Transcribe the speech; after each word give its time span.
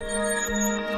Música 0.00 0.97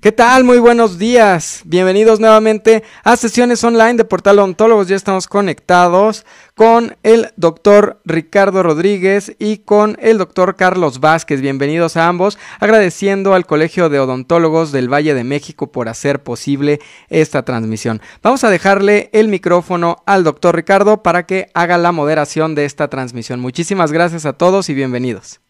¿Qué 0.00 0.12
tal? 0.12 0.44
Muy 0.44 0.56
buenos 0.56 0.96
días. 0.96 1.60
Bienvenidos 1.66 2.20
nuevamente 2.20 2.82
a 3.04 3.18
sesiones 3.18 3.62
online 3.64 3.96
de 3.96 4.06
Portal 4.06 4.38
Ontólogos. 4.38 4.88
Ya 4.88 4.96
estamos 4.96 5.28
conectados 5.28 6.24
con 6.54 6.96
el 7.02 7.28
doctor 7.36 8.00
Ricardo 8.06 8.62
Rodríguez 8.62 9.36
y 9.38 9.58
con 9.58 9.98
el 10.00 10.16
doctor 10.16 10.56
Carlos 10.56 11.00
Vázquez. 11.00 11.42
Bienvenidos 11.42 11.98
a 11.98 12.08
ambos. 12.08 12.38
Agradeciendo 12.60 13.34
al 13.34 13.44
Colegio 13.44 13.90
de 13.90 14.00
Odontólogos 14.00 14.72
del 14.72 14.90
Valle 14.90 15.12
de 15.12 15.22
México 15.22 15.70
por 15.70 15.90
hacer 15.90 16.22
posible 16.22 16.80
esta 17.10 17.44
transmisión. 17.44 18.00
Vamos 18.22 18.42
a 18.42 18.48
dejarle 18.48 19.10
el 19.12 19.28
micrófono 19.28 20.02
al 20.06 20.24
doctor 20.24 20.56
Ricardo 20.56 21.02
para 21.02 21.26
que 21.26 21.50
haga 21.52 21.76
la 21.76 21.92
moderación 21.92 22.54
de 22.54 22.64
esta 22.64 22.88
transmisión. 22.88 23.38
Muchísimas 23.38 23.92
gracias 23.92 24.24
a 24.24 24.32
todos 24.32 24.70
y 24.70 24.74
bienvenidos 24.74 25.40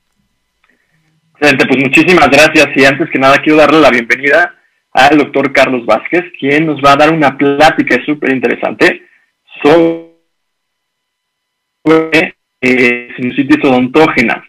pues 1.41 1.79
muchísimas 1.83 2.29
gracias 2.29 2.69
y 2.77 2.85
antes 2.85 3.09
que 3.11 3.19
nada 3.19 3.39
quiero 3.39 3.59
darle 3.59 3.81
la 3.81 3.89
bienvenida 3.91 4.55
al 4.93 5.17
doctor 5.17 5.51
Carlos 5.53 5.87
Vázquez, 5.87 6.25
quien 6.39 6.67
nos 6.67 6.83
va 6.83 6.93
a 6.93 6.97
dar 6.97 7.13
una 7.15 7.39
plática 7.39 7.97
súper 8.05 8.33
interesante 8.33 9.03
sobre 9.63 10.11
eh, 12.61 13.09
sinusitis 13.17 13.65
odontógenas. 13.65 14.45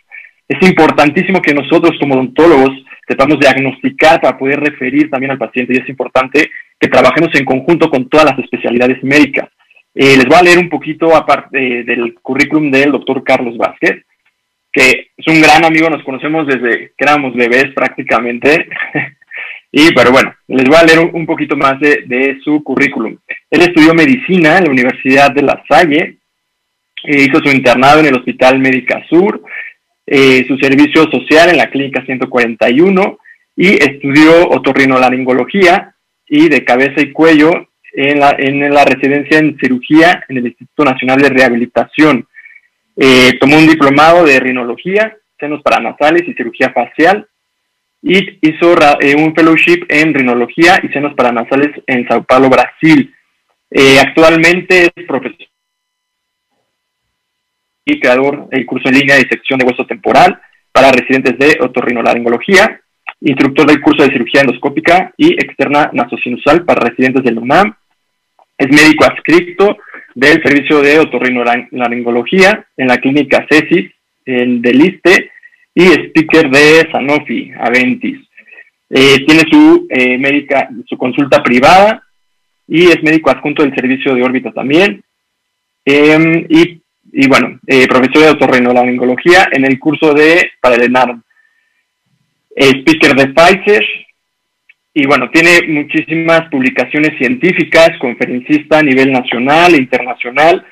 Es 0.50 0.62
importantísimo 0.68 1.42
que 1.42 1.54
nosotros 1.54 1.98
como 1.98 2.16
odontólogos 2.16 2.72
sepamos 3.08 3.40
diagnosticar 3.40 4.20
para 4.20 4.38
poder 4.38 4.60
referir 4.60 5.10
también 5.10 5.32
al 5.32 5.38
paciente 5.38 5.74
y 5.74 5.78
es 5.78 5.88
importante 5.88 6.52
que 6.78 6.90
trabajemos 6.90 7.34
en 7.36 7.46
conjunto 7.46 7.90
con 7.90 8.10
todas 8.10 8.26
las 8.26 8.40
especialidades 8.40 9.02
médicas. 9.02 9.48
Eh, 9.96 10.18
les 10.18 10.26
voy 10.26 10.38
a 10.38 10.44
leer 10.44 10.58
un 10.58 10.70
poquito 10.70 11.16
aparte 11.16 11.80
eh, 11.80 11.84
del 11.86 12.16
currículum 12.16 12.70
del 12.70 12.92
doctor 12.92 13.24
Carlos 13.24 13.58
Vázquez 13.58 14.04
que 14.72 15.12
es 15.18 15.28
un 15.28 15.42
gran 15.42 15.66
amigo, 15.66 15.90
nos 15.90 16.04
conocemos 16.04 16.48
desde 16.48 16.94
que 16.98 17.04
éramos 17.04 17.36
bebés 17.36 17.74
prácticamente. 17.74 18.68
y 19.72 19.94
pero 19.94 20.12
bueno, 20.12 20.34
les 20.48 20.66
voy 20.66 20.78
a 20.78 20.84
leer 20.84 21.00
un, 21.14 21.26
poquito 21.26 21.58
más 21.58 21.80
de, 21.80 22.40
su 22.44 22.64
currículum. 22.64 23.18
Él 23.50 23.62
estudió 23.62 23.94
medicina 23.94 24.58
en 24.58 24.66
la 24.66 24.72
Universidad 24.72 25.32
de 25.32 25.42
La 25.42 25.64
Salle, 25.68 26.18
e 27.04 27.24
hizo 27.24 27.40
su 27.40 27.50
internado 27.50 28.00
en 28.00 28.08
el 28.08 28.16
Hospital 28.16 28.60
Médica 28.60 29.04
Sur, 29.10 29.42
eh, 30.06 30.46
su 30.48 30.58
servicio 30.58 31.10
social 31.10 31.50
en 31.50 31.58
la 31.58 31.70
Clínica 31.70 32.04
141 32.06 33.18
y 33.56 33.74
estudió 33.74 34.50
otorrinolaringología 34.50 35.96
y 36.28 36.48
de 36.50 36.64
cabeza 36.64 37.02
y 37.02 37.12
cuello 37.12 37.68
en 37.94 38.20
la, 38.20 38.36
en 38.38 38.74
la 38.74 38.86
residencia 38.86 39.40
en 39.40 39.58
cirugía 39.60 40.24
en 40.30 40.38
el 40.38 40.48
Instituto 40.48 40.86
Nacional 40.86 41.22
de 41.22 41.30
Rehabilitación. 41.30 42.28
Eh, 42.98 43.38
tomó 43.40 43.58
un 43.58 43.68
diplomado 43.68 44.26
de 44.26 44.40
rinología, 44.40 45.18
senos 45.40 45.62
paranasales 45.62 46.28
y 46.28 46.34
cirugía 46.34 46.72
facial 46.72 47.28
y 48.02 48.40
hizo 48.42 48.76
eh, 49.00 49.16
un 49.16 49.34
fellowship 49.36 49.86
en 49.90 50.14
rinología 50.14 50.80
y 50.84 50.88
senos 50.90 51.14
paranasales 51.14 51.70
en 51.88 52.08
Sao 52.08 52.24
Paulo, 52.24 52.50
Brasil. 52.50 53.14
Eh, 53.70 54.00
actualmente 54.00 54.92
es 54.96 55.06
profesor 55.06 55.48
y 57.86 58.00
creador 58.00 58.48
del 58.50 58.66
curso 58.66 58.90
en 58.90 58.96
línea 58.96 59.16
de 59.16 59.24
disección 59.24 59.60
de 59.60 59.66
hueso 59.66 59.86
temporal 59.86 60.40
para 60.72 60.92
residentes 60.92 61.38
de 61.38 61.58
otorrinolaringología, 61.62 62.82
instructor 63.22 63.68
del 63.68 63.82
curso 63.82 64.04
de 64.04 64.12
cirugía 64.12 64.42
endoscópica 64.42 65.14
y 65.18 65.34
externa 65.34 65.90
nasosinusal 65.94 66.64
para 66.64 66.88
residentes 66.88 67.24
del 67.24 67.40
UNAM. 67.40 67.76
Es 68.58 68.68
médico 68.70 69.06
adscrito 69.06 69.78
del 70.16 70.42
servicio 70.44 70.82
de 70.82 71.00
otorrinolaringología 71.00 72.66
en 72.78 72.88
la 72.88 72.98
clínica 72.98 73.46
CESIS 73.50 73.92
en 74.26 74.62
Deliste 74.62 75.32
y 75.74 75.84
speaker 75.84 76.50
de 76.50 76.90
Sanofi 76.92 77.52
Aventis. 77.60 78.20
Eh, 78.90 79.24
tiene 79.26 79.44
su 79.50 79.88
eh, 79.90 80.18
médica, 80.18 80.70
su 80.86 80.98
consulta 80.98 81.42
privada 81.42 82.04
y 82.68 82.88
es 82.88 83.02
médico 83.04 83.30
adjunto 83.30 83.64
del 83.64 83.74
servicio 83.74 84.14
de 84.14 84.24
órbita 84.24 84.52
también. 84.52 85.04
Em, 85.86 86.46
y, 86.50 86.82
y, 87.14 87.28
bueno, 87.28 87.60
eh, 87.68 87.88
profesor 87.88 88.24
de 88.24 88.30
otorrinolaringología 88.32 89.50
en 89.52 89.66
el 89.66 89.80
curso 89.80 90.14
de 90.14 90.52
para 90.60 90.76
el 90.76 90.94
speaker 92.56 93.16
de 93.16 93.28
Pfizer 93.28 93.86
y 94.94 95.06
bueno, 95.06 95.30
tiene 95.30 95.68
muchísimas 95.68 96.50
publicaciones 96.50 97.18
científicas, 97.18 97.92
conferencista 98.00 98.80
a 98.80 98.84
nivel 98.84 99.12
nacional 99.12 99.74
e 99.74 99.78
internacional, 99.78 100.66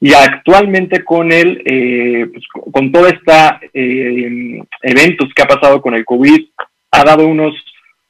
y 0.00 0.12
actualmente 0.12 1.02
con 1.02 1.32
él, 1.32 1.62
eh, 1.64 2.26
pues, 2.32 2.44
con 2.72 2.92
toda 2.92 3.10
esta 3.10 3.60
eh, 3.72 4.60
eventos 4.82 5.32
que 5.34 5.42
ha 5.42 5.46
pasado 5.46 5.80
con 5.80 5.94
el 5.94 6.04
COVID, 6.04 6.40
ha 6.92 7.04
dado 7.04 7.26
unos, 7.26 7.54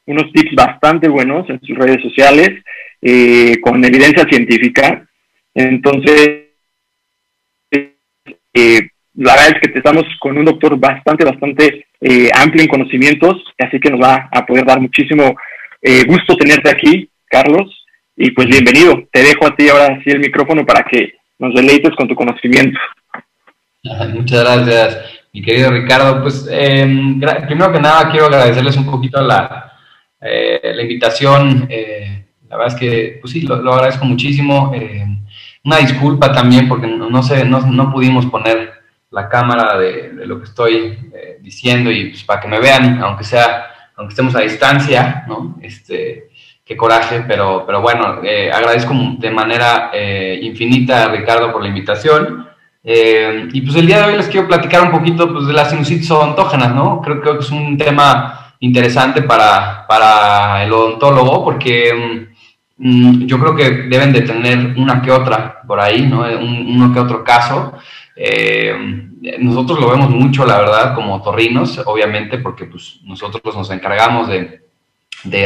unos 0.06 0.30
tips 0.32 0.54
bastante 0.54 1.08
buenos 1.08 1.48
en 1.48 1.60
sus 1.60 1.76
redes 1.78 2.02
sociales, 2.02 2.50
eh, 3.00 3.58
con 3.62 3.82
evidencia 3.84 4.24
científica. 4.28 5.06
Entonces, 5.54 6.40
la 9.16 9.34
verdad 9.34 9.48
es 9.54 9.60
que 9.60 9.78
estamos 9.78 10.04
con 10.18 10.36
un 10.36 10.44
doctor 10.44 10.78
bastante, 10.78 11.24
bastante 11.24 11.86
amplio 12.34 12.62
en 12.62 12.68
conocimientos, 12.68 13.36
así 13.58 13.78
que 13.78 13.90
nos 13.90 14.00
va 14.00 14.28
a 14.32 14.44
poder 14.44 14.64
dar 14.64 14.80
muchísimo 14.80 15.36
eh, 15.86 16.02
gusto 16.06 16.34
tenerte 16.34 16.70
aquí, 16.70 17.10
Carlos, 17.26 17.84
y 18.16 18.30
pues 18.30 18.48
bienvenido. 18.48 19.02
Te 19.12 19.22
dejo 19.22 19.46
a 19.46 19.54
ti 19.54 19.68
ahora 19.68 20.00
sí 20.02 20.10
el 20.10 20.18
micrófono 20.18 20.64
para 20.64 20.82
que 20.82 21.12
nos 21.38 21.54
deleites 21.54 21.94
con 21.94 22.08
tu 22.08 22.14
conocimiento. 22.14 22.80
Muchas 24.14 24.44
gracias, 24.44 24.98
mi 25.34 25.42
querido 25.42 25.70
Ricardo. 25.70 26.22
Pues 26.22 26.48
em, 26.50 27.20
primero 27.20 27.70
que 27.70 27.80
nada 27.80 28.10
quiero 28.10 28.26
agradecerles 28.26 28.78
un 28.78 28.90
poquito 28.90 29.20
la, 29.20 29.74
eh, 30.22 30.72
la 30.74 30.80
invitación. 30.80 31.66
Eh, 31.68 32.28
la 32.48 32.56
verdad 32.56 32.74
es 32.74 32.80
que, 32.80 33.18
pues 33.20 33.34
sí, 33.34 33.42
lo, 33.42 33.74
agradezco 33.74 34.06
muchísimo. 34.06 34.72
Em, 34.74 35.18
una 35.64 35.76
disculpa 35.76 36.32
también 36.32 36.66
porque 36.66 36.86
no, 36.86 37.22
sé, 37.22 37.44
no, 37.44 37.60
no 37.60 37.92
pudimos 37.92 38.24
poner 38.24 38.72
la 39.10 39.28
cámara 39.28 39.78
de, 39.78 40.14
de 40.14 40.26
lo 40.26 40.38
que 40.38 40.44
estoy 40.44 40.98
diciendo 41.40 41.90
y 41.90 42.06
pues 42.08 42.24
para 42.24 42.40
que 42.40 42.48
me 42.48 42.58
vean, 42.58 43.00
aunque 43.02 43.24
sea 43.24 43.73
aunque 43.96 44.12
estemos 44.12 44.34
a 44.34 44.40
distancia, 44.40 45.24
¿no? 45.28 45.56
Este, 45.62 46.28
qué 46.64 46.76
coraje, 46.76 47.24
pero, 47.26 47.64
pero 47.66 47.80
bueno, 47.80 48.20
eh, 48.24 48.50
agradezco 48.52 48.94
de 49.18 49.30
manera 49.30 49.90
eh, 49.92 50.38
infinita 50.42 51.04
a 51.04 51.08
Ricardo 51.08 51.52
por 51.52 51.62
la 51.62 51.68
invitación. 51.68 52.48
Eh, 52.82 53.48
y 53.52 53.60
pues 53.62 53.76
el 53.76 53.86
día 53.86 53.98
de 53.98 54.12
hoy 54.12 54.16
les 54.16 54.28
quiero 54.28 54.46
platicar 54.46 54.82
un 54.82 54.90
poquito 54.90 55.32
pues, 55.32 55.46
de 55.46 55.52
las 55.52 55.70
sinusitis 55.70 56.10
odontógenas, 56.10 56.74
¿no? 56.74 57.00
Creo, 57.00 57.20
que 57.20 57.38
es 57.38 57.50
un 57.50 57.78
tema 57.78 58.54
interesante 58.60 59.22
para, 59.22 59.86
para 59.86 60.64
el 60.64 60.72
odontólogo 60.72 61.44
porque 61.44 62.28
mm, 62.76 63.26
yo 63.26 63.38
creo 63.38 63.54
que 63.54 63.70
deben 63.88 64.12
de 64.12 64.22
tener 64.22 64.74
una 64.76 65.00
que 65.00 65.10
otra 65.10 65.62
por 65.66 65.80
ahí, 65.80 66.06
¿no? 66.06 66.20
Un, 66.20 66.74
uno 66.76 66.92
que 66.92 67.00
otro 67.00 67.22
caso. 67.24 67.74
Eh, 69.24 69.38
nosotros 69.38 69.80
lo 69.80 69.88
vemos 69.88 70.10
mucho, 70.10 70.44
la 70.44 70.58
verdad, 70.58 70.94
como 70.94 71.22
torrinos, 71.22 71.80
obviamente, 71.86 72.38
porque 72.38 72.66
pues, 72.66 73.00
nosotros 73.04 73.56
nos 73.56 73.70
encargamos 73.70 74.28
de, 74.28 74.60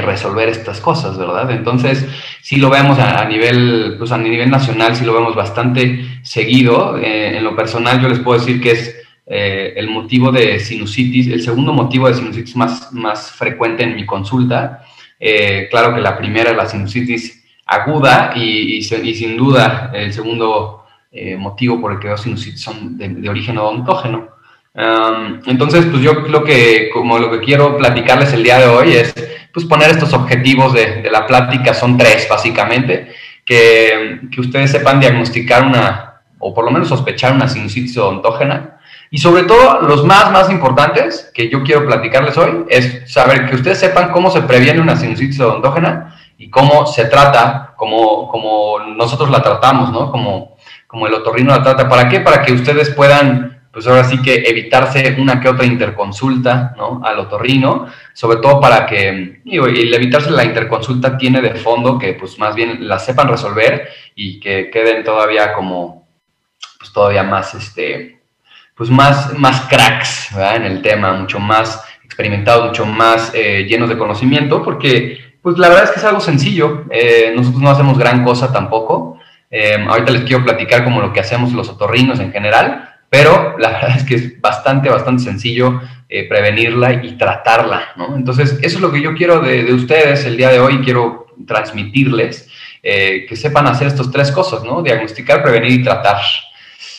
resolver 0.03 0.49
estas 0.49 0.81
cosas, 0.81 1.17
¿verdad? 1.17 1.53
Entonces, 1.53 2.05
sí 2.43 2.57
lo 2.57 2.69
vemos 2.69 2.99
a, 2.99 3.25
nivel, 3.27 3.95
pues 3.97 4.11
a 4.11 4.19
nivel 4.19 4.51
nacional, 4.51 4.97
sí 4.97 5.05
lo 5.05 5.15
vemos 5.15 5.37
bastante 5.37 6.05
seguido. 6.23 6.99
Eh, 6.99 7.37
en 7.37 7.45
lo 7.45 7.55
personal, 7.55 8.03
yo 8.03 8.09
les 8.09 8.19
puedo 8.19 8.41
decir 8.41 8.61
que 8.61 8.73
es 8.73 8.97
eh, 9.25 9.75
el 9.77 9.89
motivo 9.89 10.33
de 10.33 10.59
sinusitis, 10.59 11.29
el 11.29 11.43
segundo 11.43 11.73
motivo 11.73 12.09
de 12.09 12.15
sinusitis 12.15 12.57
más, 12.57 12.93
más 12.93 13.31
frecuente 13.31 13.85
en 13.85 13.95
mi 13.95 14.05
consulta. 14.05 14.83
claro 15.71 15.95
que 15.95 16.01
la 16.01 16.19
primera 16.19 16.51
es 16.51 16.57
la 16.57 16.67
sinusitis 16.67 17.45
aguda 17.67 18.33
y, 18.35 18.79
y 18.79 18.83
sin 18.83 19.37
duda 19.37 19.93
el 19.95 20.13
segundo 20.13 20.88
eh, 21.11 21.37
motivo 21.37 21.81
por 21.81 21.93
el 21.93 21.99
que 21.99 22.09
los 22.09 22.21
sinusitis 22.21 22.61
son 22.61 22.99
de, 22.99 23.29
origen 23.29 23.59
odontógeno. 23.59 24.29
entonces, 25.47 25.87
pues 25.87 26.03
yo 26.03 26.13
lo 26.13 26.45
que, 26.45 26.91
como 26.93 27.19
lo 27.19 27.31
que 27.31 27.41
quiero 27.41 27.77
platicarles 27.77 28.33
el 28.33 28.45
día 28.45 28.59
de 28.59 28.67
hoy 28.67 28.93
es, 28.93 29.15
pues 29.53 29.67
poner 29.67 29.91
estos 29.91 30.13
objetivos 30.13 30.73
de, 30.73 31.09
la 31.11 31.27
plática, 31.27 31.75
son 31.75 31.97
tres 31.97 32.27
básicamente, 32.29 33.13
que, 33.45 34.21
que, 34.31 34.41
ustedes 34.41 34.71
sepan 34.71 35.01
diagnosticar 35.01 35.67
una, 35.67 36.23
o 36.39 36.55
por 36.55 36.65
lo 36.65 36.71
menos 36.71 36.89
sospechar 36.89 37.33
una 37.33 37.49
sinusitis 37.49 37.97
odontógena, 37.97 38.79
y 39.11 39.19
sobre 39.19 39.45
todo, 39.45 39.81
los 39.83 40.05
más, 40.05 40.31
más 40.31 40.51
importantes 40.51 41.31
que 41.33 41.49
yo 41.49 41.63
quiero 41.63 41.87
platicarles 41.87 42.37
hoy 42.37 42.65
es 42.69 43.11
saber 43.11 43.49
que 43.49 43.57
ustedes 43.57 43.81
sepan 43.81 44.13
cómo 44.13 44.31
se 44.31 44.43
previene 44.43 44.81
una 44.81 44.97
sinusitis 44.97 45.41
odontógena 45.41 46.15
y 46.37 46.51
cómo 46.51 46.87
se 46.87 47.07
trata, 47.07 47.73
como, 47.77 48.29
como 48.29 48.81
nosotros 48.81 49.31
la 49.31 49.43
tratamos, 49.43 49.91
¿no? 49.91 50.11
Como, 50.11 50.58
como 50.89 51.07
el 51.07 51.15
otorrino 51.15 51.55
la 51.55 51.63
trata. 51.63 51.89
¿Para 51.89 52.09
qué? 52.09 52.19
Para 52.19 52.43
que 52.43 52.53
ustedes 52.53 52.91
puedan 52.91 53.59
pues 53.79 53.87
ahora 53.87 54.03
sí 54.03 54.21
que 54.21 54.35
evitarse 54.35 55.15
una 55.21 55.41
que 55.41 55.49
otra 55.49 55.65
interconsulta, 55.65 56.75
¿no? 56.77 57.01
Al 57.05 57.19
otorrino, 57.21 57.87
sobre 58.13 58.39
todo 58.39 58.61
para 58.61 58.87
que, 58.87 59.41
y 59.45 59.57
el 59.59 59.95
evitarse 59.95 60.33
la 60.33 60.45
interconsulta 60.45 61.17
tiene 61.17 61.41
de 61.41 61.55
fondo 61.55 61.97
que 61.97 62.15
pues 62.15 62.41
más 62.41 62.57
bien 62.57 62.89
la 62.89 62.99
sepan 62.99 63.29
resolver 63.29 63.89
y 64.17 64.41
que 64.41 64.69
queden 64.71 65.05
todavía 65.05 65.53
como, 65.53 66.09
pues 66.79 66.93
todavía 66.93 67.23
más, 67.23 67.55
este, 67.55 68.21
pues 68.75 68.91
más, 68.91 69.39
más 69.39 69.61
cracks, 69.69 70.31
¿verdad? 70.35 70.57
En 70.57 70.65
el 70.65 70.83
tema, 70.83 71.13
mucho 71.13 71.39
más 71.39 71.81
experimentados, 72.05 72.67
mucho 72.67 72.85
más 72.85 73.31
eh, 73.33 73.65
llenos 73.69 73.91
de 73.91 73.99
conocimiento, 73.99 74.63
porque 74.63 75.37
pues 75.41 75.57
la 75.57 75.69
verdad 75.69 75.85
es 75.85 75.91
que 75.91 76.01
es 76.01 76.05
algo 76.05 76.21
sencillo, 76.21 76.85
eh, 76.91 77.33
nosotros 77.37 77.63
no 77.63 77.71
hacemos 77.71 77.97
gran 77.97 78.25
cosa 78.25 78.53
tampoco, 78.53 79.21
eh, 79.51 79.85
ahorita 79.89 80.13
les 80.13 80.23
quiero 80.23 80.45
platicar 80.45 80.85
como 80.85 81.01
lo 81.01 81.13
que 81.13 81.21
hacemos 81.21 81.53
los 81.53 81.69
otorrinos 81.69 82.21
en 82.21 82.33
general, 82.33 82.97
pero 83.09 83.57
la 83.59 83.71
verdad 83.73 83.97
es 83.97 84.05
que 84.05 84.15
es 84.15 84.41
bastante, 84.41 84.89
bastante 84.89 85.23
sencillo 85.23 85.81
prevenirla 86.31 87.05
y 87.05 87.19
tratarla, 87.19 87.89
¿no? 87.97 88.17
Entonces, 88.17 88.59
eso 88.63 88.77
es 88.77 88.81
lo 88.81 88.91
que 88.91 89.03
yo 89.03 89.15
quiero 89.15 89.41
de, 89.41 89.63
de 89.63 89.75
ustedes 89.75 90.25
el 90.25 90.39
día 90.39 90.49
de 90.49 90.59
hoy, 90.59 90.81
quiero 90.83 91.27
transmitirles, 91.47 92.49
que 92.83 93.37
sepan 93.37 93.67
hacer 93.67 93.89
estas 93.89 94.11
tres 94.11 94.33
cosas, 94.33 94.65
¿no? 94.65 94.81
Diagnosticar, 94.81 95.43
prevenir 95.43 95.73
y 95.73 95.83
tratar. 95.83 96.17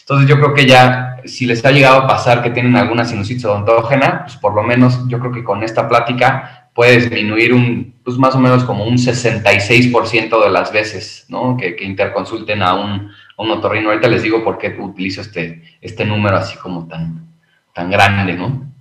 Entonces 0.09 0.27
yo 0.27 0.37
creo 0.37 0.55
que 0.55 0.65
ya, 0.65 1.17
si 1.25 1.45
les 1.45 1.63
ha 1.63 1.69
llegado 1.69 1.99
a 1.99 2.07
pasar 2.07 2.41
que 2.41 2.49
tienen 2.49 2.75
alguna 2.75 3.05
sinusitis 3.05 3.45
odontógena, 3.45 4.23
pues 4.23 4.37
por 4.37 4.55
lo 4.55 4.63
menos 4.63 5.07
yo 5.07 5.19
creo 5.19 5.31
que 5.31 5.43
con 5.43 5.61
esta 5.61 5.87
plática 5.87 6.58
puede 6.79 6.95
disminuir 6.95 7.53
un, 7.53 7.93
pues 8.05 8.15
más 8.17 8.33
o 8.35 8.39
menos 8.39 8.63
como 8.63 8.85
un 8.85 8.95
66% 8.95 10.41
de 10.41 10.49
las 10.49 10.71
veces, 10.71 11.25
¿no? 11.27 11.57
Que, 11.57 11.75
interconsulten 11.81 12.63
a 12.63 12.73
un, 12.73 13.11
un, 13.35 13.51
otorrino. 13.51 13.89
Ahorita 13.89 14.07
les 14.07 14.23
digo 14.23 14.45
por 14.45 14.57
qué 14.57 14.77
utilizo 14.79 15.19
este, 15.19 15.61
este 15.81 16.05
número 16.05 16.37
así 16.37 16.55
como 16.57 16.87
tan, 16.87 17.27
tan 17.73 17.91
grande, 17.91 18.31
¿no? 18.31 18.71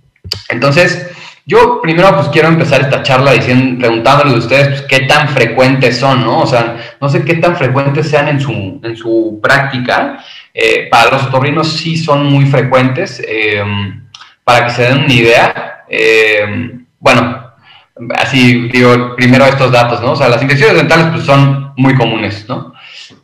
Entonces, 0.47 1.11
yo 1.45 1.81
primero 1.81 2.15
pues 2.15 2.29
quiero 2.29 2.47
empezar 2.47 2.79
esta 2.79 3.03
charla 3.03 3.33
diciendo, 3.33 3.79
preguntándoles 3.79 4.33
a 4.33 4.37
ustedes 4.37 4.67
pues, 4.69 4.81
qué 4.83 4.99
tan 5.05 5.27
frecuentes 5.27 5.99
son, 5.99 6.23
¿no? 6.23 6.43
O 6.43 6.47
sea, 6.47 6.77
no 7.01 7.09
sé 7.09 7.25
qué 7.25 7.33
tan 7.33 7.57
frecuentes 7.57 8.07
sean 8.09 8.29
en 8.29 8.39
su, 8.39 8.79
en 8.81 8.95
su 8.95 9.41
práctica, 9.43 10.23
eh, 10.53 10.87
para 10.89 11.11
los 11.11 11.23
otorrinos 11.23 11.67
sí 11.73 11.97
son 11.97 12.27
muy 12.27 12.45
frecuentes. 12.45 13.21
Eh, 13.27 13.61
para 14.45 14.67
que 14.67 14.71
se 14.71 14.83
den 14.83 14.99
una 14.99 15.13
idea, 15.13 15.83
eh, 15.89 16.77
bueno, 16.97 17.48
así 18.15 18.69
digo, 18.69 19.15
primero 19.15 19.45
estos 19.45 19.71
datos, 19.71 20.01
¿no? 20.01 20.11
O 20.11 20.15
sea, 20.15 20.29
las 20.29 20.41
infecciones 20.41 20.77
dentales 20.77 21.07
pues, 21.07 21.23
son 21.23 21.73
muy 21.77 21.95
comunes, 21.95 22.45
¿no? 22.47 22.73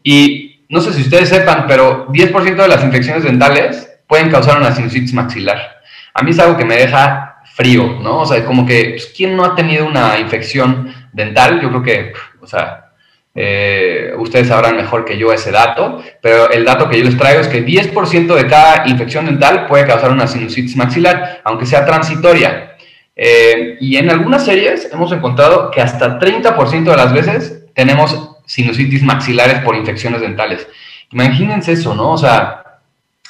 Y 0.03 0.65
no 0.69 0.81
sé 0.81 0.93
si 0.93 1.01
ustedes 1.01 1.29
sepan, 1.29 1.65
pero 1.67 2.07
10% 2.07 2.55
de 2.55 2.67
las 2.67 2.83
infecciones 2.83 3.23
dentales 3.23 3.89
pueden 4.07 4.29
causar 4.29 4.57
una 4.57 4.73
sinusitis 4.73 5.13
maxilar. 5.13 5.59
A 6.13 6.23
mí 6.23 6.31
es 6.31 6.39
algo 6.39 6.57
que 6.57 6.65
me 6.65 6.75
deja 6.75 7.41
frío, 7.55 7.99
¿no? 8.01 8.19
O 8.19 8.25
sea, 8.25 8.43
como 8.45 8.65
que, 8.65 8.91
pues, 8.91 9.13
¿quién 9.15 9.35
no 9.35 9.45
ha 9.45 9.55
tenido 9.55 9.85
una 9.85 10.19
infección 10.19 10.93
dental? 11.13 11.61
Yo 11.61 11.69
creo 11.69 11.83
que, 11.83 12.13
o 12.41 12.47
sea, 12.47 12.85
eh, 13.33 14.13
ustedes 14.17 14.47
sabrán 14.47 14.77
mejor 14.77 15.03
que 15.03 15.17
yo 15.17 15.33
ese 15.33 15.51
dato, 15.51 16.01
pero 16.21 16.49
el 16.51 16.63
dato 16.63 16.89
que 16.89 16.97
yo 16.97 17.03
les 17.03 17.17
traigo 17.17 17.41
es 17.41 17.49
que 17.49 17.65
10% 17.65 18.33
de 18.33 18.47
cada 18.47 18.87
infección 18.87 19.25
dental 19.25 19.67
puede 19.67 19.85
causar 19.85 20.11
una 20.11 20.25
sinusitis 20.25 20.77
maxilar, 20.77 21.41
aunque 21.43 21.65
sea 21.65 21.85
transitoria. 21.85 22.74
Eh, 23.15 23.77
y 23.79 23.95
en 23.95 24.09
algunas 24.09 24.43
series 24.43 24.89
hemos 24.91 25.11
encontrado 25.11 25.71
que 25.71 25.81
hasta 25.81 26.19
30% 26.19 26.83
de 26.83 26.97
las 26.97 27.13
veces 27.13 27.65
tenemos 27.73 28.35
sinusitis 28.45 29.03
maxilares 29.03 29.59
por 29.59 29.75
infecciones 29.75 30.21
dentales. 30.21 30.67
Imagínense 31.11 31.71
eso, 31.71 31.95
¿no? 31.95 32.11
O 32.11 32.17
sea, 32.17 32.79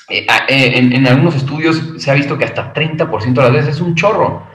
eh, 0.10 0.26
en, 0.48 1.08
algunos 1.08 1.36
estudios 1.36 1.82
se 1.98 2.12
ha 2.12 2.16
visto 2.16 2.38
que 2.38 2.46
hasta 2.46 2.74
30% 2.74 3.34
de 3.34 3.42
las 3.42 3.54
veces 3.54 3.76
es 3.76 3.82
un 3.82 3.96
chorro. 3.96 4.48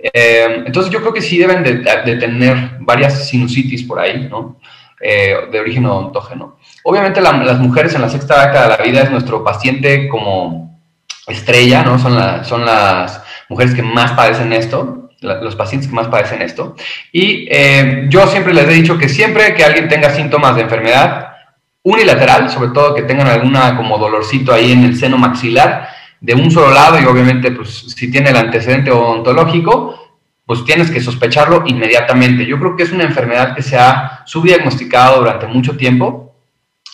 entonces 0.00 0.92
yo 0.92 1.00
creo 1.00 1.12
que 1.12 1.22
sí 1.22 1.38
deben 1.38 1.62
de, 1.64 2.16
tener 2.16 2.76
varias 2.80 3.28
sinusitis 3.28 3.82
por 3.82 3.98
ahí, 4.00 4.28
¿no? 4.30 4.56
Eh, 5.00 5.34
de 5.52 5.60
origen 5.60 5.86
odontógeno. 5.86 6.56
Obviamente 6.82 7.20
las 7.20 7.58
mujeres 7.60 7.94
en 7.94 8.02
la 8.02 8.08
sexta 8.08 8.46
década 8.46 8.68
de 8.68 8.78
la 8.78 8.84
vida 8.84 9.02
es 9.02 9.10
nuestro 9.10 9.44
paciente 9.44 10.08
como 10.08 10.80
estrella, 11.26 11.82
¿no? 11.82 11.98
Son, 11.98 12.44
son 12.44 12.64
las 12.64 13.22
mujeres 13.48 13.74
que 13.74 13.82
más 13.82 14.12
padecen 14.12 14.52
esto, 14.52 15.10
los 15.20 15.56
pacientes 15.56 15.88
que 15.88 15.94
más 15.94 16.08
padecen 16.08 16.42
esto. 16.42 16.76
Y 17.12 17.48
eh, 17.50 18.06
yo 18.08 18.26
siempre 18.26 18.54
les 18.54 18.66
he 18.68 18.72
dicho 18.72 18.98
que 18.98 19.08
siempre 19.08 19.54
que 19.54 19.64
alguien 19.64 19.88
tenga 19.88 20.10
síntomas 20.10 20.56
de 20.56 20.62
enfermedad 20.62 21.32
unilateral, 21.82 22.50
sobre 22.50 22.70
todo 22.70 22.94
que 22.94 23.02
tengan 23.02 23.26
alguna 23.26 23.76
como 23.76 23.98
dolorcito 23.98 24.52
ahí 24.52 24.72
en 24.72 24.84
el 24.84 24.96
seno 24.96 25.16
maxilar, 25.16 25.88
de 26.20 26.34
un 26.34 26.50
solo 26.50 26.72
lado 26.72 27.00
y 27.00 27.04
obviamente 27.04 27.52
pues 27.52 27.94
si 27.96 28.10
tiene 28.10 28.30
el 28.30 28.36
antecedente 28.36 28.90
odontológico, 28.90 30.08
pues 30.44 30.64
tienes 30.64 30.90
que 30.90 31.00
sospecharlo 31.00 31.64
inmediatamente. 31.66 32.46
Yo 32.46 32.58
creo 32.58 32.76
que 32.76 32.82
es 32.82 32.92
una 32.92 33.04
enfermedad 33.04 33.54
que 33.54 33.62
se 33.62 33.76
ha 33.76 34.22
subdiagnosticado 34.24 35.18
durante 35.18 35.46
mucho 35.46 35.76
tiempo 35.76 36.34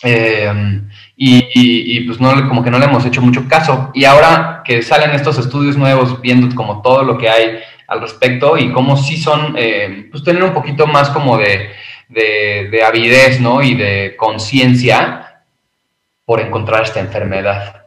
eh, 0.03 0.81
y, 1.17 2.01
pues 2.01 2.19
no, 2.19 2.47
como 2.47 2.63
que 2.63 2.69
no 2.69 2.79
le 2.79 2.85
hemos 2.85 3.05
hecho 3.05 3.21
mucho 3.21 3.47
caso. 3.47 3.91
Y 3.93 4.05
ahora 4.05 4.61
que 4.65 4.81
salen 4.81 5.11
estos 5.11 5.37
estudios 5.37 5.77
nuevos 5.77 6.21
viendo 6.21 6.53
como 6.55 6.81
todo 6.81 7.03
lo 7.03 7.17
que 7.17 7.29
hay 7.29 7.59
al 7.87 8.01
respecto 8.01 8.57
y 8.57 8.71
cómo 8.71 8.97
sí 8.97 9.17
son, 9.17 9.55
eh, 9.57 10.07
pues 10.11 10.23
tener 10.23 10.43
un 10.43 10.53
poquito 10.53 10.87
más 10.87 11.09
como 11.09 11.37
de, 11.37 11.69
de, 12.09 12.67
de 12.69 12.83
avidez, 12.83 13.39
¿no? 13.39 13.61
Y 13.61 13.75
de 13.75 14.15
conciencia 14.17 15.43
por 16.25 16.41
encontrar 16.41 16.83
esta 16.83 16.99
enfermedad. 16.99 17.84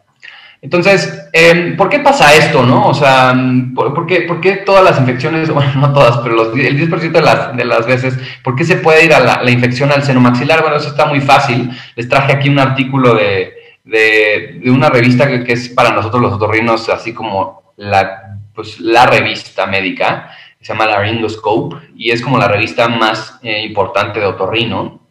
Entonces, 0.60 1.28
em, 1.32 1.76
¿por 1.76 1.88
qué 1.88 2.00
pasa 2.00 2.34
esto, 2.34 2.64
no? 2.64 2.88
O 2.88 2.94
sea, 2.94 3.34
¿por, 3.75 4.06
qué, 4.06 4.22
por 4.22 4.40
qué, 4.40 4.56
todas 4.56 4.82
las 4.82 4.99
infecciones, 4.99 5.50
bueno, 5.55 5.72
no 5.76 5.93
todas, 5.93 6.19
pero 6.19 6.34
los, 6.34 6.49
el 6.56 6.78
10% 6.78 7.12
de 7.12 7.20
las, 7.20 7.56
de 7.56 7.64
las 7.64 7.87
veces, 7.87 8.19
¿por 8.43 8.56
qué 8.56 8.64
se 8.64 8.76
puede 8.76 9.05
ir 9.05 9.14
a 9.14 9.43
la, 9.43 9.50
infección 9.50 9.93
al 9.93 10.02
seno 10.02 10.20
maxilar? 10.20 10.62
Bueno, 10.62 10.76
eso 10.76 10.88
está 10.88 11.06
muy 11.06 11.20
fácil. 11.20 11.70
Les 11.94 12.08
traje 12.08 12.32
aquí 12.32 12.49
un 12.49 12.58
artículo 12.58 13.14
de, 13.14 13.55
de, 13.84 14.60
una 14.66 14.88
revista 14.88 15.28
que, 15.28 15.52
es 15.52 15.69
para 15.69 15.90
nosotros 15.90 16.20
los 16.20 16.32
otorrinos, 16.32 16.88
así 16.88 17.14
como 17.14 17.72
la, 17.76 18.38
pues, 18.52 18.81
la 18.81 19.06
revista 19.06 19.66
médica, 19.66 20.31
se 20.61 20.72
llama 20.72 20.87
Laryngoscope, 20.87 21.76
y 21.96 22.11
es 22.11 22.20
como 22.20 22.37
la 22.37 22.49
revista 22.49 22.88
más 22.88 23.38
eh, 23.43 23.64
importante 23.64 24.19
de 24.19 24.26
otorrino 24.26 25.07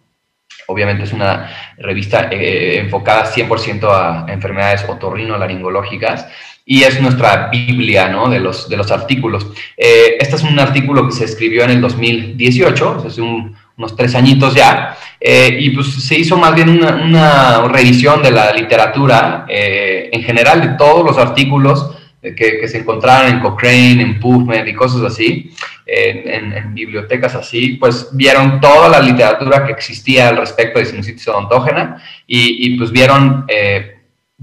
Obviamente 0.68 1.04
es 1.04 1.14
una 1.14 1.50
revista 1.78 2.28
eh, 2.30 2.80
enfocada 2.80 3.32
100% 3.32 3.90
a 3.90 4.26
enfermedades 4.32 4.84
otorrino-laringológicas 4.88 6.28
y 6.66 6.84
es 6.84 7.02
nuestra 7.02 7.48
Biblia 7.48 8.10
¿no? 8.10 8.30
de, 8.30 8.42
los, 8.42 8.68
de 8.68 8.76
los 8.76 8.92
artículos. 8.92 9.48
Eh, 9.78 10.18
este 10.20 10.36
es 10.36 10.44
un 10.44 10.60
artículo 10.60 11.08
que 11.08 11.14
se 11.14 11.24
escribió 11.24 11.64
en 11.64 11.72
el 11.72 11.82
2018, 11.82 13.06
hace 13.08 13.22
unos 13.22 13.96
tres 13.96 14.14
añitos 14.16 14.54
ya, 14.54 14.98
eh, 15.22 15.58
y 15.58 15.70
pues 15.70 15.88
se 15.88 16.20
hizo 16.20 16.36
más 16.36 16.54
bien 16.54 16.70
una, 16.70 16.96
una 16.96 17.68
revisión 17.70 18.22
de 18.22 18.32
la 18.32 18.52
literatura 18.52 19.46
en 19.48 20.22
general 20.22 20.60
de 20.60 20.78
todos 20.78 21.06
los 21.06 21.18
artículos 21.18 21.98
que, 22.22 22.68
se 22.68 22.80
encontraron 22.80 23.32
en 23.32 23.40
Cochrane, 23.40 24.02
en 24.02 24.20
PubMed 24.20 24.66
y 24.68 24.74
cosas 24.74 25.02
así, 25.04 25.52
en, 25.88 26.74
bibliotecas 26.74 27.36
así, 27.36 27.78
pues 27.80 28.10
vieron 28.12 28.60
toda 28.60 28.90
la 28.90 29.00
literatura 29.00 29.66
que 29.66 29.72
existía 29.72 30.30
al 30.30 30.38
respecto 30.38 30.80
de 30.80 30.86
sinusitis 30.86 31.28
odontógena 31.28 32.04
y, 32.28 32.68
y 32.68 32.78
pues 32.78 32.92
vieron 32.92 33.46
eh, 33.48 33.98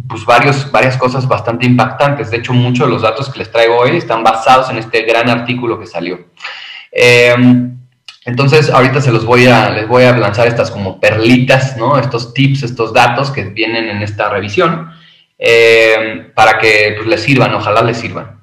pues 0.08 0.24
varios, 0.24 0.70
varias 0.72 0.96
cosas 0.96 1.28
bastante 1.28 1.66
impactantes. 1.66 2.30
De 2.30 2.38
hecho, 2.38 2.52
muchos 2.52 2.86
de 2.86 2.92
los 2.92 3.02
datos 3.02 3.30
que 3.30 3.38
les 3.38 3.50
traigo 3.50 3.76
hoy 3.76 3.96
están 3.96 4.24
basados 4.24 4.70
en 4.70 4.78
este 4.78 5.02
gran 5.02 5.28
artículo 5.28 5.78
que 5.78 5.86
salió. 5.86 6.26
Em, 6.90 7.76
entonces, 8.24 8.70
ahorita 8.70 9.00
se 9.00 9.12
los 9.12 9.24
voy 9.24 9.46
a, 9.46 9.70
les 9.70 9.86
voy 9.86 10.04
a 10.04 10.16
lanzar 10.16 10.46
estas 10.46 10.70
como 10.70 10.98
perlitas, 10.98 11.76
¿no? 11.76 11.98
Estos 11.98 12.32
tips, 12.32 12.62
estos 12.62 12.92
datos 12.92 13.30
que 13.30 13.44
vienen 13.44 13.88
en 13.88 14.02
esta 14.02 14.28
revisión. 14.30 14.90
Eh, 15.38 16.30
para 16.34 16.58
que 16.58 16.94
pues, 16.96 17.06
les 17.06 17.22
sirvan, 17.22 17.54
ojalá 17.54 17.82
les 17.82 17.98
sirvan. 17.98 18.40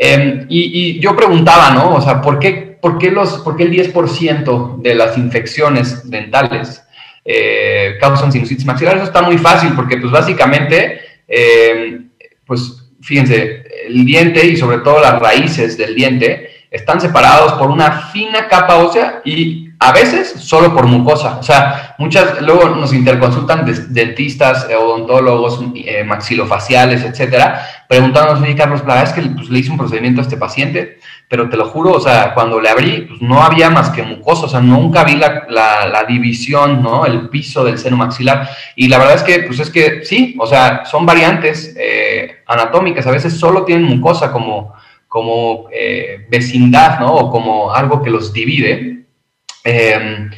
Eh, 0.00 0.46
y, 0.48 1.00
yo 1.00 1.16
preguntaba, 1.16 1.72
¿no? 1.72 1.96
O 1.96 2.00
sea, 2.00 2.22
¿por 2.22 2.38
qué, 2.38 2.78
por 2.80 2.98
qué, 2.98 3.10
los, 3.10 3.38
por 3.38 3.56
qué 3.56 3.64
el 3.64 3.72
10% 3.72 4.80
de 4.80 4.94
las 4.94 5.18
infecciones 5.18 6.08
dentales 6.08 6.84
eh, 7.24 7.96
causan 8.00 8.30
sinusitis 8.30 8.64
maxilar? 8.64 8.96
Eso 8.96 9.06
está 9.06 9.22
muy 9.22 9.38
fácil 9.38 9.72
porque, 9.74 9.96
pues, 9.96 10.12
básicamente, 10.12 11.00
pues, 12.46 12.90
fíjense, 13.02 13.64
el 13.86 14.04
diente 14.04 14.46
y 14.46 14.56
sobre 14.56 14.78
todo 14.78 15.00
las 15.00 15.18
raíces 15.18 15.76
del 15.76 15.96
diente 15.96 16.50
están 16.70 17.00
separados 17.00 17.54
por 17.54 17.70
una 17.70 18.08
fina 18.12 18.46
capa 18.46 18.76
ósea 18.76 19.20
y 19.24 19.67
a 19.80 19.92
veces 19.92 20.34
solo 20.40 20.74
por 20.74 20.86
mucosa. 20.86 21.38
O 21.38 21.42
sea, 21.42 21.94
muchas, 21.98 22.42
luego 22.42 22.68
nos 22.70 22.92
interconsultan 22.92 23.64
dentistas, 23.90 24.66
odontólogos, 24.76 25.60
eh, 25.76 26.02
maxilofaciales, 26.04 27.04
etcétera, 27.04 27.64
preguntándonos, 27.88 28.42
oye, 28.42 28.56
Carlos, 28.56 28.80
la 28.80 28.94
verdad 28.94 29.04
es 29.04 29.12
que 29.12 29.30
pues, 29.30 29.48
le 29.48 29.58
hice 29.60 29.70
un 29.70 29.78
procedimiento 29.78 30.20
a 30.20 30.24
este 30.24 30.36
paciente, 30.36 30.98
pero 31.28 31.48
te 31.48 31.56
lo 31.56 31.66
juro, 31.66 31.92
o 31.92 32.00
sea, 32.00 32.34
cuando 32.34 32.60
le 32.60 32.68
abrí, 32.68 33.02
pues 33.02 33.22
no 33.22 33.42
había 33.42 33.70
más 33.70 33.90
que 33.90 34.02
mucosa, 34.02 34.46
o 34.46 34.48
sea, 34.48 34.60
nunca 34.60 35.04
vi 35.04 35.14
la, 35.14 35.46
la, 35.48 36.04
división, 36.08 36.82
¿no? 36.82 37.06
El 37.06 37.28
piso 37.28 37.64
del 37.64 37.78
seno 37.78 37.96
maxilar. 37.96 38.48
Y 38.74 38.88
la 38.88 38.98
verdad 38.98 39.16
es 39.16 39.22
que, 39.22 39.40
pues 39.40 39.60
es 39.60 39.70
que 39.70 40.04
sí, 40.04 40.34
o 40.38 40.46
sea, 40.46 40.86
son 40.86 41.06
variantes 41.06 41.76
eh, 41.78 42.38
anatómicas, 42.46 43.06
a 43.06 43.10
veces 43.10 43.38
solo 43.38 43.64
tienen 43.64 43.84
mucosa 43.84 44.32
como, 44.32 44.72
como 45.06 45.66
eh, 45.70 46.26
vecindad, 46.30 46.98
¿no? 46.98 47.14
O 47.14 47.30
como 47.30 47.72
algo 47.72 48.02
que 48.02 48.10
los 48.10 48.32
divide. 48.32 48.97
Em, 49.64 50.30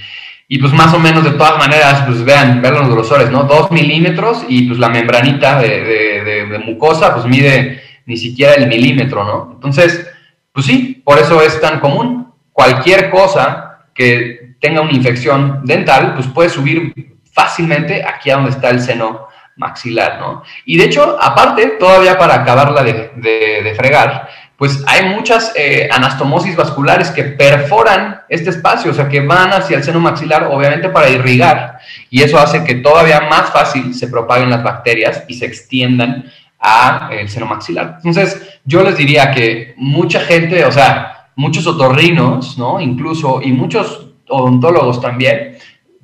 y 0.48 0.58
pues 0.58 0.72
más 0.72 0.92
o 0.94 0.98
menos 0.98 1.22
de 1.22 1.30
todas 1.30 1.58
maneras, 1.58 2.02
pues 2.06 2.24
vean, 2.24 2.60
vean 2.60 2.74
los 2.74 2.90
grosores, 2.90 3.30
¿no? 3.30 3.44
Dos 3.44 3.70
milímetros 3.70 4.44
y 4.48 4.62
pues 4.66 4.80
la 4.80 4.88
membranita 4.88 5.60
de, 5.60 6.60
mucosa 6.64 7.14
pues 7.14 7.26
mide 7.26 7.80
ni 8.06 8.16
siquiera 8.16 8.54
el 8.54 8.66
milímetro, 8.66 9.22
¿no? 9.24 9.52
Entonces, 9.54 10.10
pues 10.52 10.66
sí, 10.66 11.00
por 11.04 11.18
eso 11.18 11.40
es 11.40 11.60
tan 11.60 11.78
común. 11.78 12.32
Cualquier 12.52 13.10
cosa 13.10 13.86
que 13.94 14.56
tenga 14.60 14.80
una 14.80 14.92
infección 14.92 15.60
dental, 15.64 16.14
pues 16.14 16.26
puede 16.26 16.50
subir 16.50 17.14
fácilmente 17.32 18.04
aquí 18.04 18.30
a 18.30 18.36
donde 18.36 18.50
está 18.50 18.70
el 18.70 18.80
seno 18.80 19.28
maxilar, 19.56 20.18
¿no? 20.18 20.42
Y 20.64 20.76
de 20.76 20.84
hecho, 20.86 21.16
aparte, 21.20 21.76
todavía 21.78 22.18
para 22.18 22.34
acabarla 22.34 22.82
de, 22.82 23.12
de 23.14 23.74
fregar, 23.76 24.28
pues 24.60 24.84
hay 24.86 25.08
muchas 25.08 25.54
eh, 25.56 25.88
anastomosis 25.90 26.54
vasculares 26.54 27.10
que 27.10 27.24
perforan 27.24 28.20
este 28.28 28.50
espacio, 28.50 28.90
o 28.90 28.94
sea, 28.94 29.08
que 29.08 29.22
van 29.22 29.54
hacia 29.54 29.78
el 29.78 29.82
seno 29.82 30.00
maxilar, 30.00 30.48
obviamente 30.52 30.90
para 30.90 31.08
irrigar, 31.08 31.78
y 32.10 32.20
eso 32.20 32.38
hace 32.38 32.62
que 32.62 32.74
todavía 32.74 33.22
más 33.22 33.50
fácil 33.50 33.94
se 33.94 34.08
propaguen 34.08 34.50
las 34.50 34.62
bacterias 34.62 35.24
y 35.28 35.32
se 35.32 35.46
extiendan 35.46 36.30
a 36.58 37.08
el 37.10 37.30
seno 37.30 37.46
maxilar. 37.46 37.94
Entonces, 38.04 38.60
yo 38.66 38.82
les 38.82 38.98
diría 38.98 39.30
que 39.30 39.72
mucha 39.78 40.20
gente, 40.20 40.62
o 40.66 40.72
sea, 40.72 41.30
muchos 41.36 41.66
otorrinos, 41.66 42.58
¿no? 42.58 42.82
Incluso, 42.82 43.40
y 43.40 43.52
muchos 43.52 44.08
odontólogos 44.28 45.00
también, 45.00 45.56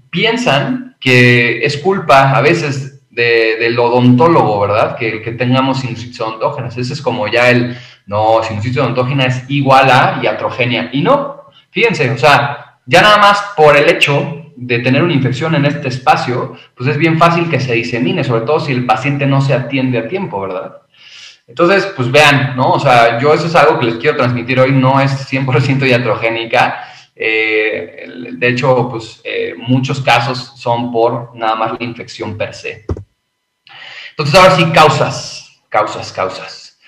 piensan 0.09 0.97
que 0.99 1.63
es 1.63 1.77
culpa 1.77 2.31
a 2.31 2.41
veces 2.41 2.96
del 3.17 3.79
odontólogo, 3.79 4.61
¿verdad? 4.61 4.97
Que, 4.97 5.23
que 5.23 5.33
tengamos 5.33 5.81
sinusitis 5.81 6.21
odontógenas. 6.21 6.77
Ese 6.77 6.93
es 6.93 7.01
como 7.01 7.27
ya 7.29 7.51
el 7.51 7.77
no, 8.07 8.43
sinusitis 8.43 8.79
odontógena 8.79 9.25
es 9.25 9.45
igual 9.49 9.91
a 9.91 10.21
iatrogenia. 10.23 10.91
Y 10.93 11.01
no, 11.01 11.47
fíjense, 11.71 12.11
o 12.11 12.19
sea, 12.19 12.79
ya 12.85 13.01
nada 13.03 13.17
más 13.17 13.43
por 13.57 13.77
el 13.77 13.89
hecho 13.89 14.53
de 14.57 14.79
tener 14.79 15.03
una 15.03 15.13
infección 15.15 15.55
en 15.55 15.65
este 15.65 15.89
espacio, 15.89 16.57
pues 16.75 16.91
es 16.91 16.97
bien 16.99 17.19
fácil 17.19 17.51
que 17.51 17.59
se 17.59 17.75
disemine, 17.75 18.23
sobre 18.23 18.43
todo 18.43 18.61
si 18.61 18.73
el 18.73 18.87
paciente 18.87 19.27
no 19.27 19.41
se 19.41 19.55
atiende 19.55 19.99
a 19.99 20.09
tiempo, 20.09 20.41
¿verdad? 20.41 20.83
Entonces, 21.47 21.93
pues 21.97 22.11
vean, 22.11 22.55
¿no? 22.57 22.73
O 22.73 22.81
sea, 22.81 23.21
yo 23.21 23.33
eso 23.33 23.47
es 23.47 23.55
algo 23.55 23.79
que 23.79 23.87
les 23.87 23.97
quiero 23.97 24.17
transmitir 24.17 24.59
hoy, 24.61 24.73
no 24.73 25.01
es 25.01 25.13
100% 25.31 25.89
iatrogénica. 25.89 26.85
Eh, 27.15 28.07
de 28.33 28.49
hecho, 28.49 28.89
pues 28.91 29.21
eh, 29.25 29.55
muchos 29.57 30.01
casos 30.01 30.53
son 30.57 30.93
por 30.93 31.35
nada 31.35 31.55
más 31.55 31.73
la 31.79 31.85
infección 31.85 32.37
per 32.37 32.53
se. 32.53 32.85
Entonces, 34.19 34.35
ahora 34.35 34.57
sí, 34.57 34.65
causas, 34.73 35.61
causas, 35.69 36.11
causas. 36.11 36.79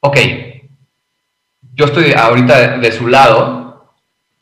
Ok, 0.00 0.18
yo 1.74 1.84
estoy 1.84 2.12
ahorita 2.12 2.78
de, 2.78 2.90
su 2.90 3.06
lado, 3.06 3.94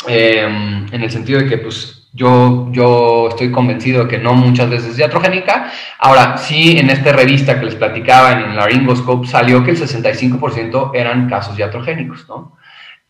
em, 0.06 0.86
en 0.90 1.02
el 1.02 1.10
sentido 1.10 1.40
de 1.40 1.46
que 1.46 1.58
pues 1.58 2.08
yo, 2.14 2.68
yo 2.72 3.28
estoy 3.28 3.52
convencido 3.52 4.04
de 4.04 4.08
que 4.08 4.18
no 4.18 4.32
muchas 4.32 4.70
veces 4.70 4.92
es 4.92 4.98
iatrogénica. 4.98 5.70
Ahora, 5.98 6.38
sí, 6.38 6.78
en 6.78 6.88
esta 6.88 7.12
revista 7.12 7.60
que 7.60 7.66
les 7.66 7.74
platicaba, 7.74 8.32
en 8.32 8.50
el 8.50 8.56
Laryngoscope, 8.56 9.26
salió 9.26 9.62
que 9.62 9.72
el 9.72 9.78
65% 9.78 10.92
eran 10.94 11.28
casos 11.28 11.58
iatrogénicos, 11.58 12.26
¿no? 12.26 12.56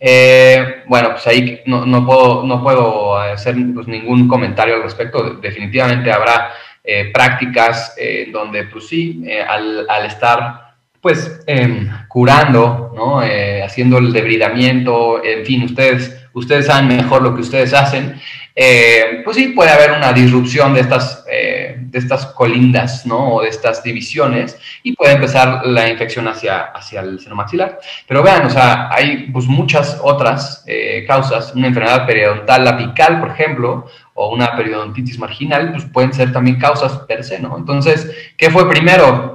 Eh, 0.02 0.82
bueno, 0.88 1.10
pues 1.10 1.26
ahí 1.28 1.60
no, 1.66 1.86
no, 1.86 2.04
puedo, 2.04 2.42
no 2.44 2.62
puedo 2.62 3.16
hacer 3.16 3.54
pues, 3.74 3.86
ningún 3.86 4.26
comentario 4.26 4.74
al 4.74 4.82
respecto. 4.82 5.34
Definitivamente 5.34 6.10
habrá 6.10 6.50
eh, 6.90 7.10
prácticas 7.12 7.94
eh, 7.96 8.28
donde, 8.32 8.64
pues 8.64 8.88
sí, 8.88 9.24
al, 9.48 9.86
al 9.88 10.06
estar 10.06 10.70
pues 11.00 11.40
em, 11.46 11.88
curando, 12.08 12.92
¿no? 12.94 13.22
Eh, 13.22 13.62
haciendo 13.62 13.98
el 13.98 14.12
debridamiento, 14.12 15.24
en 15.24 15.46
fin, 15.46 15.62
ustedes, 15.62 16.26
ustedes 16.34 16.66
saben 16.66 16.88
mejor 16.88 17.22
lo 17.22 17.34
que 17.34 17.40
ustedes 17.40 17.72
hacen, 17.72 18.20
eh, 18.54 19.22
pues 19.24 19.36
sí 19.36 19.48
puede 19.48 19.70
haber 19.70 19.92
una 19.92 20.12
disrupción 20.12 20.74
de 20.74 20.80
estas, 20.80 21.24
eh, 21.30 21.76
de 21.78 21.98
estas 21.98 22.26
colindas, 22.26 23.06
¿no? 23.06 23.34
O 23.34 23.42
de 23.42 23.48
estas 23.48 23.82
divisiones 23.82 24.58
y 24.82 24.94
puede 24.94 25.14
empezar 25.14 25.66
la 25.66 25.88
infección 25.88 26.28
hacia, 26.28 26.62
hacia 26.62 27.00
el 27.00 27.20
seno 27.20 27.36
maxilar. 27.36 27.78
Pero 28.06 28.22
vean, 28.22 28.46
o 28.46 28.50
sea, 28.50 28.88
hay 28.92 29.28
pues 29.32 29.46
muchas 29.46 29.98
otras 30.02 30.64
causas, 31.06 31.54
una 31.54 31.68
enfermedad 31.68 32.06
periodontal 32.06 32.66
apical, 32.66 33.20
por 33.20 33.30
ejemplo, 33.30 33.86
o 34.14 34.32
una 34.32 34.56
periodontitis 34.56 35.18
marginal, 35.18 35.72
pues 35.72 35.84
pueden 35.84 36.12
ser 36.12 36.32
también 36.32 36.58
causas 36.58 36.92
per 37.08 37.24
se, 37.24 37.38
¿no? 37.38 37.56
Entonces, 37.56 38.10
¿qué 38.36 38.50
fue 38.50 38.68
primero? 38.68 39.34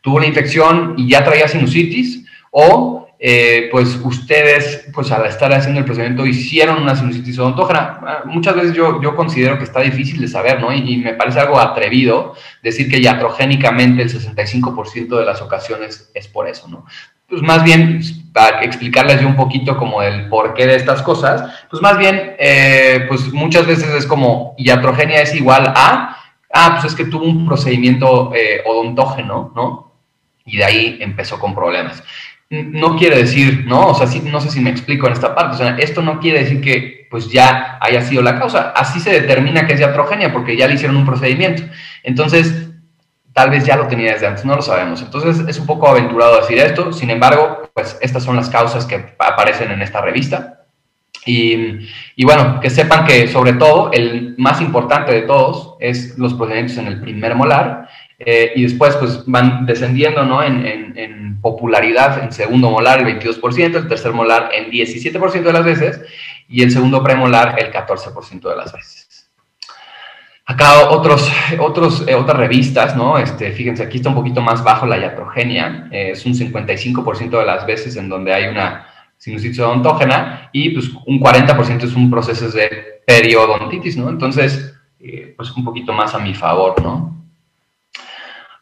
tuvo 0.00 0.16
una 0.16 0.26
infección 0.26 0.94
y 0.96 1.10
ya 1.10 1.24
traía 1.24 1.48
sinusitis, 1.48 2.24
o 2.50 3.07
eh, 3.20 3.68
pues 3.72 3.98
ustedes, 4.04 4.86
pues 4.94 5.10
al 5.10 5.26
estar 5.26 5.52
haciendo 5.52 5.80
el 5.80 5.84
procedimiento, 5.84 6.24
hicieron 6.24 6.80
una 6.80 6.94
sinusitis 6.94 7.38
odontógena. 7.40 7.98
Ah, 8.06 8.22
muchas 8.24 8.54
veces 8.54 8.74
yo, 8.74 9.02
yo 9.02 9.16
considero 9.16 9.58
que 9.58 9.64
está 9.64 9.80
difícil 9.80 10.20
de 10.20 10.28
saber, 10.28 10.60
¿no? 10.60 10.72
Y, 10.72 10.98
me 10.98 11.14
parece 11.14 11.40
algo 11.40 11.58
atrevido 11.58 12.34
decir 12.62 12.88
que 12.88 12.98
iatrogénicamente 12.98 14.02
el 14.02 14.10
65% 14.10 15.18
de 15.18 15.24
las 15.24 15.42
ocasiones 15.42 16.10
es 16.14 16.28
por 16.28 16.48
eso, 16.48 16.68
¿no? 16.68 16.86
Pues 17.28 17.42
más 17.42 17.64
bien, 17.64 18.00
para 18.32 18.62
explicarles 18.62 19.20
yo 19.20 19.26
un 19.26 19.36
poquito 19.36 19.76
como 19.76 20.00
el 20.00 20.28
porqué 20.28 20.66
de 20.66 20.76
estas 20.76 21.02
cosas, 21.02 21.66
pues 21.68 21.82
más 21.82 21.98
bien, 21.98 22.36
eh, 22.38 23.04
pues 23.08 23.32
muchas 23.32 23.66
veces 23.66 23.90
es 23.94 24.06
como 24.06 24.54
iatrogenia 24.56 25.20
es 25.22 25.34
igual 25.34 25.72
a, 25.76 26.16
ah, 26.54 26.78
pues 26.80 26.92
es 26.92 26.96
que 26.96 27.04
tuvo 27.04 27.24
un 27.24 27.46
procedimiento 27.46 28.32
eh, 28.34 28.62
odontógeno, 28.64 29.52
¿no? 29.54 29.88
y 30.48 30.56
de 30.56 30.64
ahí 30.64 30.98
empezó 31.00 31.38
con 31.38 31.54
problemas. 31.54 32.02
No 32.50 32.96
quiere 32.96 33.18
decir, 33.18 33.66
¿no? 33.66 33.88
O 33.88 33.94
sea, 33.94 34.06
no 34.22 34.40
sé 34.40 34.50
si 34.50 34.60
me 34.60 34.70
explico 34.70 35.06
en 35.06 35.12
esta 35.12 35.34
parte. 35.34 35.54
O 35.54 35.58
sea, 35.58 35.76
esto 35.76 36.00
no 36.00 36.18
quiere 36.18 36.40
decir 36.40 36.62
que 36.62 37.06
pues 37.10 37.30
ya 37.30 37.78
haya 37.80 38.00
sido 38.00 38.22
la 38.22 38.38
causa. 38.38 38.70
Así 38.70 39.00
se 39.00 39.10
determina 39.10 39.66
que 39.66 39.74
es 39.74 39.80
iatrogenia 39.80 40.32
porque 40.32 40.56
ya 40.56 40.66
le 40.66 40.74
hicieron 40.74 40.96
un 40.96 41.04
procedimiento. 41.04 41.64
Entonces, 42.02 42.70
tal 43.34 43.50
vez 43.50 43.66
ya 43.66 43.76
lo 43.76 43.86
tenía 43.86 44.14
desde 44.14 44.28
antes, 44.28 44.46
no 44.46 44.56
lo 44.56 44.62
sabemos. 44.62 45.02
Entonces, 45.02 45.46
es 45.46 45.58
un 45.58 45.66
poco 45.66 45.88
aventurado 45.88 46.40
decir 46.40 46.58
esto. 46.58 46.90
Sin 46.92 47.10
embargo, 47.10 47.70
pues 47.74 47.98
estas 48.00 48.24
son 48.24 48.36
las 48.36 48.48
causas 48.48 48.86
que 48.86 49.14
aparecen 49.18 49.70
en 49.70 49.82
esta 49.82 50.00
revista. 50.00 50.64
Y, 51.26 51.86
y, 52.16 52.24
bueno, 52.24 52.60
que 52.60 52.70
sepan 52.70 53.04
que 53.04 53.28
sobre 53.28 53.52
todo 53.54 53.92
el 53.92 54.34
más 54.38 54.62
importante 54.62 55.12
de 55.12 55.22
todos 55.22 55.76
es 55.80 56.16
los 56.16 56.32
procedimientos 56.32 56.78
en 56.78 56.86
el 56.86 57.00
primer 57.00 57.34
molar 57.34 57.88
eh, 58.20 58.52
y 58.56 58.64
después 58.64 58.96
pues 58.96 59.22
van 59.26 59.64
descendiendo 59.64 60.24
¿no? 60.24 60.42
en, 60.42 60.66
en, 60.66 61.28
popularidad, 61.40 62.24
en 62.24 62.32
segundo 62.32 62.68
molar 62.68 62.98
el 62.98 63.20
22%, 63.20 63.76
el 63.76 63.86
tercer 63.86 64.12
molar 64.12 64.50
en 64.52 64.72
17% 64.72 65.40
de 65.40 65.52
las 65.52 65.64
veces 65.64 66.00
y 66.48 66.62
el 66.62 66.72
segundo 66.72 67.00
premolar 67.00 67.54
el 67.60 67.70
14% 67.70 68.40
de 68.40 68.56
las 68.56 68.72
veces. 68.72 69.30
Acá 70.44 70.88
otros, 70.88 71.30
otros, 71.60 72.04
eh, 72.08 72.16
otras 72.16 72.36
revistas, 72.36 72.96
¿no? 72.96 73.18
Este, 73.18 73.52
fíjense, 73.52 73.84
aquí 73.84 73.98
está 73.98 74.08
un 74.08 74.16
poquito 74.16 74.40
más 74.40 74.64
bajo 74.64 74.84
la 74.84 74.98
iatrogenia, 74.98 75.88
eh, 75.92 76.10
es 76.12 76.26
un 76.26 76.34
55% 76.34 77.38
de 77.38 77.46
las 77.46 77.64
veces 77.66 77.94
en 77.94 78.08
donde 78.08 78.34
hay 78.34 78.48
una 78.48 78.88
sinusitis 79.16 79.60
odontógena 79.60 80.50
y 80.52 80.70
pues 80.70 80.90
un 81.06 81.20
40% 81.20 81.84
es 81.84 81.94
un 81.94 82.10
proceso 82.10 82.50
de 82.50 83.02
periodontitis, 83.06 83.96
¿no? 83.96 84.08
Entonces, 84.08 84.74
pues 85.36 85.52
un 85.52 85.64
poquito 85.64 85.92
más 85.92 86.16
a 86.16 86.18
mi 86.18 86.34
favor, 86.34 86.82
¿no? 86.82 87.17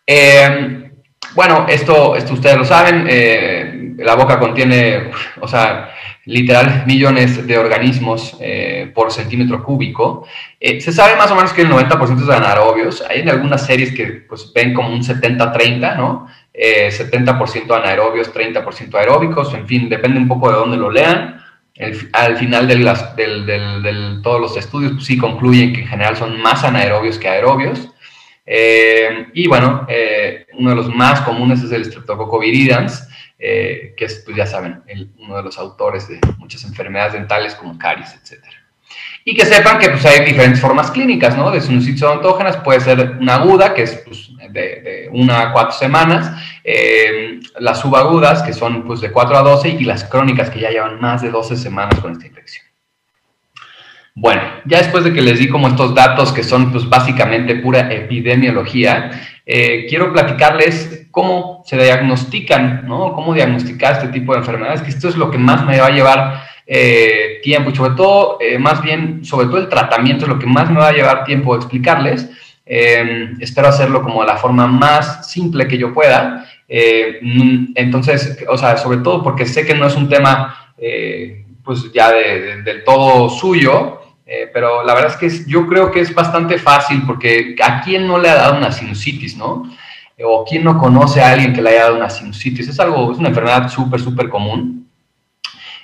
Eh, 0.06 0.90
bueno, 1.34 1.66
esto, 1.68 2.14
esto 2.16 2.34
ustedes 2.34 2.56
lo 2.56 2.64
saben, 2.64 3.06
eh, 3.08 3.94
la 3.98 4.14
boca 4.14 4.38
contiene, 4.38 5.10
o 5.40 5.48
sea, 5.48 5.90
literal 6.24 6.84
millones 6.86 7.46
de 7.46 7.58
organismos 7.58 8.36
eh, 8.40 8.90
por 8.94 9.12
centímetro 9.12 9.62
cúbico. 9.62 10.26
se 10.60 10.92
sabe 10.92 11.16
más 11.16 11.30
o 11.30 11.34
menos 11.34 11.52
que 11.52 11.62
el 11.62 11.70
90% 11.70 12.20
son 12.20 12.30
anaerobios. 12.30 13.02
Hay 13.08 13.28
algunas 13.28 13.66
series 13.66 13.92
que 13.92 14.06
pues, 14.28 14.52
ven 14.54 14.74
como 14.74 14.90
un 14.90 15.02
70-30, 15.02 15.96
¿no? 15.96 16.28
70% 16.54 17.76
anaerobios, 17.76 18.32
30% 18.32 18.94
aeróbicos, 18.94 19.52
en 19.52 19.66
fin, 19.66 19.90
depende 19.90 20.18
un 20.18 20.26
poco 20.26 20.50
de 20.50 20.56
dónde 20.56 20.76
lo 20.78 20.90
lean. 20.90 21.42
al 22.12 22.36
final 22.38 22.66
de 22.66 24.20
todos 24.22 24.40
los 24.40 24.56
estudios 24.56 24.92
pues, 24.92 25.04
sí 25.04 25.18
concluyen 25.18 25.74
que 25.74 25.82
en 25.82 25.88
general 25.88 26.16
son 26.16 26.40
más 26.40 26.64
anaerobios 26.64 27.18
que 27.18 27.28
aerobios. 27.28 27.90
Eh, 28.46 29.26
y 29.34 29.48
bueno, 29.48 29.84
eh, 29.88 30.46
uno 30.56 30.70
de 30.70 30.76
los 30.76 30.94
más 30.94 31.22
comunes 31.22 31.62
es 31.62 31.72
el 31.72 31.84
Streptococcus 31.84 32.40
viridans, 32.40 33.08
eh, 33.38 33.92
que 33.96 34.04
es, 34.04 34.22
pues 34.24 34.36
ya 34.36 34.46
saben, 34.46 34.82
uno 35.18 35.36
de 35.36 35.42
los 35.42 35.58
autores 35.58 36.08
de 36.08 36.20
muchas 36.38 36.64
enfermedades 36.64 37.14
dentales 37.14 37.56
como 37.56 37.76
caries, 37.76 38.14
etc. 38.14 38.44
Y 39.24 39.34
que 39.34 39.44
sepan 39.44 39.80
que 39.80 39.90
pues, 39.90 40.06
hay 40.06 40.24
diferentes 40.24 40.60
formas 40.60 40.92
clínicas, 40.92 41.36
¿no? 41.36 41.50
De 41.50 41.60
sinusitis 41.60 42.02
odontógenas, 42.04 42.56
puede 42.58 42.80
ser 42.80 43.16
una 43.20 43.34
aguda, 43.34 43.74
que 43.74 43.82
es 43.82 44.02
pues, 44.06 44.30
de, 44.50 45.10
una 45.12 45.40
a 45.42 45.52
cuatro 45.52 45.72
semanas, 45.72 46.40
las 47.58 47.80
subagudas, 47.80 48.42
que 48.44 48.52
son 48.52 48.86
pues, 48.86 49.00
de 49.00 49.10
4 49.10 49.36
a 49.36 49.42
12, 49.42 49.70
y 49.70 49.84
las 49.84 50.04
crónicas, 50.04 50.50
que 50.50 50.60
ya 50.60 50.70
llevan 50.70 51.00
más 51.00 51.22
de 51.22 51.30
12 51.30 51.56
semanas 51.56 51.98
con 51.98 52.12
esta 52.12 52.26
infección. 52.28 52.65
Bueno, 54.18 54.40
ya 54.64 54.78
después 54.78 55.04
de 55.04 55.12
que 55.12 55.20
les 55.20 55.38
di 55.38 55.46
como 55.46 55.68
estos 55.68 55.94
datos 55.94 56.32
que 56.32 56.42
son 56.42 56.72
pues 56.72 56.88
básicamente 56.88 57.56
pura 57.56 57.92
epidemiología, 57.92 59.10
eh, 59.44 59.84
quiero 59.90 60.10
platicarles 60.10 61.08
cómo 61.10 61.62
se 61.66 61.76
diagnostican, 61.76 62.86
¿no? 62.88 63.12
Cómo 63.12 63.34
diagnosticar 63.34 63.92
este 63.92 64.08
tipo 64.08 64.32
de 64.32 64.38
enfermedades, 64.38 64.80
que 64.80 64.88
esto 64.88 65.10
es 65.10 65.16
lo 65.16 65.30
que 65.30 65.36
más 65.36 65.66
me 65.66 65.78
va 65.78 65.88
a 65.88 65.90
llevar 65.90 66.44
eh, 66.66 67.40
tiempo 67.42 67.68
y 67.68 67.76
sobre 67.76 67.94
todo, 67.94 68.38
eh, 68.40 68.58
más 68.58 68.82
bien, 68.82 69.22
sobre 69.22 69.48
todo 69.48 69.58
el 69.58 69.68
tratamiento 69.68 70.24
es 70.24 70.30
lo 70.30 70.38
que 70.38 70.46
más 70.46 70.70
me 70.70 70.80
va 70.80 70.88
a 70.88 70.92
llevar 70.92 71.24
tiempo 71.24 71.54
explicarles. 71.54 72.30
espero 72.64 73.68
hacerlo 73.68 74.02
como 74.02 74.22
de 74.22 74.28
la 74.28 74.38
forma 74.38 74.66
más 74.66 75.30
simple 75.30 75.68
que 75.68 75.76
yo 75.76 75.92
pueda. 75.92 76.46
entonces, 76.68 78.42
o 78.48 78.56
sea, 78.56 78.78
sobre 78.78 78.98
todo 78.98 79.22
porque 79.22 79.44
sé 79.44 79.66
que 79.66 79.74
no 79.74 79.86
es 79.86 79.94
un 79.94 80.08
tema 80.08 80.72
pues 81.62 81.92
ya 81.92 82.12
del 82.12 82.82
todo 82.84 83.28
suyo, 83.28 84.00
eh, 84.26 84.50
pero 84.52 84.82
la 84.82 84.92
verdad 84.92 85.12
es 85.12 85.16
que 85.16 85.48
yo 85.48 85.68
creo 85.68 85.92
que 85.92 86.00
es 86.00 86.12
bastante 86.12 86.58
fácil 86.58 87.04
porque 87.06 87.54
a 87.62 87.80
quién 87.80 88.08
no 88.08 88.18
le 88.18 88.28
ha 88.28 88.34
dado 88.34 88.56
una 88.58 88.72
sinusitis, 88.72 89.36
¿no? 89.36 89.72
O 90.24 90.44
quién 90.44 90.64
no 90.64 90.78
conoce 90.78 91.22
a 91.22 91.30
alguien 91.30 91.52
que 91.52 91.62
le 91.62 91.70
haya 91.70 91.84
dado 91.84 91.96
una 91.96 92.10
sinusitis. 92.10 92.68
Es 92.68 92.80
algo, 92.80 93.12
es 93.12 93.18
una 93.18 93.28
enfermedad 93.28 93.68
súper, 93.68 94.00
súper 94.00 94.28
común. 94.28 94.88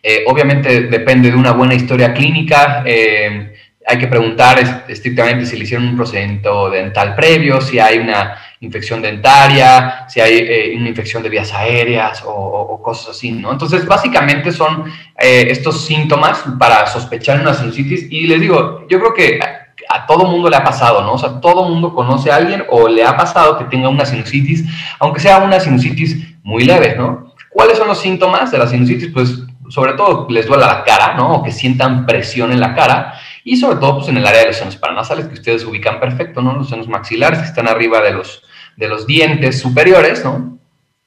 Eh, 0.03 0.25
obviamente 0.27 0.89
depende 0.89 1.31
de 1.31 1.37
una 1.37 1.53
buena 1.53 1.75
historia 1.75 2.13
clínica. 2.13 2.83
Eh, 2.85 3.55
hay 3.87 3.99
que 3.99 4.09
preguntar 4.09 4.59
estrictamente 4.89 5.47
si 5.47 5.57
le 5.57 5.65
hicieron 5.65 5.87
un 5.87 5.97
procedimiento 5.97 6.71
dental 6.71 7.15
previo, 7.15 7.61
si 7.61 7.79
hay 7.79 7.99
una 7.99 8.37
infección 8.63 9.03
dentaria, 9.03 10.07
si 10.09 10.21
hay 10.21 10.39
eh, 10.39 10.75
una 10.77 10.89
infección 10.89 11.23
de 11.23 11.29
vías 11.29 11.53
aéreas 11.53 12.23
o, 12.25 12.81
cosas 12.83 13.17
así, 13.17 13.31
¿no? 13.31 13.53
Entonces, 13.53 13.87
básicamente 13.87 14.51
son 14.51 14.85
eh, 15.19 15.47
estos 15.49 15.85
síntomas 15.85 16.43
para 16.59 16.87
sospechar 16.87 17.41
una 17.41 17.55
sinusitis 17.55 18.07
y 18.11 18.27
les 18.27 18.41
digo, 18.41 18.87
yo 18.89 18.99
creo 18.99 19.15
que 19.15 19.41
a, 19.89 20.07
todo 20.07 20.25
mundo 20.25 20.49
le 20.49 20.57
ha 20.57 20.65
pasado, 20.65 21.03
¿no? 21.03 21.13
O 21.13 21.19
sea, 21.19 21.41
todo 21.41 21.69
mundo 21.69 21.95
conoce 21.95 22.31
a 22.31 22.37
alguien 22.37 22.65
o 22.71 22.89
le 22.89 23.05
ha 23.05 23.17
pasado 23.17 23.59
que 23.59 23.65
tenga 23.65 23.89
una 23.89 24.05
sinusitis, 24.05 24.65
aunque 24.99 25.21
sea 25.21 25.39
una 25.39 25.61
sinusitis 25.61 26.17
muy 26.43 26.65
leve, 26.65 26.95
¿no? 26.97 27.35
¿Cuáles 27.51 27.79
son 27.79 27.89
los 27.89 28.01
síntomas 28.01 28.51
de 28.51 28.59
la 28.59 28.67
sinusitis? 28.67 29.11
Pues 29.13 29.43
sobre 29.69 29.95
todo 29.95 30.27
les 30.31 30.47
duele 30.47 30.65
la 30.65 30.85
cara, 30.85 31.15
¿no? 31.15 31.35
O 31.35 31.43
que 31.43 31.51
sientan 31.53 32.07
presión 32.07 32.53
en 32.53 32.61
la 32.61 32.75
cara 32.75 33.15
y 33.45 33.57
sobre 33.57 33.77
todo 33.77 33.97
pues 33.97 34.09
en 34.09 34.17
el 34.19 34.27
área 34.27 34.41
de 34.41 34.47
los 34.49 34.57
senos 34.57 34.77
paranasales 34.77 35.27
que 35.27 35.35
ustedes 35.35 35.65
ubican 35.65 35.99
perfecto, 35.99 36.43
¿no? 36.43 36.55
Los 36.55 36.69
senos 36.69 36.89
maxilares 36.89 37.41
que 37.41 37.47
están 37.47 37.69
arriba 37.69 38.01
de 38.01 38.13
los 38.13 38.43
de 38.77 38.89
los 38.89 39.07
dientes 39.07 39.61
superiores, 39.61 40.25
¿no? 40.25 40.59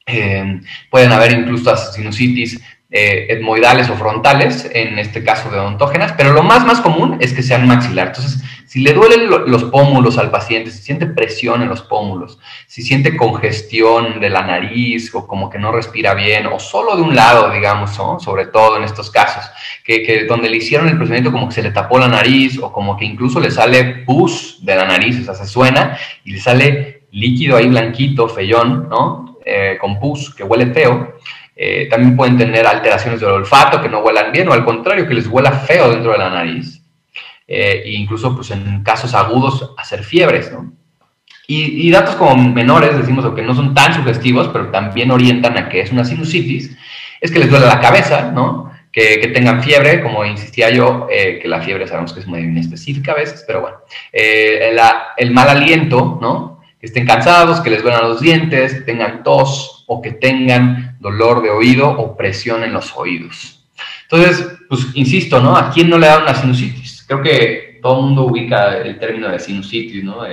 Eh, 0.08 0.62
pueden 0.92 1.12
haber 1.12 1.32
incluso 1.32 1.76
sinusitis 1.76 2.62
eh, 2.92 3.26
etmoidales 3.30 3.90
o 3.90 3.96
frontales, 3.96 4.70
en 4.72 5.00
este 5.00 5.24
caso 5.24 5.50
de 5.50 5.58
odontógenas, 5.58 6.14
pero 6.14 6.32
lo 6.32 6.44
más, 6.44 6.66
más 6.66 6.80
común 6.80 7.18
es 7.20 7.34
que 7.34 7.42
sean 7.42 7.68
maxilar. 7.68 8.08
Entonces, 8.08 8.42
si 8.68 8.82
le 8.82 8.94
duelen 8.94 9.28
los 9.30 9.64
pómulos 9.66 10.18
al 10.18 10.32
paciente, 10.32 10.70
si 10.70 10.84
siente 10.84 11.06
presión 11.06 11.62
en 11.62 11.70
los 11.70 11.82
pómulos, 11.82 12.40
si 12.68 12.84
siente 12.84 13.18
congestión 13.18 14.20
de 14.20 14.30
la 14.30 14.44
nariz 14.44 15.14
o 15.14 15.26
como 15.28 15.50
que 15.50 15.58
no 15.58 15.72
respira 15.72 16.14
bien, 16.14 16.46
o 16.46 16.60
solo 16.60 16.96
de 16.96 17.02
un 17.02 17.16
lado, 17.16 17.52
digamos, 17.52 17.92
sobre 18.24 18.46
todo 18.46 18.78
en 18.78 18.84
estos 18.84 19.10
casos, 19.10 19.44
que, 19.84 20.04
que, 20.04 20.26
donde 20.26 20.50
le 20.50 20.58
hicieron 20.58 20.88
el 20.88 20.98
procedimiento 20.98 21.32
como 21.32 21.50
que 21.50 21.56
se 21.56 21.64
le 21.64 21.72
tapó 21.72 22.00
la 22.00 22.08
nariz 22.08 22.60
o 22.60 22.72
como 22.72 22.96
que 22.96 23.06
incluso 23.06 23.40
le 23.40 23.50
sale 23.50 24.04
pus 24.06 24.60
de 24.64 24.76
la 24.76 24.86
nariz, 24.86 25.20
o 25.22 25.24
sea, 25.26 25.34
se 25.34 25.48
suena 25.48 25.98
y 26.24 26.32
le 26.34 26.40
sale 26.40 26.95
líquido 27.16 27.56
ahí 27.56 27.68
blanquito, 27.68 28.28
feyón, 28.28 28.88
¿no? 28.90 29.38
Eh, 29.46 29.78
con 29.80 30.00
pus, 30.00 30.34
que 30.36 30.44
huele 30.44 30.68
feo. 30.74 31.16
Eh, 31.56 31.88
también 31.90 32.18
pueden 32.18 32.38
tener 32.38 32.68
alteraciones 32.68 33.22
del 33.22 33.30
olfato, 33.30 33.82
que 33.82 33.90
no 33.90 34.00
huelan 34.00 34.32
bien, 34.32 34.48
o 34.50 34.54
al 34.54 34.66
contrario, 34.66 35.08
que 35.08 35.14
les 35.14 35.28
huela 35.28 35.52
feo 35.52 35.90
dentro 35.92 36.12
de 36.12 36.18
la 36.18 36.30
nariz. 36.30 36.82
Eh, 37.48 37.84
e 37.86 37.92
incluso, 37.92 38.36
pues 38.36 38.52
en 38.52 38.84
casos 38.84 39.14
agudos, 39.14 39.74
hacer 39.78 40.04
fiebres, 40.04 40.52
¿no? 40.52 40.74
Y, 41.48 41.92
datos 41.92 42.16
como 42.16 42.36
menores, 42.36 42.98
decimos, 42.98 43.24
o 43.24 43.36
que 43.36 43.44
no 43.44 43.54
son 43.54 43.76
tan 43.76 43.94
sugestivos, 43.94 44.48
pero 44.48 44.72
también 44.72 45.12
orientan 45.12 45.56
a 45.60 45.70
que 45.70 45.82
es 45.82 45.92
una 45.92 46.04
sinusitis, 46.04 46.76
es 47.22 47.30
que 47.30 47.38
les 47.38 47.52
duele 47.52 47.68
la 47.68 47.80
cabeza, 47.80 48.32
¿no? 48.32 48.72
Que, 48.92 49.30
tengan 49.32 49.62
fiebre, 49.62 50.02
como 50.02 50.26
insistía 50.26 50.72
yo, 50.72 51.06
que 51.08 51.48
la 51.48 51.62
fiebre 51.62 51.88
sabemos 51.88 52.14
que 52.14 52.22
es 52.22 52.26
muy 52.26 52.42
específica 52.58 53.12
a 53.12 53.16
veces, 53.16 53.44
pero 53.46 53.62
bueno. 53.62 53.78
el 54.12 55.32
mal 55.32 55.50
aliento, 55.50 56.18
¿no? 56.20 56.55
Estén 56.86 57.06
cansados, 57.06 57.62
que 57.62 57.70
les 57.70 57.84
duelan 57.84 58.10
los 58.10 58.22
dientes, 58.22 58.86
tengan 58.86 59.24
tos 59.24 59.84
o 59.88 60.02
que 60.02 60.12
tengan 60.12 60.98
dolor 61.00 61.42
de 61.42 61.50
oído 61.50 61.90
o 61.90 62.16
presión 62.16 62.64
en 62.64 62.74
los 62.74 62.96
oídos. 62.96 63.66
Entonces, 64.04 64.48
pues 64.70 64.88
insisto, 64.94 65.42
¿no? 65.42 65.56
¿A 65.56 65.72
quién 65.72 65.90
no 65.90 65.98
le 65.98 66.08
da 66.08 66.20
una 66.20 66.36
sinusitis? 66.36 67.04
Creo 67.08 67.22
que 67.22 67.80
todo 67.82 68.00
el 68.00 68.06
mundo 68.06 68.24
ubica 68.24 68.78
el 68.78 68.98
término 69.00 69.30
de 69.30 69.40
sinusitis, 69.40 70.04
¿no? 70.04 70.24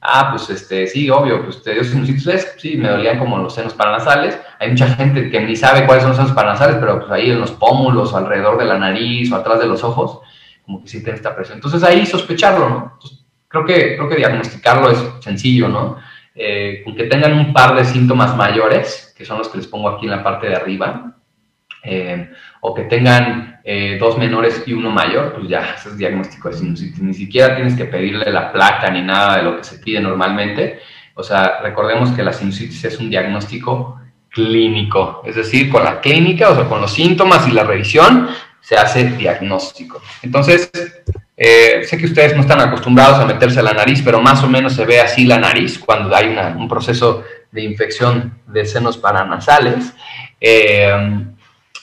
ah, 0.00 0.30
pues 0.30 0.48
este, 0.50 0.86
sí, 0.86 1.10
obvio, 1.10 1.42
pues 1.44 1.62
te 1.62 1.72
dio 1.72 1.82
sinusitis, 1.82 2.54
sí, 2.58 2.76
me 2.76 2.88
dolían 2.88 3.18
como 3.18 3.38
los 3.38 3.54
senos 3.54 3.74
paranasales. 3.74 4.38
Hay 4.60 4.70
mucha 4.70 4.88
gente 4.88 5.30
que 5.30 5.40
ni 5.40 5.56
sabe 5.56 5.84
cuáles 5.84 6.02
son 6.02 6.10
los 6.10 6.16
senos 6.16 6.32
paranasales, 6.32 6.76
pero 6.76 7.00
pues 7.00 7.10
ahí 7.10 7.30
en 7.30 7.40
los 7.40 7.50
pómulos, 7.52 8.12
o 8.12 8.16
alrededor 8.16 8.58
de 8.58 8.64
la 8.64 8.78
nariz 8.78 9.30
o 9.32 9.36
atrás 9.36 9.58
de 9.58 9.66
los 9.66 9.82
ojos, 9.82 10.20
como 10.64 10.82
que 10.82 10.90
tiene 10.90 11.12
esta 11.12 11.34
presión. 11.34 11.58
Entonces 11.58 11.82
ahí 11.82 12.06
sospecharlo, 12.06 12.68
¿no? 12.68 12.98
Creo 13.64 13.64
que, 13.64 13.96
creo 13.96 14.08
que 14.08 14.16
diagnosticarlo 14.16 14.90
es 14.90 14.98
sencillo, 15.20 15.68
¿no? 15.68 15.98
Eh, 16.34 16.82
con 16.84 16.94
que 16.94 17.04
tengan 17.04 17.32
un 17.32 17.52
par 17.52 17.74
de 17.74 17.84
síntomas 17.84 18.36
mayores, 18.36 19.14
que 19.16 19.24
son 19.24 19.38
los 19.38 19.48
que 19.48 19.58
les 19.58 19.66
pongo 19.66 19.88
aquí 19.88 20.04
en 20.04 20.12
la 20.12 20.22
parte 20.22 20.48
de 20.48 20.56
arriba, 20.56 21.16
eh, 21.82 22.30
o 22.60 22.74
que 22.74 22.82
tengan 22.82 23.60
eh, 23.64 23.96
dos 23.98 24.18
menores 24.18 24.62
y 24.66 24.72
uno 24.72 24.90
mayor, 24.90 25.34
pues 25.34 25.48
ya, 25.48 25.74
ese 25.78 25.90
es 25.90 25.98
diagnóstico 25.98 26.50
de 26.50 26.56
sinusitis. 26.56 27.00
Ni 27.00 27.14
siquiera 27.14 27.54
tienes 27.54 27.74
que 27.74 27.86
pedirle 27.86 28.30
la 28.30 28.52
placa 28.52 28.90
ni 28.90 29.02
nada 29.02 29.38
de 29.38 29.44
lo 29.44 29.56
que 29.56 29.64
se 29.64 29.78
pide 29.78 30.00
normalmente. 30.00 30.80
O 31.14 31.22
sea, 31.22 31.60
recordemos 31.62 32.10
que 32.10 32.22
la 32.22 32.32
sinusitis 32.32 32.84
es 32.84 32.98
un 32.98 33.08
diagnóstico 33.08 34.00
clínico, 34.28 35.22
es 35.24 35.36
decir, 35.36 35.70
con 35.70 35.82
la 35.82 36.00
clínica, 36.00 36.50
o 36.50 36.54
sea, 36.54 36.64
con 36.64 36.82
los 36.82 36.92
síntomas 36.92 37.48
y 37.48 37.52
la 37.52 37.64
revisión, 37.64 38.28
se 38.60 38.76
hace 38.76 39.04
diagnóstico. 39.04 40.02
Entonces, 40.22 40.70
eh, 41.36 41.84
sé 41.84 41.98
que 41.98 42.06
ustedes 42.06 42.34
no 42.34 42.40
están 42.40 42.60
acostumbrados 42.60 43.18
a 43.18 43.26
meterse 43.26 43.60
a 43.60 43.62
la 43.62 43.74
nariz, 43.74 44.00
pero 44.02 44.20
más 44.22 44.42
o 44.42 44.48
menos 44.48 44.72
se 44.72 44.86
ve 44.86 45.00
así 45.00 45.26
la 45.26 45.38
nariz 45.38 45.78
cuando 45.78 46.14
hay 46.16 46.34
un 46.56 46.66
proceso 46.66 47.24
de 47.52 47.62
infección 47.62 48.38
de 48.46 48.64
senos 48.64 48.96
paranasales. 48.96 49.94
Eh, 50.40 50.94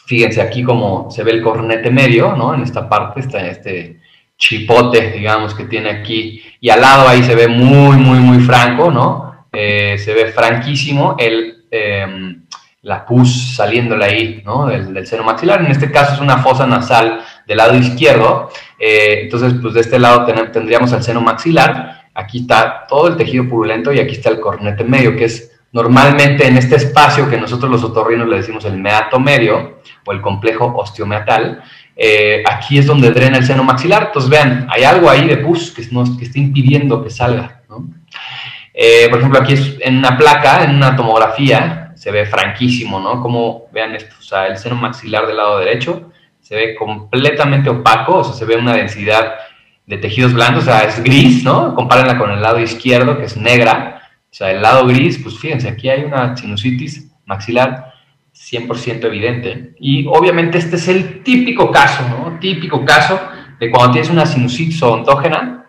fíjense 0.08 0.42
aquí 0.42 0.64
como 0.64 1.12
se 1.12 1.24
ve 1.24 1.32
el 1.32 1.44
cornete 1.44 1.92
medio, 1.92 2.36
¿no? 2.36 2.56
En 2.56 2.64
esta 2.64 2.90
parte 2.90 3.20
está 3.20 3.46
este 3.46 4.00
chipote, 4.38 5.12
digamos, 5.12 5.54
que 5.54 5.66
tiene 5.66 5.92
aquí. 5.92 6.42
Y 6.60 6.70
al 6.70 6.82
lado 6.82 7.08
ahí 7.08 7.22
se 7.22 7.36
ve 7.36 7.48
muy, 7.48 7.98
muy, 7.98 8.20
muy 8.20 8.40
franco, 8.40 8.90
¿no? 8.90 9.46
Eh, 9.52 9.98
se 10.00 10.14
ve 10.16 10.32
franquísimo 10.32 11.16
el, 11.20 11.66
la 12.82 13.06
pus 13.06 13.56
saliéndole 13.56 14.06
ahí, 14.06 14.42
¿no? 14.44 14.66
Del 14.66 15.06
seno 15.06 15.24
maxilar. 15.24 15.62
En 15.62 15.72
este 15.72 15.92
caso 15.92 16.16
es 16.16 16.20
una 16.20 16.40
fosa 16.40 16.66
nasal 16.66 17.24
del 17.48 17.58
lado 17.58 17.76
izquierdo. 17.76 18.50
Eh, 18.80 19.22
entonces, 19.24 19.54
pues 19.62 19.74
de 19.74 19.82
este 19.82 20.00
lado 20.00 20.26
tendríamos 20.52 20.92
el 20.94 21.04
seno 21.04 21.22
maxilar, 21.22 22.08
aquí 22.14 22.40
está 22.40 22.86
todo 22.88 23.08
el 23.08 23.18
tejido 23.18 23.48
purulento 23.48 23.92
y 23.92 24.00
aquí 24.00 24.14
está 24.14 24.30
el 24.30 24.40
cornete 24.40 24.84
medio, 24.84 25.16
que 25.16 25.26
es 25.26 25.52
normalmente 25.72 26.46
en 26.46 26.58
este 26.58 26.76
espacio 26.76 27.30
que 27.30 27.38
nosotros 27.38 27.72
los 27.72 27.84
otorrinos 27.84 28.28
le 28.28 28.38
decimos 28.38 28.66
el 28.66 28.78
meato 28.78 29.20
medio 29.20 29.80
o 30.06 30.12
el 30.12 30.22
complejo 30.22 30.74
osteomeatal, 30.76 31.64
eh, 31.96 32.44
aquí 32.50 32.78
es 32.78 32.86
donde 32.86 33.12
drena 33.12 33.38
el 33.38 33.46
seno 33.46 33.64
maxilar. 33.64 34.06
Entonces, 34.08 34.30
vean, 34.30 34.68
hay 34.70 34.84
algo 34.84 35.10
ahí 35.10 35.28
de 35.28 35.38
pus 35.38 35.72
que, 35.72 35.82
que 35.82 36.26
está 36.26 36.40
impidiendo 36.40 37.04
que 37.04 37.10
salga. 37.10 37.62
Eh, 38.74 39.08
por 39.10 39.20
ejemplo, 39.20 39.40
aquí 39.40 39.54
es 39.54 39.78
en 39.82 39.98
una 39.98 40.18
placa, 40.18 40.64
en 40.64 40.76
una 40.76 40.96
tomografía, 40.96 41.94
se 41.96 42.12
ve 42.12 42.26
franquísimo, 42.26 43.00
¿no? 43.00 43.22
Como 43.22 43.66
vean 43.72 43.96
esto, 43.96 44.16
o 44.20 44.24
sea, 44.24 44.48
el 44.48 44.58
seno 44.58 44.76
maxilar 44.76 45.28
del 45.28 45.38
lado 45.38 45.60
derecho 45.60 46.12
se 46.54 46.68
ve 46.68 46.76
completamente 46.76 47.68
opaco, 47.68 48.18
o 48.18 48.24
sea, 48.24 48.36
se 48.36 48.46
ve 48.46 48.56
una 48.56 48.76
densidad 48.76 49.34
de 49.88 49.98
tejidos 49.98 50.34
blandos, 50.34 50.62
o 50.62 50.66
sea, 50.68 50.82
es 50.82 51.04
gris, 51.04 51.44
¿no? 51.44 51.74
Compárenla 51.74 52.20
con 52.20 52.30
el 52.30 52.44
lado 52.44 52.60
izquierdo, 52.60 53.18
que 53.18 53.26
es 53.26 53.36
negra, 53.36 54.04
o 54.06 54.34
sea, 54.34 54.52
el 54.52 54.62
lado 54.62 54.86
gris, 54.86 55.18
pues 55.18 55.40
fíjense, 55.40 55.68
aquí 55.68 55.90
hay 55.90 56.04
una 56.04 56.38
sinusitis 56.38 57.12
maxilar 57.26 57.92
100% 58.36 59.04
evidente. 59.06 59.74
Y 59.80 60.06
obviamente 60.06 60.60
este 60.60 60.76
es 60.76 60.88
el 60.90 61.24
típico 61.24 61.72
caso, 61.72 62.08
¿no? 62.08 62.38
Típico 62.38 62.86
caso 62.86 63.20
de 63.60 63.72
cuando 63.72 63.94
tienes 63.94 64.12
una 64.12 64.28
sinusitis 64.28 64.82
odontógena, 64.84 65.66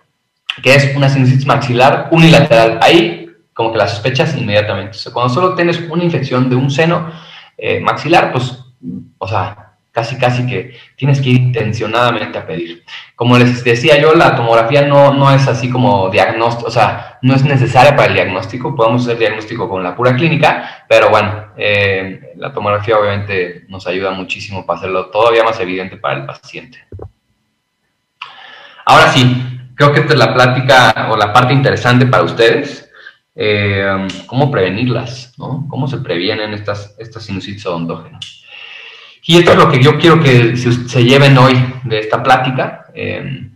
que 0.63 0.75
es 0.75 0.95
una 0.95 1.09
sinusitis 1.09 1.47
maxilar 1.47 2.09
unilateral. 2.11 2.79
Ahí 2.83 3.31
como 3.55 3.73
que 3.73 3.79
la 3.79 3.89
sospechas 3.89 4.37
inmediatamente. 4.37 4.99
O 4.99 5.01
sea, 5.01 5.15
cuando 5.15 5.33
solo 5.33 5.55
tienes 5.55 5.81
una 5.89 6.05
infección 6.05 6.51
de 6.51 6.57
un 6.57 6.71
seno 6.71 7.11
eh, 7.57 7.81
maxilar, 7.81 8.33
pues, 8.33 8.63
o 9.17 9.27
sea, 9.27 9.64
casi 9.95 10.19
casi 10.19 10.45
que 10.45 10.77
tienes 10.97 11.21
que 11.21 11.31
ir 11.31 11.41
intencionadamente 11.41 12.37
a 12.37 12.45
pedir. 12.45 12.83
Como 13.15 13.39
les 13.39 13.63
decía 13.63 13.97
yo, 14.01 14.13
la 14.13 14.35
tomografía 14.35 14.83
no, 14.83 15.15
no 15.15 15.33
es 15.33 15.47
así 15.47 15.71
como 15.71 16.11
diagnóstico, 16.11 16.67
o 16.67 16.71
sea, 16.73 17.21
no 17.23 17.33
es 17.33 17.45
necesaria 17.45 17.95
para 17.95 18.09
el 18.09 18.15
diagnóstico, 18.15 18.75
podemos 18.75 19.05
hacer 19.05 19.19
diagnóstico 19.19 19.69
con 19.69 19.85
la 19.85 19.95
pura 19.95 20.17
clínica, 20.17 20.85
pero 20.89 21.11
bueno, 21.11 21.53
eh, 21.57 22.33
la 22.39 22.53
tomografía 22.53 22.99
obviamente 22.99 23.67
nos 23.69 23.87
ayuda 23.87 24.11
muchísimo 24.11 24.67
para 24.67 24.81
hacerlo 24.81 25.07
todavía 25.11 25.45
más 25.45 25.61
evidente 25.61 25.97
para 25.97 26.19
el 26.19 26.27
paciente. 26.27 26.85
Ahora 28.85 29.13
sí, 29.13 29.61
creo 29.77 29.93
que 29.93 30.01
esta 30.01 30.15
es 30.15 30.19
la 30.19 30.35
plática 30.35 31.09
o 31.13 31.17
la 31.17 31.33
parte 31.33 31.55
interesante 31.55 32.05
para 32.07 32.25
ustedes. 32.25 32.91
Eh, 33.37 34.09
¿Cómo 34.27 34.51
prevenirlas? 34.51 35.35
¿no? 35.39 35.67
¿Cómo 35.69 35.87
se 35.87 35.99
previenen 35.99 36.53
estas, 36.53 36.97
estas 36.99 37.23
sinusitis 37.23 37.65
odontógenas? 37.65 38.44
Y 39.27 39.39
esto 39.39 39.53
es 39.53 39.57
lo 39.57 39.71
que 39.71 39.83
yo 39.83 39.99
quiero 39.99 40.21
que 40.21 40.55
se 40.57 41.05
lleven 41.05 41.37
hoy 41.39 41.55
de 41.85 41.99
esta 41.99 42.23
plática. 42.23 42.87
Em, 42.95 43.55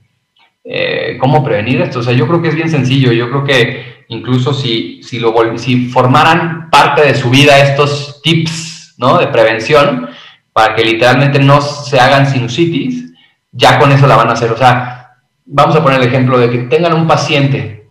eh, 0.64 1.18
¿Cómo 1.20 1.44
prevenir 1.44 1.82
esto? 1.82 1.98
O 1.98 2.02
sea, 2.02 2.14
yo 2.14 2.26
creo 2.26 2.40
que 2.40 2.48
es 2.48 2.54
bien 2.54 2.70
sencillo. 2.70 3.12
Yo 3.12 3.28
creo 3.28 3.44
que 3.44 4.04
incluso 4.08 4.54
si, 4.54 5.02
si, 5.02 5.86
formaran 5.88 6.70
parte 6.70 7.02
de 7.02 7.14
su 7.14 7.28
vida 7.28 7.58
estos 7.58 8.22
tips 8.22 8.94
¿no? 8.96 9.18
de 9.18 9.26
prevención, 9.26 10.08
para 10.54 10.74
que 10.74 10.84
literalmente 10.84 11.38
no 11.38 11.60
se 11.60 12.00
hagan 12.00 12.26
sinusitis, 12.26 13.12
ya 13.52 13.78
con 13.78 13.92
eso 13.92 14.06
la 14.06 14.16
van 14.16 14.30
a 14.30 14.32
hacer. 14.32 14.50
O 14.50 14.56
sea, 14.56 15.16
vamos 15.44 15.76
a 15.76 15.82
poner 15.82 16.00
el 16.00 16.08
ejemplo 16.08 16.38
de 16.38 16.48
que 16.48 16.58
tengan 16.60 16.94
un 16.94 17.06
paciente, 17.06 17.88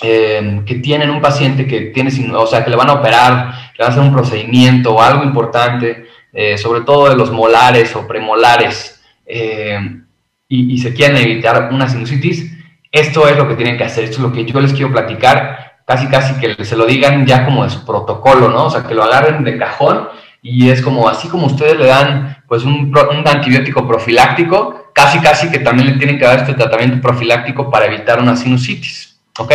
em, 0.00 0.64
que 0.64 0.76
tienen 0.76 1.10
un 1.10 1.20
paciente 1.20 1.66
que 1.66 1.86
tiene, 1.86 2.10
o 2.34 2.46
sea, 2.46 2.64
que 2.64 2.70
le 2.70 2.76
van 2.76 2.90
a 2.90 2.94
operar, 2.94 3.52
le 3.76 3.84
van 3.84 3.88
a 3.88 3.92
hacer 3.92 4.02
un 4.02 4.12
procedimiento 4.12 4.94
o 4.94 5.02
algo 5.02 5.24
importante, 5.24 6.05
eh, 6.38 6.58
sobre 6.58 6.82
todo 6.82 7.08
de 7.08 7.16
los 7.16 7.32
molares 7.32 7.96
o 7.96 8.06
premolares, 8.06 9.02
eh, 9.24 9.80
y, 10.48 10.78
se 10.78 10.92
quieren 10.92 11.16
evitar 11.16 11.70
una 11.72 11.88
sinusitis, 11.88 12.52
esto 12.92 13.26
es 13.26 13.38
lo 13.38 13.48
que 13.48 13.54
tienen 13.54 13.78
que 13.78 13.84
hacer, 13.84 14.04
esto 14.04 14.18
es 14.18 14.22
lo 14.22 14.32
que 14.32 14.44
yo 14.44 14.60
les 14.60 14.74
quiero 14.74 14.92
platicar, 14.92 15.78
casi 15.86 16.06
casi 16.08 16.34
que 16.38 16.62
se 16.62 16.76
lo 16.76 16.84
digan 16.84 17.24
ya 17.24 17.46
como 17.46 17.64
de 17.64 17.70
su 17.70 17.86
protocolo, 17.86 18.50
¿no? 18.50 18.66
O 18.66 18.70
sea, 18.70 18.84
que 18.84 18.94
lo 18.94 19.04
agarren 19.04 19.44
de 19.44 19.56
cajón 19.56 20.08
y 20.42 20.68
es 20.68 20.82
como, 20.82 21.08
así 21.08 21.26
como 21.28 21.46
ustedes 21.46 21.78
le 21.78 21.86
dan 21.86 22.36
pues 22.46 22.64
un, 22.64 22.92
antibiótico 23.26 23.88
profiláctico, 23.88 24.90
casi 24.92 25.18
casi 25.20 25.50
que 25.50 25.60
también 25.60 25.88
le 25.88 25.96
tienen 25.96 26.18
que 26.18 26.26
dar 26.26 26.40
este 26.40 26.52
tratamiento 26.52 27.00
profiláctico 27.00 27.70
para 27.70 27.86
evitar 27.86 28.20
una 28.20 28.36
sinusitis, 28.36 29.18
¿ok? 29.38 29.52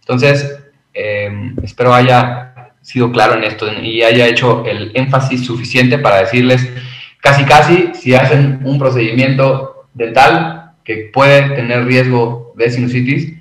Entonces, 0.00 0.58
eh, 0.94 1.52
espero 1.62 1.92
haya 1.92 2.47
sido 2.88 3.12
claro 3.12 3.34
en 3.34 3.44
esto 3.44 3.70
y 3.70 4.02
haya 4.02 4.26
hecho 4.26 4.64
el 4.64 4.92
énfasis 4.94 5.44
suficiente 5.44 5.98
para 5.98 6.20
decirles 6.20 6.66
casi 7.20 7.44
casi 7.44 7.90
si 7.92 8.14
hacen 8.14 8.60
un 8.64 8.78
procedimiento 8.78 9.88
dental 9.92 10.72
que 10.82 11.10
puede 11.12 11.50
tener 11.50 11.84
riesgo 11.84 12.54
de 12.56 12.70
sinusitis, 12.70 13.34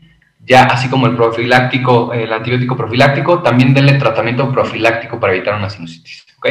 ya 0.45 0.63
así 0.63 0.89
como 0.89 1.07
el 1.07 1.15
profiláctico, 1.15 2.11
el 2.11 2.31
antibiótico 2.33 2.75
profiláctico, 2.75 3.41
también 3.41 3.73
denle 3.73 3.93
tratamiento 3.93 4.51
profiláctico 4.51 5.17
para 5.17 5.33
evitar 5.33 5.55
una 5.55 5.69
sinusitis, 5.69 6.25
¿ok? 6.37 6.47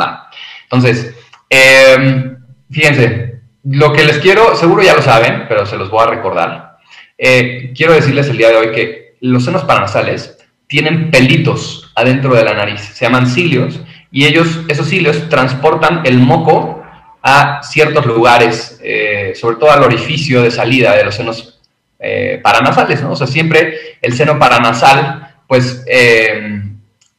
Va. 0.00 0.28
Entonces, 0.64 1.14
em, 1.48 2.36
fíjense, 2.68 3.42
lo 3.62 3.92
que 3.92 4.04
les 4.04 4.18
quiero, 4.18 4.56
seguro 4.56 4.82
ya 4.82 4.96
lo 4.96 5.02
saben, 5.02 5.44
pero 5.48 5.66
se 5.66 5.76
los 5.76 5.88
voy 5.88 6.02
a 6.02 6.10
recordar. 6.10 6.78
Eh, 7.16 7.72
quiero 7.76 7.92
decirles 7.92 8.28
el 8.28 8.38
día 8.38 8.48
de 8.48 8.56
hoy 8.56 8.72
que 8.72 9.14
los 9.20 9.44
senos 9.44 9.62
paranasales 9.62 10.36
tienen 10.66 11.12
pelitos 11.12 11.81
adentro 11.94 12.34
de 12.34 12.44
la 12.44 12.54
nariz, 12.54 12.80
se 12.80 13.04
llaman 13.04 13.26
cilios, 13.26 13.80
y 14.10 14.26
ellos, 14.26 14.60
esos 14.68 14.88
cilios, 14.88 15.28
transportan 15.28 16.02
el 16.04 16.18
moco 16.18 16.82
a 17.22 17.62
ciertos 17.62 18.04
lugares, 18.04 18.78
eh, 18.82 19.32
sobre 19.40 19.56
todo 19.56 19.70
al 19.70 19.82
orificio 19.82 20.42
de 20.42 20.50
salida 20.50 20.94
de 20.94 21.04
los 21.04 21.14
senos 21.14 21.60
eh, 21.98 22.40
paranasales, 22.42 23.00
¿no? 23.00 23.12
O 23.12 23.16
sea, 23.16 23.26
siempre 23.26 23.78
el 24.02 24.14
seno 24.14 24.38
paranasal, 24.38 25.36
pues 25.46 25.84
eh, 25.86 26.62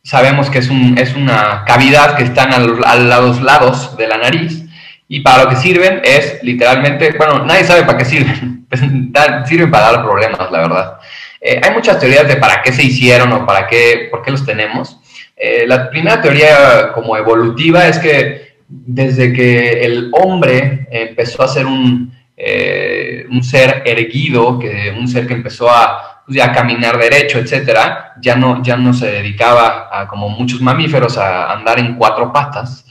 sabemos 0.04 0.50
que 0.50 0.60
es, 0.60 0.70
un, 0.70 0.98
es, 0.98 1.16
una 1.16 1.64
cavidad 1.66 2.18
que 2.18 2.24
está 2.24 2.44
a 2.44 2.60
los, 2.60 3.42
lados 3.42 3.96
de 3.96 4.08
la 4.08 4.18
nariz, 4.18 4.66
y 5.08 5.22
para 5.22 5.46
lo 5.46 5.50
que 5.50 5.56
sirven 5.56 6.02
es 6.04 6.44
literalmente, 6.44 7.16
bueno, 7.18 7.46
nadie 7.46 7.64
sabe 7.64 7.84
para 7.84 7.98
qué 7.98 8.06
sirven, 8.06 8.68
sirven 9.48 9.72
para 9.72 9.94
dar 9.94 10.04
problemas, 10.04 10.52
la 10.52 10.60
verdad. 10.60 10.98
Eh, 11.46 11.60
hay 11.62 11.72
muchas 11.74 12.00
teorías 12.00 12.26
de 12.26 12.38
para 12.38 12.62
qué 12.62 12.72
se 12.72 12.84
hicieron 12.84 13.34
o 13.34 13.46
para 13.46 13.68
qué, 13.68 14.08
por 14.10 14.24
qué 14.24 14.32
los 14.32 14.46
tenemos. 14.46 14.98
Eh, 15.36 15.66
la 15.68 15.90
primera 15.90 16.22
teoría 16.22 16.94
como 16.94 17.18
evolutiva 17.18 17.86
es 17.86 18.00
que 18.00 18.54
desde 18.70 19.34
que 19.34 19.84
el 19.84 20.10
hombre 20.14 20.88
empezó 20.90 21.44
a 21.44 21.50
ser 21.50 21.66
un, 21.66 22.14
eh, 22.38 23.26
ser 23.42 23.84
erguido, 23.86 24.58
que, 24.58 24.96
un 24.98 25.06
ser 25.06 25.28
que 25.28 25.34
empezó 25.34 25.70
a, 25.70 26.24
pues, 26.26 26.40
caminar 26.56 26.98
derecho, 26.98 27.40
etcétera, 27.40 28.14
ya 28.22 28.38
no, 28.38 28.64
ya 28.64 28.78
no 28.78 28.94
se 28.94 29.12
dedicaba 29.12 29.90
a, 29.92 30.08
como 30.08 30.30
muchos 30.30 30.62
mamíferos, 30.62 31.18
a 31.18 31.52
andar 31.52 31.78
en 31.78 31.96
cuatro 31.96 32.32
patas, 32.32 32.86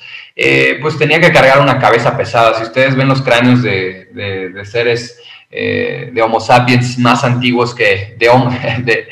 pues 0.82 0.98
tenía 0.98 1.20
que 1.20 1.32
cargar 1.32 1.60
una 1.60 1.78
cabeza 1.78 2.14
pesada. 2.18 2.54
Si 2.54 2.64
ustedes 2.64 2.94
ven 2.94 3.08
los 3.08 3.22
cráneos 3.22 3.62
de, 3.62 4.10
de 4.12 4.64
seres 4.66 5.18
eh, 5.54 6.08
de 6.14 6.22
Homo 6.22 6.40
sapiens 6.40 6.98
más 6.98 7.24
antiguos 7.24 7.74
que 7.74 8.16
de, 8.18 8.26
de, 8.84 9.08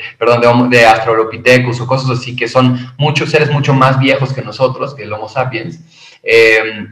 de, 0.69 0.85
Australopithecus 0.87 1.79
o 1.81 1.85
cosas 1.85 2.17
así, 2.17 2.35
que 2.35 2.47
son 2.47 2.93
muchos 2.97 3.29
seres 3.29 3.51
mucho 3.51 3.75
más 3.75 3.99
viejos 3.99 4.33
que 4.33 4.41
nosotros, 4.41 4.95
que 4.95 5.03
el 5.03 5.13
Homo 5.13 5.29
sapiens, 5.29 5.79
eh, 6.23 6.87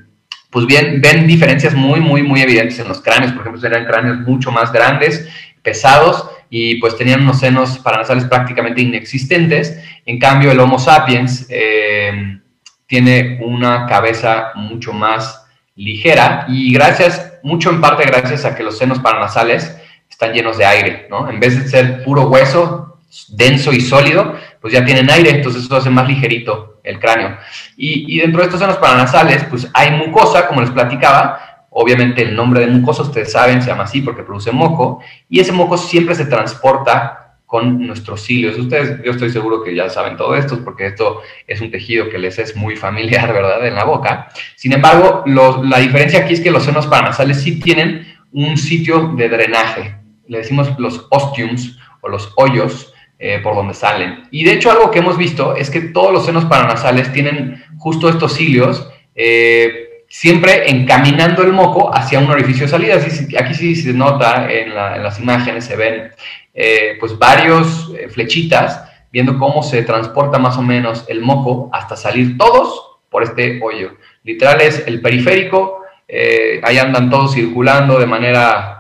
pues 0.52 0.68
bien, 0.68 1.02
ven 1.02 1.26
diferencias 1.26 1.74
muy, 1.74 2.00
muy, 2.00 2.22
muy 2.22 2.42
evidentes 2.42 2.78
en 2.78 2.88
los 2.88 3.02
cráneos. 3.02 3.32
Por 3.32 3.42
ejemplo, 3.42 3.68
eran 3.68 3.86
cráneos 3.86 4.20
mucho 4.20 4.52
más 4.52 4.72
grandes, 4.72 5.28
pesados, 5.64 6.30
y 6.52 6.76
pues 6.76 6.96
tenían 6.96 7.22
unos 7.22 7.40
senos 7.40 7.80
paranasales 7.80 8.26
prácticamente 8.26 8.82
inexistentes. 8.82 9.80
En 10.06 10.20
cambio, 10.20 10.52
el 10.52 10.60
Homo 10.60 10.78
sapiens 10.78 11.48
eh, 11.50 12.40
tiene 12.86 13.40
una 13.42 13.88
cabeza 13.88 14.52
mucho 14.54 14.94
más 14.94 15.44
ligera 15.76 16.46
y 16.50 16.74
gracias 16.74 17.29
mucho 17.44 17.70
en 17.70 17.82
parte 17.82 18.04
gracias 18.06 18.46
a 18.46 18.56
que 18.56 18.64
los 18.64 18.78
senos 18.78 19.00
paranasales 19.00 19.78
están 20.10 20.34
llenos 20.34 20.58
de 20.58 20.66
aire, 20.66 21.08
¿no? 21.10 21.30
En 21.30 21.40
vez 21.40 21.62
de 21.62 21.70
ser 21.70 22.04
puro 22.04 22.24
hueso, 22.24 22.98
denso 23.30 23.72
y 23.74 23.82
sólido, 23.82 24.36
pues 24.62 24.74
ya 24.74 24.86
tienen 24.86 25.10
aire, 25.10 25.30
entonces 25.32 25.64
eso 25.64 25.76
hace 25.76 25.90
más 25.90 26.08
ligerito 26.08 26.80
el 26.84 27.00
cráneo. 27.00 27.38
Y, 27.78 28.20
dentro 28.20 28.42
de 28.42 28.46
estos 28.46 28.60
senos 28.60 28.78
paranasales, 28.78 29.44
pues 29.46 29.68
hay 29.74 29.92
mucosa, 29.92 30.48
como 30.48 30.62
les 30.62 30.72
platicaba, 30.72 31.68
obviamente 31.70 32.22
el 32.22 32.36
nombre 32.36 32.62
de 32.62 32.68
mucosa, 32.68 33.04
ustedes 33.04 33.32
saben, 33.32 33.62
se 33.62 33.70
llama 33.70 33.84
así 33.84 34.02
porque 34.02 34.24
produce 34.24 34.52
moco, 34.52 35.02
y 35.30 35.40
ese 35.40 35.52
moco 35.52 35.78
siempre 35.78 36.16
se 36.16 36.26
transporta 36.26 37.19
con 37.50 37.88
nuestros 37.88 38.22
cilios. 38.22 38.60
Ustedes, 38.60 39.02
yo 39.04 39.10
estoy 39.10 39.32
seguro 39.32 39.64
que 39.64 39.74
ya 39.74 39.90
saben 39.90 40.18
todo 40.18 40.36
esto, 40.36 40.64
porque 40.64 40.86
esto 40.86 41.24
es 41.48 41.60
un 41.62 41.72
tejido 41.72 42.08
que 42.08 42.20
les 42.20 42.38
es 42.38 42.56
muy 42.56 42.76
familiar, 42.76 43.34
¿verdad?, 43.34 43.66
en 43.66 43.74
la 43.74 43.86
boca. 43.86 44.30
Sin 44.56 44.72
embargo, 44.72 45.24
la 45.26 45.80
diferencia 45.80 46.20
aquí 46.20 46.36
es 46.36 46.42
que 46.42 46.52
los 46.52 46.64
senos 46.64 46.86
paranasales 46.86 47.42
sí 47.42 47.60
tienen 47.60 48.06
un 48.32 48.56
sitio 48.56 49.14
de 49.18 49.30
drenaje. 49.30 49.96
Le 50.28 50.38
decimos 50.38 50.78
los 50.78 51.08
ostiums 51.10 51.80
o 52.02 52.10
los 52.10 52.32
hoyos 52.36 52.94
eh, 53.18 53.40
por 53.42 53.56
donde 53.56 53.74
salen. 53.74 54.28
Y 54.30 54.44
de 54.44 54.54
hecho, 54.54 54.70
algo 54.70 54.92
que 54.92 55.00
hemos 55.00 55.18
visto 55.18 55.56
es 55.56 55.72
que 55.72 55.82
todos 55.82 56.14
los 56.14 56.28
senos 56.28 56.46
paranasales 56.46 57.12
tienen 57.12 57.64
justo 57.80 58.10
estos 58.10 58.36
cilios. 58.36 58.92
Eh, 59.16 60.04
siempre 60.08 60.70
encaminando 60.70 61.42
el 61.42 61.54
moco 61.54 61.92
hacia 61.96 62.20
un 62.20 62.30
orificio 62.30 62.68
de 62.68 62.70
salida. 62.70 62.96
Aquí 63.40 63.56
sí 63.56 63.76
se 63.76 63.92
nota 63.94 64.52
en, 64.52 64.70
en 64.70 65.04
las 65.04 65.20
imágenes, 65.20 65.66
se 65.66 65.76
ven 65.76 66.12
eh, 66.62 66.98
pues 67.00 67.18
varios 67.18 67.90
eh, 67.98 68.10
flechitas 68.10 68.84
viendo 69.14 69.40
cómo 69.40 69.64
se 69.64 69.82
transporta 69.84 70.40
más 70.40 70.58
o 70.58 70.62
menos 70.62 71.06
el 71.08 71.22
moco 71.22 71.70
hasta 71.72 71.96
salir 71.96 72.38
todos 72.38 72.98
por 73.10 73.24
este 73.24 73.62
hoyo. 73.64 73.92
Literal 74.26 74.60
es 74.60 74.86
el 74.86 75.00
periférico, 75.00 75.84
eh, 76.06 76.60
ahí 76.62 76.78
andan 76.78 77.10
todos 77.10 77.34
circulando 77.34 77.98
de 77.98 78.06
manera 78.06 78.76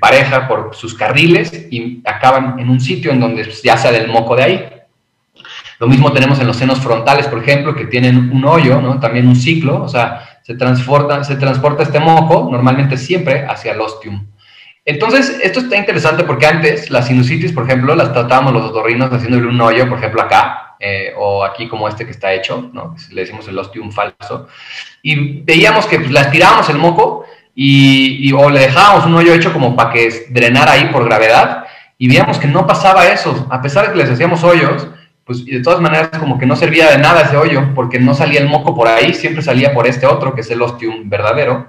pareja 0.00 0.48
por 0.48 0.74
sus 0.74 0.94
carriles 0.94 1.68
y 1.70 2.02
acaban 2.04 2.58
en 2.58 2.70
un 2.70 2.80
sitio 2.80 3.12
en 3.12 3.20
donde 3.20 3.48
ya 3.62 3.76
sale 3.76 3.98
el 3.98 4.08
moco 4.08 4.34
de 4.34 4.42
ahí. 4.42 4.68
Lo 5.78 5.86
mismo 5.88 6.10
tenemos 6.12 6.40
en 6.40 6.46
los 6.46 6.56
senos 6.56 6.80
frontales, 6.80 7.28
por 7.28 7.40
ejemplo, 7.40 7.74
que 7.74 7.84
tienen 7.84 8.32
un 8.32 8.44
hoyo, 8.46 8.80
¿no? 8.80 8.98
también 8.98 9.28
un 9.28 9.36
ciclo, 9.36 9.82
o 9.82 9.88
sea, 9.88 10.40
se 10.42 10.54
transporta, 10.54 11.22
se 11.22 11.36
transporta 11.36 11.82
este 11.82 12.00
moco 12.00 12.48
normalmente 12.50 12.96
siempre 12.96 13.44
hacia 13.46 13.72
el 13.72 13.80
ostium. 13.82 14.26
Entonces, 14.84 15.38
esto 15.42 15.60
está 15.60 15.76
interesante 15.76 16.24
porque 16.24 16.46
antes 16.46 16.90
la 16.90 17.02
sinusitis, 17.02 17.52
por 17.52 17.64
ejemplo, 17.64 17.94
las 17.94 18.12
tratábamos 18.12 18.52
los 18.52 18.64
otorrinos 18.64 19.12
haciéndole 19.12 19.46
un 19.46 19.60
hoyo, 19.60 19.88
por 19.88 19.98
ejemplo, 19.98 20.22
acá, 20.22 20.76
eh, 20.80 21.12
o 21.18 21.44
aquí 21.44 21.68
como 21.68 21.86
este 21.86 22.06
que 22.06 22.12
está 22.12 22.32
hecho, 22.32 22.70
¿no? 22.72 22.96
le 23.10 23.20
decimos 23.20 23.46
el 23.48 23.58
ostium 23.58 23.92
falso, 23.92 24.48
y 25.02 25.42
veíamos 25.42 25.86
que 25.86 25.98
pues, 25.98 26.10
las 26.10 26.30
tirábamos 26.30 26.68
el 26.70 26.78
moco 26.78 27.26
y, 27.54 28.32
o 28.32 28.48
le 28.48 28.60
dejábamos 28.60 29.04
un 29.04 29.14
hoyo 29.14 29.34
hecho 29.34 29.52
como 29.52 29.76
para 29.76 29.90
que 29.90 30.26
drenara 30.30 30.72
ahí 30.72 30.86
por 30.86 31.04
gravedad, 31.04 31.64
y 31.98 32.08
veíamos 32.08 32.38
que 32.38 32.48
no 32.48 32.66
pasaba 32.66 33.06
eso, 33.08 33.46
a 33.50 33.60
pesar 33.60 33.86
de 33.86 33.92
que 33.92 33.98
les 33.98 34.10
hacíamos 34.10 34.42
hoyos, 34.42 34.88
pues 35.26 35.44
de 35.44 35.60
todas 35.60 35.80
maneras 35.80 36.08
como 36.18 36.38
que 36.38 36.46
no 36.46 36.56
servía 36.56 36.90
de 36.90 36.98
nada 36.98 37.20
ese 37.20 37.36
hoyo, 37.36 37.74
porque 37.74 38.00
no 38.00 38.14
salía 38.14 38.40
el 38.40 38.48
moco 38.48 38.74
por 38.74 38.88
ahí, 38.88 39.12
siempre 39.12 39.42
salía 39.42 39.74
por 39.74 39.86
este 39.86 40.06
otro, 40.06 40.34
que 40.34 40.40
es 40.40 40.50
el 40.50 40.62
ostium 40.62 41.10
verdadero. 41.10 41.66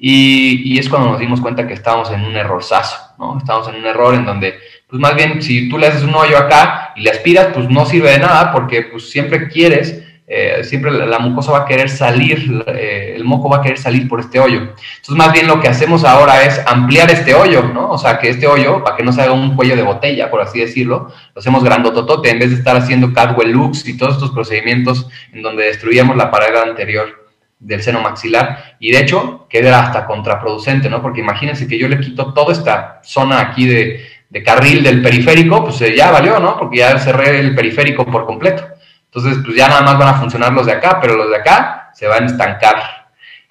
Y, 0.00 0.78
es 0.78 0.88
cuando 0.88 1.10
nos 1.10 1.18
dimos 1.18 1.40
cuenta 1.40 1.66
que 1.66 1.74
estábamos 1.74 2.10
en 2.12 2.24
un 2.24 2.36
errorzazo, 2.36 2.96
¿no? 3.18 3.36
Estábamos 3.38 3.68
en 3.68 3.76
un 3.76 3.86
error 3.86 4.14
en 4.14 4.24
donde, 4.24 4.58
pues 4.86 5.00
más 5.00 5.16
bien, 5.16 5.42
si 5.42 5.68
tú 5.68 5.76
le 5.76 5.88
haces 5.88 6.04
un 6.04 6.14
hoyo 6.14 6.38
acá 6.38 6.92
y 6.94 7.02
le 7.02 7.10
aspiras, 7.10 7.48
pues 7.52 7.68
no 7.68 7.84
sirve 7.84 8.12
de 8.12 8.20
nada, 8.20 8.52
porque 8.52 8.82
pues 8.82 9.10
siempre 9.10 9.48
quieres 9.48 10.04
eh, 10.30 10.62
siempre 10.62 10.90
la, 10.90 11.18
mucosa 11.18 11.52
va 11.52 11.60
a 11.60 11.64
querer 11.64 11.88
salir, 11.88 12.62
eh, 12.66 13.14
el 13.16 13.24
moco 13.24 13.48
va 13.48 13.56
a 13.56 13.62
querer 13.62 13.78
salir 13.78 14.06
por 14.06 14.20
este 14.20 14.38
hoyo. 14.38 14.58
Entonces, 14.58 15.16
más 15.16 15.32
bien 15.32 15.46
lo 15.46 15.58
que 15.58 15.68
hacemos 15.68 16.04
ahora 16.04 16.44
es 16.44 16.60
ampliar 16.66 17.10
este 17.10 17.34
hoyo, 17.34 17.62
¿no? 17.62 17.90
O 17.90 17.96
sea, 17.96 18.18
que 18.18 18.28
este 18.28 18.46
hoyo, 18.46 18.84
para 18.84 18.94
que 18.94 19.02
no 19.02 19.10
se 19.10 19.22
haga 19.22 19.32
un 19.32 19.56
cuello 19.56 19.74
de 19.74 19.82
botella, 19.82 20.30
por 20.30 20.42
así 20.42 20.60
decirlo, 20.60 21.10
lo 21.34 21.38
hacemos 21.40 21.64
grandototote, 21.64 22.28
en 22.28 22.40
vez 22.40 22.50
de 22.50 22.56
estar 22.56 22.76
haciendo 22.76 23.14
Cadwell 23.14 23.52
Lux 23.52 23.88
y 23.88 23.96
todos 23.96 24.14
estos 24.14 24.30
procedimientos 24.30 25.08
en 25.32 25.40
donde 25.40 25.64
destruíamos 25.64 26.14
la 26.14 26.30
pared 26.30 26.54
anterior 26.56 27.27
del 27.58 27.82
seno 27.82 28.00
maxilar 28.00 28.76
y 28.78 28.92
de 28.92 29.00
hecho 29.00 29.46
queda 29.48 29.80
hasta 29.80 30.06
contraproducente, 30.06 30.88
¿no? 30.88 31.02
Porque 31.02 31.20
imagínense 31.20 31.66
que 31.66 31.78
yo 31.78 31.88
le 31.88 32.00
quito 32.00 32.32
toda 32.32 32.52
esta 32.52 33.00
zona 33.02 33.40
aquí 33.40 33.66
de, 33.66 34.06
de 34.28 34.42
carril 34.42 34.82
del 34.82 35.02
periférico, 35.02 35.64
pues 35.64 35.80
eh, 35.82 35.96
ya 35.96 36.10
valió, 36.10 36.38
¿no? 36.38 36.58
Porque 36.58 36.78
ya 36.78 36.98
cerré 36.98 37.40
el 37.40 37.54
periférico 37.54 38.06
por 38.06 38.26
completo. 38.26 38.64
Entonces, 39.06 39.42
pues 39.44 39.56
ya 39.56 39.68
nada 39.68 39.82
más 39.82 39.98
van 39.98 40.14
a 40.14 40.18
funcionar 40.18 40.52
los 40.52 40.66
de 40.66 40.72
acá, 40.72 40.98
pero 41.00 41.16
los 41.16 41.30
de 41.30 41.36
acá 41.36 41.90
se 41.94 42.06
van 42.06 42.24
a 42.24 42.26
estancar 42.26 42.76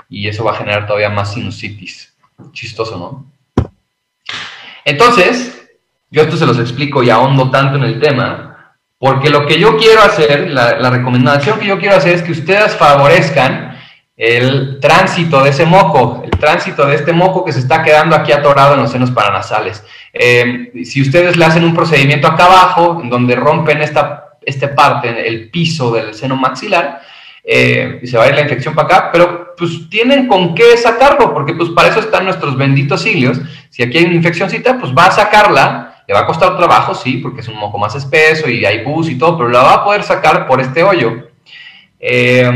y 0.10 0.28
eso 0.28 0.44
va 0.44 0.52
a 0.52 0.56
generar 0.56 0.86
todavía 0.86 1.10
más 1.10 1.34
sinusitis. 1.34 2.16
Chistoso, 2.52 2.98
¿no? 2.98 3.26
Entonces, 4.86 5.68
yo 6.10 6.22
esto 6.22 6.38
se 6.38 6.46
los 6.46 6.60
explico 6.60 7.04
y 7.04 7.10
ahondo 7.10 7.50
tanto 7.50 7.78
en 7.78 7.84
el 7.84 8.00
tema, 8.00 8.76
porque 8.98 9.30
lo 9.30 9.46
que 9.46 9.60
yo 9.60 9.78
quiero 9.78 10.02
hacer, 10.02 10.50
la, 10.50 10.90
recomendación 10.90 11.60
que 11.60 11.68
yo 11.68 11.80
quiero 11.80 11.98
hacer 11.98 12.16
es 12.16 12.22
que 12.22 12.32
ustedes 12.32 12.76
favorezcan 12.76 13.67
el 14.18 14.80
tránsito 14.82 15.44
de 15.44 15.52
ese 15.52 15.66
moco, 15.66 16.24
el 16.26 16.32
tránsito 16.32 16.86
de 16.88 16.96
este 16.96 17.14
moco 17.14 17.46
que 17.46 17.54
se 17.54 17.60
está 17.60 17.84
quedando 17.84 18.16
aquí 18.16 18.32
atorado 18.32 18.74
en 18.74 18.82
los 18.82 18.92
senos 18.92 19.12
paranasales. 19.12 19.84
Eh, 20.12 20.72
si 20.84 21.02
ustedes 21.02 21.38
le 21.38 21.46
hacen 21.46 21.64
un 21.64 21.76
procedimiento 21.76 22.28
acá 22.28 22.46
abajo, 22.46 23.00
en 23.02 23.10
donde 23.10 23.36
rompen 23.36 23.82
esta 23.82 24.28
esta 24.48 24.74
parte, 24.74 25.28
el 25.28 25.50
piso 25.50 25.92
del 25.92 26.14
seno 26.14 26.38
maxilar, 26.38 27.02
eh, 27.44 28.00
y 28.02 28.08
se 28.08 28.18
va 28.18 28.24
a 28.24 28.30
ir 28.30 28.36
la 28.36 28.42
infección 28.42 28.74
para 28.74 28.88
acá, 28.88 29.10
pero 29.12 29.54
pues 29.58 29.90
tienen 29.90 30.26
con 30.26 30.56
qué 30.56 30.78
sacarlo, 30.78 31.34
porque 31.34 31.54
pues 31.54 31.70
para 31.72 31.90
eso 31.90 32.00
están 32.00 32.24
nuestros 32.24 32.58
benditos 32.58 33.04
cilios. 33.04 33.42
Si 33.70 33.84
aquí 33.84 33.98
hay 33.98 34.06
una 34.06 34.16
infeccióncita, 34.16 34.80
pues 34.80 34.94
va 34.98 35.08
a 35.08 35.12
sacarla, 35.12 36.04
le 36.08 36.14
va 36.14 36.22
a 36.22 36.26
costar 36.26 36.56
trabajo, 36.56 36.96
sí, 36.96 37.18
porque 37.18 37.42
es 37.42 37.48
un 37.50 37.58
moco 37.58 37.78
más 37.78 37.94
espeso 37.96 38.50
y 38.50 38.64
hay 38.64 38.86
pus 38.86 39.10
y 39.10 39.18
todo, 39.18 39.38
pero 39.38 39.50
la 39.50 39.64
va 39.64 39.74
a 39.74 39.84
poder 39.84 40.04
sacar 40.04 40.48
por 40.48 40.62
este 40.62 40.82
hoyo. 40.82 41.28
Eh, 42.00 42.50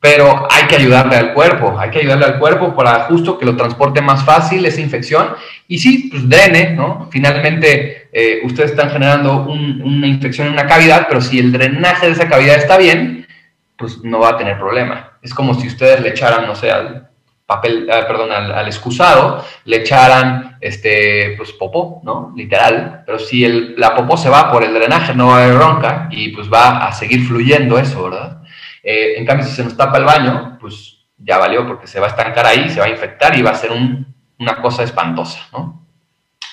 pero 0.00 0.46
hay 0.50 0.66
que 0.66 0.76
ayudarle 0.76 1.16
al 1.16 1.34
cuerpo, 1.34 1.76
hay 1.78 1.90
que 1.90 1.98
ayudarle 1.98 2.26
al 2.26 2.38
cuerpo 2.38 2.74
para 2.74 3.04
justo 3.04 3.36
que 3.36 3.44
lo 3.44 3.56
transporte 3.56 4.00
más 4.00 4.24
fácil 4.24 4.64
esa 4.64 4.80
infección 4.80 5.30
y 5.66 5.78
sí, 5.78 6.08
pues 6.10 6.28
drene, 6.28 6.70
¿no? 6.70 7.08
Finalmente 7.10 8.08
eh, 8.12 8.40
ustedes 8.44 8.70
están 8.70 8.90
generando 8.90 9.42
una 9.42 10.06
infección 10.06 10.46
en 10.46 10.52
una 10.52 10.66
cavidad, 10.66 11.06
pero 11.08 11.20
si 11.20 11.38
el 11.38 11.50
drenaje 11.50 12.06
de 12.06 12.12
esa 12.12 12.28
cavidad 12.28 12.56
está 12.56 12.78
bien, 12.78 13.26
pues 13.76 14.02
no 14.02 14.20
va 14.20 14.30
a 14.30 14.36
tener 14.36 14.58
problema. 14.58 15.18
Es 15.20 15.34
como 15.34 15.54
si 15.54 15.66
ustedes 15.66 16.00
le 16.00 16.10
echaran, 16.10 16.46
no 16.46 16.54
sé, 16.54 16.70
al 16.70 17.08
papel, 17.46 17.88
ah, 17.90 18.04
perdón, 18.06 18.30
al, 18.30 18.66
excusado, 18.66 19.44
le 19.64 19.78
echaran, 19.78 20.58
este, 20.60 21.34
pues 21.36 21.52
popó, 21.52 22.00
¿no? 22.04 22.32
Literal, 22.36 23.02
pero 23.06 23.18
si 23.18 23.44
el, 23.44 23.74
la 23.78 23.96
popó 23.96 24.16
se 24.16 24.28
va 24.28 24.52
por 24.52 24.62
el 24.62 24.74
drenaje, 24.74 25.14
no 25.14 25.28
va 25.28 25.38
a 25.38 25.44
haber 25.44 25.56
bronca 25.56 26.08
y 26.10 26.28
pues 26.28 26.52
va 26.52 26.86
a 26.86 26.92
seguir 26.92 27.26
fluyendo 27.26 27.78
eso, 27.78 28.04
¿verdad? 28.04 28.37
Eh, 28.82 29.14
en 29.16 29.26
cambio, 29.26 29.46
si 29.46 29.52
se 29.52 29.64
nos 29.64 29.76
tapa 29.76 29.98
el 29.98 30.04
baño, 30.04 30.58
pues 30.60 30.98
ya 31.16 31.38
valió 31.38 31.66
porque 31.66 31.86
se 31.86 32.00
va 32.00 32.06
a 32.06 32.10
estancar 32.10 32.46
ahí, 32.46 32.70
se 32.70 32.80
va 32.80 32.86
a 32.86 32.90
infectar 32.90 33.36
y 33.36 33.42
va 33.42 33.50
a 33.50 33.54
ser 33.54 33.70
una 34.38 34.56
cosa 34.62 34.84
espantosa, 34.84 35.40
¿no? 35.52 35.86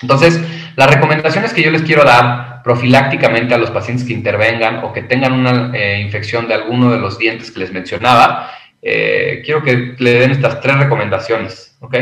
Entonces, 0.02 0.40
las 0.76 0.92
recomendaciones 0.92 1.54
que 1.54 1.62
yo 1.62 1.70
les 1.70 1.82
quiero 1.82 2.04
dar 2.04 2.62
profilácticamente 2.62 3.54
a 3.54 3.58
los 3.58 3.70
pacientes 3.70 4.06
que 4.06 4.12
intervengan 4.12 4.84
o 4.84 4.92
que 4.92 5.02
tengan 5.02 5.32
una 5.32 5.70
eh, 5.74 6.00
infección 6.00 6.48
de 6.48 6.54
alguno 6.54 6.90
de 6.90 6.98
los 6.98 7.16
dientes 7.16 7.50
que 7.50 7.60
les 7.60 7.72
mencionaba, 7.72 8.50
eh, 8.82 9.40
quiero 9.44 9.62
que 9.62 9.94
le 9.98 10.14
den 10.14 10.32
estas 10.32 10.60
tres 10.60 10.76
recomendaciones, 10.76 11.78
¿ok? 11.80 11.96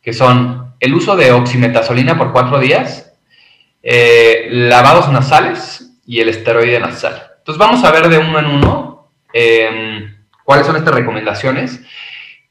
Que 0.00 0.12
son 0.12 0.74
el 0.78 0.94
uso 0.94 1.16
de 1.16 1.32
oximetazolina 1.32 2.16
por 2.16 2.32
cuatro 2.32 2.60
días, 2.60 3.02
lavados 4.50 5.10
nasales 5.10 5.86
y 6.06 6.20
el 6.20 6.28
esteroide 6.28 6.78
nasal. 6.78 7.22
Entonces 7.38 7.58
vamos 7.58 7.84
a 7.84 7.90
ver 7.90 8.08
de 8.08 8.18
uno 8.18 8.38
en 8.38 8.46
uno 8.46 8.85
Em, 9.38 10.16
¿Cuáles 10.42 10.66
son 10.66 10.76
estas 10.76 10.94
recomendaciones? 10.94 11.82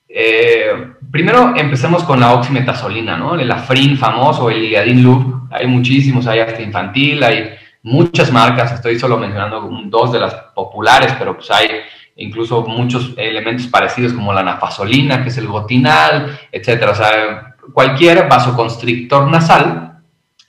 Eh, 0.07 0.93
primero 1.09 1.55
empecemos 1.55 2.03
con 2.03 2.19
la 2.19 2.33
oximetazolina, 2.33 3.17
¿no? 3.17 3.33
El 3.33 3.49
Afrin 3.51 3.97
famoso, 3.97 4.51
el 4.51 4.61
Ligadin 4.61 5.01
Loop, 5.01 5.47
hay 5.51 5.65
muchísimos, 5.65 6.27
hay 6.27 6.41
hasta 6.41 6.61
infantil, 6.61 7.23
hay 7.23 7.55
muchas 7.81 8.31
marcas, 8.31 8.71
estoy 8.71 8.99
solo 8.99 9.17
mencionando 9.17 9.67
dos 9.85 10.11
de 10.11 10.19
las 10.19 10.35
populares, 10.53 11.15
pero 11.17 11.35
pues 11.35 11.49
hay 11.49 11.69
incluso 12.17 12.61
muchos 12.67 13.13
elementos 13.17 13.65
parecidos 13.65 14.13
como 14.13 14.31
la 14.31 14.43
nafazolina, 14.43 15.23
que 15.23 15.29
es 15.29 15.37
el 15.39 15.47
gotinal, 15.47 16.37
etcétera. 16.51 16.91
O 16.91 16.95
sea, 16.95 17.55
cualquier 17.73 18.27
vasoconstrictor 18.27 19.27
nasal 19.31 20.03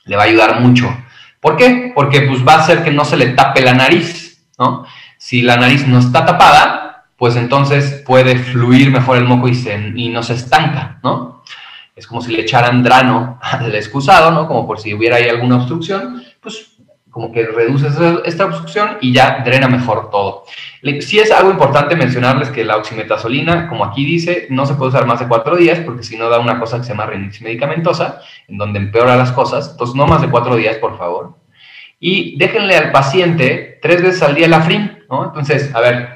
le 0.04 0.16
va 0.16 0.24
a 0.24 0.26
ayudar 0.26 0.60
mucho. 0.60 0.94
¿Por 1.40 1.56
qué? 1.56 1.92
Porque 1.94 2.22
pues 2.22 2.46
va 2.46 2.56
a 2.56 2.58
hacer 2.58 2.84
que 2.84 2.90
no 2.90 3.06
se 3.06 3.16
le 3.16 3.28
tape 3.28 3.62
la 3.62 3.72
nariz, 3.72 4.46
¿no? 4.58 4.84
Si 5.26 5.42
la 5.42 5.56
nariz 5.56 5.88
no 5.88 5.98
está 5.98 6.24
tapada, 6.24 7.08
pues 7.16 7.34
entonces 7.34 8.04
puede 8.06 8.38
fluir 8.38 8.92
mejor 8.92 9.16
el 9.16 9.24
moco 9.24 9.48
y, 9.48 10.08
no 10.08 10.22
se 10.22 10.34
estanca, 10.34 11.00
¿no? 11.02 11.42
Es 11.96 12.06
como 12.06 12.20
si 12.20 12.30
le 12.30 12.42
echaran 12.42 12.84
drano 12.84 13.36
al 13.42 13.74
excusado, 13.74 14.30
¿no? 14.30 14.46
Como 14.46 14.68
por 14.68 14.78
si 14.78 14.94
hubiera 14.94 15.16
ahí 15.16 15.28
alguna 15.28 15.56
obstrucción, 15.56 16.22
pues 16.40 16.76
como 17.10 17.32
que 17.32 17.44
reduce 17.44 17.88
esta 18.24 18.44
obstrucción 18.44 18.98
y 19.00 19.12
ya 19.12 19.42
drena 19.44 19.66
mejor 19.66 20.10
todo. 20.10 20.44
Sí 21.00 21.18
es 21.18 21.32
algo 21.32 21.50
importante 21.50 21.96
mencionarles 21.96 22.50
que 22.50 22.64
la 22.64 22.76
oximetazolina, 22.76 23.68
como 23.68 23.84
aquí 23.84 24.04
dice, 24.04 24.46
no 24.50 24.64
se 24.64 24.74
puede 24.74 24.90
usar 24.90 25.06
más 25.06 25.18
de 25.18 25.26
cuatro 25.26 25.56
días 25.56 25.80
porque 25.80 26.04
si 26.04 26.16
no 26.16 26.28
da 26.28 26.38
una 26.38 26.60
cosa 26.60 26.76
que 26.76 26.84
se 26.84 26.90
llama 26.90 27.06
rinitis 27.06 27.42
medicamentosa, 27.42 28.20
en 28.46 28.58
donde 28.58 28.78
empeora 28.78 29.16
las 29.16 29.32
cosas. 29.32 29.70
Entonces, 29.72 29.96
no 29.96 30.06
más 30.06 30.22
de 30.22 30.30
cuatro 30.30 30.54
días, 30.54 30.76
por 30.76 30.96
favor. 30.96 31.34
Y 32.08 32.36
déjenle 32.36 32.76
al 32.76 32.92
paciente 32.92 33.80
tres 33.82 34.00
veces 34.00 34.22
al 34.22 34.36
día 34.36 34.46
la 34.46 34.60
frim, 34.60 34.90
entonces, 35.10 35.74
a 35.74 35.80
ver, 35.80 36.08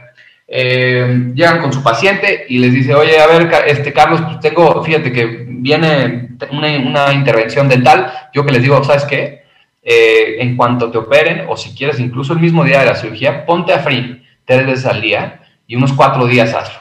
eh, 0.46 1.32
llegan 1.34 1.60
con 1.60 1.72
su 1.72 1.82
paciente 1.82 2.46
y 2.48 2.58
les 2.58 2.72
dice, 2.72 2.94
oye, 2.94 3.18
a 3.18 3.26
ver, 3.26 3.50
este 3.66 3.92
Carlos, 3.92 4.20
pues 4.20 4.38
tengo, 4.38 4.84
fíjate 4.84 5.10
que 5.10 5.46
viene 5.48 6.28
una, 6.52 7.12
intervención 7.12 7.68
dental, 7.68 8.08
yo 8.32 8.46
que 8.46 8.52
les 8.52 8.62
digo, 8.62 8.84
¿sabes 8.84 9.04
qué? 9.04 9.42
Eh, 9.82 10.36
en 10.38 10.56
cuanto 10.56 10.92
te 10.92 10.98
operen, 10.98 11.46
o 11.48 11.56
si 11.56 11.74
quieres 11.74 11.98
incluso 11.98 12.34
el 12.34 12.38
mismo 12.38 12.62
día 12.62 12.78
de 12.78 12.86
la 12.86 12.94
cirugía, 12.94 13.44
ponte 13.44 13.72
a 13.72 13.82
tres 13.82 14.66
veces 14.66 14.86
al 14.86 15.00
día 15.00 15.40
y 15.66 15.74
unos 15.74 15.92
cuatro 15.92 16.24
días 16.26 16.54
hazlo. 16.54 16.78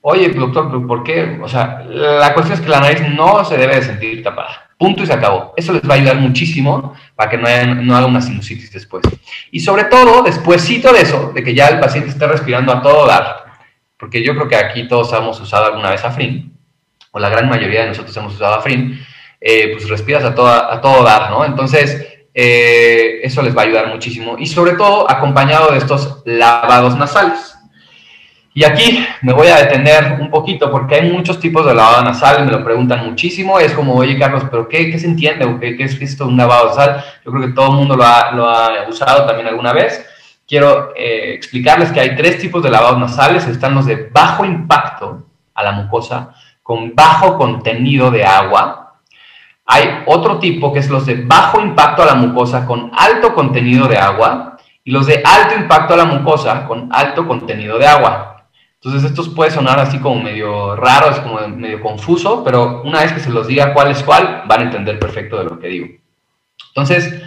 Oye, 0.00 0.30
doctor, 0.30 0.86
¿por 0.86 1.02
qué? 1.02 1.38
O 1.42 1.46
sea, 1.46 1.84
la 1.86 2.32
cuestión 2.32 2.58
es 2.58 2.64
que 2.64 2.70
la 2.70 2.80
nariz 2.80 3.02
no 3.06 3.44
se 3.44 3.58
debe 3.58 3.74
de 3.74 3.82
sentir 3.82 4.22
tapada. 4.22 4.69
Punto 4.80 5.02
y 5.02 5.06
se 5.06 5.12
acabó. 5.12 5.52
Eso 5.58 5.74
les 5.74 5.82
va 5.82 5.92
a 5.92 5.98
ayudar 5.98 6.16
muchísimo 6.16 6.94
para 7.14 7.28
que 7.28 7.36
no, 7.36 7.74
no 7.82 7.94
haga 7.94 8.06
una 8.06 8.22
sinusitis 8.22 8.72
después. 8.72 9.02
Y 9.50 9.60
sobre 9.60 9.84
todo, 9.84 10.22
despuésito 10.22 10.90
de 10.90 11.02
eso, 11.02 11.32
de 11.34 11.44
que 11.44 11.52
ya 11.54 11.68
el 11.68 11.80
paciente 11.80 12.08
esté 12.08 12.26
respirando 12.26 12.72
a 12.72 12.80
todo 12.80 13.06
dar, 13.06 13.44
porque 13.98 14.24
yo 14.24 14.34
creo 14.34 14.48
que 14.48 14.56
aquí 14.56 14.88
todos 14.88 15.12
hemos 15.12 15.38
usado 15.38 15.66
alguna 15.66 15.90
vez 15.90 16.02
Afrin, 16.02 16.56
o 17.10 17.18
la 17.18 17.28
gran 17.28 17.46
mayoría 17.46 17.82
de 17.82 17.88
nosotros 17.88 18.16
hemos 18.16 18.32
usado 18.32 18.54
Afrin, 18.54 18.98
eh, 19.38 19.68
pues 19.70 19.86
respiras 19.86 20.24
a, 20.24 20.34
toda, 20.34 20.72
a 20.72 20.80
todo 20.80 21.04
dar, 21.04 21.30
¿no? 21.30 21.44
Entonces, 21.44 22.24
eh, 22.32 23.20
eso 23.22 23.42
les 23.42 23.54
va 23.54 23.60
a 23.60 23.64
ayudar 23.66 23.88
muchísimo. 23.88 24.36
Y 24.38 24.46
sobre 24.46 24.72
todo, 24.72 25.10
acompañado 25.10 25.72
de 25.72 25.76
estos 25.76 26.22
lavados 26.24 26.96
nasales. 26.96 27.54
Y 28.52 28.64
aquí 28.64 29.06
me 29.22 29.32
voy 29.32 29.46
a 29.46 29.56
detener 29.56 30.18
un 30.20 30.28
poquito 30.28 30.72
porque 30.72 30.96
hay 30.96 31.10
muchos 31.10 31.38
tipos 31.38 31.64
de 31.64 31.72
lavado 31.72 32.02
nasal, 32.02 32.44
me 32.44 32.50
lo 32.50 32.64
preguntan 32.64 33.06
muchísimo. 33.08 33.60
Es 33.60 33.72
como, 33.72 33.94
oye 33.94 34.18
Carlos, 34.18 34.44
¿pero 34.50 34.68
qué, 34.68 34.90
qué 34.90 34.98
se 34.98 35.06
entiende? 35.06 35.44
¿O 35.44 35.60
qué, 35.60 35.76
es 35.78 36.00
esto 36.00 36.24
de 36.24 36.30
un 36.30 36.36
lavado 36.36 36.68
nasal? 36.68 37.04
Yo 37.24 37.30
creo 37.30 37.46
que 37.46 37.52
todo 37.52 37.70
el 37.70 37.76
mundo 37.76 37.96
lo 37.96 38.04
ha, 38.04 38.32
lo 38.32 38.48
ha 38.48 38.88
usado 38.88 39.24
también 39.24 39.46
alguna 39.46 39.72
vez. 39.72 40.04
Quiero 40.48 40.92
eh, 40.96 41.34
explicarles 41.34 41.92
que 41.92 42.00
hay 42.00 42.16
tres 42.16 42.38
tipos 42.38 42.60
de 42.60 42.70
lavados 42.70 42.98
nasales. 42.98 43.46
Están 43.46 43.72
los 43.72 43.86
de 43.86 44.10
bajo 44.12 44.44
impacto 44.44 45.26
a 45.54 45.62
la 45.62 45.70
mucosa, 45.70 46.34
con 46.60 46.92
bajo 46.92 47.38
contenido 47.38 48.10
de 48.10 48.24
agua. 48.24 48.96
Hay 49.64 50.02
otro 50.06 50.40
tipo 50.40 50.72
que 50.72 50.80
es 50.80 50.90
los 50.90 51.06
de 51.06 51.22
bajo 51.24 51.60
impacto 51.60 52.02
a 52.02 52.06
la 52.06 52.14
mucosa 52.16 52.66
con 52.66 52.90
alto 52.92 53.32
contenido 53.32 53.86
de 53.86 53.96
agua. 53.96 54.56
Y 54.82 54.90
los 54.90 55.06
de 55.06 55.22
alto 55.24 55.54
impacto 55.54 55.94
a 55.94 55.98
la 55.98 56.04
mucosa 56.06 56.66
con 56.66 56.88
alto 56.90 57.28
contenido 57.28 57.78
de 57.78 57.86
agua. 57.86 58.29
Entonces, 58.82 59.10
estos 59.10 59.28
puede 59.28 59.50
sonar 59.50 59.78
así 59.78 59.98
como 59.98 60.22
medio 60.22 60.74
raro, 60.74 61.10
es 61.10 61.20
como 61.20 61.46
medio 61.48 61.80
confuso, 61.80 62.42
pero 62.42 62.82
una 62.82 63.00
vez 63.00 63.12
que 63.12 63.20
se 63.20 63.30
los 63.30 63.46
diga 63.46 63.74
cuál 63.74 63.90
es 63.90 64.02
cuál, 64.02 64.44
van 64.46 64.60
a 64.60 64.64
entender 64.64 64.98
perfecto 64.98 65.36
de 65.38 65.44
lo 65.44 65.58
que 65.58 65.68
digo. 65.68 65.86
Entonces, 66.68 67.22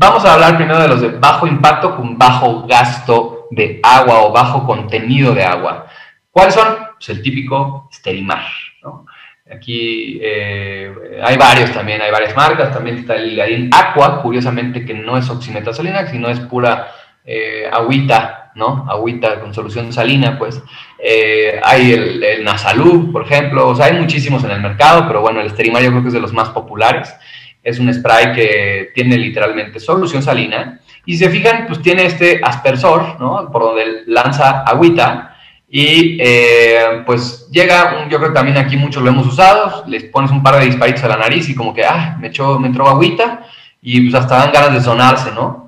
Vamos 0.00 0.24
a 0.24 0.34
hablar 0.34 0.56
primero 0.56 0.78
de 0.78 0.86
los 0.86 1.00
de 1.00 1.08
bajo 1.08 1.44
impacto 1.44 1.96
con 1.96 2.16
bajo 2.16 2.64
gasto 2.68 3.48
de 3.50 3.80
agua 3.82 4.26
o 4.26 4.32
bajo 4.32 4.64
contenido 4.64 5.34
de 5.34 5.42
agua. 5.42 5.88
¿Cuáles 6.30 6.54
son? 6.54 6.68
Pues 6.94 7.08
el 7.08 7.20
típico 7.20 7.88
Sterimar. 7.92 8.44
Aquí 9.50 10.20
eh, 10.22 11.20
hay 11.20 11.36
varios 11.36 11.72
también, 11.72 12.00
hay 12.00 12.12
varias 12.12 12.36
marcas. 12.36 12.72
También 12.72 12.98
está 12.98 13.16
el 13.16 13.68
Aqua, 13.72 14.22
curiosamente 14.22 14.86
que 14.86 14.94
no 14.94 15.18
es 15.18 15.28
oximetasolina, 15.28 16.06
sino 16.06 16.28
es 16.28 16.38
pura 16.38 16.92
eh, 17.24 17.68
agüita, 17.68 18.37
¿no? 18.58 18.84
Agüita 18.88 19.40
con 19.40 19.54
solución 19.54 19.92
salina, 19.92 20.38
pues. 20.38 20.62
Eh, 20.98 21.58
hay 21.62 21.92
el, 21.92 22.22
el, 22.22 22.44
Nasalú, 22.44 23.10
por 23.10 23.22
ejemplo. 23.22 23.68
O 23.68 23.74
sea, 23.74 23.86
hay 23.86 23.94
muchísimos 23.94 24.44
en 24.44 24.50
el 24.50 24.60
mercado, 24.60 25.06
pero 25.06 25.22
bueno, 25.22 25.40
el 25.40 25.48
Sterimar 25.48 25.82
yo 25.82 25.90
creo 25.90 26.02
que 26.02 26.08
es 26.08 26.14
de 26.14 26.20
los 26.20 26.34
más 26.34 26.50
populares. 26.50 27.14
Es 27.62 27.78
un 27.78 27.92
spray 27.92 28.34
que 28.34 28.90
tiene 28.94 29.16
literalmente 29.16 29.80
solución 29.80 30.22
salina. 30.22 30.80
Y 31.06 31.12
si 31.12 31.24
se 31.24 31.30
fijan, 31.30 31.66
pues 31.66 31.80
tiene 31.80 32.04
este 32.04 32.40
aspersor, 32.42 33.18
¿no? 33.18 33.50
Por 33.50 33.62
donde 33.62 34.02
lanza 34.06 34.60
agüita 34.60 35.36
y 35.70 36.16
eh, 36.20 37.02
pues 37.04 37.48
llega, 37.50 38.08
yo 38.08 38.18
creo 38.18 38.30
que 38.30 38.34
también 38.34 38.56
aquí 38.56 38.76
muchos 38.76 39.02
lo 39.02 39.10
hemos 39.10 39.26
usado, 39.26 39.84
les 39.86 40.04
pones 40.04 40.30
un 40.30 40.42
par 40.42 40.58
de 40.58 40.64
disparitos 40.64 41.04
a 41.04 41.08
la 41.08 41.18
nariz 41.18 41.48
y 41.50 41.54
como 41.54 41.74
que, 41.74 41.84
ah, 41.84 42.16
me, 42.18 42.28
echó, 42.28 42.58
me 42.58 42.68
entró 42.68 42.88
agüita 42.88 43.42
y 43.82 44.00
pues 44.00 44.14
hasta 44.14 44.38
dan 44.38 44.52
ganas 44.52 44.72
de 44.72 44.80
sonarse, 44.80 45.30
¿no? 45.32 45.67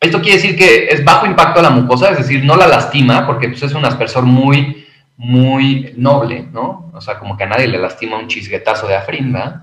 Esto 0.00 0.20
quiere 0.20 0.36
decir 0.36 0.56
que 0.56 0.88
es 0.88 1.04
bajo 1.04 1.26
impacto 1.26 1.60
a 1.60 1.62
la 1.64 1.70
mucosa, 1.70 2.10
es 2.10 2.18
decir, 2.18 2.44
no 2.44 2.56
la 2.56 2.68
lastima 2.68 3.26
porque 3.26 3.48
pues 3.48 3.62
es 3.62 3.72
un 3.72 3.84
aspersor 3.84 4.24
muy, 4.24 4.86
muy 5.16 5.92
noble, 5.96 6.46
¿no? 6.52 6.90
O 6.94 7.00
sea, 7.00 7.18
como 7.18 7.36
que 7.36 7.44
a 7.44 7.48
nadie 7.48 7.66
le 7.66 7.78
lastima 7.78 8.18
un 8.18 8.28
chisguetazo 8.28 8.86
de 8.86 8.96
afrin, 8.96 9.32
¿verdad? 9.32 9.62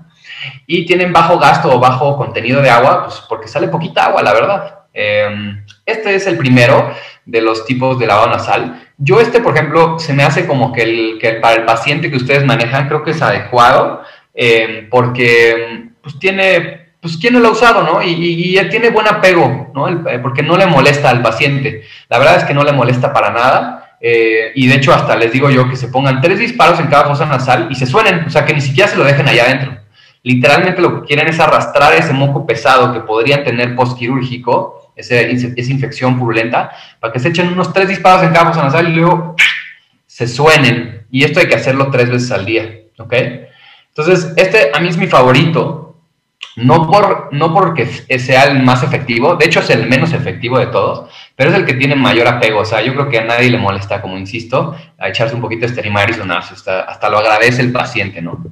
Y 0.66 0.84
tienen 0.84 1.12
bajo 1.12 1.38
gasto 1.38 1.74
o 1.74 1.80
bajo 1.80 2.16
contenido 2.16 2.60
de 2.60 2.70
agua, 2.70 3.04
pues 3.04 3.22
porque 3.28 3.48
sale 3.48 3.68
poquita 3.68 4.06
agua, 4.06 4.22
la 4.22 4.34
verdad. 4.34 4.78
Eh, 4.92 5.62
este 5.84 6.14
es 6.14 6.26
el 6.26 6.36
primero 6.36 6.90
de 7.24 7.40
los 7.40 7.64
tipos 7.64 7.98
de 7.98 8.06
lavado 8.06 8.30
nasal. 8.30 8.82
Yo 8.98 9.20
este, 9.20 9.40
por 9.40 9.54
ejemplo, 9.54 9.98
se 9.98 10.14
me 10.14 10.22
hace 10.22 10.46
como 10.46 10.72
que, 10.72 10.82
el, 10.82 11.18
que 11.20 11.32
para 11.34 11.56
el 11.56 11.64
paciente 11.64 12.10
que 12.10 12.16
ustedes 12.16 12.44
manejan 12.44 12.88
creo 12.88 13.02
que 13.02 13.10
es 13.10 13.20
adecuado 13.20 14.02
eh, 14.34 14.86
porque 14.90 15.90
pues 16.02 16.18
tiene, 16.18 16.85
pues 17.00 17.16
quién 17.18 17.34
no 17.34 17.40
lo 17.40 17.48
ha 17.48 17.52
usado, 17.52 17.82
¿no? 17.82 18.02
Y, 18.02 18.10
y, 18.10 18.58
y 18.58 18.68
tiene 18.68 18.90
buen 18.90 19.06
apego, 19.06 19.70
¿no? 19.74 19.88
Eh, 19.88 20.18
porque 20.18 20.42
no 20.42 20.56
le 20.56 20.66
molesta 20.66 21.10
al 21.10 21.22
paciente. 21.22 21.82
La 22.08 22.18
verdad 22.18 22.36
es 22.36 22.44
que 22.44 22.54
no 22.54 22.64
le 22.64 22.72
molesta 22.72 23.12
para 23.12 23.30
nada. 23.30 23.96
Eh, 24.00 24.52
y 24.54 24.66
de 24.66 24.74
hecho 24.74 24.92
hasta 24.92 25.16
les 25.16 25.32
digo 25.32 25.48
yo 25.50 25.70
que 25.70 25.76
se 25.76 25.88
pongan 25.88 26.20
tres 26.20 26.38
disparos 26.38 26.78
en 26.80 26.88
cada 26.88 27.06
fosa 27.06 27.24
nasal 27.24 27.68
y 27.70 27.74
se 27.74 27.86
suenen, 27.86 28.24
o 28.26 28.30
sea 28.30 28.44
que 28.44 28.52
ni 28.52 28.60
siquiera 28.60 28.90
se 28.90 28.96
lo 28.96 29.04
dejen 29.04 29.26
allá 29.26 29.44
adentro. 29.44 29.78
Literalmente 30.22 30.82
lo 30.82 31.00
que 31.00 31.06
quieren 31.06 31.28
es 31.28 31.40
arrastrar 31.40 31.94
ese 31.94 32.12
moco 32.12 32.46
pesado 32.46 32.92
que 32.92 33.00
podrían 33.00 33.42
tener 33.42 33.74
postquirúrgico 33.74 34.92
esa 34.96 35.22
infección 35.22 36.18
purulenta, 36.18 36.70
para 37.00 37.12
que 37.12 37.18
se 37.18 37.28
echen 37.28 37.48
unos 37.48 37.72
tres 37.72 37.88
disparos 37.88 38.22
en 38.22 38.32
cada 38.32 38.46
fosa 38.46 38.64
nasal 38.64 38.88
y 38.88 38.94
luego 38.94 39.36
se 40.06 40.26
suenen. 40.26 41.06
Y 41.10 41.24
esto 41.24 41.40
hay 41.40 41.46
que 41.46 41.54
hacerlo 41.54 41.90
tres 41.90 42.10
veces 42.10 42.32
al 42.32 42.46
día, 42.46 42.68
¿ok? 42.98 43.14
Entonces, 43.88 44.32
este 44.36 44.70
a 44.74 44.80
mí 44.80 44.88
es 44.88 44.96
mi 44.96 45.06
favorito, 45.06 45.85
no, 46.56 46.90
por, 46.90 47.28
no 47.32 47.52
porque 47.52 47.86
sea 47.86 48.44
el 48.44 48.62
más 48.62 48.82
efectivo, 48.82 49.36
de 49.36 49.46
hecho 49.46 49.60
es 49.60 49.70
el 49.70 49.88
menos 49.88 50.12
efectivo 50.12 50.58
de 50.58 50.66
todos, 50.66 51.10
pero 51.34 51.50
es 51.50 51.56
el 51.56 51.66
que 51.66 51.74
tiene 51.74 51.94
mayor 51.94 52.28
apego. 52.28 52.60
O 52.60 52.64
sea, 52.64 52.80
yo 52.82 52.94
creo 52.94 53.08
que 53.08 53.18
a 53.18 53.24
nadie 53.24 53.50
le 53.50 53.58
molesta, 53.58 54.00
como 54.00 54.16
insisto, 54.16 54.74
a 54.98 55.08
echarse 55.08 55.34
un 55.34 55.40
poquito 55.40 55.60
de 55.62 55.66
esterimar 55.66 56.08
y 56.10 56.14
sonarse. 56.14 56.54
Hasta, 56.54 56.82
hasta 56.82 57.10
lo 57.10 57.18
agradece 57.18 57.62
el 57.62 57.72
paciente, 57.72 58.22
¿no? 58.22 58.44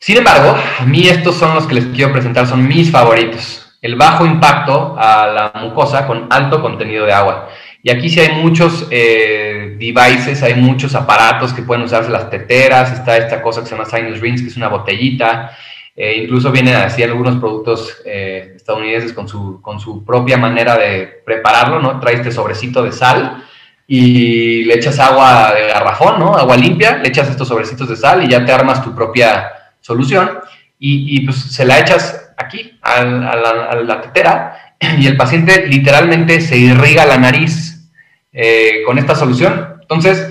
Sin 0.00 0.16
embargo, 0.16 0.56
a 0.78 0.84
mí 0.84 1.08
estos 1.08 1.36
son 1.36 1.54
los 1.54 1.66
que 1.66 1.74
les 1.74 1.86
quiero 1.86 2.12
presentar, 2.12 2.46
son 2.46 2.66
mis 2.66 2.90
favoritos 2.90 3.68
el 3.80 3.94
bajo 3.94 4.26
impacto 4.26 4.96
a 4.98 5.26
la 5.26 5.52
mucosa 5.60 6.06
con 6.06 6.26
alto 6.30 6.60
contenido 6.60 7.06
de 7.06 7.12
agua. 7.12 7.48
Y 7.82 7.90
aquí 7.90 8.08
sí 8.08 8.18
hay 8.18 8.42
muchos 8.42 8.88
eh, 8.90 9.76
devices, 9.78 10.42
hay 10.42 10.54
muchos 10.54 10.94
aparatos 10.94 11.52
que 11.52 11.62
pueden 11.62 11.84
usarse 11.84 12.10
las 12.10 12.28
teteras, 12.28 12.92
está 12.92 13.16
esta 13.16 13.40
cosa 13.40 13.60
que 13.60 13.68
se 13.68 13.76
llama 13.76 13.88
Sinus 13.88 14.20
Rings, 14.20 14.42
que 14.42 14.48
es 14.48 14.56
una 14.56 14.68
botellita, 14.68 15.56
eh, 16.00 16.22
incluso 16.22 16.52
vienen 16.52 16.76
así 16.76 17.02
algunos 17.02 17.40
productos 17.40 18.02
eh, 18.04 18.52
estadounidenses 18.54 19.12
con 19.12 19.26
su, 19.26 19.60
con 19.60 19.80
su 19.80 20.04
propia 20.04 20.38
manera 20.38 20.78
de 20.78 21.22
prepararlo, 21.26 21.80
¿no? 21.80 21.98
Trae 21.98 22.14
este 22.14 22.30
sobrecito 22.30 22.84
de 22.84 22.92
sal 22.92 23.44
y 23.84 24.62
le 24.62 24.74
echas 24.74 25.00
agua 25.00 25.52
de 25.52 25.66
garrafón, 25.66 26.20
¿no? 26.20 26.36
Agua 26.36 26.56
limpia, 26.56 26.98
le 26.98 27.08
echas 27.08 27.28
estos 27.28 27.48
sobrecitos 27.48 27.88
de 27.88 27.96
sal 27.96 28.22
y 28.22 28.28
ya 28.28 28.44
te 28.44 28.52
armas 28.52 28.84
tu 28.84 28.94
propia 28.94 29.50
solución 29.80 30.38
y, 30.78 31.20
pues 31.24 31.36
se 31.36 31.64
la 31.64 31.80
echas 31.80 32.32
aquí, 32.36 32.78
a, 32.80 33.02
la, 33.02 33.30
a, 33.68 33.74
la, 33.74 34.00
tetera, 34.00 34.76
y 35.00 35.08
el 35.08 35.16
paciente 35.16 35.66
literalmente 35.66 36.40
se 36.40 36.58
irriga 36.58 37.06
la 37.06 37.18
nariz 37.18 37.90
eh, 38.32 38.82
con 38.86 38.98
esta 38.98 39.16
solución. 39.16 39.78
Entonces, 39.80 40.27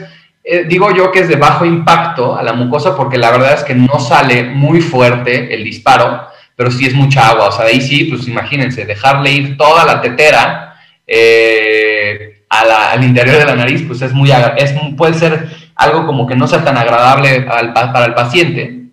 eh, 0.50 0.64
digo 0.66 0.92
yo 0.96 1.12
que 1.12 1.20
es 1.20 1.28
de 1.28 1.36
bajo 1.36 1.66
impacto 1.66 2.38
a 2.38 2.42
la 2.42 2.54
mucosa 2.54 2.96
porque 2.96 3.18
la 3.18 3.32
verdad 3.32 3.54
es 3.54 3.66
que 3.66 3.76
no 3.76 4.00
sale 4.00 4.44
muy 4.46 4.80
fuerte 4.80 5.54
el 5.54 5.62
disparo, 5.66 6.26
pero 6.56 6.72
sí 6.72 6.86
es 6.86 6.94
mucha 6.94 7.28
agua. 7.28 7.50
O 7.50 7.52
sea, 7.52 7.66
ahí 7.66 7.82
sí, 7.82 8.06
pues 8.06 8.30
imagínense, 8.30 8.86
dejarle 8.86 9.32
ir 9.32 9.58
toda 9.58 9.84
la 9.84 10.00
tetera 10.00 10.80
eh, 11.06 12.44
al 12.48 13.04
interior 13.04 13.40
de 13.40 13.46
la 13.46 13.58
nariz, 13.58 13.84
pues 13.86 14.02
es 14.02 14.14
muy, 14.14 14.32
es, 14.56 14.74
puede 14.96 15.16
ser 15.16 15.50
algo 15.76 16.06
como 16.06 16.26
que 16.26 16.38
no 16.38 16.48
sea 16.48 16.64
tan 16.64 16.78
agradable 16.78 17.42
para 17.42 18.06
el 18.06 18.14
paciente. 18.14 18.84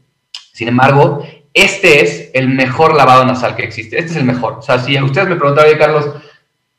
Sin 0.52 0.66
embargo, 0.66 1.24
este 1.52 2.02
es 2.02 2.30
el 2.34 2.48
mejor 2.48 2.96
lavado 2.96 3.24
nasal 3.24 3.54
que 3.54 3.62
existe. 3.62 3.96
Este 3.96 4.10
es 4.10 4.16
el 4.16 4.24
mejor. 4.24 4.54
O 4.54 4.62
sea, 4.62 4.80
si 4.80 5.00
ustedes 5.00 5.28
me 5.28 5.36
preguntaban, 5.36 5.70
oye, 5.70 5.78
Carlos, 5.78 6.06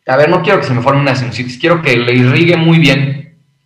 a 0.05 0.17
ver, 0.17 0.27
no 0.27 0.41
quiero 0.41 0.59
que 0.59 0.67
se 0.67 0.73
me 0.73 0.81
forme 0.81 0.99
una 0.99 1.15
sinusitis, 1.15 1.57
quiero 1.57 1.81
que 1.81 1.95
le 1.95 2.13
irrigue 2.13 2.57
muy 2.57 2.77
bien 2.77 3.24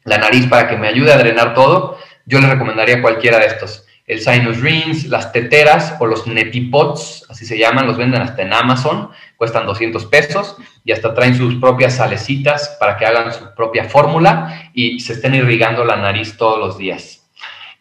la 0.10 0.18
nariz 0.18 0.48
para 0.48 0.68
que 0.68 0.76
me 0.76 0.88
ayude 0.88 1.14
a 1.14 1.18
drenar 1.18 1.54
todo, 1.54 1.98
yo 2.26 2.40
le 2.40 2.50
recomendaría 2.50 3.02
cualquiera 3.02 3.38
de 3.38 3.46
estos. 3.46 3.86
El 4.08 4.22
Sinus 4.22 4.60
Rings, 4.60 5.06
las 5.06 5.32
teteras 5.32 5.96
o 6.00 6.08
los 6.08 6.26
Netipots, 6.26 7.28
así 7.30 7.46
se 7.46 7.60
llaman, 7.60 7.86
los 7.86 7.96
venden 7.96 8.24
hasta 8.24 8.42
en 8.42 8.52
Amazon, 8.52 9.12
cuestan 9.38 9.68
200 9.68 10.04
pesos 10.08 10.58
y 10.84 10.92
hasta 10.92 11.14
traen 11.14 11.36
sus 11.36 11.56
propias 11.56 11.98
salecitas 11.98 12.76
para 12.80 12.98
que 12.98 13.06
hagan 13.06 13.32
su 13.32 13.54
propia 13.54 13.84
fórmula 13.84 14.72
y 14.74 15.00
se 15.00 15.14
estén 15.14 15.36
irrigando 15.36 15.86
la 15.86 15.96
nariz 15.96 16.36
todos 16.38 16.58
los 16.58 16.80
días. 16.80 17.30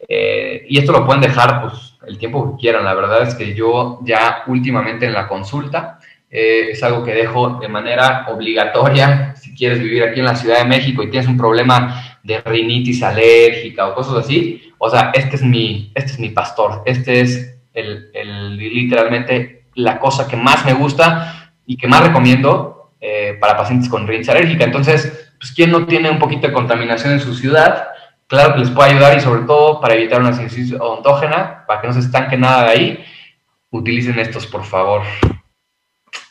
Eh, 0.07 0.67
y 0.69 0.77
esto 0.77 0.91
lo 0.91 1.03
pueden 1.03 1.21
dejar, 1.21 1.61
pues, 1.61 1.97
el 2.05 2.19
tiempo 2.19 2.55
que 2.55 2.61
quieran. 2.61 2.85
La 2.85 2.93
verdad 2.93 3.23
es 3.23 3.33
que 3.33 3.55
yo 3.55 3.99
ya 4.03 4.43
últimamente 4.45 5.07
en 5.07 5.13
la 5.13 5.27
consulta 5.27 5.99
eh, 6.29 6.69
es 6.71 6.83
algo 6.83 7.03
que 7.03 7.15
dejo 7.15 7.57
de 7.59 7.67
manera 7.67 8.27
obligatoria. 8.29 9.33
Quieres 9.59 9.79
vivir 9.79 10.03
aquí 10.03 10.21
en 10.21 10.25
la 10.25 10.37
Ciudad 10.37 10.59
de 10.59 10.69
México 10.69 11.03
y 11.03 11.09
tienes 11.09 11.29
un 11.29 11.35
problema 11.35 12.17
de 12.23 12.39
rinitis 12.39 13.03
alérgica 13.03 13.87
o 13.87 13.93
cosas 13.93 14.23
así, 14.23 14.71
o 14.77 14.89
sea, 14.89 15.11
este 15.13 15.35
es 15.35 15.43
mi, 15.43 15.91
este 15.93 16.13
es 16.13 16.19
mi 16.19 16.29
pastor. 16.29 16.81
Este 16.85 17.19
es 17.19 17.59
el, 17.73 18.55
literalmente 18.55 19.65
la 19.75 19.99
cosa 19.99 20.29
que 20.29 20.37
más 20.37 20.65
me 20.65 20.73
gusta 20.73 21.53
y 21.65 21.75
que 21.75 21.89
más 21.89 22.07
recomiendo 22.07 22.93
eh, 23.01 23.37
para 23.41 23.57
pacientes 23.57 23.89
con 23.89 24.07
rinitis 24.07 24.29
alérgica. 24.29 24.63
Entonces, 24.63 25.33
pues, 25.37 25.51
¿quién 25.51 25.71
no 25.71 25.85
tiene 25.85 26.09
un 26.09 26.19
poquito 26.19 26.47
de 26.47 26.53
contaminación 26.53 27.11
en 27.11 27.19
su 27.19 27.35
ciudad? 27.35 27.89
Claro 28.27 28.53
que 28.53 28.59
les 28.59 28.69
puede 28.69 28.91
ayudar 28.91 29.17
y 29.17 29.21
sobre 29.21 29.41
todo 29.41 29.81
para 29.81 29.95
evitar 29.95 30.21
una 30.21 30.31
sinusitis 30.31 30.79
odontógena, 30.79 31.65
para 31.67 31.81
que 31.81 31.87
no 31.87 31.93
se 31.93 31.99
estanque 31.99 32.37
nada 32.37 32.63
de 32.63 32.69
ahí, 32.69 33.05
utilicen 33.71 34.17
estos 34.19 34.47
por 34.47 34.63
favor. 34.63 35.01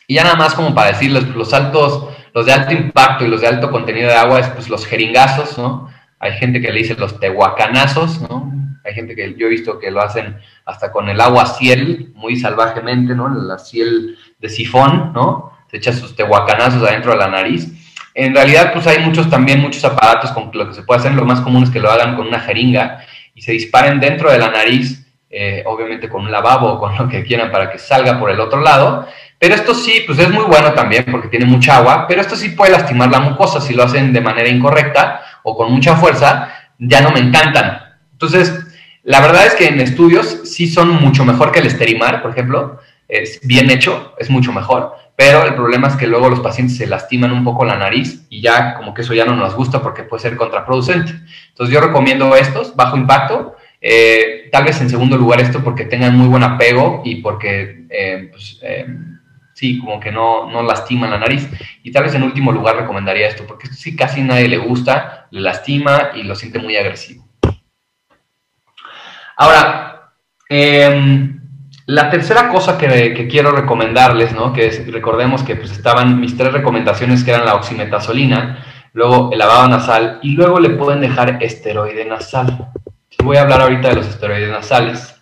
Y 0.07 0.15
ya 0.15 0.23
nada 0.23 0.37
más 0.37 0.55
como 0.55 0.73
para 0.73 0.93
decirles, 0.93 1.27
los 1.27 1.53
altos, 1.53 2.09
los 2.39 2.45
de 2.45 2.53
alto 2.53 2.73
impacto 2.73 3.25
y 3.25 3.27
los 3.27 3.41
de 3.41 3.47
alto 3.47 3.69
contenido 3.69 4.07
de 4.07 4.15
agua 4.15 4.39
es 4.39 4.47
pues 4.47 4.69
los 4.69 4.85
jeringazos, 4.85 5.57
¿no? 5.57 5.89
Hay 6.19 6.33
gente 6.33 6.61
que 6.61 6.71
le 6.71 6.79
dice 6.79 6.95
los 6.95 7.19
tehuacanazos, 7.19 8.21
¿no? 8.21 8.51
Hay 8.85 8.93
gente 8.93 9.13
que 9.15 9.35
yo 9.37 9.47
he 9.47 9.49
visto 9.49 9.77
que 9.77 9.91
lo 9.91 10.01
hacen 10.01 10.37
hasta 10.65 10.91
con 10.91 11.09
el 11.09 11.19
agua 11.19 11.45
ciel, 11.45 12.13
muy 12.15 12.37
salvajemente, 12.37 13.13
¿no? 13.13 13.27
La 13.27 13.59
ciel 13.59 14.17
de 14.39 14.49
sifón, 14.49 15.11
¿no? 15.13 15.51
Se 15.69 15.77
echa 15.77 15.91
sus 15.91 16.15
tehuacanazos 16.15 16.81
adentro 16.87 17.11
de 17.11 17.17
la 17.17 17.27
nariz 17.27 17.73
en 18.13 18.33
realidad, 18.33 18.73
pues 18.73 18.85
hay 18.87 18.99
muchos 18.99 19.29
también, 19.29 19.61
muchos 19.61 19.85
aparatos 19.85 20.31
con 20.31 20.51
lo 20.53 20.67
que 20.67 20.73
se 20.73 20.83
puede 20.83 20.99
hacer. 20.99 21.13
Lo 21.13 21.23
más 21.23 21.41
común 21.41 21.63
es 21.63 21.69
que 21.69 21.79
lo 21.79 21.89
hagan 21.89 22.17
con 22.17 22.27
una 22.27 22.41
jeringa 22.41 23.05
y 23.33 23.41
se 23.41 23.53
disparen 23.53 23.99
dentro 23.99 24.29
de 24.29 24.37
la 24.37 24.49
nariz, 24.49 25.07
eh, 25.29 25.63
obviamente 25.65 26.09
con 26.09 26.23
un 26.23 26.31
lavabo 26.31 26.73
o 26.73 26.79
con 26.79 26.97
lo 26.97 27.07
que 27.07 27.23
quieran 27.23 27.49
para 27.49 27.71
que 27.71 27.77
salga 27.77 28.19
por 28.19 28.29
el 28.29 28.39
otro 28.39 28.61
lado. 28.61 29.07
Pero 29.39 29.55
esto 29.55 29.73
sí, 29.73 30.03
pues 30.05 30.19
es 30.19 30.29
muy 30.29 30.43
bueno 30.43 30.73
también 30.73 31.05
porque 31.09 31.29
tiene 31.29 31.45
mucha 31.45 31.77
agua, 31.77 32.05
pero 32.07 32.21
esto 32.21 32.35
sí 32.35 32.49
puede 32.49 32.73
lastimar 32.73 33.09
la 33.09 33.21
mucosa 33.21 33.61
si 33.61 33.73
lo 33.73 33.83
hacen 33.83 34.13
de 34.13 34.21
manera 34.21 34.49
incorrecta 34.49 35.21
o 35.43 35.55
con 35.55 35.71
mucha 35.71 35.95
fuerza, 35.95 36.49
ya 36.77 37.01
no 37.01 37.11
me 37.11 37.21
encantan. 37.21 37.79
Entonces, 38.11 38.53
la 39.03 39.21
verdad 39.21 39.47
es 39.47 39.55
que 39.55 39.67
en 39.67 39.79
estudios 39.79 40.41
sí 40.43 40.67
son 40.67 41.01
mucho 41.01 41.23
mejor 41.23 41.51
que 41.51 41.59
el 41.59 41.67
esterimar, 41.67 42.21
por 42.21 42.31
ejemplo, 42.31 42.79
es 43.07 43.39
bien 43.41 43.71
hecho, 43.71 44.13
es 44.19 44.29
mucho 44.29 44.51
mejor 44.51 44.99
pero 45.19 45.43
el 45.43 45.53
problema 45.53 45.89
es 45.89 45.97
que 45.97 46.07
luego 46.07 46.29
los 46.29 46.39
pacientes 46.39 46.77
se 46.77 46.87
lastiman 46.87 47.33
un 47.33 47.43
poco 47.43 47.65
la 47.65 47.75
nariz 47.75 48.25
y 48.29 48.39
ya 48.39 48.75
como 48.75 48.93
que 48.93 49.01
eso 49.01 49.13
ya 49.13 49.25
no 49.25 49.35
nos 49.35 49.53
gusta 49.53 49.81
porque 49.81 50.03
puede 50.03 50.21
ser 50.21 50.37
contraproducente. 50.37 51.11
Entonces 51.49 51.73
yo 51.73 51.81
recomiendo 51.81 52.37
estos, 52.37 52.73
bajo 52.73 52.95
impacto, 52.95 53.57
eh, 53.81 54.47
tal 54.49 54.63
vez 54.63 54.79
en 54.79 54.89
segundo 54.89 55.17
lugar 55.17 55.41
esto 55.41 55.61
porque 55.61 55.83
tengan 55.83 56.15
muy 56.15 56.29
buen 56.29 56.43
apego 56.43 57.01
y 57.03 57.15
porque 57.15 57.85
eh, 57.89 58.29
pues, 58.31 58.59
eh, 58.61 58.87
sí, 59.59 59.77
como 59.79 59.99
que 59.99 60.09
no, 60.09 60.49
no 60.49 60.63
lastima 60.63 61.09
la 61.09 61.17
nariz. 61.17 61.49
Y 61.83 61.91
tal 61.91 62.03
vez 62.03 62.15
en 62.15 62.23
último 62.23 62.51
lugar 62.53 62.77
recomendaría 62.77 63.27
esto, 63.27 63.45
porque 63.45 63.65
esto 63.65 63.75
sí 63.75 63.95
casi 63.95 64.21
nadie 64.21 64.47
le 64.47 64.57
gusta, 64.57 65.27
le 65.31 65.41
lastima 65.41 66.11
y 66.15 66.23
lo 66.23 66.33
siente 66.35 66.59
muy 66.59 66.77
agresivo. 66.77 67.27
Ahora, 69.35 70.13
em, 70.47 71.41
la 71.87 72.09
tercera 72.09 72.49
cosa 72.49 72.77
que, 72.77 73.27
quiero 73.29 73.51
recomendarles, 73.51 74.33
¿no? 74.33 74.53
que 74.53 74.69
recordemos 74.91 75.43
que 75.43 75.57
pues, 75.57 75.71
estaban 75.71 76.19
mis 76.19 76.37
tres 76.37 76.53
recomendaciones 76.53 77.23
que 77.23 77.31
eran 77.31 77.45
la 77.45 77.55
oximetazolina, 77.55 78.65
luego 78.93 79.29
el 79.33 79.39
lavado 79.39 79.67
nasal 79.67 80.19
y 80.21 80.31
luego 80.31 80.59
le 80.59 80.69
pueden 80.69 81.01
dejar 81.01 81.43
esteroide 81.43 82.05
nasal. 82.05 82.71
Voy 83.23 83.37
a 83.37 83.41
hablar 83.41 83.61
ahorita 83.61 83.89
de 83.89 83.95
los 83.95 84.07
esteroides 84.07 84.51
nasales. 84.51 85.18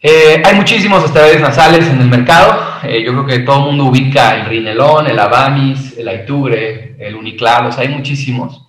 Eh, 0.00 0.40
hay 0.44 0.54
muchísimos 0.54 1.04
esteroides 1.04 1.40
nasales 1.40 1.88
en 1.88 2.00
el 2.00 2.08
mercado. 2.08 2.60
Eh, 2.84 3.02
yo 3.04 3.12
creo 3.12 3.26
que 3.26 3.38
todo 3.40 3.58
el 3.58 3.64
mundo 3.64 3.86
ubica 3.86 4.36
el 4.36 4.46
Rinelón, 4.46 5.08
el 5.08 5.18
Avamis, 5.18 5.98
el 5.98 6.06
Aitugre, 6.06 6.94
el 7.00 7.16
Uniclar, 7.16 7.66
o 7.66 7.72
sea, 7.72 7.82
hay 7.82 7.88
muchísimos. 7.88 8.64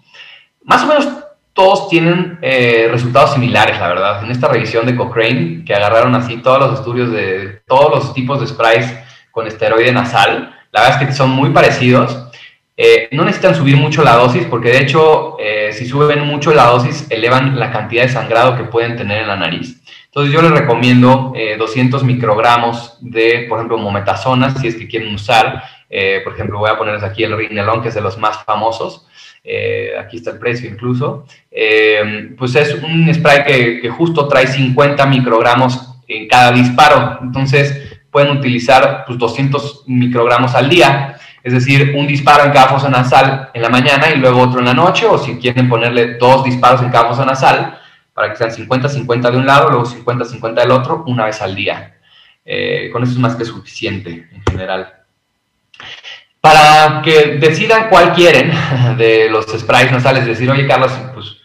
Más 0.63 0.81
o 0.83 0.87
menos 0.87 1.07
todos 1.53 1.87
tienen 1.89 2.39
eh, 2.41 2.87
resultados 2.89 3.33
similares, 3.33 3.79
la 3.79 3.89
verdad. 3.89 4.23
En 4.23 4.31
esta 4.31 4.47
revisión 4.47 4.87
de 4.87 4.95
Cochrane, 4.95 5.63
que 5.65 5.75
agarraron 5.75 6.15
así 6.15 6.37
todos 6.37 6.59
los 6.59 6.79
estudios 6.79 7.11
de 7.11 7.61
todos 7.67 7.91
los 7.91 8.13
tipos 8.15 8.39
de 8.39 8.47
sprays 8.47 8.91
con 9.29 9.45
esteroide 9.45 9.91
nasal, 9.91 10.55
la 10.71 10.81
verdad 10.81 11.01
es 11.01 11.07
que 11.09 11.13
son 11.13 11.29
muy 11.29 11.51
parecidos. 11.51 12.25
no 13.11 13.23
necesitan 13.23 13.53
subir 13.53 13.77
mucho 13.77 14.03
la 14.03 14.15
dosis, 14.15 14.45
porque 14.45 14.69
de 14.69 14.79
hecho, 14.79 15.37
si 15.71 15.85
suben 15.85 16.25
mucho 16.25 16.53
la 16.53 16.65
dosis, 16.65 17.05
elevan 17.09 17.59
la 17.59 17.71
cantidad 17.71 18.03
de 18.03 18.09
sangrado 18.09 18.55
que 18.55 18.63
pueden 18.63 18.95
tener 18.95 19.21
en 19.21 19.27
la 19.27 19.35
nariz. 19.35 19.78
Entonces 20.09 20.33
yo 20.33 20.41
les 20.41 20.51
recomiendo 20.51 21.33
200 21.59 22.01
eh, 22.01 22.05
microgramos 22.05 22.97
de, 22.99 23.45
por 23.47 23.59
ejemplo, 23.59 23.77
mometasona, 23.77 24.55
si 24.55 24.67
es 24.67 24.75
que 24.75 24.87
quieren 24.87 25.13
usar. 25.13 25.63
Eh, 25.87 26.21
por 26.23 26.33
ejemplo, 26.33 26.57
voy 26.57 26.69
a 26.71 26.77
ponerles 26.77 27.03
aquí 27.03 27.23
el 27.23 27.37
Rinelón, 27.37 27.83
que 27.83 27.89
es 27.89 27.95
de 27.95 28.01
los 28.01 28.17
más 28.17 28.43
famosos. 28.43 29.05
Eh, 29.43 29.91
aquí 29.99 30.17
está 30.17 30.31
el 30.31 30.39
precio 30.39 30.67
incluso. 30.67 31.25
pues 32.37 32.55
es 32.55 32.73
un 32.81 33.13
spray 33.13 33.43
que, 33.43 33.81
que, 33.81 33.89
justo 33.89 34.27
trae 34.27 34.47
50 34.47 35.05
microgramos 35.05 36.01
en 36.07 36.27
cada 36.27 36.53
disparo. 36.53 37.19
Entonces 37.21 37.99
pueden 38.09 38.35
utilizar 38.35 39.03
pues, 39.05 39.19
200 39.19 39.83
microgramos 39.85 40.55
al 40.55 40.69
día. 40.69 41.17
Es 41.43 41.53
decir, 41.53 41.93
un 41.95 42.07
disparo 42.07 42.45
en 42.45 42.51
cada 42.51 42.67
fosa 42.67 42.89
nasal 42.89 43.51
en 43.53 43.61
la 43.61 43.69
mañana 43.69 44.09
y 44.09 44.17
luego 44.17 44.41
otro 44.41 44.59
en 44.59 44.65
la 44.65 44.73
noche, 44.73 45.05
o 45.05 45.19
si 45.19 45.37
quieren 45.37 45.69
ponerle 45.69 46.15
dos 46.15 46.43
disparos 46.43 46.81
en 46.81 46.89
cada 46.89 47.09
fosa 47.09 47.25
nasal, 47.25 47.78
para 48.19 48.33
que 48.33 48.35
sean 48.35 48.51
50-50 48.51 49.31
de 49.31 49.37
un 49.37 49.45
lado, 49.45 49.69
luego 49.69 49.85
50-50 49.85 50.53
del 50.55 50.71
otro, 50.71 51.05
una 51.07 51.23
vez 51.23 51.41
al 51.41 51.55
día. 51.55 51.95
Eh, 52.43 52.89
con 52.91 53.01
eso 53.01 53.13
es 53.13 53.17
más 53.17 53.37
que 53.37 53.45
suficiente 53.45 54.27
en 54.29 54.43
general. 54.43 54.93
Para 56.41 57.01
que 57.01 57.37
decidan 57.39 57.87
cuál 57.89 58.11
quieren 58.11 58.51
de 58.97 59.29
los 59.29 59.45
sprays 59.45 59.93
nasales, 59.93 60.25
decir, 60.25 60.51
oye 60.51 60.67
Carlos, 60.67 60.91
pues 61.13 61.37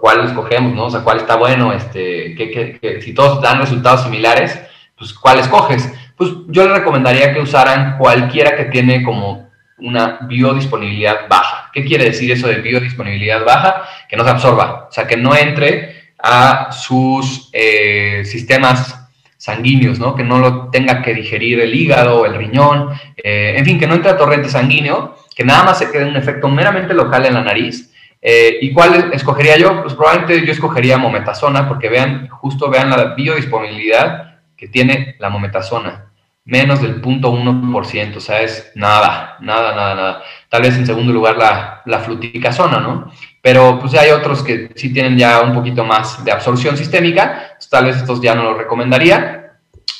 cuál 0.00 0.24
escogemos, 0.24 0.72
¿no? 0.72 0.86
O 0.86 0.90
sea, 0.90 1.00
cuál 1.00 1.18
está 1.18 1.36
bueno, 1.36 1.70
este, 1.74 2.34
que, 2.34 2.98
si 3.02 3.12
todos 3.12 3.42
dan 3.42 3.60
resultados 3.60 4.04
similares, 4.04 4.58
pues 4.96 5.12
cuál 5.12 5.40
escoges. 5.40 5.92
Pues 6.16 6.30
yo 6.48 6.64
les 6.64 6.78
recomendaría 6.78 7.34
que 7.34 7.40
usaran 7.40 7.98
cualquiera 7.98 8.56
que 8.56 8.64
tiene 8.64 9.02
como 9.02 9.50
una 9.76 10.20
biodisponibilidad 10.22 11.28
baja. 11.28 11.70
¿Qué 11.74 11.84
quiere 11.84 12.04
decir 12.04 12.32
eso 12.32 12.48
de 12.48 12.62
biodisponibilidad 12.62 13.44
baja? 13.44 13.82
Que 14.08 14.16
no 14.16 14.24
se 14.24 14.30
absorba, 14.30 14.86
o 14.88 14.92
sea, 14.92 15.06
que 15.06 15.18
no 15.18 15.36
entre 15.36 16.05
a 16.28 16.72
sus 16.72 17.48
eh, 17.52 18.22
sistemas 18.24 19.08
sanguíneos, 19.36 20.00
¿no? 20.00 20.16
Que 20.16 20.24
no 20.24 20.38
lo 20.40 20.70
tenga 20.70 21.02
que 21.02 21.14
digerir 21.14 21.60
el 21.60 21.72
hígado, 21.72 22.26
el 22.26 22.34
riñón, 22.34 22.90
eh, 23.16 23.54
en 23.56 23.64
fin, 23.64 23.78
que 23.78 23.86
no 23.86 23.94
entre 23.94 24.10
a 24.10 24.16
torrente 24.16 24.48
sanguíneo, 24.48 25.16
que 25.36 25.44
nada 25.44 25.62
más 25.62 25.78
se 25.78 25.90
quede 25.92 26.04
un 26.04 26.16
efecto 26.16 26.48
meramente 26.48 26.94
local 26.94 27.26
en 27.26 27.34
la 27.34 27.42
nariz. 27.42 27.92
Eh, 28.20 28.58
¿Y 28.60 28.72
cuál 28.72 29.12
escogería 29.12 29.56
yo? 29.56 29.82
Pues 29.82 29.94
probablemente 29.94 30.44
yo 30.44 30.52
escogería 30.52 30.98
mometasona, 30.98 31.68
porque 31.68 31.88
vean, 31.88 32.26
justo 32.28 32.68
vean 32.68 32.90
la 32.90 33.14
biodisponibilidad 33.14 34.40
que 34.56 34.66
tiene 34.66 35.14
la 35.20 35.30
mometasona, 35.30 36.06
menos 36.44 36.82
del 36.82 37.00
0.1%, 37.00 38.16
o 38.16 38.20
sea, 38.20 38.40
es 38.40 38.72
nada, 38.74 39.36
nada, 39.40 39.76
nada, 39.76 39.94
nada. 39.94 40.22
Tal 40.48 40.62
vez 40.62 40.76
en 40.76 40.86
segundo 40.86 41.12
lugar 41.12 41.36
la, 41.36 41.82
la 41.86 41.98
fluticasona, 41.98 42.80
¿no? 42.80 43.10
pero 43.46 43.78
pues 43.78 43.94
hay 43.94 44.10
otros 44.10 44.42
que 44.42 44.70
sí 44.74 44.92
tienen 44.92 45.16
ya 45.16 45.40
un 45.40 45.54
poquito 45.54 45.84
más 45.84 46.24
de 46.24 46.32
absorción 46.32 46.76
sistémica, 46.76 47.52
pues, 47.56 47.68
tal 47.68 47.84
vez 47.84 47.96
estos 47.96 48.20
ya 48.20 48.34
no 48.34 48.42
los 48.42 48.58
recomendaría. 48.58 49.52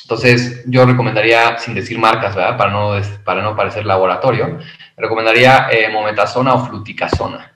Entonces 0.03 0.65
yo 0.67 0.85
recomendaría, 0.85 1.57
sin 1.57 1.73
decir 1.73 1.97
marcas, 1.97 2.35
¿verdad? 2.35 2.57
Para 2.57 2.71
no, 2.71 2.91
para 3.23 3.41
no 3.41 3.55
parecer 3.55 3.85
laboratorio, 3.85 4.59
recomendaría 4.97 5.69
eh, 5.71 5.87
mometasona 5.89 6.55
o 6.55 6.65
fluticasona. 6.65 7.53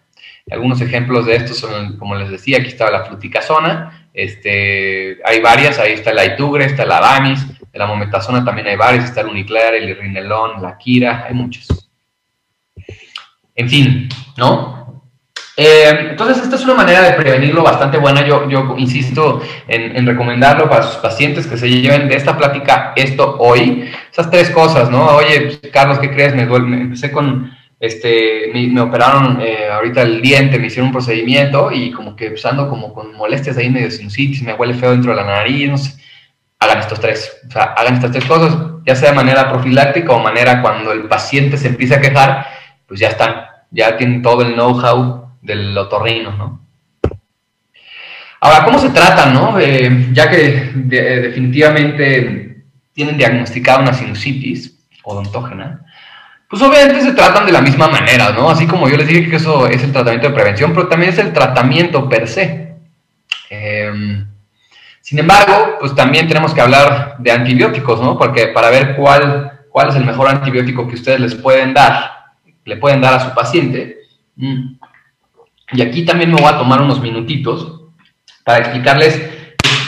Algunos 0.50 0.80
ejemplos 0.80 1.26
de 1.26 1.36
estos 1.36 1.60
son, 1.60 1.98
como 1.98 2.16
les 2.16 2.30
decía, 2.30 2.60
aquí 2.60 2.68
estaba 2.68 2.90
la 2.90 3.04
fluticasona, 3.04 4.08
este, 4.14 5.20
hay 5.26 5.42
varias, 5.42 5.78
ahí 5.78 5.92
está 5.92 6.14
la 6.14 6.24
itugre, 6.24 6.64
está 6.64 6.86
la 6.86 7.02
Damis, 7.02 7.46
de 7.70 7.80
la 7.80 7.88
mometasona 7.88 8.46
también 8.46 8.68
hay 8.68 8.78
varias, 8.78 9.04
está 9.04 9.20
el 9.20 9.28
uniclar, 9.28 9.74
el 9.74 9.94
rinelón, 9.94 10.62
la 10.62 10.78
kira, 10.78 11.26
hay 11.28 11.34
muchos. 11.34 11.81
En 13.62 13.70
fin, 13.70 14.10
¿no? 14.38 15.04
Eh, 15.56 16.08
entonces, 16.10 16.42
esta 16.42 16.56
es 16.56 16.64
una 16.64 16.74
manera 16.74 17.04
de 17.04 17.14
prevenirlo 17.14 17.62
bastante 17.62 18.00
buena. 18.00 18.26
Yo, 18.26 18.50
yo 18.50 18.74
insisto 18.76 19.40
en, 19.68 20.04
recomendarlo 20.04 20.68
para 20.68 20.82
sus 20.82 20.96
pacientes 20.96 21.46
que 21.46 21.58
se 21.58 21.70
lleven 21.70 22.10
de 22.10 22.16
esta 22.16 22.36
plática 22.36 22.94
esto 22.96 23.36
hoy. 23.38 23.88
Esas 24.12 24.32
tres 24.32 24.50
cosas, 24.50 24.90
¿no? 24.90 25.06
Oye, 25.18 25.42
pues, 25.42 25.72
Carlos, 25.72 26.00
¿qué 26.00 26.10
crees? 26.10 26.34
Me, 26.34 26.48
duele, 26.48 26.76
empecé 26.76 27.12
con, 27.12 27.56
este, 27.80 28.50
me, 28.52 28.82
operaron 28.82 29.40
eh, 29.40 29.68
ahorita 29.72 30.02
el 30.02 30.24
diente, 30.24 30.58
me 30.58 30.66
hicieron 30.66 30.88
un 30.88 30.94
procedimiento 30.94 31.72
y 31.72 31.92
como 31.92 32.16
que 32.16 32.32
pues, 32.32 32.44
como 32.68 32.96
con 32.96 33.14
molestias 33.16 33.58
ahí 33.58 33.70
medio 33.70 33.92
sinusitis, 33.92 34.42
me 34.42 34.56
huele 34.56 34.74
feo 34.74 34.90
dentro 34.90 35.12
de 35.12 35.18
la 35.18 35.28
nariz, 35.28 35.70
no 35.70 35.78
sé. 35.78 36.02
Hagan 36.58 36.80
estos 36.80 37.00
tres, 37.00 37.40
o 37.48 37.52
sea, 37.52 37.76
hagan 37.78 37.94
estas 37.94 38.12
tres 38.12 38.26
cosas, 38.26 38.58
ya 38.88 38.96
sea 38.96 39.12
de 39.12 39.16
manera 39.16 39.52
profiláctica 39.52 40.14
o 40.14 40.20
manera 40.20 40.60
cuando 40.64 40.92
el 40.92 41.04
paciente 41.08 41.58
se 41.58 41.68
empieza 41.68 41.98
a 41.98 42.02
quejar, 42.02 42.48
pues 42.88 43.00
ya 43.00 43.08
están, 43.08 43.51
ya 43.72 43.98
tienen 43.98 44.22
todo 44.22 44.44
el 44.44 44.54
know-how 44.54 45.32
del 45.42 45.76
otorrino, 45.78 46.32
¿no? 46.34 46.62
Ahora, 48.42 48.66
¿cómo 48.66 48.80
se 48.80 48.90
trata, 48.90 49.28
no? 49.28 49.60
Eh, 49.60 50.10
ya 50.14 50.30
que 50.30 50.72
definitivamente 50.76 52.64
tienen 52.94 53.18
diagnosticada 53.18 53.80
una 53.80 53.94
sinusitis 53.94 54.80
odontógena, 55.04 55.86
pues 56.50 56.62
obviamente 56.62 57.02
se 57.02 57.14
tratan 57.14 57.46
de 57.46 57.52
la 57.54 57.62
misma 57.62 57.88
manera, 57.88 58.32
¿no? 58.32 58.50
Así 58.50 58.68
como 58.68 58.90
yo 58.90 58.98
les 58.98 59.08
dije 59.08 59.30
que 59.30 59.38
eso 59.38 59.68
es 59.68 59.84
el 59.84 59.94
tratamiento 59.94 60.28
de 60.28 60.34
prevención, 60.34 60.74
pero 60.74 60.88
también 60.88 61.14
es 61.14 61.20
el 61.20 61.32
tratamiento 61.32 62.10
per 62.10 62.28
se. 62.28 62.74
Em, 63.50 64.28
sin 65.02 65.20
embargo, 65.20 65.78
pues 65.80 65.96
también 65.96 66.28
tenemos 66.28 66.54
que 66.54 66.62
hablar 66.62 67.16
de 67.20 67.32
antibióticos, 67.32 68.02
¿no? 68.02 68.18
Porque 68.18 68.48
para 68.48 68.70
ver 68.70 68.96
cuál, 68.96 69.62
cuál 69.70 69.90
es 69.90 69.96
el 69.96 70.06
mejor 70.06 70.28
antibiótico 70.28 70.88
que 70.88 70.96
ustedes 70.96 71.20
les 71.20 71.36
pueden 71.36 71.74
dar, 71.74 72.21
le 72.66 72.78
pueden 72.78 73.02
dar 73.02 73.14
a 73.14 73.20
su 73.20 73.34
paciente, 73.34 73.98
y 75.74 75.82
aquí 75.82 76.04
también 76.04 76.32
me 76.32 76.42
voy 76.42 76.52
a 76.52 76.58
tomar 76.58 76.82
unos 76.82 77.00
minutitos 77.00 77.82
para 78.44 78.60
explicarles 78.60 79.22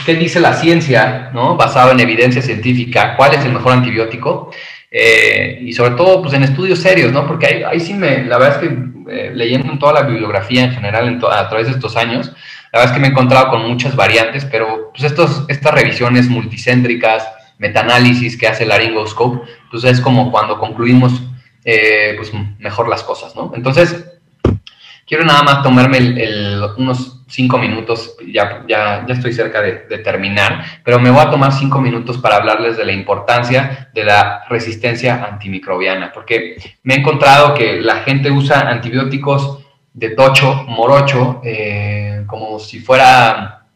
qué 0.06 0.14
dice 0.14 0.40
la 0.40 0.54
ciencia, 0.54 1.30
¿no? 1.32 1.56
Basado 1.56 1.92
en 1.92 2.00
evidencia 2.00 2.42
científica, 2.42 3.16
cuál 3.16 3.34
es 3.34 3.44
el 3.44 3.52
mejor 3.52 3.72
antibiótico. 3.72 4.50
Eh, 4.90 5.58
y 5.62 5.72
sobre 5.72 5.96
todo, 5.96 6.22
pues 6.22 6.34
en 6.34 6.44
estudios 6.44 6.78
serios, 6.78 7.12
¿no? 7.12 7.26
Porque 7.26 7.46
ahí, 7.46 7.62
ahí 7.64 7.80
sí 7.80 7.94
me, 7.94 8.24
la 8.24 8.38
verdad 8.38 8.62
es 8.62 8.68
que 8.68 8.76
eh, 9.10 9.32
leyendo 9.34 9.72
en 9.72 9.78
toda 9.78 9.92
la 9.92 10.02
bibliografía 10.02 10.62
en 10.64 10.72
general 10.72 11.20
a 11.30 11.48
través 11.48 11.66
de 11.66 11.72
estos 11.72 11.96
años, 11.96 12.32
la 12.72 12.78
verdad 12.78 12.92
es 12.92 12.92
que 12.92 13.00
me 13.00 13.08
he 13.08 13.10
encontrado 13.10 13.50
con 13.50 13.68
muchas 13.68 13.96
variantes, 13.96 14.44
pero 14.44 14.90
pues 14.92 15.02
estos, 15.04 15.44
estas 15.48 15.74
revisiones 15.74 16.28
multicéntricas, 16.28 17.26
metaanálisis 17.58 18.36
que 18.36 18.46
hace 18.46 18.66
Laryngoscope, 18.66 19.48
pues 19.70 19.84
es 19.84 20.00
como 20.00 20.30
cuando 20.30 20.58
concluimos 20.58 21.22
eh, 21.64 22.14
pues 22.16 22.32
mejor 22.58 22.88
las 22.88 23.02
cosas, 23.02 23.34
¿no? 23.34 23.52
Entonces, 23.54 24.14
Quiero 25.06 25.24
nada 25.24 25.42
más 25.42 25.62
tomarme 25.62 26.16
unos 26.78 27.20
cinco 27.28 27.58
minutos, 27.58 28.16
ya, 28.26 28.64
ya, 28.66 29.04
ya 29.06 29.14
estoy 29.14 29.34
cerca 29.34 29.60
de, 29.60 29.98
terminar, 29.98 30.64
pero 30.82 30.98
me 30.98 31.10
voy 31.10 31.20
a 31.20 31.30
tomar 31.30 31.52
cinco 31.52 31.78
minutos 31.78 32.16
para 32.16 32.36
hablarles 32.36 32.78
de 32.78 32.86
la 32.86 32.92
importancia 32.92 33.90
de 33.92 34.04
la 34.04 34.44
resistencia 34.48 35.22
antimicrobiana, 35.22 36.10
porque 36.10 36.56
me 36.84 36.94
he 36.94 36.98
encontrado 37.00 37.52
que 37.52 37.82
la 37.82 37.96
gente 37.96 38.30
usa 38.30 38.68
antibióticos 38.70 39.58
de 39.92 40.10
tocho, 40.10 40.64
morocho, 40.68 41.42
eh, 41.44 42.24
como 42.26 42.58
si 42.58 42.80
fuera, 42.80 43.66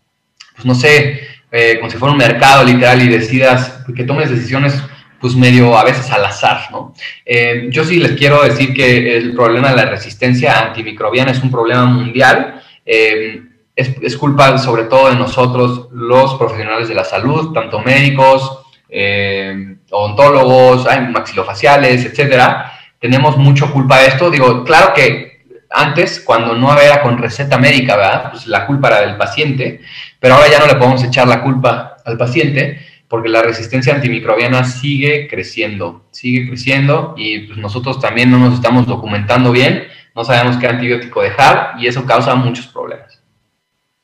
pues 0.55 0.65
no 0.65 0.75
sé, 0.75 1.21
eh, 1.53 1.77
como 1.79 1.91
si 1.91 1.99
fuera 1.99 2.13
un 2.13 2.19
mercado 2.19 2.65
literal 2.65 3.03
y 3.03 3.09
decidas, 3.09 3.85
que 3.95 4.05
tomes 4.05 4.31
decisiones 4.31 4.83
pues 5.21 5.35
medio 5.35 5.77
a 5.77 5.85
veces 5.85 6.11
al 6.11 6.25
azar, 6.25 6.71
¿no? 6.71 6.95
Eh, 7.25 7.67
yo 7.71 7.85
sí 7.85 7.99
les 7.99 8.13
quiero 8.13 8.43
decir 8.43 8.73
que 8.73 9.17
el 9.17 9.35
problema 9.35 9.71
de 9.71 9.77
la 9.77 9.87
resistencia 9.87 10.59
antimicrobiana 10.61 11.33
es 11.33 11.43
un 11.43 11.51
problema 11.51 11.85
mundial. 11.87 12.63
Eh, 12.85 13.43
es, 13.75 14.17
culpa 14.17 14.59
sobre 14.59 14.85
todo 14.85 15.09
de 15.09 15.17
nosotros, 15.17 15.89
los 15.93 16.35
profesionales 16.35 16.89
de 16.89 16.95
la 16.95 17.05
salud, 17.05 17.53
tanto 17.53 17.81
médicos 17.81 18.67
eh, 18.89 19.77
odontólogos, 19.91 20.87
maxilofaciales, 21.11 22.05
etcétera, 22.05 22.73
tenemos 22.99 23.37
mucho 23.37 23.73
culpa 23.73 24.01
de 24.01 24.09
esto. 24.09 24.31
Digo, 24.31 24.65
claro 24.65 24.93
que 24.95 25.45
antes, 25.71 26.21
cuando 26.21 26.55
no 26.55 26.73
había 26.73 27.03
con 27.03 27.19
receta 27.19 27.59
médica, 27.59 27.97
¿verdad? 27.97 28.31
Pues 28.33 28.47
la 28.47 28.67
culpa 28.67 28.89
era 28.89 29.01
del 29.03 29.17
paciente, 29.17 29.81
pero 30.19 30.35
ahora 30.35 30.49
ya 30.51 30.59
no 30.59 30.67
le 30.67 30.75
podemos 30.75 31.05
echar 31.05 31.29
la 31.29 31.43
culpa 31.43 31.97
al 32.05 32.17
paciente 32.17 32.81
porque 33.09 33.29
la 33.29 33.43
resistencia 33.43 33.95
antimicrobiana 33.95 34.65
sigue 34.65 35.29
creciendo, 35.29 36.07
sigue 36.11 36.47
creciendo 36.49 37.15
y 37.17 37.41
pues 37.41 37.59
nosotros 37.59 38.01
también 38.01 38.31
no 38.31 38.39
nos 38.39 38.55
estamos 38.55 38.87
documentando 38.87 39.51
bien, 39.51 39.89
no 40.15 40.25
sabemos 40.25 40.59
qué 40.59 40.67
antibiótico 40.67 41.23
dejar 41.23 41.75
y 41.79 41.87
eso 41.87 42.05
causa 42.05 42.35
muchos 42.35 42.67
problemas. 42.67 43.23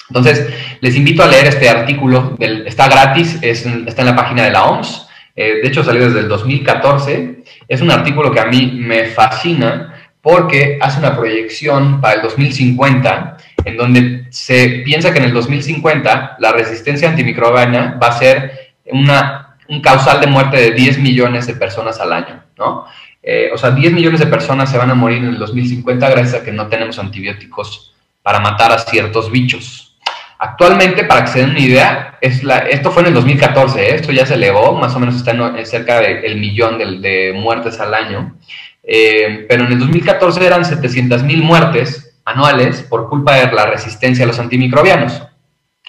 Entonces, 0.09 0.49
les 0.81 0.97
invito 0.97 1.23
a 1.23 1.27
leer 1.27 1.47
este 1.47 1.69
artículo, 1.69 2.37
está 2.39 2.89
gratis, 2.89 3.39
está 3.43 4.03
en 4.03 4.07
la 4.07 4.17
página 4.17 4.45
de 4.45 4.51
la 4.51 4.65
OMS, 4.65 5.07
eh, 5.37 5.61
de 5.63 5.69
hecho 5.69 5.83
salió 5.83 6.07
desde 6.07 6.21
el 6.21 6.29
2014, 6.29 7.43
es 7.69 7.81
un 7.81 7.91
artículo 7.91 8.31
que 8.31 8.41
a 8.41 8.47
mí 8.47 8.73
me 8.75 9.07
fascina 9.07 9.95
porque 10.21 10.79
hace 10.81 11.01
una 11.01 11.17
proyección 11.17 12.01
para 12.01 12.15
el 12.15 12.23
2050 12.23 13.37
en 13.65 13.77
donde 13.77 14.27
se 14.31 14.83
piensa 14.85 15.13
que 15.13 15.19
en 15.19 15.25
el 15.25 15.35
2050 15.35 16.37
la 16.39 16.53
resistencia 16.53 17.09
antimicrobiana 17.09 17.99
va 18.03 18.09
a 18.09 18.19
ser 18.19 18.64
una, 18.87 19.57
un 19.69 19.81
causal 19.81 20.21
de 20.21 20.27
muerte 20.27 20.57
de 20.57 20.71
10 20.73 20.99
millones 20.99 21.47
de 21.47 21.55
personas 21.55 22.01
al 22.01 22.13
año, 22.13 22.43
¿no? 22.59 22.87
Eh, 23.23 23.51
o 23.55 23.57
sea, 23.57 23.71
10 23.71 23.93
millones 23.95 24.21
de 24.21 24.27
personas 24.27 24.71
se 24.71 24.77
van 24.77 24.91
a 24.91 24.95
morir 24.95 25.19
en 25.19 25.31
el 25.31 25.39
2050 25.39 26.11
gracias 26.11 26.43
a 26.43 26.45
que 26.45 26.53
no 26.53 26.67
tenemos 26.67 26.99
antibióticos 26.99 27.95
para 28.23 28.39
matar 28.39 28.71
a 28.71 28.79
ciertos 28.79 29.31
bichos. 29.31 29.97
Actualmente, 30.39 31.05
para 31.05 31.25
que 31.25 31.31
se 31.31 31.39
den 31.39 31.51
una 31.51 31.61
idea, 31.61 32.19
es 32.21 32.45
la, 32.45 32.59
esto 32.59 32.91
fue 32.91 33.03
en 33.03 33.09
el 33.09 33.15
2014, 33.15 33.81
¿eh? 33.81 33.95
esto 33.95 34.13
ya 34.13 34.27
se 34.27 34.35
elevó, 34.35 34.75
más 34.75 34.95
o 34.95 35.01
menos 35.01 35.15
está 35.15 35.31
en, 35.31 35.65
cerca 35.65 36.01
del 36.01 36.37
millón 36.39 36.77
de, 36.77 36.99
de, 36.99 37.33
muertes 37.33 37.81
al 37.81 37.95
año, 37.95 38.37
eh, 38.83 39.47
pero 39.49 39.65
en 39.65 39.73
el 39.73 39.79
2014 39.79 40.45
eran 40.45 40.65
700 40.65 41.23
mil 41.23 41.43
muertes 41.43 42.19
anuales 42.27 42.83
por 42.83 43.09
culpa 43.09 43.37
de 43.37 43.51
la 43.53 43.67
resistencia 43.67 44.25
a 44.25 44.29
los 44.29 44.39
antimicrobianos. 44.39 45.23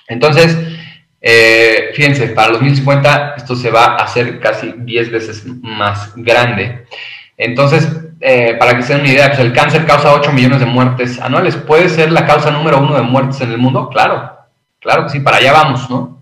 Entonces, 0.08 0.58
eh, 1.28 1.90
fíjense, 1.96 2.28
para 2.28 2.50
los 2.50 2.60
2050 2.60 3.34
esto 3.38 3.56
se 3.56 3.72
va 3.72 3.86
a 3.86 4.04
hacer 4.04 4.40
casi 4.40 4.76
10 4.78 5.12
veces 5.12 5.44
más 5.64 6.14
grande. 6.16 6.86
Entonces, 7.36 7.90
eh, 8.22 8.56
para 8.60 8.76
que 8.76 8.84
se 8.84 8.94
den 8.94 9.02
una 9.02 9.12
idea, 9.12 9.28
pues 9.30 9.40
el 9.40 9.52
cáncer 9.52 9.88
causa 9.88 10.14
8 10.14 10.32
millones 10.34 10.60
de 10.60 10.68
muertes 10.68 11.20
anuales. 11.20 11.56
¿Puede 11.56 11.90
ser 11.90 12.12
la 12.12 12.28
causa 12.28 12.52
número 12.52 12.78
uno 12.78 12.94
de 12.94 13.02
muertes 13.02 13.42
en 13.42 13.52
el 13.52 13.58
mundo? 13.58 13.90
Claro, 13.90 14.38
claro 14.80 15.06
que 15.06 15.10
sí, 15.10 15.20
para 15.20 15.38
allá 15.38 15.52
vamos, 15.52 15.90
¿no? 15.90 16.22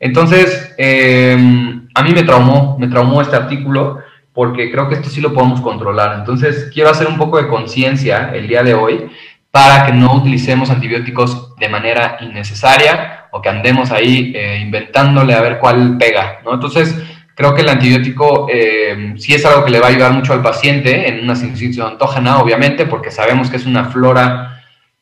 Entonces, 0.00 0.74
em, 0.78 1.86
a 1.94 2.02
mí 2.02 2.12
me 2.12 2.22
traumó, 2.22 2.78
me 2.78 2.88
traumó 2.88 3.20
este 3.20 3.36
artículo 3.36 3.98
porque 4.32 4.70
creo 4.70 4.88
que 4.88 4.94
esto 4.94 5.10
sí 5.10 5.20
lo 5.20 5.34
podemos 5.34 5.60
controlar. 5.60 6.18
Entonces, 6.18 6.70
quiero 6.72 6.88
hacer 6.88 7.06
un 7.06 7.18
poco 7.18 7.36
de 7.36 7.48
conciencia 7.48 8.30
el 8.32 8.48
día 8.48 8.62
de 8.62 8.72
hoy 8.72 9.10
para 9.50 9.84
que 9.84 9.92
no 9.92 10.14
utilicemos 10.14 10.70
antibióticos 10.70 11.54
de 11.56 11.68
manera 11.68 12.16
innecesaria 12.22 13.17
o 13.30 13.42
que 13.42 13.48
andemos 13.48 13.90
ahí 13.90 14.32
eh, 14.34 14.58
inventándole 14.62 15.34
a 15.34 15.40
ver 15.40 15.58
cuál 15.58 15.96
pega, 15.98 16.40
¿no? 16.44 16.54
Entonces, 16.54 16.94
creo 17.34 17.54
que 17.54 17.62
el 17.62 17.68
antibiótico 17.68 18.48
eh, 18.52 19.14
sí 19.16 19.34
es 19.34 19.44
algo 19.44 19.64
que 19.64 19.70
le 19.70 19.80
va 19.80 19.86
a 19.86 19.90
ayudar 19.90 20.12
mucho 20.12 20.32
al 20.32 20.42
paciente 20.42 21.08
en 21.08 21.22
una 21.22 21.36
sinusitis 21.36 21.78
ontógena, 21.78 22.38
obviamente, 22.38 22.86
porque 22.86 23.10
sabemos 23.10 23.48
que 23.48 23.56
es 23.56 23.66
una 23.66 23.84
flora 23.86 24.58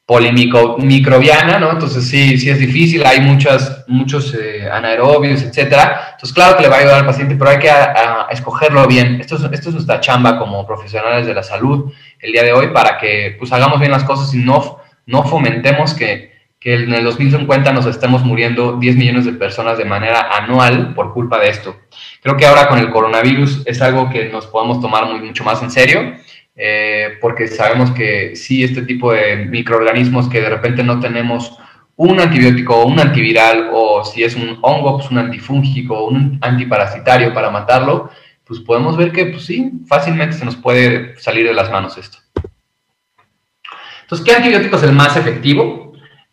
polimicrobiana, 0.07 1.59
¿no? 1.59 1.73
Entonces 1.73 2.07
sí, 2.07 2.39
sí 2.39 2.49
es 2.49 2.61
difícil, 2.61 3.05
hay 3.05 3.21
muchas, 3.21 3.85
muchos 3.89 4.33
eh, 4.35 4.69
anaerobios, 4.71 5.43
etcétera. 5.43 6.11
Entonces 6.13 6.33
claro 6.33 6.57
que 6.57 6.63
le 6.63 6.69
va 6.69 6.77
a 6.77 6.79
ayudar 6.79 6.99
al 7.01 7.07
paciente, 7.07 7.35
pero 7.35 7.51
hay 7.51 7.59
que 7.59 7.71
escogerlo 8.31 8.87
bien. 8.87 9.21
Esto 9.21 9.35
es, 9.35 9.43
esto 9.53 9.71
es 9.71 9.75
nuestra 9.75 9.99
chamba 9.99 10.39
como 10.39 10.65
profesionales 10.65 11.27
de 11.27 11.35
la 11.35 11.43
salud 11.43 11.93
el 12.21 12.33
día 12.33 12.45
de 12.45 12.53
hoy 12.53 12.69
para 12.69 12.99
que 12.99 13.35
pues 13.37 13.53
hagamos 13.53 13.81
bien 13.81 13.91
las 13.91 14.05
cosas 14.05 14.33
y 14.33 14.39
no, 14.39 14.79
no 15.07 15.25
fomentemos 15.25 15.93
que, 15.93 16.36
que 16.67 16.75
en 16.75 16.93
el 16.93 17.05
2050 17.05 17.73
nos 17.73 17.87
estemos 17.87 18.25
muriendo 18.25 18.77
10 18.77 18.97
millones 18.97 19.25
de 19.25 19.35
personas 19.35 19.79
de 19.79 19.85
manera 19.85 20.37
anual 20.37 20.95
por 20.95 21.13
culpa 21.13 21.39
de 21.39 21.49
esto. 21.49 21.77
Creo 22.21 22.37
que 22.37 22.45
ahora 22.45 22.67
con 22.67 22.81
el 22.81 22.91
coronavirus 22.91 23.63
es 23.67 23.81
algo 23.81 24.11
que 24.11 24.31
nos 24.31 24.49
podemos 24.49 24.81
tomar 24.81 25.07
mucho 25.07 25.45
más 25.45 25.63
en 25.63 25.71
serio, 25.71 26.15
eh, 26.57 27.19
porque 27.21 27.47
sabemos 27.47 27.93
que 27.93 28.35
sí, 28.35 28.65
este 28.65 28.83
tipo 28.83 29.13
de 29.13 29.47
microorganismos 29.47 30.29
que 30.29 30.41
de 30.41 30.51
repente 30.51 30.83
no 30.83 30.99
tenemos 30.99 31.57
un 31.95 32.19
antibiótico 32.19 32.75
o 32.75 32.87
un 32.89 32.99
antiviral, 32.99 33.71
o 33.73 34.05
si 34.05 34.25
es 34.25 34.35
un 34.35 34.59
hongo, 34.63 34.97
pues 34.97 35.09
un 35.13 35.19
antifúngico, 35.19 36.09
un 36.09 36.37
antiparasitario 36.41 37.33
para 37.33 37.49
matarlo, 37.49 38.11
pues 38.43 38.59
podemos 38.59 38.97
ver 38.97 39.13
que, 39.13 39.27
pues 39.27 39.45
sí, 39.45 39.71
fácilmente 39.87 40.37
se 40.37 40.45
nos 40.45 40.57
puede 40.57 41.17
salir 41.19 41.47
de 41.47 41.55
las 41.55 41.71
manos 41.71 41.97
esto. 41.97 42.19
Entonces, 44.03 44.27
¿qué 44.27 44.35
antibiótico 44.35 44.77
es 44.77 44.83
el 44.83 44.93
más 44.93 45.17
efectivo? 45.17 45.86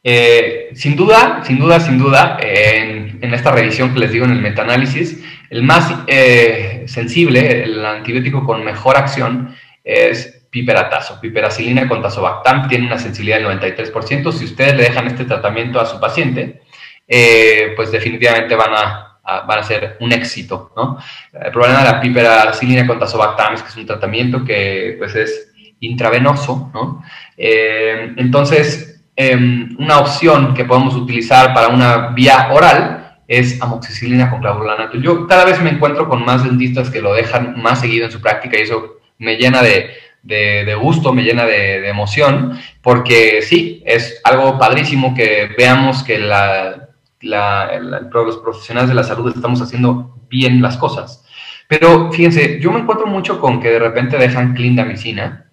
Eh, 0.05 0.71
sin 0.75 0.97
duda, 0.97 1.41
sin 1.45 1.57
duda, 1.57 1.79
sin 1.79 1.97
duda, 1.97 2.37
en, 2.41 3.33
esta 3.33 3.51
revisión 3.51 3.93
que 3.93 4.01
les 4.01 4.11
digo 4.11 4.25
en 4.25 4.31
el 4.31 4.41
metaanálisis, 4.41 5.23
el 5.49 5.63
más 5.63 5.91
eh, 6.07 6.83
sensible, 6.87 7.63
el 7.63 7.83
antibiótico 7.85 8.45
con 8.45 8.65
mejor 8.65 8.97
acción 8.97 9.55
es 9.83 10.45
piperatazo. 10.49 11.21
Piperacilina 11.21 11.87
con 11.87 12.01
tazobactam 12.01 12.67
tiene 12.67 12.85
una 12.85 12.99
sensibilidad 12.99 13.37
del 13.37 13.59
93%. 13.59 14.31
Si 14.33 14.45
ustedes 14.45 14.75
le 14.75 14.83
dejan 14.83 15.07
este 15.07 15.23
tratamiento 15.23 15.79
a 15.79 15.85
su 15.85 15.99
paciente, 15.99 16.61
eh, 17.07 17.71
pues 17.75 17.91
definitivamente 17.91 18.55
van 18.55 18.73
a, 18.73 19.19
van 19.47 19.59
a 19.59 19.63
ser 19.63 19.97
un 20.01 20.11
éxito, 20.11 20.73
¿no? 20.75 20.99
El 21.33 21.51
problema 21.51 21.79
de 21.79 21.91
la 21.91 22.01
piperacilina 22.01 22.85
con 22.85 22.99
tazobactam 22.99 23.53
es 23.53 23.63
que 23.63 23.69
es 23.69 23.77
un 23.77 23.85
tratamiento 23.85 24.43
que 24.43 24.95
pues 24.99 25.15
es 25.15 25.53
intravenoso, 25.79 26.71
¿no? 26.73 27.03
entonces, 27.35 28.92
Em, 29.15 29.75
una 29.77 29.99
opción 29.99 30.53
que 30.55 30.65
podemos 30.65 30.95
utilizar 30.95 31.53
para 31.53 31.67
una 31.67 32.07
vía 32.09 32.49
oral 32.51 33.19
es 33.27 33.61
amoxicilina 33.61 34.29
con 34.29 34.41
clavulanato. 34.41 34.97
Yo 34.97 35.27
cada 35.27 35.45
vez 35.45 35.61
me 35.61 35.69
encuentro 35.69 36.09
con 36.09 36.25
más 36.25 36.43
dentistas 36.43 36.89
que 36.89 37.01
lo 37.01 37.13
dejan 37.13 37.61
más 37.61 37.81
seguido 37.81 38.05
en 38.05 38.11
su 38.11 38.21
práctica 38.21 38.57
y 38.57 38.63
eso 38.63 38.97
me 39.19 39.35
llena 39.37 39.61
de, 39.61 39.91
de, 40.23 40.75
gusto, 40.75 41.13
me 41.13 41.23
llena 41.23 41.45
de, 41.45 41.87
emoción, 41.87 42.59
porque 42.81 43.41
sí, 43.41 43.83
es 43.85 44.19
algo 44.23 44.57
padrísimo 44.57 45.13
que 45.13 45.49
veamos 45.57 46.03
que 46.03 46.17
la, 46.17 46.89
los 47.21 48.37
profesionales 48.37 48.89
de 48.89 48.95
la 48.95 49.03
salud 49.03 49.31
estamos 49.33 49.61
haciendo 49.61 50.17
bien 50.29 50.61
las 50.61 50.77
cosas. 50.77 51.23
Pero 51.67 52.11
fíjense, 52.11 52.59
yo 52.59 52.71
me 52.71 52.79
encuentro 52.79 53.07
mucho 53.07 53.39
con 53.39 53.61
que 53.61 53.69
de 53.69 53.79
repente 53.79 54.17
dejan 54.17 54.53
clindamicina. 54.53 55.51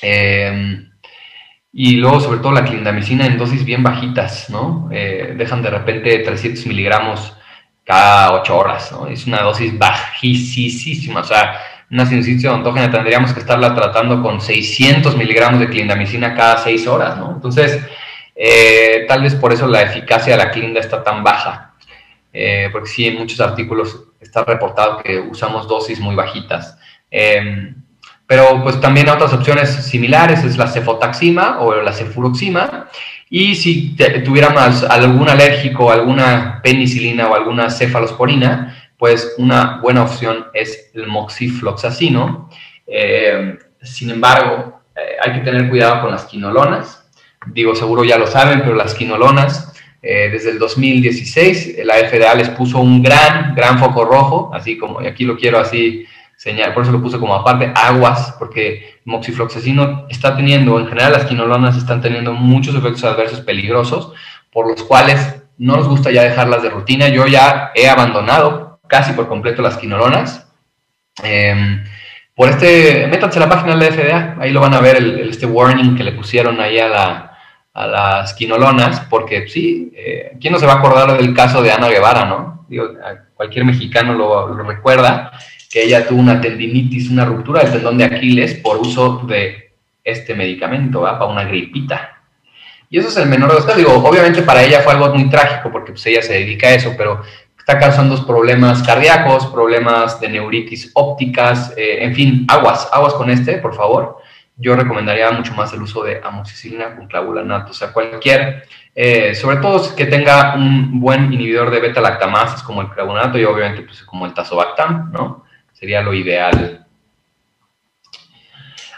Eh, 0.00 0.88
y 1.76 1.96
luego, 1.96 2.20
sobre 2.20 2.38
todo, 2.38 2.52
la 2.52 2.64
clindamicina 2.64 3.26
en 3.26 3.36
dosis 3.36 3.64
bien 3.64 3.82
bajitas, 3.82 4.48
¿no? 4.48 4.88
Eh, 4.92 5.34
dejan 5.36 5.60
de 5.60 5.70
repente 5.70 6.20
300 6.20 6.66
miligramos 6.66 7.36
cada 7.84 8.32
8 8.34 8.56
horas, 8.56 8.92
¿no? 8.92 9.08
Es 9.08 9.26
una 9.26 9.42
dosis 9.42 9.76
bajísima, 9.76 11.20
o 11.20 11.24
sea, 11.24 11.60
una 11.90 12.06
sinusitis 12.06 12.44
odontógena 12.46 12.92
tendríamos 12.92 13.32
que 13.32 13.40
estarla 13.40 13.74
tratando 13.74 14.22
con 14.22 14.40
600 14.40 15.16
miligramos 15.16 15.58
de 15.58 15.68
clindamicina 15.68 16.36
cada 16.36 16.58
6 16.58 16.86
horas, 16.86 17.18
¿no? 17.18 17.32
Entonces, 17.32 17.84
eh, 18.36 19.04
tal 19.08 19.22
vez 19.22 19.34
por 19.34 19.52
eso 19.52 19.66
la 19.66 19.82
eficacia 19.82 20.36
de 20.36 20.44
la 20.44 20.52
clinda 20.52 20.78
está 20.78 21.02
tan 21.02 21.24
baja, 21.24 21.74
eh, 22.32 22.68
porque 22.70 22.88
sí, 22.88 23.08
en 23.08 23.18
muchos 23.18 23.40
artículos 23.40 24.00
está 24.20 24.44
reportado 24.44 25.02
que 25.02 25.18
usamos 25.18 25.66
dosis 25.66 25.98
muy 25.98 26.14
bajitas. 26.14 26.78
Eh, 27.10 27.74
pero 28.26 28.62
pues 28.62 28.80
también 28.80 29.08
otras 29.08 29.32
opciones 29.32 29.70
similares 29.70 30.44
es 30.44 30.56
la 30.56 30.66
cefotaxima 30.66 31.60
o 31.60 31.74
la 31.82 31.92
cefuroxima. 31.92 32.88
Y 33.28 33.54
si 33.54 33.96
tuviéramos 34.24 34.84
algún 34.84 35.28
alérgico, 35.28 35.90
alguna 35.90 36.60
penicilina 36.62 37.28
o 37.28 37.34
alguna 37.34 37.68
cefalosporina, 37.68 38.76
pues 38.96 39.34
una 39.38 39.78
buena 39.82 40.02
opción 40.02 40.46
es 40.54 40.90
el 40.94 41.06
moxifloxacino. 41.06 42.48
Eh, 42.86 43.58
sin 43.82 44.10
embargo, 44.10 44.80
eh, 44.96 45.16
hay 45.22 45.32
que 45.34 45.40
tener 45.40 45.68
cuidado 45.68 46.02
con 46.02 46.10
las 46.10 46.24
quinolonas. 46.24 47.04
Digo, 47.46 47.74
seguro 47.74 48.04
ya 48.04 48.16
lo 48.16 48.26
saben, 48.26 48.60
pero 48.60 48.74
las 48.74 48.94
quinolonas, 48.94 49.72
eh, 50.00 50.30
desde 50.32 50.50
el 50.50 50.58
2016, 50.58 51.78
la 51.84 51.96
FDA 51.96 52.34
les 52.34 52.48
puso 52.50 52.78
un 52.78 53.02
gran, 53.02 53.54
gran 53.54 53.78
foco 53.78 54.04
rojo, 54.04 54.50
así 54.54 54.78
como, 54.78 55.02
y 55.02 55.06
aquí 55.06 55.24
lo 55.24 55.36
quiero 55.36 55.58
así 55.58 56.06
por 56.74 56.82
eso 56.82 56.92
lo 56.92 57.00
puse 57.00 57.18
como 57.18 57.34
aparte, 57.34 57.72
aguas, 57.74 58.34
porque 58.38 59.00
moxifloxacino 59.04 60.06
está 60.10 60.36
teniendo, 60.36 60.78
en 60.78 60.88
general 60.88 61.12
las 61.12 61.24
quinolonas 61.24 61.76
están 61.76 62.02
teniendo 62.02 62.34
muchos 62.34 62.74
efectos 62.74 63.04
adversos 63.04 63.40
peligrosos, 63.40 64.12
por 64.52 64.68
los 64.68 64.82
cuales 64.82 65.42
no 65.56 65.76
nos 65.76 65.88
gusta 65.88 66.10
ya 66.10 66.22
dejarlas 66.22 66.62
de 66.62 66.70
rutina. 66.70 67.08
Yo 67.08 67.26
ya 67.26 67.70
he 67.74 67.88
abandonado 67.88 68.80
casi 68.86 69.12
por 69.14 69.26
completo 69.28 69.62
las 69.62 69.78
quinolonas. 69.78 70.46
Em, 71.22 71.82
por 72.34 72.50
este, 72.50 73.06
métanse 73.06 73.38
a 73.38 73.42
la 73.42 73.48
página 73.48 73.76
de 73.76 73.90
la 73.90 73.96
FDA, 73.96 74.36
ahí 74.40 74.52
lo 74.52 74.60
van 74.60 74.74
a 74.74 74.80
ver, 74.80 74.96
el, 74.96 75.28
este 75.30 75.46
warning 75.46 75.96
que 75.96 76.04
le 76.04 76.12
pusieron 76.12 76.60
ahí 76.60 76.78
a, 76.78 76.88
la, 76.88 77.38
a 77.72 77.86
las 77.86 78.34
quinolonas, 78.34 79.00
porque 79.08 79.48
sí, 79.48 79.92
eh, 79.96 80.36
¿quién 80.40 80.52
no 80.52 80.58
se 80.58 80.66
va 80.66 80.74
a 80.74 80.78
acordar 80.78 81.16
del 81.16 81.32
caso 81.32 81.62
de 81.62 81.72
Ana 81.72 81.88
Guevara, 81.88 82.24
no? 82.26 82.54
cualquier 83.36 83.64
mexicano 83.64 84.14
lo 84.14 84.62
recuerda, 84.64 85.32
que 85.74 85.82
ella 85.82 86.06
tuvo 86.06 86.20
una 86.20 86.40
tendinitis, 86.40 87.10
una 87.10 87.24
ruptura 87.24 87.64
del 87.64 87.72
tendón 87.72 87.98
de 87.98 88.04
Aquiles 88.04 88.54
por 88.54 88.76
uso 88.76 89.24
de 89.26 89.72
este 90.04 90.32
medicamento, 90.32 91.00
¿va? 91.00 91.18
Para 91.18 91.32
una 91.32 91.42
gripita. 91.42 92.22
Y 92.88 93.00
eso 93.00 93.08
es 93.08 93.16
el 93.16 93.28
menor 93.28 93.48
de 93.48 93.56
los 93.56 93.64
casos. 93.64 93.78
Digo, 93.78 93.92
obviamente 93.92 94.42
para 94.42 94.62
ella 94.62 94.82
fue 94.82 94.92
algo 94.92 95.12
muy 95.12 95.28
trágico 95.28 95.72
porque 95.72 95.90
pues 95.90 96.06
ella 96.06 96.22
se 96.22 96.34
dedica 96.34 96.68
a 96.68 96.74
eso, 96.74 96.94
pero 96.96 97.22
está 97.58 97.76
causando 97.76 98.24
problemas 98.24 98.84
cardíacos, 98.84 99.48
problemas 99.48 100.20
de 100.20 100.28
neuritis 100.28 100.92
ópticas, 100.94 101.74
eh, 101.76 102.04
en 102.04 102.14
fin, 102.14 102.46
aguas, 102.46 102.88
aguas 102.92 103.14
con 103.14 103.28
este, 103.28 103.58
por 103.58 103.74
favor. 103.74 104.18
Yo 104.56 104.76
recomendaría 104.76 105.28
mucho 105.32 105.54
más 105.54 105.72
el 105.72 105.82
uso 105.82 106.04
de 106.04 106.20
amoxicilina 106.22 106.94
con 106.94 107.08
clavulanato, 107.08 107.72
o 107.72 107.74
sea, 107.74 107.92
cualquier, 107.92 108.62
eh, 108.94 109.34
sobre 109.34 109.56
todo 109.56 109.92
que 109.96 110.06
tenga 110.06 110.54
un 110.54 111.00
buen 111.00 111.32
inhibidor 111.32 111.72
de 111.72 111.80
beta-lactamases 111.80 112.62
como 112.62 112.80
el 112.80 112.90
clavulanato 112.90 113.38
y 113.38 113.44
obviamente 113.44 113.82
pues, 113.82 114.04
como 114.04 114.24
el 114.24 114.34
tazobactam, 114.34 115.10
¿no? 115.10 115.43
Sería 115.84 116.00
lo 116.00 116.14
ideal. 116.14 116.82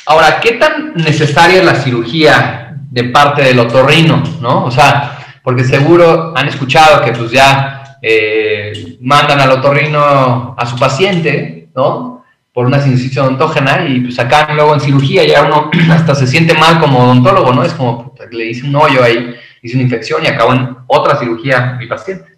Ahora, 0.07 0.39
¿qué 0.39 0.53
tan 0.53 0.95
necesaria 0.95 1.59
es 1.59 1.65
la 1.65 1.75
cirugía 1.75 2.77
de 2.93 3.03
parte 3.03 3.43
del 3.43 3.59
otorrino, 3.59 4.23
no? 4.41 4.67
O 4.67 4.71
sea, 4.71 5.19
porque 5.43 5.65
seguro 5.65 6.33
han 6.37 6.47
escuchado 6.47 7.05
que 7.05 7.11
pues 7.11 7.33
ya 7.33 7.99
eh, 8.01 8.99
mandan 9.01 9.41
al 9.41 9.51
otorrino 9.51 10.55
a 10.57 10.65
su 10.65 10.79
paciente, 10.79 11.71
¿no? 11.75 12.23
Por 12.53 12.67
una 12.67 12.81
sinusitis 12.81 13.19
odontógena 13.19 13.85
y 13.89 14.03
pues 14.03 14.21
acá 14.21 14.55
luego 14.55 14.75
en 14.75 14.81
cirugía 14.81 15.27
ya 15.27 15.43
uno 15.43 15.73
hasta 15.91 16.15
se 16.15 16.29
siente 16.29 16.55
mal 16.55 16.79
como 16.79 17.01
odontólogo, 17.01 17.53
¿no? 17.53 17.65
Es 17.65 17.75
como, 17.75 18.15
le 18.31 18.47
hice 18.47 18.65
un 18.65 18.77
hoyo 18.77 19.03
ahí, 19.03 19.35
hice 19.61 19.75
una 19.75 19.83
infección 19.83 20.23
y 20.23 20.29
acabo 20.29 20.53
en 20.53 20.77
otra 20.87 21.19
cirugía 21.19 21.77
mi 21.81 21.89
paciente. 21.89 22.36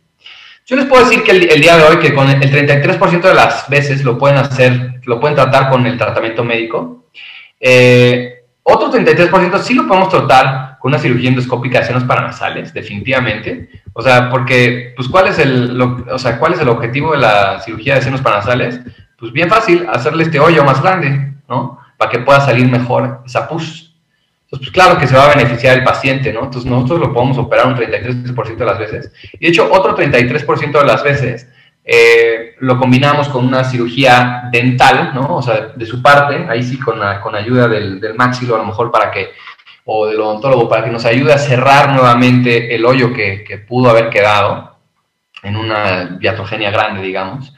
Yo 0.68 0.76
les 0.76 0.84
puedo 0.84 1.02
decir 1.02 1.22
que 1.22 1.30
el, 1.30 1.62
día 1.62 1.78
de 1.78 1.84
hoy 1.84 1.96
que 1.96 2.14
con 2.14 2.28
el, 2.28 2.38
33% 2.38 3.22
de 3.22 3.34
las 3.34 3.70
veces 3.70 4.04
lo 4.04 4.18
pueden 4.18 4.36
hacer, 4.36 5.00
lo 5.06 5.18
pueden 5.18 5.34
tratar 5.34 5.70
con 5.70 5.86
el 5.86 5.96
tratamiento 5.96 6.44
médico. 6.44 7.06
Eh, 7.58 8.44
otro 8.62 8.92
33% 8.92 9.60
sí 9.60 9.72
lo 9.72 9.88
podemos 9.88 10.10
tratar 10.10 10.76
con 10.78 10.90
una 10.90 10.98
cirugía 10.98 11.30
endoscópica 11.30 11.80
de 11.80 11.86
senos 11.86 12.04
paranasales, 12.04 12.74
definitivamente. 12.74 13.70
O 13.94 14.02
sea, 14.02 14.28
porque, 14.28 14.92
pues, 14.94 15.08
¿cuál 15.08 15.28
es 15.28 15.38
el, 15.38 15.80
o 15.80 16.18
sea, 16.18 16.38
¿cuál 16.38 16.52
es 16.52 16.60
el 16.60 16.68
objetivo 16.68 17.12
de 17.12 17.18
la 17.18 17.60
cirugía 17.60 17.94
de 17.94 18.02
senos 18.02 18.20
paranasales? 18.20 18.78
Pues 19.18 19.32
bien 19.32 19.48
fácil, 19.48 19.86
hacerle 19.90 20.24
este 20.24 20.38
hoyo 20.38 20.64
más 20.64 20.82
grande, 20.82 21.32
¿no? 21.48 21.78
Para 21.96 22.10
que 22.10 22.18
pueda 22.18 22.42
salir 22.42 22.70
mejor 22.70 23.22
esa 23.24 23.48
pus. 23.48 23.87
Entonces, 24.50 24.70
pues 24.70 24.70
claro 24.70 24.98
que 24.98 25.06
se 25.06 25.14
va 25.14 25.26
a 25.26 25.34
beneficiar 25.36 25.76
el 25.76 25.84
paciente, 25.84 26.32
¿no? 26.32 26.44
Entonces, 26.44 26.64
nosotros 26.64 27.00
lo 27.00 27.12
podemos 27.12 27.36
operar 27.36 27.66
un 27.66 27.76
33% 27.76 28.56
de 28.56 28.64
las 28.64 28.78
veces. 28.78 29.12
Y 29.34 29.44
de 29.44 29.48
hecho, 29.48 29.70
otro 29.70 29.94
33% 29.94 30.72
de 30.72 30.86
las 30.86 31.02
veces 31.04 31.48
eh, 31.84 32.54
lo 32.60 32.78
combinamos 32.78 33.28
con 33.28 33.46
una 33.46 33.62
cirugía 33.62 34.48
dental, 34.50 35.12
¿no? 35.14 35.36
O 35.36 35.42
sea, 35.42 35.72
de 35.76 35.84
su 35.84 36.00
parte, 36.00 36.46
ahí 36.48 36.62
sí 36.62 36.78
con, 36.78 36.98
con 37.22 37.34
ayuda 37.34 37.68
del, 37.68 38.00
del 38.00 38.14
máxilo, 38.14 38.54
a 38.54 38.58
lo 38.58 38.64
mejor 38.64 38.90
para 38.90 39.10
que 39.10 39.32
o 39.84 40.06
del 40.06 40.20
odontólogo 40.20 40.68
para 40.68 40.84
que 40.84 40.90
nos 40.90 41.04
ayude 41.04 41.32
a 41.32 41.38
cerrar 41.38 41.92
nuevamente 41.92 42.74
el 42.74 42.84
hoyo 42.84 43.12
que, 43.12 43.42
que 43.42 43.56
pudo 43.56 43.88
haber 43.88 44.10
quedado 44.10 44.76
en 45.42 45.56
una 45.56 46.04
diatrogenia 46.18 46.70
grande, 46.70 47.02
digamos. 47.02 47.54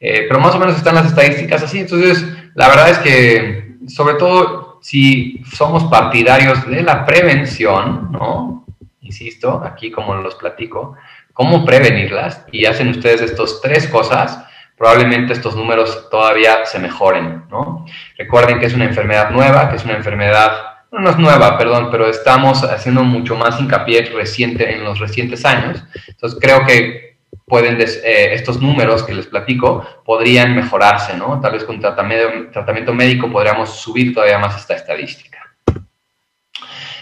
Eh, 0.00 0.24
pero 0.28 0.40
más 0.40 0.54
o 0.54 0.58
menos 0.58 0.76
están 0.76 0.94
las 0.94 1.06
estadísticas 1.06 1.62
así. 1.62 1.80
Entonces, 1.80 2.26
la 2.54 2.68
verdad 2.68 2.90
es 2.90 2.98
que, 2.98 3.76
sobre 3.88 4.14
todo, 4.14 4.63
si 4.84 5.42
somos 5.50 5.84
partidarios 5.84 6.66
de 6.66 6.82
la 6.82 7.06
prevención, 7.06 8.12
¿no? 8.12 8.66
Insisto, 9.00 9.62
aquí 9.64 9.90
como 9.90 10.14
los 10.16 10.34
platico, 10.34 10.94
cómo 11.32 11.64
prevenirlas 11.64 12.44
y 12.52 12.66
hacen 12.66 12.90
ustedes 12.90 13.22
estas 13.22 13.62
tres 13.62 13.88
cosas, 13.88 14.44
probablemente 14.76 15.32
estos 15.32 15.56
números 15.56 16.10
todavía 16.10 16.66
se 16.66 16.78
mejoren, 16.78 17.44
¿no? 17.50 17.86
Recuerden 18.18 18.58
que 18.60 18.66
es 18.66 18.74
una 18.74 18.84
enfermedad 18.84 19.30
nueva, 19.30 19.70
que 19.70 19.76
es 19.76 19.84
una 19.86 19.94
enfermedad 19.94 20.52
no 20.92 21.08
es 21.08 21.16
nueva, 21.16 21.56
perdón, 21.56 21.88
pero 21.90 22.06
estamos 22.06 22.62
haciendo 22.62 23.02
mucho 23.04 23.36
más 23.36 23.58
hincapié 23.58 24.02
reciente, 24.14 24.70
en 24.70 24.84
los 24.84 24.98
recientes 24.98 25.46
años. 25.46 25.82
Entonces 26.06 26.38
creo 26.38 26.66
que 26.66 27.13
pueden, 27.46 27.80
eh, 27.80 28.34
estos 28.34 28.60
números 28.60 29.02
que 29.02 29.14
les 29.14 29.26
platico 29.26 29.84
podrían 30.04 30.54
mejorarse, 30.54 31.16
¿no? 31.16 31.40
Tal 31.40 31.52
vez 31.52 31.64
con 31.64 31.80
tratamiento, 31.80 32.50
tratamiento 32.52 32.94
médico 32.94 33.30
podríamos 33.30 33.70
subir 33.70 34.14
todavía 34.14 34.38
más 34.38 34.56
esta 34.56 34.74
estadística. 34.74 35.38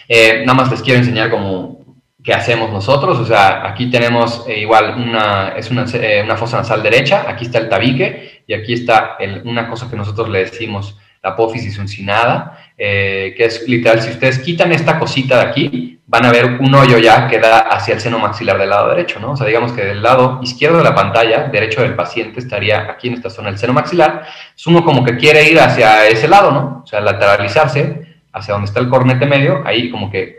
Eh, 0.09 0.43
nada 0.45 0.55
más 0.55 0.71
les 0.71 0.83
quiero 0.83 0.99
enseñar 0.99 1.31
cómo 1.31 1.83
qué 2.23 2.33
hacemos 2.33 2.71
nosotros. 2.71 3.19
O 3.19 3.27
sea, 3.27 3.67
aquí 3.67 3.91
tenemos 3.91 4.45
eh, 4.49 4.61
igual 4.61 4.95
una, 4.97 5.55
es 5.57 5.71
una, 5.71 5.85
una, 6.25 6.37
fosa 6.37 6.59
nasal 6.59 6.83
derecha, 6.83 7.25
aquí 7.29 7.47
está 7.47 7.59
el 7.59 7.69
tabique 7.69 8.45
y 8.47 8.55
aquí 8.55 8.73
está 8.73 9.17
una 9.45 9.69
cosa 9.69 9.91
que 9.91 9.97
nosotros 9.97 10.29
le 10.29 10.41
decimos 10.41 10.97
la 11.23 11.31
apófisis 11.31 11.79
uncinada, 11.79 12.59
eh, 12.77 13.35
que 13.37 13.45
es 13.45 13.69
literal, 13.69 14.03
si 14.03 14.11
ustedes 14.11 14.41
quitan 14.41 14.73
esta 14.73 14.99
cosita 14.99 15.37
de 15.37 15.51
aquí, 15.51 16.01
van 16.13 16.27
a 16.27 16.31
ver 16.31 16.59
un 16.61 16.75
hoyo 16.75 16.99
ya 16.99 17.27
que 17.27 17.39
da 17.39 17.61
hacia 17.61 17.95
el 17.95 18.01
seno 18.01 18.19
maxilar 18.19 18.59
del 18.59 18.69
lado 18.69 18.91
derecho, 18.91 19.19
¿no? 19.19 19.31
O 19.31 19.37
sea, 19.37 19.47
digamos 19.47 19.73
que 19.73 19.83
del 19.83 20.03
lado 20.03 20.41
izquierdo 20.43 20.77
de 20.77 20.85
la 20.85 20.95
pantalla, 20.95 21.45
derecho 21.45 21.81
del 21.81 21.95
paciente, 21.95 22.39
estaría 22.39 22.83
aquí 22.83 23.09
en 23.09 23.15
esta 23.15 23.31
zona 23.31 23.49
el 23.49 23.57
seno 23.57 23.73
maxilar. 23.73 24.27
Es 24.55 24.67
uno 24.67 24.85
como 24.85 25.05
que 25.05 25.17
quiere 25.17 25.49
ir 25.51 25.59
hacia 25.59 26.07
ese 26.07 26.29
lado, 26.29 26.51
¿no? 26.51 26.83
O 26.85 26.87
sea, 26.87 27.01
lateralizarse 27.01 28.19
hacia 28.31 28.53
donde 28.53 28.67
está 28.67 28.81
el 28.81 28.91
cornete 28.91 29.25
medio, 29.25 29.63
ahí 29.65 29.91
como 29.91 30.11
que 30.11 30.37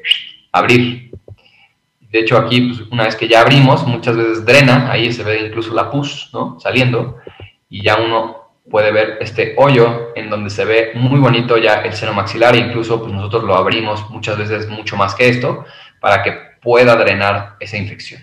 abrir. 0.52 1.10
De 2.02 2.20
hecho, 2.20 2.38
aquí, 2.38 2.62
pues, 2.62 2.82
una 2.92 3.06
vez 3.06 3.16
que 3.16 3.28
ya 3.28 3.42
abrimos, 3.42 3.84
muchas 3.88 4.16
veces 4.16 4.46
drena, 4.46 4.92
ahí 4.92 5.12
se 5.12 5.24
ve 5.24 5.48
incluso 5.48 5.74
la 5.74 5.90
pus, 5.90 6.30
¿no? 6.34 6.60
Saliendo, 6.60 7.18
y 7.68 7.82
ya 7.82 7.96
uno 7.96 8.43
puede 8.70 8.92
ver 8.92 9.18
este 9.22 9.56
hoyo 9.58 10.12
en 10.16 10.30
donde 10.30 10.50
se 10.50 10.66
ve 10.66 10.92
muy 10.96 11.20
bonito 11.20 11.58
ya 11.58 11.82
el 11.82 11.94
seno 11.94 12.14
maxilar, 12.14 12.56
incluso 12.56 13.00
pues 13.02 13.12
nosotros 13.12 13.44
lo 13.44 13.56
abrimos 13.56 14.10
muchas 14.10 14.38
veces 14.38 14.68
mucho 14.68 14.96
más 14.96 15.16
que 15.16 15.30
esto 15.30 15.66
para 16.00 16.24
que 16.24 16.32
pueda 16.62 16.96
drenar 16.96 17.56
esa 17.60 17.78
infección. 17.78 18.22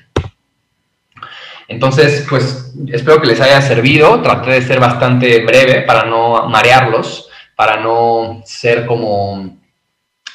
Entonces, 1.69 2.27
pues 2.29 2.75
espero 2.89 3.21
que 3.21 3.29
les 3.29 3.41
haya 3.41 3.63
servido, 3.63 4.21
traté 4.23 4.51
de 4.51 4.63
ser 4.63 4.81
bastante 4.81 5.45
breve 5.45 5.83
para 5.83 6.05
no 6.05 6.49
marearlos, 6.49 7.29
para 7.55 7.77
no 7.77 8.43
ser 8.45 8.87
como, 8.87 9.57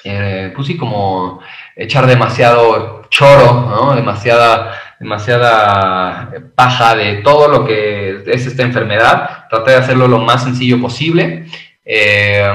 eh, 0.05 0.53
pues 0.55 0.67
sí, 0.67 0.77
como 0.77 1.41
echar 1.75 2.07
demasiado 2.07 3.01
choro, 3.09 3.65
¿no? 3.69 3.95
Demasiada 3.95 4.79
demasiada 4.99 6.31
paja 6.55 6.95
de 6.95 7.15
todo 7.15 7.47
lo 7.47 7.65
que 7.65 8.23
es 8.25 8.45
esta 8.45 8.63
enfermedad. 8.63 9.47
Traté 9.49 9.71
de 9.71 9.77
hacerlo 9.77 10.07
lo 10.07 10.19
más 10.19 10.43
sencillo 10.43 10.79
posible, 10.79 11.45
eh, 11.83 12.51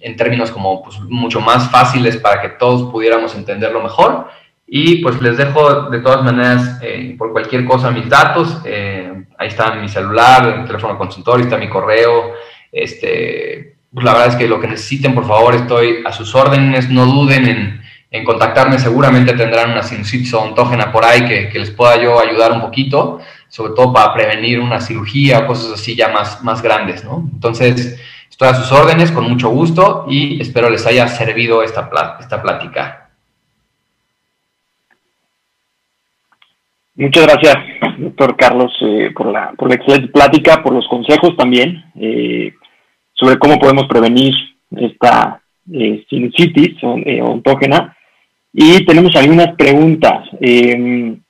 en 0.00 0.16
términos 0.16 0.50
como 0.50 0.82
pues, 0.82 0.98
mucho 1.00 1.40
más 1.40 1.70
fáciles 1.70 2.16
para 2.16 2.40
que 2.40 2.50
todos 2.50 2.90
pudiéramos 2.90 3.34
entenderlo 3.34 3.82
mejor. 3.82 4.28
Y 4.68 4.96
pues 4.96 5.20
les 5.22 5.36
dejo 5.36 5.90
de 5.90 6.00
todas 6.00 6.24
maneras, 6.24 6.80
eh, 6.82 7.14
por 7.16 7.30
cualquier 7.32 7.64
cosa, 7.64 7.90
mis 7.90 8.08
datos. 8.08 8.60
Eh, 8.64 9.24
ahí 9.38 9.48
está 9.48 9.74
mi 9.74 9.88
celular, 9.88 10.58
el 10.60 10.66
teléfono 10.66 10.98
consultorio, 10.98 11.44
está 11.44 11.56
mi 11.56 11.68
correo. 11.68 12.32
Este, 12.72 13.76
pues 13.94 14.04
la 14.04 14.12
verdad 14.12 14.28
es 14.28 14.36
que 14.36 14.48
lo 14.48 14.58
que 14.58 14.66
necesiten, 14.66 15.14
por 15.14 15.26
favor, 15.26 15.54
estoy 15.54 16.02
a 16.04 16.12
sus 16.12 16.34
órdenes. 16.34 16.90
No 16.90 17.06
duden 17.06 17.46
en, 17.46 17.85
en 18.16 18.24
contactarme, 18.24 18.78
seguramente 18.78 19.34
tendrán 19.34 19.72
una 19.72 19.82
sinusitis 19.82 20.32
odontógena 20.34 20.90
por 20.90 21.04
ahí 21.04 21.24
que, 21.24 21.58
les 21.58 21.70
pueda 21.70 22.00
yo 22.00 22.18
ayudar 22.18 22.52
un 22.52 22.60
poquito, 22.60 23.20
sobre 23.48 23.74
todo 23.74 23.92
para 23.92 24.12
prevenir 24.14 24.60
una 24.60 24.80
cirugía 24.80 25.40
o 25.40 25.46
cosas 25.46 25.72
así 25.72 25.94
ya 25.94 26.08
más, 26.08 26.42
más 26.42 26.62
grandes, 26.62 27.04
¿no? 27.04 27.28
Entonces, 27.32 28.00
estoy 28.30 28.48
a 28.48 28.54
sus 28.54 28.72
órdenes 28.72 29.12
con 29.12 29.28
mucho 29.28 29.50
gusto 29.50 30.06
y 30.08 30.40
espero 30.40 30.70
les 30.70 30.86
haya 30.86 31.06
servido 31.08 31.62
esta, 31.62 31.90
esta 32.20 32.42
plática. 32.42 33.06
Muchas 36.94 37.26
gracias, 37.26 37.56
doctor 37.98 38.36
Carlos, 38.36 38.72
eh, 38.80 39.10
por, 39.14 39.30
la, 39.30 39.52
por 39.52 39.68
la 39.68 39.74
excelente 39.74 40.08
plática, 40.08 40.62
por 40.62 40.72
los 40.72 40.88
consejos 40.88 41.36
también 41.36 41.84
eh, 42.00 42.54
sobre 43.12 43.38
cómo 43.38 43.58
podemos 43.58 43.86
prevenir 43.86 44.32
esta 44.70 45.42
eh, 45.72 46.04
sinusitis 46.08 46.82
odontógena 46.82 47.95
y 48.58 48.86
tenemos 48.86 49.14
algunas 49.16 49.54
preguntas, 49.54 50.30
em, 50.40 51.20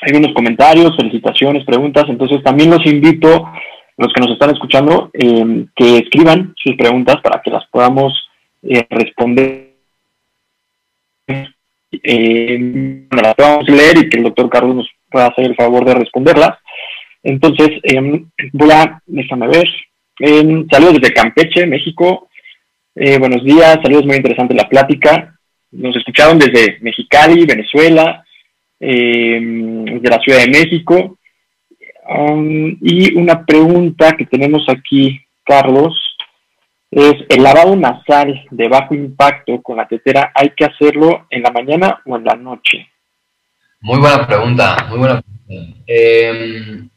algunos 0.00 0.34
comentarios, 0.34 0.96
felicitaciones, 0.96 1.64
preguntas. 1.64 2.06
Entonces 2.08 2.42
también 2.42 2.70
los 2.70 2.84
invito, 2.84 3.48
los 3.96 4.12
que 4.12 4.20
nos 4.20 4.32
están 4.32 4.50
escuchando, 4.50 5.08
em, 5.12 5.68
que 5.76 5.98
escriban 5.98 6.52
sus 6.56 6.74
preguntas 6.74 7.18
para 7.22 7.40
que 7.40 7.52
las 7.52 7.64
podamos 7.68 8.12
eh, 8.64 8.84
responder. 8.90 9.74
Eh, 11.28 13.06
las 13.10 13.34
podamos 13.36 13.68
leer 13.68 13.98
y 13.98 14.08
que 14.08 14.18
el 14.18 14.24
doctor 14.24 14.50
Carlos 14.50 14.74
nos 14.74 14.88
pueda 15.08 15.26
hacer 15.26 15.44
el 15.44 15.54
favor 15.54 15.84
de 15.84 15.94
responderlas. 15.94 16.58
Entonces, 17.22 17.70
voy 18.52 18.70
déjame 19.06 19.46
ver. 19.46 19.68
saludos 20.68 20.94
desde 21.00 21.14
Campeche, 21.14 21.64
México. 21.64 22.28
Eh, 22.96 23.18
buenos 23.18 23.44
días, 23.44 23.78
saludos, 23.82 24.04
muy 24.04 24.16
interesante 24.16 24.54
la 24.54 24.68
plática 24.68 25.32
nos 25.72 25.96
escucharon 25.96 26.38
desde 26.38 26.78
Mexicali, 26.80 27.44
Venezuela, 27.44 28.24
eh, 28.78 29.38
desde 29.40 30.08
la 30.08 30.20
Ciudad 30.20 30.38
de 30.40 30.50
México. 30.50 31.18
Um, 32.08 32.76
y 32.80 33.14
una 33.14 33.44
pregunta 33.44 34.12
que 34.12 34.26
tenemos 34.26 34.64
aquí, 34.68 35.20
Carlos, 35.44 35.94
es 36.90 37.14
el 37.30 37.42
lavado 37.42 37.74
nasal 37.74 38.44
de 38.50 38.68
bajo 38.68 38.94
impacto 38.94 39.62
con 39.62 39.78
la 39.78 39.88
tetera, 39.88 40.30
¿hay 40.34 40.50
que 40.50 40.66
hacerlo 40.66 41.26
en 41.30 41.42
la 41.42 41.50
mañana 41.50 42.02
o 42.04 42.16
en 42.16 42.24
la 42.24 42.34
noche? 42.34 42.86
Muy 43.80 43.98
buena 43.98 44.26
pregunta, 44.26 44.86
muy 44.90 44.98
buena 44.98 45.22
pregunta. 45.22 45.78
Em, 45.86 46.88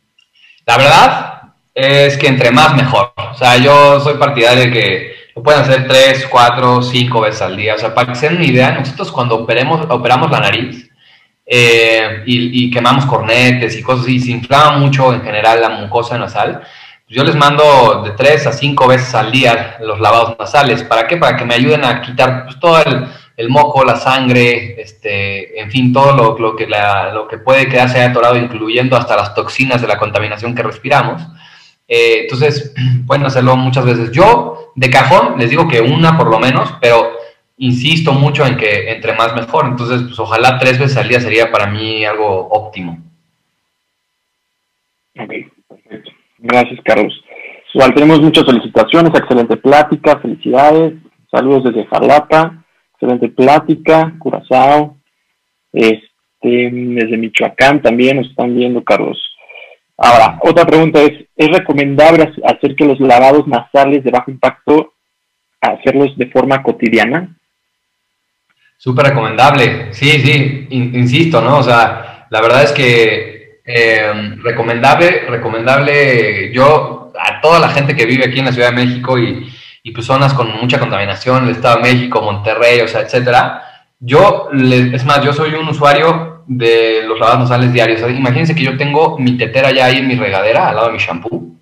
la 0.65 0.77
verdad 0.77 1.41
es 1.73 2.17
que 2.17 2.27
entre 2.27 2.51
más 2.51 2.75
mejor. 2.75 3.13
O 3.15 3.33
sea, 3.35 3.57
yo 3.57 3.99
soy 4.01 4.17
partidario 4.17 4.65
de 4.65 4.71
que 4.71 5.15
lo 5.35 5.43
pueden 5.43 5.61
hacer 5.61 5.87
tres, 5.87 6.25
cuatro, 6.29 6.81
cinco 6.81 7.21
veces 7.21 7.41
al 7.41 7.57
día. 7.57 7.75
O 7.75 7.77
sea, 7.77 7.93
para 7.93 8.07
que 8.07 8.15
se 8.15 8.29
den 8.29 8.37
una 8.37 8.45
idea, 8.45 8.71
nosotros 8.71 9.11
cuando 9.11 9.35
operemos, 9.35 9.85
operamos 9.89 10.31
la 10.31 10.39
nariz 10.39 10.89
eh, 11.45 12.23
y, 12.25 12.71
quemamos 12.71 13.05
cornetes 13.05 13.77
y 13.77 13.83
cosas 13.83 14.05
así, 14.05 14.19
se 14.19 14.31
inflama 14.31 14.77
mucho 14.77 15.13
en 15.13 15.21
general 15.21 15.61
la 15.61 15.69
mucosa 15.69 16.17
nasal, 16.17 16.61
yo 17.07 17.23
les 17.23 17.35
mando 17.35 18.01
de 18.03 18.11
tres 18.11 18.47
a 18.47 18.51
cinco 18.51 18.87
veces 18.87 19.13
al 19.13 19.31
día 19.31 19.77
los 19.81 19.99
lavados 19.99 20.35
nasales. 20.39 20.83
¿Para 20.83 21.05
qué? 21.05 21.17
Para 21.17 21.37
que 21.37 21.45
me 21.45 21.53
ayuden 21.53 21.85
a 21.85 22.01
quitar 22.01 22.45
pues, 22.45 22.59
todo 22.59 22.81
el, 23.37 23.49
moco, 23.49 23.83
la 23.83 23.97
sangre, 23.97 24.81
este, 24.81 25.59
en 25.59 25.69
fin, 25.69 25.93
todo 25.93 26.15
lo, 26.15 26.39
lo 26.39 26.55
que 26.55 26.65
lo 26.65 27.27
que 27.27 27.37
puede 27.37 27.67
quedarse 27.67 28.01
atorado, 28.01 28.37
incluyendo 28.37 28.97
hasta 28.97 29.15
las 29.17 29.35
toxinas 29.35 29.81
de 29.81 29.87
la 29.87 29.99
contaminación 29.99 30.55
que 30.55 30.63
respiramos. 30.63 31.21
Eh, 31.87 32.21
entonces, 32.23 32.73
pueden 33.07 33.25
hacerlo 33.25 33.55
muchas 33.55 33.85
veces. 33.85 34.11
Yo, 34.11 34.71
de 34.75 34.89
cajón, 34.89 35.37
les 35.37 35.49
digo 35.49 35.67
que 35.67 35.81
una 35.81 36.17
por 36.17 36.29
lo 36.29 36.39
menos, 36.39 36.73
pero 36.81 37.11
insisto 37.57 38.11
mucho 38.13 38.45
en 38.45 38.57
que 38.57 38.91
entre 38.91 39.13
más 39.13 39.35
mejor. 39.35 39.65
Entonces, 39.67 40.01
pues 40.03 40.19
ojalá 40.19 40.57
tres 40.59 40.79
veces 40.79 40.97
al 40.97 41.07
día 41.07 41.19
sería 41.19 41.51
para 41.51 41.67
mí 41.67 42.05
algo 42.05 42.47
óptimo. 42.49 42.99
Ok, 45.17 45.31
perfecto. 45.67 46.11
Gracias, 46.39 46.79
Carlos. 46.83 47.13
Igual 47.73 47.93
tenemos 47.93 48.21
muchas 48.21 48.45
felicitaciones, 48.45 49.13
excelente 49.13 49.57
plática, 49.57 50.17
felicidades, 50.19 50.93
saludos 51.29 51.65
desde 51.65 51.85
Jalapa, 51.87 52.63
excelente 52.93 53.27
plática, 53.27 54.15
Curazao, 54.17 54.95
este, 55.73 55.99
desde 56.41 57.17
Michoacán 57.17 57.81
también 57.81 58.15
nos 58.15 58.29
están 58.29 58.55
viendo, 58.55 58.81
Carlos. 58.81 59.21
Ahora, 59.97 60.39
otra 60.41 60.65
pregunta 60.65 61.01
es, 61.01 61.25
¿es 61.35 61.47
recomendable 61.47 62.33
hacer 62.45 62.75
que 62.75 62.85
los 62.85 62.99
lavados 62.99 63.47
nasales 63.47 64.03
de 64.03 64.11
bajo 64.11 64.29
impacto, 64.29 64.93
hacerlos 65.61 66.17
de 66.17 66.27
forma 66.27 66.61
cotidiana? 66.61 67.35
Súper 68.77 69.07
recomendable, 69.07 69.93
sí, 69.93 70.09
sí, 70.19 70.67
insisto, 70.69 71.41
¿no? 71.41 71.59
O 71.59 71.63
sea, 71.63 72.27
la 72.29 72.41
verdad 72.41 72.63
es 72.63 72.73
que 72.73 73.61
eh, 73.65 74.35
recomendable, 74.43 75.21
recomendable, 75.29 76.51
yo 76.53 77.13
a 77.17 77.39
toda 77.39 77.59
la 77.59 77.69
gente 77.69 77.95
que 77.95 78.05
vive 78.05 78.25
aquí 78.25 78.39
en 78.39 78.45
la 78.45 78.51
Ciudad 78.51 78.71
de 78.71 78.85
México 78.85 79.17
y, 79.17 79.49
y 79.81 79.91
pues 79.91 80.05
zonas 80.05 80.33
con 80.33 80.51
mucha 80.59 80.77
contaminación, 80.77 81.45
el 81.45 81.51
Estado 81.51 81.77
de 81.77 81.93
México, 81.93 82.21
Monterrey, 82.21 82.81
o 82.81 82.87
sea, 82.87 83.01
etcétera, 83.01 83.63
yo, 83.99 84.49
es 84.51 85.05
más, 85.05 85.23
yo 85.23 85.31
soy 85.31 85.53
un 85.53 85.69
usuario 85.69 86.34
de 86.47 87.03
los 87.05 87.19
lavados 87.19 87.41
nasales 87.41 87.73
diarios. 87.73 88.01
imagínense 88.11 88.55
que 88.55 88.63
yo 88.63 88.77
tengo 88.77 89.17
mi 89.17 89.37
tetera 89.37 89.71
ya 89.71 89.85
ahí 89.85 89.97
en 89.97 90.07
mi 90.07 90.15
regadera, 90.15 90.69
al 90.69 90.75
lado 90.75 90.87
de 90.87 90.93
mi 90.93 90.99
shampoo, 90.99 91.55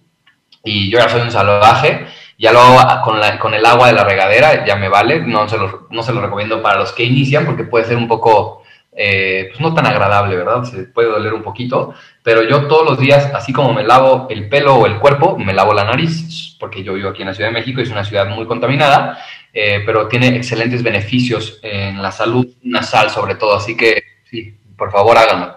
y 0.64 0.90
yo 0.90 1.00
ya 1.00 1.10
soy 1.10 1.22
un 1.22 1.32
salvaje, 1.32 2.06
ya 2.38 2.52
lo 2.52 2.60
hago 2.60 3.02
con, 3.40 3.54
el 3.54 3.66
agua 3.66 3.88
de 3.88 3.94
la 3.94 4.04
regadera, 4.04 4.66
ya 4.66 4.76
me 4.76 4.90
vale, 4.90 5.22
no 5.22 5.48
se, 5.48 5.58
lo, 5.58 5.88
no 5.92 6.04
se 6.04 6.14
lo 6.14 6.22
recomiendo 6.22 6.62
para 6.62 6.80
los 6.80 6.92
que 6.94 7.04
inician 7.04 7.46
porque 7.46 7.64
puede 7.64 7.86
ser 7.86 7.98
un 7.98 8.08
poco, 8.08 8.64
eh, 8.92 9.48
pues 9.50 9.60
no 9.60 9.74
tan 9.74 9.86
agradable, 9.86 10.36
¿verdad? 10.36 10.64
Se 10.64 10.84
puede 10.84 11.10
doler 11.10 11.34
un 11.34 11.44
poquito, 11.44 11.94
pero 12.22 12.44
yo 12.44 12.68
todos 12.68 12.90
los 12.90 13.00
días, 13.00 13.32
así 13.34 13.54
como 13.54 13.74
me 13.74 13.84
lavo 13.84 14.28
el 14.30 14.50
pelo 14.50 14.76
o 14.76 14.86
el 14.86 15.00
cuerpo, 15.00 15.38
me 15.38 15.54
lavo 15.54 15.74
la 15.74 15.84
nariz, 15.84 16.56
porque 16.60 16.84
yo 16.84 16.94
vivo 16.94 17.10
aquí 17.10 17.22
en 17.22 17.28
la 17.28 17.34
Ciudad 17.34 17.50
de 17.50 17.56
México, 17.60 17.82
es 17.82 17.90
una 17.90 18.04
ciudad 18.04 18.28
muy 18.28 18.46
contaminada, 18.46 19.20
eh, 19.54 19.84
pero 19.86 20.08
tiene 20.08 20.36
excelentes 20.36 20.82
beneficios 20.82 21.60
en 21.62 22.02
la 22.02 22.12
salud 22.12 22.48
nasal 22.64 23.10
sobre 23.10 23.36
todo, 23.36 23.56
así 23.56 23.78
que 23.78 24.04
sí, 24.30 24.58
por 24.78 24.92
favor 24.92 25.18
háganlo. 25.18 25.56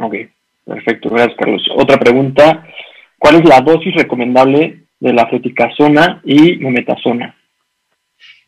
Ok, 0.00 0.14
perfecto, 0.64 1.10
gracias 1.10 1.36
Carlos. 1.38 1.62
Otra 1.76 1.98
pregunta, 1.98 2.66
¿cuál 3.18 3.36
es 3.36 3.44
la 3.44 3.60
dosis 3.60 3.94
recomendable 3.94 4.84
de 5.00 5.12
la 5.12 5.26
fluticasona 5.26 6.20
y 6.24 6.56
mometasona? 6.56 7.36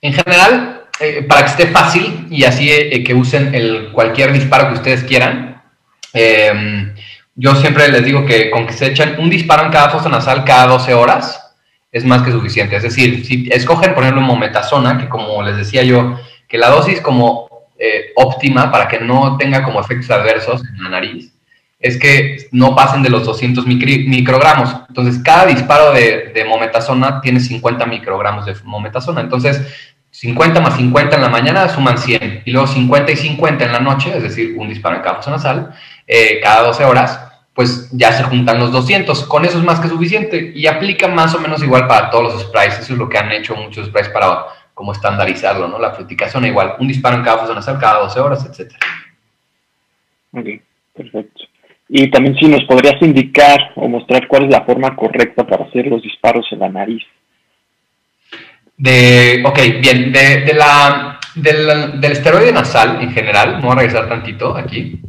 En 0.01 0.12
general, 0.12 0.83
eh, 1.01 1.24
para 1.29 1.43
que 1.43 1.51
esté 1.51 1.66
fácil 1.66 2.27
y 2.31 2.45
así 2.45 2.70
eh, 2.70 3.03
que 3.05 3.14
usen 3.14 3.55
el, 3.55 3.93
cualquier 3.93 4.33
disparo 4.33 4.68
que 4.68 4.74
ustedes 4.74 5.05
quieran, 5.05 5.62
em, 6.12 6.95
yo 7.35 7.55
siempre 7.55 7.89
les 7.89 8.05
digo 8.05 8.24
que 8.24 8.51
con 8.51 8.66
que 8.66 8.72
se 8.72 8.87
echen 8.87 9.16
un 9.18 9.29
disparo 9.29 9.64
en 9.64 9.70
cada 9.70 9.91
fosa 9.91 10.09
nasal 10.09 10.45
cada 10.45 10.66
12 10.68 10.95
horas, 10.95 11.55
es 11.93 12.05
más 12.05 12.22
que 12.22 12.31
suficiente. 12.31 12.77
Es 12.77 12.83
decir, 12.83 13.24
si 13.24 13.49
escogen 13.51 13.95
ponerlo 13.95 14.20
en 14.20 14.27
mometasona, 14.27 14.99
que 14.99 15.09
como 15.09 15.43
les 15.43 15.57
decía 15.57 15.83
yo, 15.83 16.18
que 16.49 16.59
la 16.59 16.68
dosis 16.68 17.01
como 17.01 17.45
eh, 17.79 18.12
óptima 18.16 18.70
para 18.70 18.89
que 18.89 19.01
no 19.01 19.37
tenga 19.37 19.62
como 19.62 19.81
efectos 19.81 20.11
adversos 20.11 20.62
en 20.66 20.83
la 20.83 20.91
nariz 20.91 21.37
es 21.79 21.99
que 21.99 22.49
no 22.53 22.74
pasen 22.74 23.03
de 23.03 23.11
los 23.11 23.24
200 23.24 23.66
microgramos. 23.66 24.74
Entonces, 24.89 25.22
cada 25.22 25.47
disparo 25.47 25.93
de, 25.93 26.33
de, 26.35 26.45
mometasona 26.45 27.20
tiene 27.20 27.39
50 27.39 27.85
microgramos 27.87 28.47
de 28.47 28.55
mometasona. 28.64 29.20
Entonces, 29.20 29.61
50 30.11 30.61
más 30.61 30.77
50 30.77 31.16
en 31.16 31.22
la 31.22 31.29
mañana 31.29 31.68
suman 31.68 31.99
100. 31.99 32.43
Y 32.47 32.51
luego 32.51 32.66
50 32.66 33.12
y 33.12 33.16
50 33.16 33.64
en 33.64 33.72
la 33.72 33.81
noche, 33.81 34.16
es 34.16 34.22
decir, 34.22 34.55
un 34.57 34.68
disparo 34.68 34.97
en 34.97 35.05
fosa 35.05 35.31
nasal, 35.31 35.74
eh, 36.07 36.41
cada 36.43 36.66
12 36.68 36.85
horas, 36.85 37.20
pues 37.53 37.91
ya 37.93 38.12
se 38.12 38.22
juntan 38.22 38.59
los 38.59 38.72
200. 38.72 39.24
Con 39.24 39.45
eso 39.45 39.59
es 39.59 39.64
más 39.64 39.79
que 39.79 39.89
suficiente 39.89 40.53
y 40.55 40.66
aplica 40.66 41.09
más 41.09 41.35
o 41.35 41.41
menos 41.41 41.62
igual 41.62 41.87
para 41.87 42.11
todos 42.11 42.33
los 42.33 42.43
sprays. 42.43 42.79
Eso 42.79 42.95
es 42.95 42.99
lo 42.99 43.09
que 43.09 43.18
han 43.18 43.31
hecho 43.33 43.55
muchos 43.55 43.89
sprays 43.89 44.09
para 44.09 44.47
como 44.77 44.93
estandarizarlo, 44.93 45.68
¿no? 45.68 45.79
La 45.79 45.95
fruticación 45.95 46.45
igual, 46.45 46.74
un 46.79 46.87
disparo 46.87 47.16
en 47.16 47.24
cada 47.24 47.39
fosa 47.39 47.55
nasal 47.55 47.79
cada 47.79 48.01
12 48.01 48.20
horas, 48.20 48.45
etcétera. 48.45 48.79
Ok, 50.33 50.45
perfecto. 50.95 51.45
Y 51.89 52.11
también 52.11 52.37
si 52.37 52.47
nos 52.47 52.62
podrías 52.64 53.01
indicar 53.01 53.72
o 53.77 53.89
mostrar 53.89 54.29
cuál 54.29 54.45
es 54.45 54.51
la 54.51 54.66
forma 54.66 54.95
correcta 54.95 55.47
para 55.47 55.64
hacer 55.64 55.87
los 55.87 56.03
disparos 56.03 56.47
en 56.51 56.59
la 56.59 56.68
nariz. 56.68 57.03
De, 58.77 59.43
ok, 59.47 59.59
bien, 59.81 60.12
de, 60.12 60.53
la, 60.53 61.20
del, 61.35 61.99
del 61.99 62.12
esteroide 62.12 62.53
nasal 62.53 63.01
en 63.01 63.12
general, 63.12 63.53
vamos 63.53 63.77
a 63.77 63.79
regresar 63.79 64.11
tantito 64.11 64.55
aquí. 64.55 65.01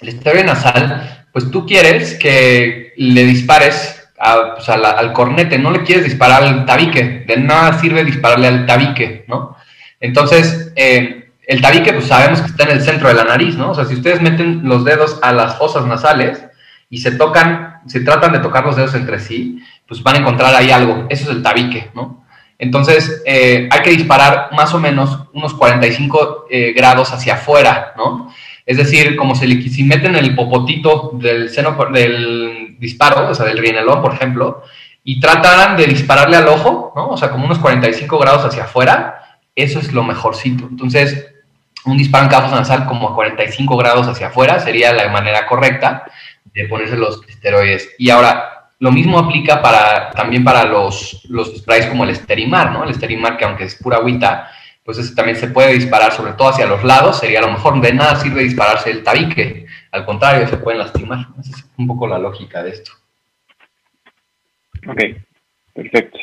El 0.00 0.08
esteroide 0.08 0.44
nasal, 0.44 1.26
pues 1.34 1.50
tú 1.50 1.66
quieres 1.66 2.18
que 2.18 2.94
le 2.96 3.24
dispares 3.24 4.05
al 4.18 5.12
cornete, 5.12 5.58
no 5.58 5.70
le 5.70 5.82
quieres 5.82 6.04
disparar 6.04 6.42
al 6.42 6.64
tabique, 6.64 7.24
de 7.26 7.36
nada 7.36 7.78
sirve 7.78 8.04
dispararle 8.04 8.48
al 8.48 8.66
tabique, 8.66 9.24
¿no? 9.28 9.56
Entonces, 10.00 10.72
eh, 10.76 11.32
el 11.46 11.60
tabique, 11.60 11.92
pues 11.92 12.06
sabemos 12.06 12.40
que 12.40 12.48
está 12.48 12.64
en 12.64 12.70
el 12.70 12.82
centro 12.82 13.08
de 13.08 13.14
la 13.14 13.24
nariz, 13.24 13.56
¿no? 13.56 13.70
O 13.70 13.74
sea, 13.74 13.84
si 13.84 13.94
ustedes 13.94 14.20
meten 14.20 14.62
los 14.64 14.84
dedos 14.84 15.18
a 15.22 15.32
las 15.32 15.56
fosas 15.56 15.86
nasales 15.86 16.44
y 16.90 16.98
se 16.98 17.12
tocan, 17.12 17.80
se 17.86 18.00
tratan 18.00 18.32
de 18.32 18.40
tocar 18.40 18.64
los 18.64 18.76
dedos 18.76 18.94
entre 18.94 19.20
sí, 19.20 19.62
pues 19.86 20.02
van 20.02 20.16
a 20.16 20.18
encontrar 20.18 20.54
ahí 20.54 20.70
algo, 20.70 21.06
eso 21.08 21.30
es 21.30 21.36
el 21.36 21.42
tabique, 21.42 21.90
¿no? 21.94 22.24
Entonces, 22.58 23.22
eh, 23.26 23.68
hay 23.70 23.82
que 23.82 23.90
disparar 23.90 24.48
más 24.52 24.72
o 24.72 24.78
menos 24.78 25.18
unos 25.34 25.52
45 25.54 26.46
eh, 26.50 26.72
grados 26.74 27.12
hacia 27.12 27.34
afuera, 27.34 27.92
¿no? 27.96 28.32
Es 28.64 28.78
decir, 28.78 29.14
como 29.14 29.34
si, 29.34 29.68
si 29.68 29.84
meten 29.84 30.16
el 30.16 30.34
popotito 30.34 31.12
del 31.14 31.50
seno 31.50 31.76
del 31.92 32.45
disparo, 32.78 33.28
o 33.28 33.34
sea, 33.34 33.46
del 33.46 33.58
rienelón, 33.58 34.02
por 34.02 34.14
ejemplo, 34.14 34.62
y 35.04 35.20
trataran 35.20 35.76
de 35.76 35.86
dispararle 35.86 36.36
al 36.36 36.48
ojo, 36.48 36.92
¿no? 36.96 37.08
O 37.08 37.16
sea, 37.16 37.30
como 37.30 37.44
unos 37.44 37.58
45 37.58 38.18
grados 38.18 38.44
hacia 38.44 38.64
afuera, 38.64 39.38
eso 39.54 39.78
es 39.78 39.92
lo 39.92 40.02
mejorcito. 40.02 40.66
Entonces, 40.68 41.26
un 41.84 41.96
disparo 41.96 42.24
en 42.24 42.30
caja 42.30 42.54
nasal 42.54 42.86
como 42.86 43.08
a 43.08 43.14
45 43.14 43.76
grados 43.76 44.08
hacia 44.08 44.28
afuera 44.28 44.58
sería 44.58 44.92
la 44.92 45.08
manera 45.08 45.46
correcta 45.46 46.04
de 46.44 46.66
ponerse 46.66 46.96
los 46.96 47.20
esteroides. 47.28 47.90
Y 47.98 48.10
ahora, 48.10 48.70
lo 48.78 48.92
mismo 48.92 49.18
aplica 49.18 49.62
para, 49.62 50.10
también 50.10 50.44
para 50.44 50.64
los, 50.64 51.22
los 51.28 51.56
sprays 51.56 51.86
como 51.86 52.04
el 52.04 52.10
esterimar, 52.10 52.72
¿no? 52.72 52.84
El 52.84 52.90
esterimar 52.90 53.36
que 53.36 53.44
aunque 53.44 53.64
es 53.64 53.76
pura 53.76 53.98
agüita, 53.98 54.50
pues 54.86 54.98
ese 54.98 55.14
también 55.14 55.36
se 55.36 55.48
puede 55.48 55.72
disparar 55.72 56.12
sobre 56.12 56.32
todo 56.34 56.48
hacia 56.48 56.66
los 56.66 56.84
lados, 56.84 57.18
sería 57.18 57.40
lo 57.40 57.50
mejor, 57.50 57.80
de 57.80 57.92
nada 57.92 58.16
sirve 58.16 58.42
dispararse 58.42 58.90
el 58.90 59.02
tabique, 59.02 59.65
al 59.96 60.04
contrario, 60.04 60.46
se 60.46 60.58
pueden 60.58 60.78
lastimar. 60.78 61.26
Esa 61.40 61.50
es 61.50 61.66
un 61.76 61.86
poco 61.86 62.06
la 62.06 62.18
lógica 62.18 62.62
de 62.62 62.70
esto. 62.70 62.92
Ok, 64.86 65.02
perfecto. 65.74 66.18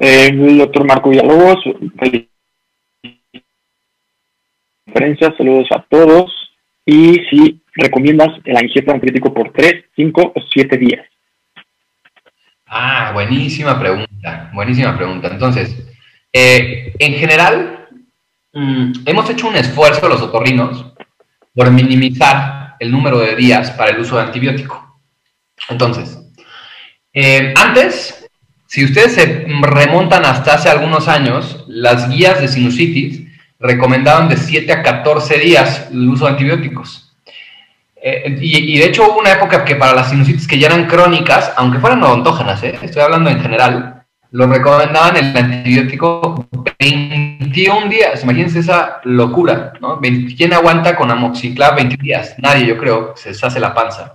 Eh, 0.00 0.28
el 0.28 0.58
doctor 0.58 0.84
Marco 0.84 1.10
Villalobos, 1.10 1.58
conferencia, 4.84 5.34
saludos 5.36 5.68
a 5.70 5.82
todos. 5.88 6.32
Y 6.84 7.20
si 7.30 7.62
recomiendas 7.74 8.30
el 8.44 8.64
ingesta 8.64 8.98
crítico 8.98 9.32
por 9.32 9.52
3, 9.52 9.84
5 9.94 10.32
o 10.34 10.40
7 10.52 10.76
días. 10.76 11.06
Ah, 12.66 13.12
buenísima 13.14 13.78
pregunta, 13.78 14.50
buenísima 14.52 14.96
pregunta. 14.96 15.28
Entonces, 15.28 15.86
eh, 16.32 16.92
en 16.98 17.14
general, 17.14 17.86
mm, 18.52 18.92
hemos 19.06 19.30
hecho 19.30 19.46
un 19.46 19.54
esfuerzo 19.54 20.08
los 20.08 20.20
otorrinos 20.20 20.92
por 21.54 21.70
minimizar 21.70 22.61
el 22.78 22.90
número 22.90 23.18
de 23.18 23.36
días 23.36 23.70
para 23.72 23.90
el 23.90 24.00
uso 24.00 24.16
de 24.16 24.22
antibiótico. 24.22 25.00
Entonces, 25.68 26.18
eh, 27.12 27.52
antes, 27.56 28.26
si 28.66 28.84
ustedes 28.84 29.14
se 29.14 29.46
remontan 29.60 30.24
hasta 30.24 30.54
hace 30.54 30.68
algunos 30.68 31.08
años, 31.08 31.64
las 31.68 32.08
guías 32.08 32.40
de 32.40 32.48
sinusitis 32.48 33.22
recomendaban 33.58 34.28
de 34.28 34.36
7 34.36 34.72
a 34.72 34.82
14 34.82 35.38
días 35.38 35.88
el 35.90 36.08
uso 36.08 36.24
de 36.24 36.32
antibióticos. 36.32 37.14
Eh, 38.04 38.36
y, 38.40 38.78
de 38.78 38.86
hecho 38.86 39.04
hubo 39.04 39.20
una 39.20 39.30
época 39.32 39.64
que 39.64 39.76
para 39.76 39.94
las 39.94 40.10
sinusitis 40.10 40.48
que 40.48 40.58
ya 40.58 40.66
eran 40.66 40.86
crónicas, 40.86 41.52
aunque 41.56 41.78
fueran 41.78 42.02
odontógenas, 42.02 42.60
¿eh? 42.64 42.76
estoy 42.82 43.02
hablando 43.02 43.30
en 43.30 43.40
general, 43.40 44.01
lo 44.32 44.46
recomendaban 44.46 45.16
el 45.16 45.36
antibiótico 45.36 46.48
21 46.78 47.88
días. 47.88 48.22
Imagínense 48.22 48.60
esa 48.60 49.00
locura, 49.04 49.74
¿no? 49.80 50.00
¿Quién 50.00 50.54
aguanta 50.54 50.96
con 50.96 51.10
amoxiclav 51.10 51.76
20 51.76 51.96
días? 51.98 52.34
Nadie, 52.38 52.66
yo 52.66 52.78
creo, 52.78 53.14
se 53.14 53.30
hace 53.30 53.60
la 53.60 53.74
panza. 53.74 54.14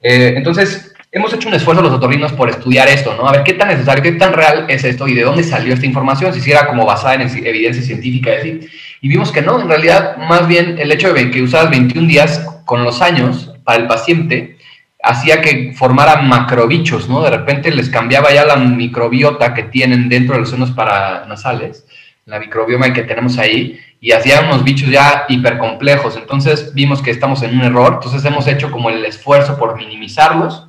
Eh, 0.00 0.34
entonces, 0.36 0.94
hemos 1.12 1.32
hecho 1.34 1.48
un 1.48 1.54
esfuerzo 1.54 1.82
los 1.82 1.92
otorrinos 1.92 2.32
por 2.32 2.48
estudiar 2.48 2.88
esto, 2.88 3.14
¿no? 3.14 3.28
A 3.28 3.32
ver 3.32 3.44
qué 3.44 3.52
tan 3.52 3.68
necesario, 3.68 4.02
qué 4.02 4.12
tan 4.12 4.32
real 4.32 4.64
es 4.68 4.84
esto 4.84 5.06
y 5.06 5.14
de 5.14 5.22
dónde 5.22 5.44
salió 5.44 5.74
esta 5.74 5.84
información, 5.84 6.32
si 6.32 6.50
era 6.50 6.66
como 6.66 6.86
basada 6.86 7.14
en 7.14 7.46
evidencia 7.46 7.82
científica 7.82 8.30
y 8.30 8.36
así. 8.36 8.60
Y 9.02 9.08
vimos 9.08 9.30
que 9.30 9.42
no, 9.42 9.60
en 9.60 9.68
realidad, 9.68 10.16
más 10.16 10.48
bien 10.48 10.78
el 10.78 10.90
hecho 10.90 11.12
de 11.12 11.30
que 11.30 11.42
usaras 11.42 11.68
21 11.70 12.08
días 12.08 12.38
con 12.64 12.84
los 12.84 13.02
años 13.02 13.52
para 13.64 13.82
el 13.82 13.86
paciente 13.86 14.51
hacía 15.02 15.40
que 15.40 15.72
formaran 15.74 16.28
macrobichos, 16.28 17.08
¿no? 17.08 17.22
De 17.22 17.30
repente 17.30 17.70
les 17.70 17.90
cambiaba 17.90 18.32
ya 18.32 18.44
la 18.44 18.56
microbiota 18.56 19.52
que 19.52 19.64
tienen 19.64 20.08
dentro 20.08 20.34
de 20.34 20.40
los 20.40 20.50
senos 20.50 20.70
paranasales, 20.70 21.84
la 22.24 22.38
microbioma 22.38 22.92
que 22.92 23.02
tenemos 23.02 23.36
ahí, 23.38 23.80
y 24.00 24.12
hacían 24.12 24.46
unos 24.46 24.62
bichos 24.64 24.90
ya 24.90 25.24
hipercomplejos. 25.28 26.16
Entonces 26.16 26.72
vimos 26.74 27.02
que 27.02 27.10
estamos 27.10 27.42
en 27.42 27.56
un 27.56 27.64
error, 27.64 27.94
entonces 27.94 28.24
hemos 28.24 28.46
hecho 28.46 28.70
como 28.70 28.90
el 28.90 29.04
esfuerzo 29.04 29.58
por 29.58 29.76
minimizarlos, 29.76 30.68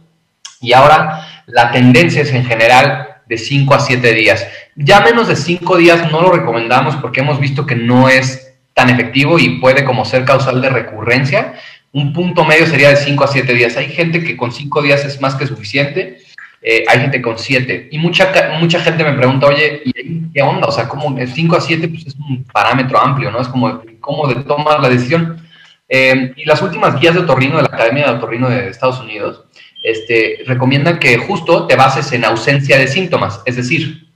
y 0.60 0.74
ahora 0.74 1.28
la 1.46 1.72
tendencia 1.72 2.22
es 2.22 2.34
en 2.34 2.46
general 2.46 3.18
de 3.28 3.38
5 3.38 3.74
a 3.76 3.80
7 3.80 4.14
días. 4.14 4.48
Ya 4.76 5.02
menos 5.02 5.28
de 5.28 5.36
5 5.36 5.78
días 5.78 6.12
no 6.12 6.22
lo 6.22 6.32
recomendamos 6.32 6.96
porque 6.96 7.22
hemos 7.22 7.40
visto 7.40 7.66
que 7.66 7.76
no 7.76 8.10
es 8.10 8.56
tan 8.74 8.90
efectivo 8.90 9.38
y 9.38 9.60
puede 9.60 9.86
como 9.86 10.06
ser 10.06 10.26
causal 10.26 10.62
de 10.62 10.70
recurrencia, 10.70 11.54
un 11.94 12.12
punto 12.12 12.44
medio 12.44 12.68
sería 12.68 12.90
de 12.90 12.98
5 12.98 13.24
a 13.24 13.28
7 13.28 13.54
días. 13.54 13.78
Hay 13.78 13.90
gente 13.90 14.24
que 14.24 14.36
con 14.36 14.52
5 14.52 14.82
días 14.82 15.06
es 15.06 15.22
más 15.22 15.36
que 15.36 15.48
suficiente, 15.48 16.18
eh, 16.62 16.84
hay 16.88 17.00
gente 17.00 17.22
con 17.22 17.38
7. 17.38 17.88
Y 17.92 17.98
mucha, 18.00 18.32
mucha 18.60 18.80
gente 18.82 19.04
me 19.04 19.14
pregunta, 19.14 19.48
oye, 19.48 19.82
¿y 19.86 20.32
qué 20.34 20.42
onda? 20.42 20.68
O 20.68 20.72
sea, 20.72 20.90
como 20.90 21.16
5 21.26 21.56
a 21.56 21.62
7 21.62 21.88
pues 21.88 22.08
es 22.08 22.16
un 22.16 22.44
parámetro 22.52 23.00
amplio, 23.00 23.32
¿no? 23.32 23.40
Es 23.40 23.48
como 23.48 23.82
cómo 24.02 24.28
de 24.28 24.44
tomar 24.44 24.82
la 24.82 24.90
decisión. 24.90 25.42
Eh, 25.88 26.34
y 26.36 26.46
las 26.46 26.62
últimas 26.62 27.00
guías 27.00 27.14
de 27.14 27.22
otorrino 27.22 27.58
de 27.58 27.64
la 27.64 27.70
Academia 27.70 28.06
de 28.06 28.18
Otorrino 28.18 28.50
de 28.50 28.70
Estados 28.70 29.00
Unidos 29.00 29.44
este, 29.84 30.40
recomiendan 30.48 30.98
que 30.98 31.18
justo 31.18 31.68
te 31.68 31.76
bases 31.76 32.12
en 32.14 32.26
ausencia 32.26 32.78
de 32.78 32.88
síntomas, 32.88 33.42
es 33.46 33.58
decir, 33.58 34.08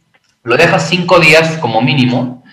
lo 0.43 0.55
dejas 0.55 0.89
5 0.89 1.19
días 1.19 1.57
como 1.57 1.81
mínimo 1.81 2.43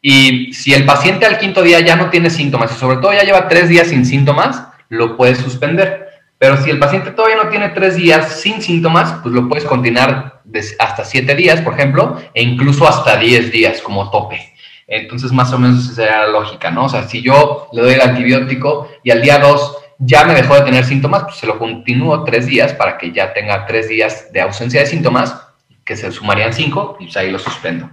y 0.00 0.52
si 0.54 0.72
el 0.72 0.86
paciente 0.86 1.26
al 1.26 1.38
quinto 1.38 1.62
día 1.62 1.80
ya 1.80 1.96
no 1.96 2.10
tiene 2.10 2.30
síntomas 2.30 2.72
y 2.72 2.78
sobre 2.78 2.98
todo 2.98 3.12
ya 3.12 3.24
lleva 3.24 3.48
3 3.48 3.68
días 3.68 3.88
sin 3.88 4.06
síntomas, 4.06 4.62
lo 4.90 5.16
puedes 5.16 5.38
suspender. 5.38 6.08
Pero 6.36 6.56
si 6.58 6.70
el 6.70 6.78
paciente 6.78 7.10
todavía 7.10 7.42
no 7.42 7.48
tiene 7.48 7.70
tres 7.70 7.96
días 7.96 8.40
sin 8.40 8.60
síntomas, 8.60 9.12
pues 9.22 9.34
lo 9.34 9.48
puedes 9.48 9.64
continuar 9.64 10.42
hasta 10.78 11.04
siete 11.04 11.34
días, 11.34 11.60
por 11.60 11.74
ejemplo, 11.74 12.20
e 12.34 12.42
incluso 12.42 12.86
hasta 12.86 13.16
diez 13.16 13.50
días 13.50 13.80
como 13.80 14.10
tope. 14.10 14.54
Entonces, 14.86 15.32
más 15.32 15.52
o 15.52 15.58
menos 15.58 15.84
esa 15.84 15.94
sería 15.94 16.18
la 16.20 16.28
lógica, 16.28 16.70
¿no? 16.70 16.86
O 16.86 16.88
sea, 16.88 17.04
si 17.04 17.22
yo 17.22 17.68
le 17.72 17.82
doy 17.82 17.92
el 17.94 18.00
antibiótico 18.00 18.88
y 19.04 19.10
al 19.10 19.22
día 19.22 19.38
dos 19.38 19.78
ya 19.98 20.24
me 20.24 20.34
dejó 20.34 20.54
de 20.54 20.62
tener 20.62 20.84
síntomas, 20.84 21.24
pues 21.24 21.36
se 21.36 21.46
lo 21.46 21.58
continúo 21.58 22.24
tres 22.24 22.46
días 22.46 22.72
para 22.72 22.96
que 22.96 23.12
ya 23.12 23.32
tenga 23.34 23.66
tres 23.66 23.88
días 23.88 24.32
de 24.32 24.40
ausencia 24.40 24.80
de 24.80 24.86
síntomas, 24.86 25.46
que 25.84 25.94
se 25.94 26.10
sumarían 26.10 26.54
cinco, 26.54 26.96
y 26.98 27.04
pues 27.04 27.16
ahí 27.18 27.30
lo 27.30 27.38
suspendo. 27.38 27.90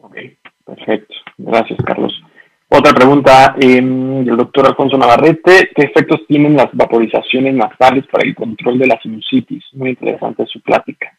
Ok, 0.00 0.16
perfecto. 0.64 1.14
Gracias, 1.36 1.78
Carlos. 1.84 2.22
Otra 2.70 2.92
pregunta 2.92 3.54
em, 3.58 4.24
del 4.24 4.36
doctor 4.36 4.66
Alfonso 4.66 4.98
Navarrete. 4.98 5.70
¿Qué 5.74 5.82
efectos 5.84 6.20
tienen 6.28 6.56
las 6.56 6.68
vaporizaciones 6.72 7.54
nasales 7.54 8.04
para 8.10 8.24
el 8.24 8.34
control 8.34 8.78
de 8.78 8.86
la 8.86 9.00
sinusitis? 9.00 9.64
Muy 9.72 9.90
interesante 9.90 10.44
su 10.46 10.60
plática. 10.60 11.16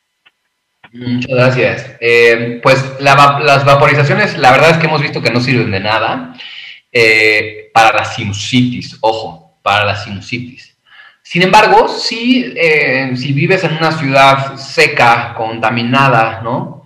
Muchas 0.93 1.31
gracias. 1.31 1.97
Eh, 1.99 2.59
pues 2.61 2.97
las 2.99 3.65
vaporizaciones, 3.65 4.37
la 4.37 4.51
verdad 4.51 4.71
es 4.71 4.77
que 4.77 4.87
hemos 4.87 5.01
visto 5.01 5.21
que 5.21 5.31
no 5.31 5.39
sirven 5.39 5.71
de 5.71 5.79
nada 5.79 6.33
eh, 6.91 7.69
para 7.73 7.95
la 7.97 8.05
sinusitis. 8.05 8.97
Ojo, 9.01 9.59
para 9.63 9.85
la 9.85 9.95
sinusitis. 9.95 10.77
Sin 11.23 11.43
embargo, 11.43 11.87
si, 11.87 12.53
eh, 12.55 13.11
si 13.15 13.33
vives 13.33 13.63
en 13.63 13.77
una 13.77 13.91
ciudad 13.91 14.55
seca, 14.57 15.33
contaminada, 15.35 16.41
¿no? 16.43 16.78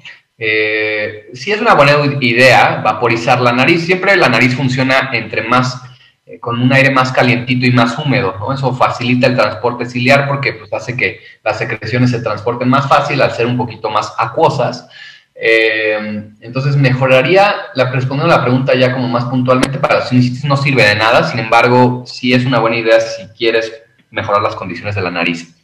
Eh, 0.46 1.30
si 1.34 1.54
es 1.54 1.62
una 1.62 1.74
buena 1.74 1.94
idea 2.20 2.82
vaporizar 2.84 3.40
la 3.40 3.54
nariz. 3.54 3.86
Siempre 3.86 4.18
la 4.18 4.28
nariz 4.28 4.54
funciona 4.54 5.10
entre 5.14 5.44
más, 5.44 5.82
eh, 6.26 6.38
con 6.38 6.62
un 6.62 6.74
aire 6.74 6.92
más 6.92 7.14
calientito 7.14 7.66
y 7.66 7.72
más 7.72 7.98
húmedo, 7.98 8.36
¿no? 8.38 8.52
Eso 8.52 8.76
facilita 8.76 9.28
el 9.28 9.38
transporte 9.38 9.86
ciliar 9.86 10.28
porque 10.28 10.52
pues, 10.52 10.74
hace 10.74 10.98
que 10.98 11.22
las 11.46 11.58
secreciones 11.58 12.12
se 12.12 12.20
transporten 12.20 12.68
más 12.68 12.90
fácil 12.90 13.22
al 13.22 13.32
ser 13.32 13.46
un 13.46 13.56
poquito 13.56 13.90
más 13.90 14.14
acuosas. 14.18 14.86
Eh, 15.34 16.26
entonces 16.42 16.76
mejoraría, 16.76 17.56
la, 17.76 17.90
respondiendo 17.90 18.34
a 18.34 18.38
la 18.40 18.44
pregunta 18.44 18.76
ya 18.76 18.92
como 18.92 19.08
más 19.08 19.24
puntualmente, 19.24 19.80
para 19.80 20.00
los 20.00 20.10
sinusitis 20.10 20.44
no 20.44 20.58
sirve 20.58 20.84
de 20.84 20.96
nada, 20.96 21.24
sin 21.24 21.40
embargo, 21.40 22.04
sí 22.06 22.34
es 22.34 22.44
una 22.46 22.60
buena 22.60 22.76
idea 22.76 23.00
si 23.00 23.28
quieres 23.30 23.72
mejorar 24.12 24.42
las 24.42 24.56
condiciones 24.56 24.96
de 24.96 25.02
la 25.04 25.12
nariz 25.12 25.56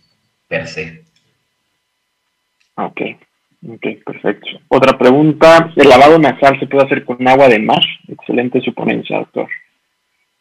per 0.47 0.69
se. 0.69 1.03
Ok. 2.75 3.01
Ok, 3.67 3.85
perfecto. 4.05 4.47
Otra 4.69 4.97
pregunta, 4.97 5.71
¿el 5.75 5.89
lavado 5.89 6.17
nasal 6.17 6.57
se 6.59 6.67
puede 6.67 6.85
hacer 6.85 7.03
con 7.03 7.27
agua 7.27 7.49
de 7.49 7.59
mar? 7.59 7.81
Excelente 8.07 8.61
su 8.61 8.73
ponencia, 8.73 9.17
doctor. 9.17 9.49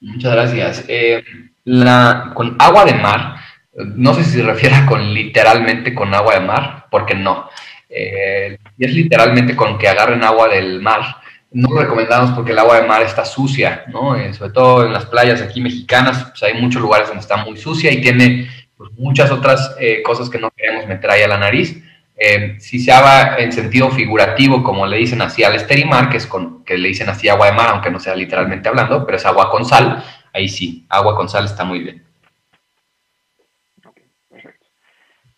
Muchas 0.01 0.33
gracias. 0.33 0.85
Eh, 0.89 1.25
la, 1.65 2.31
con 2.35 2.55
agua 2.59 2.85
de 2.85 2.95
mar, 2.95 3.37
no 3.75 4.15
sé 4.15 4.23
si 4.23 4.39
se 4.39 4.43
refiere 4.43 4.77
con 4.87 5.13
literalmente 5.13 5.95
con 5.95 6.15
agua 6.15 6.35
de 6.35 6.47
mar, 6.47 6.87
porque 6.91 7.15
no. 7.15 7.49
Eh, 7.89 8.57
es 8.79 8.93
literalmente 8.93 9.57
con 9.57 9.79
que 9.79 9.89
agarren 9.89 10.23
agua 10.23 10.49
del 10.49 10.81
mar. 10.81 11.17
No 11.51 11.71
lo 11.71 11.81
recomendamos 11.81 12.31
porque 12.33 12.53
el 12.53 12.59
agua 12.59 12.81
de 12.81 12.87
mar 12.87 13.03
está 13.03 13.25
sucia, 13.25 13.85
¿no? 13.89 14.15
Eh, 14.15 14.33
sobre 14.33 14.53
todo 14.53 14.87
en 14.87 14.93
las 14.93 15.07
playas 15.07 15.43
aquí 15.43 15.61
mexicanas, 15.61 16.27
pues 16.31 16.43
hay 16.45 16.61
muchos 16.61 16.81
lugares 16.81 17.09
donde 17.09 17.23
está 17.23 17.39
muy 17.39 17.57
sucia 17.57 17.91
y 17.91 18.01
tiene 18.01 18.49
pues, 18.77 18.93
muchas 18.93 19.33
otras 19.33 19.77
cosas 20.05 20.31
que 20.31 20.39
no 20.39 20.53
queremos 20.53 20.87
meter 20.87 21.11
ahí 21.11 21.23
a 21.23 21.29
la 21.29 21.39
nariz. 21.39 21.83
Eh, 22.21 22.57
si 22.59 22.81
se 22.81 22.91
haga 22.91 23.37
en 23.39 23.53
sentido 23.53 23.91
figurativo, 23.91 24.65
como 24.65 24.87
le 24.87 24.97
dicen 24.97 25.23
así 25.23 25.45
al 25.45 25.55
esterimar, 25.55 26.11
que, 26.11 26.17
es 26.17 26.27
con, 26.27 26.65
que 26.65 26.77
le 26.77 26.89
dicen 26.89 27.09
así 27.09 27.29
agua 27.29 27.47
de 27.47 27.53
mar, 27.53 27.69
aunque 27.71 27.91
no 27.91 28.01
sea 28.01 28.17
literalmente 28.17 28.69
hablando, 28.69 29.07
pero 29.07 29.17
es 29.17 29.25
agua 29.25 29.51
con 29.51 29.65
sal, 29.65 30.03
ahí 30.33 30.49
sí, 30.49 30.85
agua 30.89 31.15
con 31.15 31.29
sal 31.29 31.45
está 31.45 31.65
muy 31.65 31.79
bien. 31.79 32.03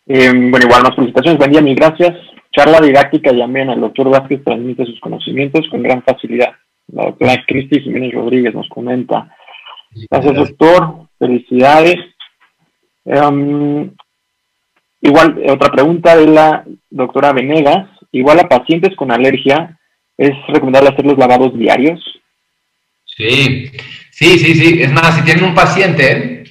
Eh, 0.06 0.32
bueno, 0.32 0.66
igual 0.66 0.82
más 0.82 0.96
felicitaciones, 0.96 1.38
buen 1.38 1.52
día, 1.52 1.60
mil 1.60 1.76
gracias. 1.76 2.16
Charla 2.50 2.80
didáctica 2.80 3.30
y 3.32 3.42
amena, 3.42 3.74
el 3.74 3.80
doctor 3.80 4.08
Vázquez 4.08 4.42
transmite 4.42 4.86
sus 4.86 4.98
conocimientos 5.00 5.68
con 5.70 5.82
gran 5.82 6.02
facilidad. 6.02 6.54
La 6.88 7.04
doctora 7.04 7.44
Cristi 7.46 7.80
Jiménez 7.80 8.12
Rodríguez 8.14 8.54
nos 8.54 8.68
comenta. 8.68 9.36
Gracias, 10.10 10.34
doctor. 10.34 11.08
Felicidades. 11.18 11.96
Em, 13.04 13.92
Igual, 15.02 15.42
otra 15.48 15.70
pregunta 15.70 16.16
de 16.16 16.26
la 16.26 16.64
doctora 16.90 17.32
Venegas. 17.32 17.88
Igual 18.12 18.40
a 18.40 18.48
pacientes 18.48 18.94
con 18.96 19.12
alergia, 19.12 19.78
¿es 20.18 20.32
recomendable 20.48 20.90
hacer 20.90 21.06
los 21.06 21.16
lavados 21.16 21.56
diarios? 21.56 22.00
Sí, 23.04 23.70
sí, 24.10 24.38
sí, 24.38 24.54
sí. 24.54 24.82
Es 24.82 24.92
más, 24.92 25.14
si 25.14 25.22
tienen 25.22 25.44
un 25.44 25.54
paciente 25.54 26.44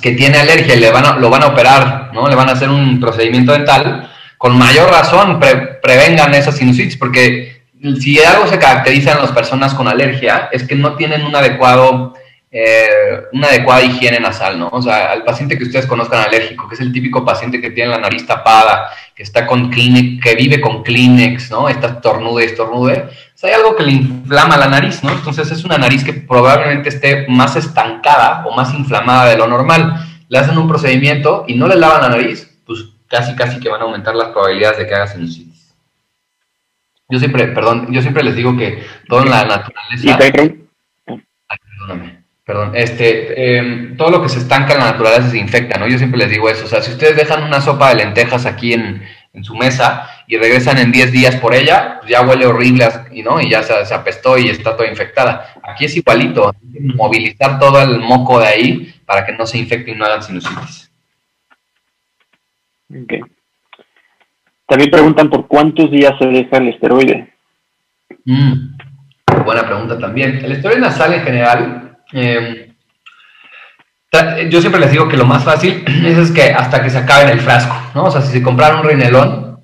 que 0.00 0.12
tiene 0.12 0.38
alergia 0.38 0.74
y 0.74 0.80
le 0.80 0.90
van 0.90 1.04
a, 1.04 1.16
lo 1.16 1.28
van 1.28 1.42
a 1.42 1.48
operar, 1.48 2.10
¿no? 2.14 2.28
Le 2.28 2.34
van 2.34 2.48
a 2.48 2.52
hacer 2.52 2.70
un 2.70 3.00
procedimiento 3.00 3.52
dental, 3.52 4.10
con 4.38 4.56
mayor 4.56 4.90
razón 4.90 5.38
prevengan 5.82 6.34
esa 6.34 6.52
sinusitis, 6.52 6.96
porque 6.96 7.62
si 8.00 8.18
algo 8.20 8.46
se 8.46 8.58
caracteriza 8.58 9.12
en 9.12 9.18
las 9.18 9.32
personas 9.32 9.74
con 9.74 9.88
alergia 9.88 10.48
es 10.52 10.66
que 10.66 10.76
no 10.76 10.94
tienen 10.96 11.24
un 11.24 11.34
adecuado 11.34 12.14
eh, 12.54 13.28
una 13.32 13.46
adecuada 13.46 13.82
higiene 13.82 14.20
nasal, 14.20 14.58
¿no? 14.58 14.68
O 14.70 14.82
sea, 14.82 15.10
al 15.10 15.24
paciente 15.24 15.56
que 15.56 15.64
ustedes 15.64 15.86
conozcan 15.86 16.20
alérgico, 16.20 16.68
que 16.68 16.74
es 16.74 16.82
el 16.82 16.92
típico 16.92 17.24
paciente 17.24 17.62
que 17.62 17.70
tiene 17.70 17.90
la 17.90 17.98
nariz 17.98 18.26
tapada, 18.26 18.90
que 19.14 19.22
está 19.22 19.46
con 19.46 19.70
Kleenex, 19.70 20.22
que 20.22 20.34
vive 20.34 20.60
con 20.60 20.82
Kleenex, 20.82 21.50
¿no? 21.50 21.70
Está 21.70 21.86
estornude, 21.86 22.44
estornude. 22.44 23.08
O 23.34 23.38
sea, 23.38 23.48
hay 23.48 23.54
algo 23.56 23.74
que 23.74 23.84
le 23.84 23.92
inflama 23.92 24.58
la 24.58 24.68
nariz, 24.68 25.02
¿no? 25.02 25.12
Entonces 25.12 25.50
es 25.50 25.64
una 25.64 25.78
nariz 25.78 26.04
que 26.04 26.12
probablemente 26.12 26.90
esté 26.90 27.26
más 27.26 27.56
estancada 27.56 28.44
o 28.46 28.54
más 28.54 28.74
inflamada 28.74 29.30
de 29.30 29.38
lo 29.38 29.46
normal. 29.46 30.06
Le 30.28 30.38
hacen 30.38 30.58
un 30.58 30.68
procedimiento 30.68 31.46
y 31.48 31.54
no 31.54 31.66
le 31.66 31.76
lavan 31.76 32.02
la 32.02 32.08
nariz, 32.10 32.60
pues 32.66 32.84
casi, 33.08 33.34
casi 33.34 33.60
que 33.60 33.70
van 33.70 33.80
a 33.80 33.84
aumentar 33.84 34.14
las 34.14 34.28
probabilidades 34.28 34.76
de 34.76 34.86
que 34.86 34.94
haga 34.94 35.06
sinusitis. 35.06 35.74
Yo 37.08 37.18
siempre, 37.18 37.46
perdón, 37.46 37.88
yo 37.90 38.02
siempre 38.02 38.22
les 38.22 38.36
digo 38.36 38.54
que 38.58 38.84
todo 39.08 39.22
en 39.22 39.30
la 39.30 39.44
naturaleza... 39.46 40.18
Ay, 40.20 41.58
perdóname 41.58 42.21
perdón, 42.44 42.72
este, 42.74 43.56
em, 43.58 43.96
todo 43.96 44.10
lo 44.10 44.22
que 44.22 44.28
se 44.28 44.38
estanca 44.38 44.74
en 44.74 44.80
la 44.80 44.92
naturaleza 44.92 45.30
se 45.30 45.38
infecta, 45.38 45.78
¿no? 45.78 45.86
Yo 45.86 45.98
siempre 45.98 46.18
les 46.18 46.30
digo 46.30 46.48
eso, 46.48 46.64
o 46.64 46.68
sea, 46.68 46.82
si 46.82 46.92
ustedes 46.92 47.16
dejan 47.16 47.44
una 47.44 47.60
sopa 47.60 47.90
de 47.90 47.96
lentejas 47.96 48.46
aquí 48.46 48.72
en, 48.72 49.02
su 49.42 49.54
mesa 49.54 50.10
y 50.26 50.36
regresan 50.36 50.76
en 50.76 50.92
10 50.92 51.10
días 51.10 51.36
por 51.36 51.54
ella, 51.54 51.96
pues 52.00 52.10
ya 52.10 52.20
huele 52.20 52.44
horrible, 52.44 52.86
y 53.12 53.22
¿no? 53.22 53.40
Y 53.40 53.48
ya 53.48 53.62
se, 53.62 53.86
se, 53.86 53.94
apestó 53.94 54.36
y 54.36 54.50
está 54.50 54.76
toda 54.76 54.90
infectada. 54.90 55.54
Aquí 55.62 55.86
es 55.86 55.96
igualito, 55.96 56.54
movilizar 56.94 57.58
todo 57.58 57.80
el 57.80 57.98
moco 58.00 58.38
de 58.40 58.46
ahí 58.46 58.94
para 59.06 59.24
que 59.24 59.32
no 59.32 59.46
se 59.46 59.56
infecte 59.56 59.92
y 59.92 59.94
no 59.94 60.04
hagan 60.04 60.22
sinusitis. 60.22 60.92
Okay. 63.04 63.20
También 64.66 64.90
preguntan 64.90 65.30
por 65.30 65.46
cuántos 65.46 65.90
días 65.90 66.12
se 66.18 66.26
deja 66.26 66.58
el 66.58 66.68
esteroide. 66.68 67.32
Mm, 68.24 68.76
buena 69.44 69.66
pregunta 69.66 69.98
también. 69.98 70.44
El 70.44 70.52
esteroide 70.52 70.80
nasal 70.80 71.14
en 71.14 71.22
general, 71.22 71.81
em, 72.12 72.72
yo 74.50 74.60
siempre 74.60 74.80
les 74.80 74.90
digo 74.90 75.08
que 75.08 75.16
lo 75.16 75.24
más 75.24 75.44
fácil 75.44 75.84
es, 76.06 76.30
que 76.30 76.52
hasta 76.52 76.82
que 76.82 76.90
se 76.90 76.98
acabe 76.98 77.24
en 77.24 77.30
el 77.30 77.40
frasco, 77.40 77.74
¿no? 77.94 78.04
O 78.04 78.10
sea, 78.10 78.20
si 78.20 78.32
se 78.32 78.42
compraron 78.42 78.80
un 78.80 78.88
Rinelón, 78.88 79.60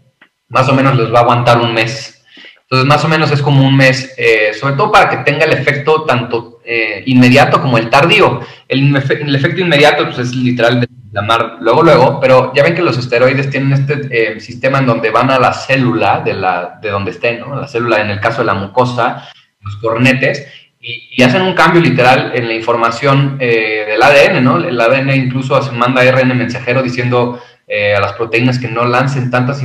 más 0.49 0.69
o 0.69 0.75
menos 0.75 0.97
les 0.97 1.13
va 1.13 1.21
a 1.21 1.23
aguantar 1.23 1.59
un 1.59 1.75
mes. 1.75 2.25
Entonces, 2.63 2.87
más 2.87 3.03
o 3.05 3.09
menos 3.09 3.31
es 3.31 3.41
como 3.41 3.67
un 3.67 3.77
mes, 3.77 4.15
eh, 4.19 4.53
sobre 4.53 4.75
todo 4.75 4.93
para 4.93 5.09
que 5.09 5.31
tenga 5.31 5.47
el 5.47 5.53
efecto 5.53 6.05
tanto 6.05 6.61
eh, 6.65 7.03
inmediato 7.07 7.63
como 7.63 7.79
el 7.79 7.89
tardío. 7.89 8.41
El, 8.69 8.95
efecto 8.95 9.61
inmediato 9.61 10.05
pues, 10.05 10.19
es 10.19 10.35
literal 10.35 10.81
de 10.81 10.89
llamar 11.11 11.57
luego, 11.61 11.83
luego, 11.83 12.21
pero 12.21 12.53
ya 12.55 12.63
ven 12.63 12.75
que 12.75 12.83
los 12.83 12.99
esteroides 12.99 13.49
tienen 13.49 13.73
este 13.73 14.09
eh, 14.11 14.41
sistema 14.41 14.81
en 14.81 14.87
donde 14.87 15.11
van 15.11 15.31
a 15.31 15.39
la 15.39 15.55
célula 15.55 16.21
de, 16.21 16.35
la, 16.35 16.79
de 16.83 16.91
donde 16.91 17.13
estén, 17.13 17.41
¿no? 17.41 17.59
La 17.59 17.69
célula, 17.69 18.03
en 18.03 18.11
el 18.11 18.21
caso 18.21 18.43
de 18.43 18.47
la 18.47 18.55
mucosa, 18.55 19.31
los 19.63 19.77
cornetes, 19.77 20.47
y, 20.81 21.23
hacen 21.23 21.43
un 21.43 21.55
cambio 21.55 21.81
literal 21.81 22.33
en 22.35 22.47
la 22.47 22.55
información 22.55 23.39
del 23.39 24.01
ADN, 24.01 24.43
¿no? 24.43 24.59
El 24.59 24.81
ADN 24.81 25.11
incluso 25.11 25.61
manda 25.73 26.03
RN 26.03 26.35
mensajero 26.37 26.83
diciendo 26.83 27.41
a 27.69 28.01
las 28.01 28.13
proteínas 28.15 28.59
que 28.59 28.69
no 28.69 28.85
lancen 28.85 29.31
tantas, 29.31 29.63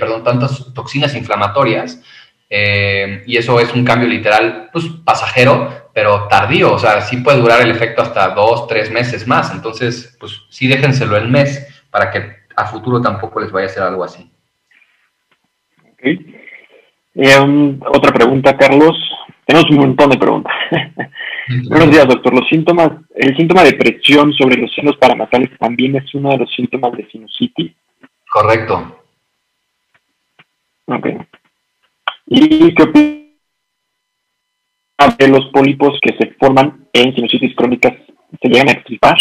perdón, 0.00 0.24
tantas 0.24 0.72
toxinas 0.74 1.14
inflamatorias 1.14 2.00
eh, 2.48 3.24
y 3.26 3.36
eso 3.36 3.58
es 3.58 3.72
un 3.74 3.84
cambio 3.84 4.08
literal, 4.08 4.70
pues 4.72 4.86
pasajero, 5.04 5.88
pero 5.92 6.28
tardío, 6.28 6.74
o 6.74 6.78
sea, 6.78 7.00
sí 7.00 7.18
puede 7.18 7.40
durar 7.40 7.60
el 7.60 7.70
efecto 7.70 8.02
hasta 8.02 8.28
dos, 8.30 8.66
tres 8.68 8.90
meses 8.90 9.26
más. 9.26 9.52
Entonces, 9.52 10.16
pues 10.20 10.42
sí 10.48 10.68
déjenselo 10.68 11.16
el 11.16 11.28
mes 11.28 11.66
para 11.90 12.10
que 12.10 12.36
a 12.54 12.66
futuro 12.66 13.00
tampoco 13.00 13.40
les 13.40 13.50
vaya 13.50 13.66
a 13.66 13.70
hacer 13.70 13.82
algo 13.82 14.04
así. 14.04 14.30
Em, 17.14 17.80
otra 17.86 18.12
pregunta, 18.12 18.56
Carlos. 18.56 18.96
Tenemos 19.44 19.70
un 19.70 19.76
montón 19.76 20.10
de 20.10 20.18
preguntas. 20.18 20.45
Buenos 21.48 21.90
días, 21.90 22.08
doctor. 22.08 22.34
Los 22.34 22.48
síntomas, 22.48 22.90
el 23.14 23.36
síntoma 23.36 23.62
de 23.62 23.74
presión 23.74 24.32
sobre 24.32 24.56
los 24.56 24.72
senos 24.74 24.96
paranasales 24.96 25.50
también 25.58 25.94
es 25.96 26.12
uno 26.14 26.30
de 26.30 26.38
los 26.38 26.52
síntomas 26.52 26.92
de 26.92 27.08
sinusitis. 27.08 27.72
Correcto. 28.28 29.00
Ok. 30.86 31.06
¿Y 32.26 32.74
qué 32.74 32.82
opina 32.82 33.26
de 35.18 35.28
los 35.28 35.46
pólipos 35.46 35.98
que 36.02 36.16
se 36.16 36.34
forman 36.34 36.88
en 36.92 37.14
sinusitis 37.14 37.54
crónicas? 37.54 37.92
¿Se 38.42 38.48
llegan 38.48 38.68
a 38.68 38.72
extirpar? 38.72 39.16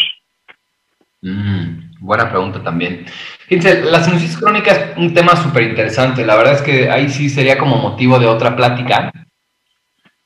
Mm, 1.22 2.00
buena 2.00 2.28
pregunta 2.30 2.64
también. 2.64 3.06
Fíjense, 3.48 3.84
la 3.84 4.04
sinusitis 4.04 4.38
crónica 4.38 4.72
es 4.72 4.98
un 4.98 5.14
tema 5.14 5.36
súper 5.36 5.64
interesante. 5.64 6.26
La 6.26 6.36
verdad 6.36 6.54
es 6.56 6.64
que 6.64 6.90
ahí 6.90 7.08
sí 7.10 7.30
sería 7.30 7.60
como 7.60 7.78
motivo 7.78 8.18
de 8.18 8.26
otra 8.26 8.56
plática, 8.56 9.12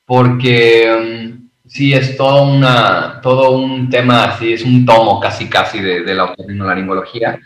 porque 0.06 1.36
mm, 1.36 1.49
sí 1.70 1.94
es 1.94 2.18
todo, 2.18 2.44
una, 2.44 3.22
todo 3.22 3.52
un 3.52 3.90
tema, 3.90 4.26
así 4.26 4.54
es 4.54 4.64
un 4.64 4.86
tomo 4.86 5.20
casi 5.20 5.48
casi 5.48 5.80
de, 5.80 6.02
de 6.02 6.16
la 6.16 6.26
otorrinolaringología. 6.26 7.40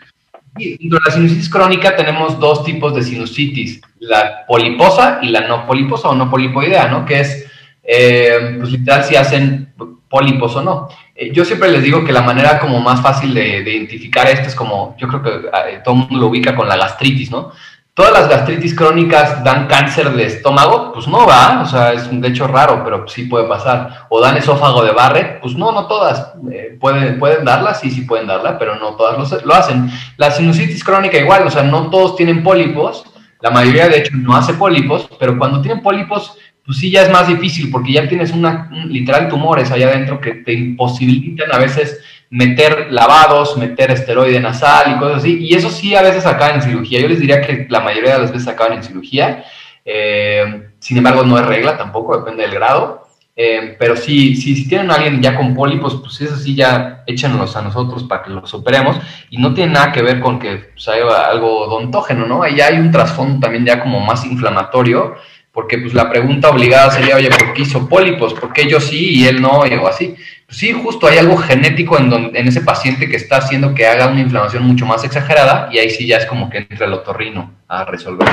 Dentro 0.56 0.98
de 0.98 1.04
la 1.04 1.12
sinusitis 1.12 1.50
crónica 1.50 1.94
tenemos 1.94 2.38
dos 2.40 2.64
tipos 2.64 2.94
de 2.94 3.02
sinusitis, 3.02 3.80
la 3.98 4.46
poliposa 4.46 5.18
y 5.20 5.28
la 5.28 5.46
no 5.46 5.66
poliposa 5.66 6.08
o 6.08 6.14
no 6.14 6.30
polipoidea, 6.30 6.88
¿no? 6.88 7.04
Que 7.04 7.20
es, 7.20 7.46
eh, 7.82 8.56
pues 8.58 8.70
literal, 8.70 9.04
si 9.04 9.16
hacen 9.16 9.74
pólipos 10.08 10.54
o 10.56 10.62
no. 10.62 10.88
Eh, 11.14 11.32
yo 11.32 11.44
siempre 11.44 11.70
les 11.70 11.82
digo 11.82 12.04
que 12.04 12.12
la 12.12 12.22
manera 12.22 12.60
como 12.60 12.80
más 12.80 13.02
fácil 13.02 13.34
de, 13.34 13.58
identificar 13.60 14.28
esto 14.28 14.46
es 14.48 14.54
como, 14.54 14.96
yo 14.96 15.08
creo 15.08 15.22
que 15.22 15.30
eh, 15.30 15.80
todo 15.84 15.94
el 15.94 16.00
mundo 16.02 16.18
lo 16.18 16.26
ubica 16.28 16.54
con 16.54 16.68
la 16.68 16.76
gastritis, 16.76 17.30
¿no? 17.30 17.52
¿Todas 17.94 18.12
las 18.12 18.28
gastritis 18.28 18.74
crónicas 18.74 19.44
dan 19.44 19.68
cáncer 19.68 20.10
de 20.10 20.26
estómago? 20.26 20.92
Pues 20.92 21.06
no 21.06 21.24
va, 21.24 21.62
o 21.62 21.66
sea, 21.66 21.92
es 21.92 22.08
un 22.08 22.24
hecho 22.24 22.48
raro, 22.48 22.82
pero 22.84 23.06
sí 23.06 23.26
puede 23.26 23.46
pasar. 23.46 24.06
¿O 24.08 24.20
dan 24.20 24.36
esófago 24.36 24.82
de 24.82 24.90
Barrett? 24.90 25.40
Pues 25.40 25.54
no, 25.54 25.70
no 25.70 25.86
todas. 25.86 26.32
Eh, 26.50 26.76
pueden, 26.80 27.20
pueden 27.20 27.44
darla, 27.44 27.72
sí, 27.72 27.92
sí 27.92 28.00
pueden 28.00 28.26
darla, 28.26 28.58
pero 28.58 28.74
no 28.80 28.96
todas 28.96 29.44
lo, 29.44 29.54
hacen. 29.54 29.88
La 30.16 30.32
sinusitis 30.32 30.82
crónica 30.82 31.18
igual, 31.18 31.46
o 31.46 31.50
sea, 31.50 31.62
no 31.62 31.88
todos 31.88 32.16
tienen 32.16 32.42
pólipos. 32.42 33.04
La 33.40 33.50
mayoría, 33.50 33.88
de 33.88 33.98
hecho, 33.98 34.16
no 34.16 34.34
hace 34.34 34.54
pólipos, 34.54 35.08
pero 35.20 35.38
cuando 35.38 35.62
tienen 35.62 35.80
pólipos, 35.80 36.36
pues 36.66 36.78
sí 36.78 36.90
ya 36.90 37.02
es 37.02 37.12
más 37.12 37.28
difícil, 37.28 37.70
porque 37.70 37.92
ya 37.92 38.08
tienes 38.08 38.32
una, 38.32 38.70
literal 38.86 39.28
tumores 39.28 39.70
allá 39.70 39.86
adentro 39.86 40.20
que 40.20 40.32
te 40.32 40.52
imposibilitan 40.52 41.52
a 41.52 41.58
veces 41.58 42.00
meter 42.34 42.88
lavados, 42.90 43.56
meter 43.56 43.92
esteroide 43.92 44.40
nasal 44.40 44.92
y 44.92 44.98
cosas 44.98 45.18
así. 45.18 45.38
Y 45.40 45.54
eso 45.54 45.70
sí 45.70 45.94
a 45.94 46.02
veces 46.02 46.26
acaban 46.26 46.56
en 46.56 46.62
cirugía. 46.62 47.00
Yo 47.00 47.06
les 47.06 47.20
diría 47.20 47.40
que 47.40 47.68
la 47.70 47.78
mayoría 47.78 48.14
de 48.14 48.22
las 48.22 48.32
veces 48.32 48.48
acaban 48.48 48.72
en 48.72 48.82
cirugía. 48.82 49.44
Eh, 49.84 50.70
sin 50.80 50.96
embargo, 50.96 51.22
no 51.22 51.38
es 51.38 51.46
regla 51.46 51.76
tampoco, 51.76 52.18
depende 52.18 52.42
del 52.42 52.54
grado. 52.54 53.06
Eh, 53.36 53.76
pero 53.78 53.94
sí, 53.94 54.34
sí, 54.34 54.56
si 54.56 54.68
tienen 54.68 54.90
a 54.90 54.94
alguien 54.94 55.22
ya 55.22 55.36
con 55.36 55.54
pólipos, 55.54 55.94
pues 56.00 56.20
eso 56.22 56.36
sí 56.36 56.56
ya 56.56 57.04
échenlos 57.06 57.54
a 57.54 57.62
nosotros 57.62 58.02
para 58.02 58.24
que 58.24 58.30
los 58.30 58.52
operemos. 58.52 58.96
Y 59.30 59.38
no 59.38 59.54
tiene 59.54 59.74
nada 59.74 59.92
que 59.92 60.02
ver 60.02 60.18
con 60.18 60.40
que 60.40 60.56
pues, 60.72 60.88
haya 60.88 61.28
algo 61.28 61.68
odontógeno, 61.68 62.26
¿no? 62.26 62.42
Ahí 62.42 62.60
hay 62.60 62.80
un 62.80 62.90
trasfondo 62.90 63.38
también 63.38 63.64
ya 63.64 63.80
como 63.80 64.00
más 64.00 64.24
inflamatorio 64.24 65.14
porque 65.54 65.78
pues 65.78 65.94
la 65.94 66.10
pregunta 66.10 66.50
obligada 66.50 66.90
sería, 66.90 67.14
oye, 67.14 67.30
¿por 67.30 67.54
qué 67.54 67.62
hizo 67.62 67.88
pólipos? 67.88 68.34
¿Por 68.34 68.52
qué 68.52 68.68
yo 68.68 68.80
sí 68.80 69.20
y 69.20 69.28
él 69.28 69.40
no? 69.40 69.60
O 69.60 69.86
así. 69.86 70.16
Sí, 70.48 70.72
justo 70.72 71.06
hay 71.06 71.18
algo 71.18 71.36
genético 71.36 71.98
en, 71.98 72.10
donde, 72.10 72.38
en 72.38 72.46
ese 72.46 72.60
paciente 72.60 73.08
que 73.08 73.16
está 73.16 73.38
haciendo 73.38 73.74
que 73.74 73.86
haga 73.86 74.08
una 74.08 74.20
inflamación 74.20 74.64
mucho 74.64 74.86
más 74.86 75.04
exagerada 75.04 75.68
y 75.72 75.78
ahí 75.78 75.90
sí 75.90 76.06
ya 76.06 76.18
es 76.18 76.26
como 76.26 76.50
que 76.50 76.58
entra 76.58 76.86
el 76.86 76.92
otorrino 76.92 77.52
a 77.66 77.84
resolver. 77.84 78.28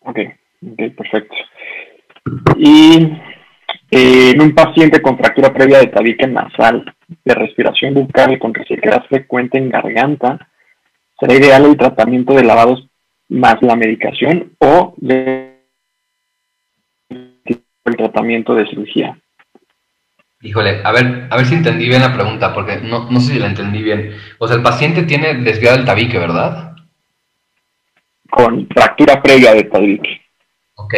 Ok, 0.00 0.18
ok, 0.62 0.94
perfecto. 0.96 1.34
Y 2.56 3.12
eh, 3.90 4.30
en 4.30 4.40
un 4.40 4.54
paciente 4.54 5.02
con 5.02 5.18
fractura 5.18 5.52
previa 5.52 5.78
de 5.78 5.88
tabique 5.88 6.26
nasal, 6.26 6.94
de 7.24 7.34
respiración 7.34 7.94
bucal 7.94 8.38
con 8.38 8.54
resequedad 8.54 9.04
frecuente 9.06 9.58
en 9.58 9.68
garganta, 9.68 10.48
será 11.18 11.34
ideal 11.34 11.66
el 11.66 11.76
tratamiento 11.76 12.34
de 12.34 12.44
lavados 12.44 12.86
más 13.28 13.60
la 13.62 13.76
medicación 13.76 14.52
o 14.58 14.94
el 14.98 15.56
tratamiento 17.96 18.54
de 18.54 18.66
cirugía. 18.68 19.18
Híjole, 20.42 20.80
a 20.84 20.92
ver, 20.92 21.26
a 21.28 21.36
ver 21.36 21.46
si 21.46 21.54
entendí 21.54 21.86
bien 21.86 22.00
la 22.00 22.14
pregunta, 22.14 22.54
porque 22.54 22.76
no, 22.76 23.10
no 23.10 23.20
sé 23.20 23.34
si 23.34 23.38
la 23.38 23.46
entendí 23.46 23.82
bien. 23.82 24.16
O 24.38 24.46
sea, 24.46 24.56
el 24.56 24.62
paciente 24.62 25.02
tiene 25.02 25.34
desviado 25.34 25.76
el 25.76 25.84
tabique, 25.84 26.18
¿verdad? 26.18 26.74
Con 28.30 28.66
fractura 28.68 29.22
previa 29.22 29.52
del 29.52 29.68
tabique. 29.68 30.22
Ok. 30.76 30.94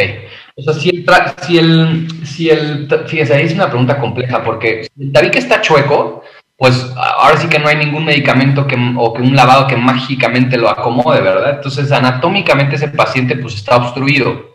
O 0.55 0.61
sea, 0.61 0.73
si 0.73 0.89
el, 0.89 1.05
si 1.41 1.57
el, 1.57 2.25
si 2.25 2.49
el, 2.49 2.87
fíjense, 3.07 3.33
ahí 3.33 3.45
es 3.45 3.53
una 3.53 3.67
pregunta 3.67 3.99
compleja, 3.99 4.41
porque 4.43 4.85
si 4.85 5.03
el 5.03 5.11
tabique 5.11 5.39
está 5.39 5.59
chueco, 5.59 6.23
pues 6.55 6.93
ahora 6.95 7.35
sí 7.35 7.49
que 7.49 7.59
no 7.59 7.67
hay 7.67 7.75
ningún 7.75 8.05
medicamento 8.05 8.65
que, 8.65 8.77
o 8.95 9.13
que 9.13 9.21
un 9.21 9.35
lavado 9.35 9.67
que 9.67 9.75
mágicamente 9.75 10.57
lo 10.57 10.69
acomode, 10.69 11.19
¿verdad? 11.19 11.55
Entonces, 11.55 11.91
anatómicamente 11.91 12.75
ese 12.75 12.87
paciente 12.87 13.35
pues 13.35 13.55
está 13.55 13.75
obstruido. 13.75 14.52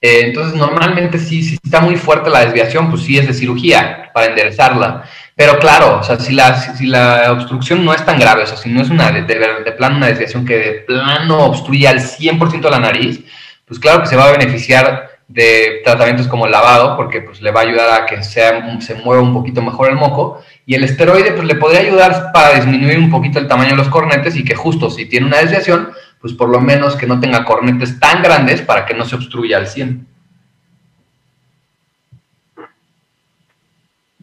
Eh, 0.00 0.20
entonces, 0.24 0.54
normalmente 0.54 1.18
sí, 1.18 1.42
si 1.42 1.58
está 1.62 1.80
muy 1.80 1.96
fuerte 1.96 2.30
la 2.30 2.44
desviación, 2.44 2.90
pues 2.90 3.02
sí 3.02 3.18
es 3.18 3.26
de 3.26 3.34
cirugía 3.34 4.10
para 4.12 4.26
enderezarla. 4.26 5.04
Pero 5.34 5.58
claro, 5.58 5.98
o 6.00 6.02
sea, 6.02 6.18
si 6.18 6.32
la, 6.32 6.56
si 6.76 6.86
la 6.86 7.32
obstrucción 7.32 7.84
no 7.84 7.92
es 7.92 8.04
tan 8.04 8.18
grave, 8.18 8.44
o 8.44 8.46
sea, 8.46 8.56
si 8.56 8.70
no 8.70 8.80
es 8.80 8.90
una 8.90 9.10
de, 9.10 9.22
de, 9.22 9.72
plano 9.72 9.96
una 9.98 10.06
desviación 10.06 10.46
que 10.46 10.56
de 10.56 10.72
plano 10.86 11.46
obstruye 11.46 11.86
al 11.88 12.00
100% 12.00 12.70
la 12.70 12.80
nariz, 12.80 13.20
pues 13.66 13.78
claro 13.78 14.00
que 14.00 14.08
se 14.08 14.16
va 14.16 14.28
a 14.28 14.32
beneficiar 14.32 15.10
de 15.28 15.80
tratamientos 15.84 16.28
como 16.28 16.46
el 16.46 16.52
lavado, 16.52 16.96
porque 16.96 17.20
pues 17.20 17.42
le 17.42 17.50
va 17.50 17.60
a 17.60 17.64
ayudar 17.64 18.02
a 18.02 18.06
que 18.06 18.22
sea, 18.22 18.80
se 18.80 18.94
mueva 18.94 19.22
un 19.22 19.34
poquito 19.34 19.60
mejor 19.60 19.90
el 19.90 19.96
moco, 19.96 20.40
y 20.64 20.74
el 20.74 20.84
esteroide 20.84 21.32
pues 21.32 21.46
le 21.46 21.56
podría 21.56 21.80
ayudar 21.80 22.30
para 22.32 22.54
disminuir 22.54 22.98
un 22.98 23.10
poquito 23.10 23.38
el 23.38 23.48
tamaño 23.48 23.70
de 23.70 23.76
los 23.76 23.88
cornetes 23.88 24.36
y 24.36 24.44
que 24.44 24.54
justo 24.54 24.88
si 24.88 25.06
tiene 25.06 25.26
una 25.26 25.38
desviación, 25.38 25.90
pues 26.26 26.36
por 26.36 26.48
lo 26.48 26.60
menos 26.60 26.96
que 26.96 27.06
no 27.06 27.20
tenga 27.20 27.44
cornetes 27.44 28.00
tan 28.00 28.20
grandes 28.20 28.60
para 28.60 28.84
que 28.84 28.94
no 28.94 29.04
se 29.04 29.14
obstruya 29.14 29.58
al 29.58 29.68
100. 29.68 30.04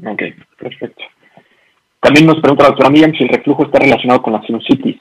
Ok, 0.05 0.21
perfecto. 0.59 1.01
También 2.01 2.25
nos 2.27 2.41
pregunta 2.41 2.63
la 2.63 2.69
doctora 2.71 2.89
Miriam 2.89 3.13
si 3.13 3.23
el 3.23 3.29
reflujo 3.29 3.63
está 3.63 3.79
relacionado 3.79 4.21
con 4.21 4.33
la 4.33 4.41
sinusitis. 4.41 4.97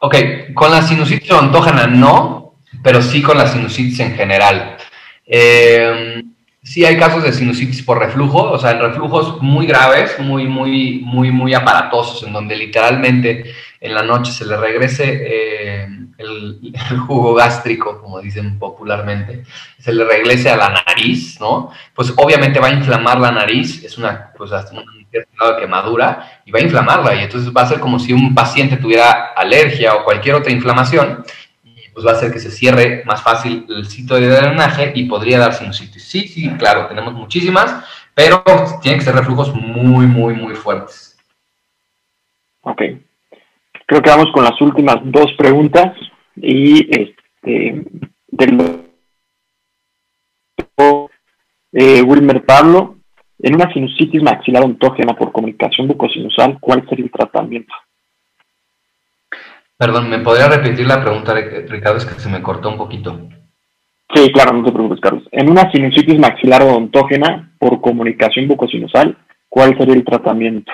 Ok, 0.00 0.16
con 0.54 0.72
la 0.72 0.82
sinusitis 0.82 1.30
ontógena 1.30 1.86
no, 1.86 2.54
pero 2.82 3.00
sí 3.00 3.22
con 3.22 3.38
la 3.38 3.46
sinusitis 3.46 4.00
en 4.00 4.16
general. 4.16 4.76
Eh, 5.24 6.24
Sí 6.62 6.84
hay 6.84 6.98
casos 6.98 7.22
de 7.22 7.32
sinusitis 7.32 7.82
por 7.82 7.98
reflujo, 7.98 8.42
o 8.42 8.58
sea, 8.58 8.72
en 8.72 8.80
reflujos 8.80 9.40
muy 9.40 9.66
graves, 9.66 10.18
muy, 10.20 10.46
muy, 10.46 11.00
muy, 11.02 11.30
muy 11.30 11.54
aparatosos, 11.54 12.22
en 12.26 12.34
donde 12.34 12.54
literalmente 12.54 13.44
en 13.80 13.94
la 13.94 14.02
noche 14.02 14.30
se 14.30 14.44
le 14.44 14.56
regrese 14.58 15.04
eh, 15.08 15.88
el, 16.18 16.60
jugo 17.06 17.34
gástrico, 17.34 18.00
como 18.00 18.20
dicen 18.20 18.58
popularmente, 18.58 19.44
se 19.78 19.92
le 19.92 20.04
regrese 20.04 20.50
a 20.50 20.56
la 20.56 20.82
nariz, 20.86 21.40
¿no? 21.40 21.70
Pues 21.94 22.12
obviamente 22.16 22.60
va 22.60 22.68
a 22.68 22.72
inflamar 22.72 23.18
la 23.18 23.32
nariz, 23.32 23.82
es 23.82 23.96
una, 23.96 24.32
pues, 24.36 24.50
un 24.50 25.06
grado 25.10 25.54
de 25.54 25.60
quemadura, 25.60 26.42
y 26.44 26.50
va 26.50 26.58
a 26.58 26.62
inflamarla, 26.62 27.14
y 27.14 27.20
entonces 27.20 27.50
va 27.56 27.62
a 27.62 27.68
ser 27.68 27.80
como 27.80 27.98
si 27.98 28.12
un 28.12 28.34
paciente 28.34 28.76
tuviera 28.76 29.32
alergia 29.34 29.94
o 29.94 30.04
cualquier 30.04 30.34
otra 30.34 30.52
inflamación, 30.52 31.24
pues 31.92 32.06
va 32.06 32.10
a 32.12 32.14
hacer 32.14 32.32
que 32.32 32.38
se 32.38 32.50
cierre 32.50 33.02
más 33.04 33.22
fácil 33.22 33.66
el 33.68 33.86
sitio 33.86 34.16
de 34.16 34.28
drenaje 34.28 34.92
y 34.94 35.04
podría 35.04 35.38
dar 35.38 35.54
sinusitis. 35.54 36.04
Sí, 36.04 36.28
sí, 36.28 36.48
claro, 36.50 36.86
tenemos 36.86 37.14
muchísimas, 37.14 37.84
pero 38.14 38.44
tienen 38.80 39.00
que 39.00 39.04
ser 39.04 39.14
reflujos 39.14 39.54
muy, 39.54 40.06
muy, 40.06 40.34
muy 40.34 40.54
fuertes. 40.54 41.18
Ok. 42.62 42.82
Creo 43.90 44.02
que 44.02 44.10
vamos 44.10 44.30
con 44.32 44.44
las 44.44 44.60
últimas 44.60 44.98
dos 45.02 45.32
preguntas 45.36 45.96
y 46.36 46.88
este 46.96 47.84
del 48.28 48.84
eh, 51.72 52.00
Wilmer 52.00 52.44
Pablo, 52.44 52.98
en 53.40 53.56
una 53.56 53.72
sinusitis 53.72 54.22
maxilar 54.22 54.62
ontógena 54.62 55.14
por 55.14 55.32
comunicación 55.32 55.88
bucosinusal, 55.88 56.58
¿cuál 56.60 56.88
sería 56.88 57.06
el 57.06 57.10
tratamiento? 57.10 57.74
Perdón, 59.76 60.08
¿me 60.08 60.20
podría 60.20 60.46
repetir 60.46 60.86
la 60.86 61.02
pregunta, 61.02 61.34
Ricardo? 61.34 61.96
Es 61.96 62.06
que 62.06 62.14
se 62.20 62.28
me 62.28 62.42
cortó 62.42 62.68
un 62.68 62.76
poquito. 62.76 63.18
Sí, 64.14 64.30
claro, 64.30 64.52
no 64.52 64.64
te 64.64 64.70
preocupes, 64.70 65.00
Carlos. 65.00 65.24
En 65.32 65.50
una 65.50 65.68
sinusitis 65.72 66.16
maxilar 66.16 66.62
odontógena 66.62 67.56
por 67.58 67.80
comunicación 67.80 68.46
bucosinusal, 68.46 69.18
¿cuál 69.48 69.76
sería 69.76 69.94
el 69.94 70.04
tratamiento? 70.04 70.72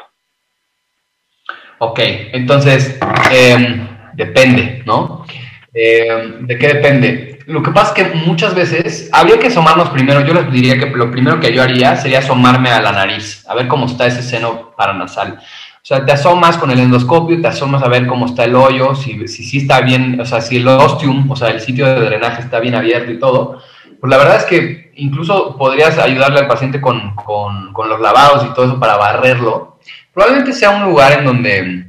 Ok, 1.79 2.01
entonces, 2.33 2.99
em, 3.31 3.87
depende, 4.15 4.83
¿no? 4.87 5.27
Em, 5.75 6.47
¿De 6.47 6.59
qué 6.59 6.69
depende? 6.69 7.39
Lo 7.47 7.63
que 7.63 7.71
pasa 7.71 7.93
es 7.95 8.05
que 8.09 8.15
muchas 8.17 8.55
veces 8.55 9.09
habría 9.13 9.39
que 9.39 9.49
asomarnos 9.49 9.91
primero. 9.91 10.25
Yo 10.25 10.35
les 10.35 10.51
diría 10.51 10.79
que 10.79 10.87
lo 10.87 11.11
primero 11.11 11.39
que 11.39 11.53
yo 11.53 11.63
haría 11.63 11.95
sería 11.97 12.19
asomarme 12.21 12.71
a 12.71 12.81
la 12.81 12.93
nariz, 12.93 13.45
a 13.47 13.55
ver 13.55 13.69
cómo 13.69 13.87
está 13.87 14.07
ese 14.07 14.23
seno 14.23 14.73
paranasal. 14.77 15.39
O 15.39 15.89
sea, 15.89 16.05
te 16.05 16.11
asomas 16.11 16.59
con 16.59 16.71
el 16.73 16.81
endoscopio, 16.81 17.41
te 17.41 17.47
asomas 17.47 17.83
a 17.83 17.89
ver 17.89 18.07
cómo 18.09 18.27
está 18.27 18.43
el 18.45 18.57
hoyo, 18.57 18.97
si, 18.97 19.29
si, 19.29 19.45
si 19.45 19.59
está 19.59 19.83
bien, 19.83 20.19
o 20.21 20.25
sea, 20.25 20.41
si 20.41 20.57
el 20.57 20.67
ostium, 20.67 21.31
o 21.31 21.37
sea, 21.37 21.51
el 21.51 21.61
sitio 21.61 21.87
de 21.87 22.07
drenaje 22.07 22.43
está 22.43 22.59
bien 22.59 22.75
abierto 22.75 23.13
y 23.13 23.21
todo. 23.21 23.61
Pues 24.01 24.11
la 24.11 24.17
verdad 24.17 24.37
es 24.37 24.45
que 24.45 24.91
incluso 24.97 25.57
podrías 25.57 25.97
ayudarle 25.99 26.41
al 26.41 26.49
paciente 26.49 26.81
con, 26.81 27.15
con, 27.15 27.73
con 27.73 27.89
los 27.89 28.01
lavados 28.01 28.45
y 28.45 28.55
todo 28.55 28.65
eso 28.65 28.81
para 28.81 28.97
barrerlo. 28.97 29.76
Probablemente 30.17 30.55
sea 30.55 30.71
un 30.71 30.85
lugar 30.85 31.19
en 31.19 31.27
donde 31.27 31.87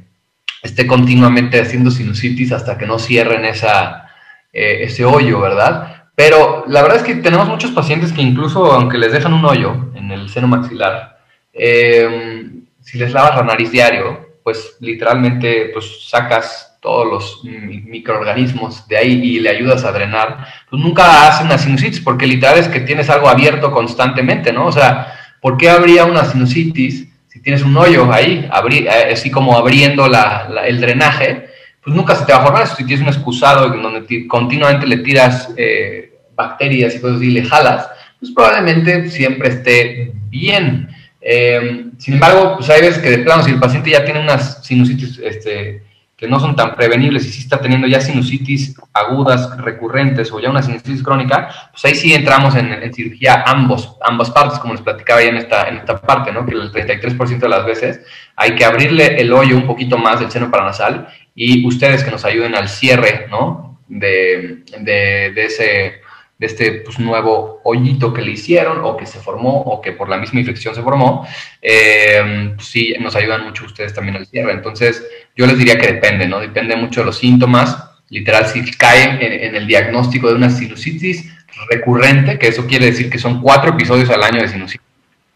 esté 0.62 0.86
continuamente 0.86 1.62
haciendo 1.62 1.90
sinusitis 1.90 2.52
hasta 2.52 2.76
que 2.76 2.84
no 2.84 2.98
cierren 2.98 3.46
esa, 3.46 4.10
eh, 4.52 4.80
ese 4.82 5.06
hoyo, 5.06 5.40
¿verdad? 5.40 6.04
Pero 6.14 6.66
la 6.68 6.82
verdad 6.82 6.98
es 6.98 7.04
que 7.04 7.14
tenemos 7.14 7.48
muchos 7.48 7.70
pacientes 7.70 8.12
que 8.12 8.20
incluso 8.20 8.70
aunque 8.70 8.98
les 8.98 9.12
dejan 9.12 9.32
un 9.32 9.46
hoyo 9.46 9.92
en 9.94 10.10
el 10.10 10.28
seno 10.28 10.46
maxilar, 10.46 11.20
eh, 11.54 12.50
si 12.82 12.98
les 12.98 13.14
lavas 13.14 13.34
la 13.36 13.44
nariz 13.44 13.70
diario, 13.70 14.36
pues 14.44 14.76
literalmente 14.80 15.70
pues 15.72 16.06
sacas 16.06 16.76
todos 16.82 17.06
los 17.06 17.40
microorganismos 17.42 18.86
de 18.88 18.98
ahí 18.98 19.12
y 19.22 19.40
le 19.40 19.48
ayudas 19.48 19.86
a 19.86 19.92
drenar, 19.92 20.46
pues 20.68 20.82
nunca 20.82 21.28
hacen 21.28 21.46
una 21.46 21.56
sinusitis, 21.56 22.00
porque 22.02 22.26
literal 22.26 22.58
es 22.58 22.68
que 22.68 22.80
tienes 22.80 23.08
algo 23.08 23.30
abierto 23.30 23.72
constantemente, 23.72 24.52
¿no? 24.52 24.66
O 24.66 24.72
sea, 24.72 25.14
¿por 25.40 25.56
qué 25.56 25.70
habría 25.70 26.04
una 26.04 26.26
sinusitis 26.26 27.07
si 27.28 27.40
tienes 27.40 27.62
un 27.62 27.76
hoyo 27.76 28.10
ahí, 28.12 28.48
eh, 28.70 29.12
así 29.12 29.30
como 29.30 29.56
abriendo 29.56 30.06
el 30.06 30.80
drenaje? 30.80 31.48
Pues 31.82 31.94
nunca 31.94 32.14
se 32.14 32.24
te 32.24 32.32
va 32.32 32.38
a 32.38 32.42
formar 32.42 32.62
eso. 32.64 32.76
Si 32.76 32.84
tienes 32.84 33.02
un 33.02 33.12
excusado 33.12 33.68
donde 33.68 34.26
continuamente 34.26 34.86
le 34.86 34.98
tiras 34.98 35.48
eh, 35.56 36.18
bacterias 36.34 36.94
y 36.94 37.00
cosas 37.00 37.18
así 37.18 37.30
le 37.30 37.44
jalas, 37.44 37.88
pues 38.18 38.32
probablemente 38.32 39.08
siempre 39.08 39.48
esté 39.48 40.12
bien. 40.28 40.88
Eh, 41.20 41.86
sin 41.98 42.14
embargo, 42.14 42.54
pues 42.56 42.70
hay 42.70 42.80
veces 42.80 43.02
que 43.02 43.10
de 43.10 43.18
plano, 43.18 43.42
si 43.42 43.50
el 43.50 43.60
paciente 43.60 43.90
ya 43.90 44.04
tiene 44.04 44.20
unas 44.20 44.64
sinusitis 44.64 45.18
este, 45.22 45.82
que 46.18 46.26
no 46.26 46.40
son 46.40 46.56
tan 46.56 46.74
prevenibles 46.74 47.24
y 47.26 47.30
si 47.30 47.42
está 47.42 47.60
teniendo 47.60 47.86
ya 47.86 48.00
sinusitis 48.00 48.74
agudas 48.92 49.56
recurrentes 49.58 50.32
o 50.32 50.40
ya 50.40 50.50
una 50.50 50.62
sinusitis 50.62 51.00
crónica, 51.00 51.48
pues 51.70 51.84
ahí 51.84 51.94
sí 51.94 52.12
entramos 52.12 52.56
en, 52.56 52.92
cirugía 52.92 53.44
ambos, 53.46 53.96
ambas 54.02 54.28
partes, 54.32 54.58
como 54.58 54.74
les 54.74 54.82
platicaba 54.82 55.22
ya 55.22 55.28
en 55.28 55.36
esta, 55.36 55.68
en 55.68 55.76
esta 55.76 56.00
parte, 56.00 56.32
¿no? 56.32 56.44
que 56.44 56.56
el 56.56 56.72
33% 56.72 57.38
de 57.38 57.48
las 57.48 57.64
veces 57.64 58.00
hay 58.34 58.56
que 58.56 58.64
abrirle 58.64 59.20
el 59.20 59.32
hoyo 59.32 59.56
un 59.56 59.64
poquito 59.64 59.96
más 59.96 60.18
del 60.18 60.28
seno 60.28 60.50
paranasal 60.50 61.06
y 61.36 61.64
ustedes 61.64 62.02
que 62.02 62.10
nos 62.10 62.24
ayuden 62.24 62.56
al 62.56 62.68
cierre 62.68 63.28
¿no? 63.30 63.78
de, 63.86 64.64
de, 64.76 65.30
de 65.32 65.44
ese 65.44 66.00
de 66.38 66.46
este 66.46 66.72
pues, 66.84 66.98
nuevo 67.00 67.60
hoyito 67.64 68.14
que 68.14 68.22
le 68.22 68.30
hicieron 68.30 68.78
o 68.84 68.96
que 68.96 69.06
se 69.06 69.18
formó 69.18 69.60
o 69.62 69.80
que 69.80 69.92
por 69.92 70.08
la 70.08 70.16
misma 70.16 70.40
infección 70.40 70.74
se 70.74 70.82
formó, 70.82 71.26
eh, 71.60 72.52
pues, 72.54 72.68
sí 72.68 72.94
nos 73.00 73.16
ayudan 73.16 73.44
mucho 73.44 73.64
ustedes 73.64 73.92
también 73.92 74.16
al 74.16 74.26
cierre. 74.26 74.52
Entonces, 74.52 75.04
yo 75.36 75.46
les 75.46 75.58
diría 75.58 75.78
que 75.78 75.94
depende, 75.94 76.28
¿no? 76.28 76.38
Depende 76.38 76.76
mucho 76.76 77.00
de 77.00 77.06
los 77.06 77.18
síntomas. 77.18 77.84
Literal, 78.10 78.46
si 78.46 78.64
caen 78.72 79.18
en, 79.20 79.54
el 79.54 79.66
diagnóstico 79.66 80.28
de 80.28 80.36
una 80.36 80.48
sinusitis 80.48 81.34
recurrente, 81.70 82.38
que 82.38 82.48
eso 82.48 82.66
quiere 82.66 82.86
decir 82.86 83.10
que 83.10 83.18
son 83.18 83.42
cuatro 83.42 83.70
episodios 83.70 84.08
al 84.10 84.22
año 84.22 84.40
de 84.40 84.48
sinusitis, 84.48 84.86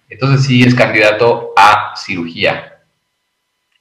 entonces 0.09 0.47
sí 0.47 0.63
es 0.63 0.75
candidato 0.75 1.53
a 1.57 1.95
cirugía, 1.97 2.79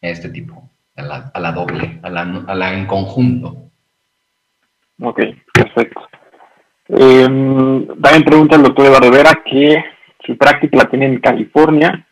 este 0.01 0.29
tipo, 0.29 0.69
a 0.95 1.03
la, 1.03 1.31
a 1.33 1.39
la 1.39 1.51
doble, 1.51 1.99
a 2.01 2.09
la, 2.09 2.21
a 2.47 2.55
la 2.55 2.73
en 2.73 2.85
conjunto. 2.85 3.69
Ok, 4.99 5.19
perfecto. 5.53 6.10
Eh, 6.89 7.23
también 7.23 8.23
pregunta 8.25 8.55
el 8.55 8.63
doctor 8.63 8.85
Eduardo 8.85 9.11
Vera 9.11 9.43
que 9.45 9.83
su 10.25 10.37
práctica 10.37 10.77
la 10.77 10.89
tiene 10.89 11.05
en 11.05 11.19
California 11.19 12.05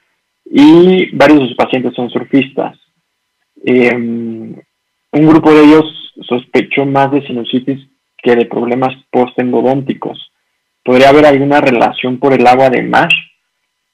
y 0.46 1.16
varios 1.16 1.42
de 1.42 1.48
sus 1.48 1.56
pacientes 1.56 1.94
son 1.94 2.10
surfistas. 2.10 2.78
Em, 3.64 4.56
un 5.12 5.28
grupo 5.28 5.54
de 5.54 5.64
ellos 5.64 5.86
sospechó 6.28 6.86
más 6.86 7.12
de 7.12 7.26
sinusitis 7.26 7.88
que 8.22 8.36
de 8.36 8.46
problemas 8.46 8.96
post-endodónticos. 9.12 10.32
¿Podría 10.84 11.10
haber 11.10 11.26
alguna 11.26 11.62
relación 11.62 12.20
por 12.20 12.34
el 12.34 12.46
agua 12.48 12.70
de 12.70 12.84
MASH? 12.84 13.14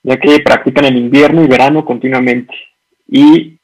Ya 0.03 0.17
que 0.17 0.39
practican 0.39 0.85
en 0.85 0.97
invierno 0.97 1.43
y 1.43 1.47
verano 1.47 1.83
continuamente. 1.83 2.53
Y 3.07 3.57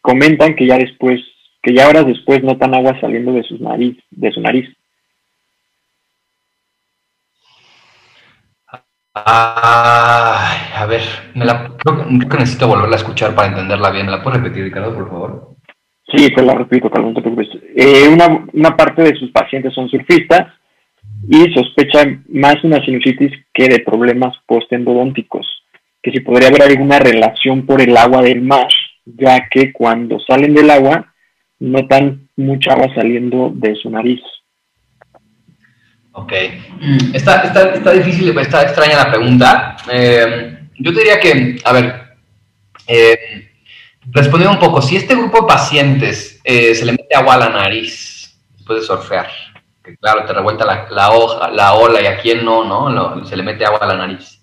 comentan 0.00 0.54
que 0.54 0.66
ya 0.66 0.78
después, 0.78 1.20
que 1.62 1.74
ya 1.74 1.88
horas 1.88 2.06
después 2.06 2.42
notan 2.42 2.74
agua 2.74 2.98
saliendo 3.00 3.32
de, 3.32 3.42
sus 3.42 3.60
nariz, 3.60 3.96
de 4.10 4.32
su 4.32 4.40
nariz. 4.40 4.68
Ay, 9.24 10.58
a 10.74 10.84
ver, 10.86 11.00
me 11.34 11.46
la, 11.46 11.72
creo, 11.78 12.06
que 12.06 12.36
necesito 12.36 12.68
volverla 12.68 12.96
a 12.96 12.98
escuchar 12.98 13.34
para 13.34 13.48
entenderla 13.48 13.90
bien. 13.90 14.04
¿Me 14.04 14.12
la 14.12 14.22
puedes 14.22 14.42
repetir, 14.42 14.64
Ricardo, 14.64 14.94
por 14.94 15.08
favor? 15.08 15.56
Sí, 16.12 16.28
te 16.34 16.42
la 16.42 16.52
repito, 16.52 16.90
Carlos, 16.90 17.14
no 17.14 17.14
te 17.14 17.22
preocupes. 17.22 17.48
Eh, 17.74 18.08
una, 18.08 18.46
una 18.52 18.76
parte 18.76 19.02
de 19.02 19.18
sus 19.18 19.30
pacientes 19.30 19.72
son 19.72 19.88
surfistas 19.88 20.52
y 21.28 21.50
sospechan 21.54 22.24
más 22.28 22.62
una 22.62 22.84
sinusitis 22.84 23.32
que 23.54 23.68
de 23.68 23.80
problemas 23.80 24.36
postendodónticos, 24.46 25.46
que 26.02 26.10
si 26.10 26.20
podría 26.20 26.48
haber 26.48 26.64
alguna 26.64 26.98
relación 26.98 27.64
por 27.64 27.80
el 27.80 27.96
agua 27.96 28.20
del 28.20 28.42
mar, 28.42 28.68
ya 29.06 29.48
que 29.50 29.72
cuando 29.72 30.20
salen 30.20 30.52
del 30.52 30.70
agua 30.70 31.14
notan 31.58 32.28
mucha 32.36 32.74
agua 32.74 32.94
saliendo 32.94 33.50
de 33.54 33.76
su 33.76 33.88
nariz. 33.88 34.20
Ok. 36.16 36.32
Mm, 36.80 37.14
está, 37.14 37.42
está, 37.42 37.74
está 37.74 37.92
difícil, 37.92 38.36
está 38.38 38.62
extraña 38.62 38.96
la 38.96 39.10
pregunta. 39.10 39.76
Eh, 39.90 40.58
yo 40.78 40.90
diría 40.90 41.20
que, 41.20 41.58
a 41.62 41.72
ver, 41.72 42.16
eh, 42.86 43.50
respondiendo 44.06 44.58
un 44.58 44.64
poco, 44.64 44.80
si 44.80 44.96
este 44.96 45.14
grupo 45.14 45.42
de 45.42 45.46
pacientes 45.46 46.40
eh, 46.42 46.74
se 46.74 46.86
le 46.86 46.92
mete 46.92 47.14
agua 47.14 47.34
a 47.34 47.38
la 47.38 47.48
nariz 47.50 48.34
después 48.56 48.80
de 48.80 48.86
surfear, 48.86 49.28
que 49.84 49.94
claro, 49.98 50.24
te 50.24 50.32
revuelta 50.32 50.64
la, 50.64 50.86
la, 50.90 51.10
hoja, 51.10 51.50
la 51.50 51.74
ola 51.74 52.00
y 52.00 52.06
a 52.06 52.18
quién 52.18 52.44
no, 52.46 52.64
¿no? 52.64 53.26
se 53.26 53.36
le 53.36 53.42
mete 53.42 53.66
agua 53.66 53.80
a 53.82 53.86
la 53.86 53.96
nariz. 53.98 54.40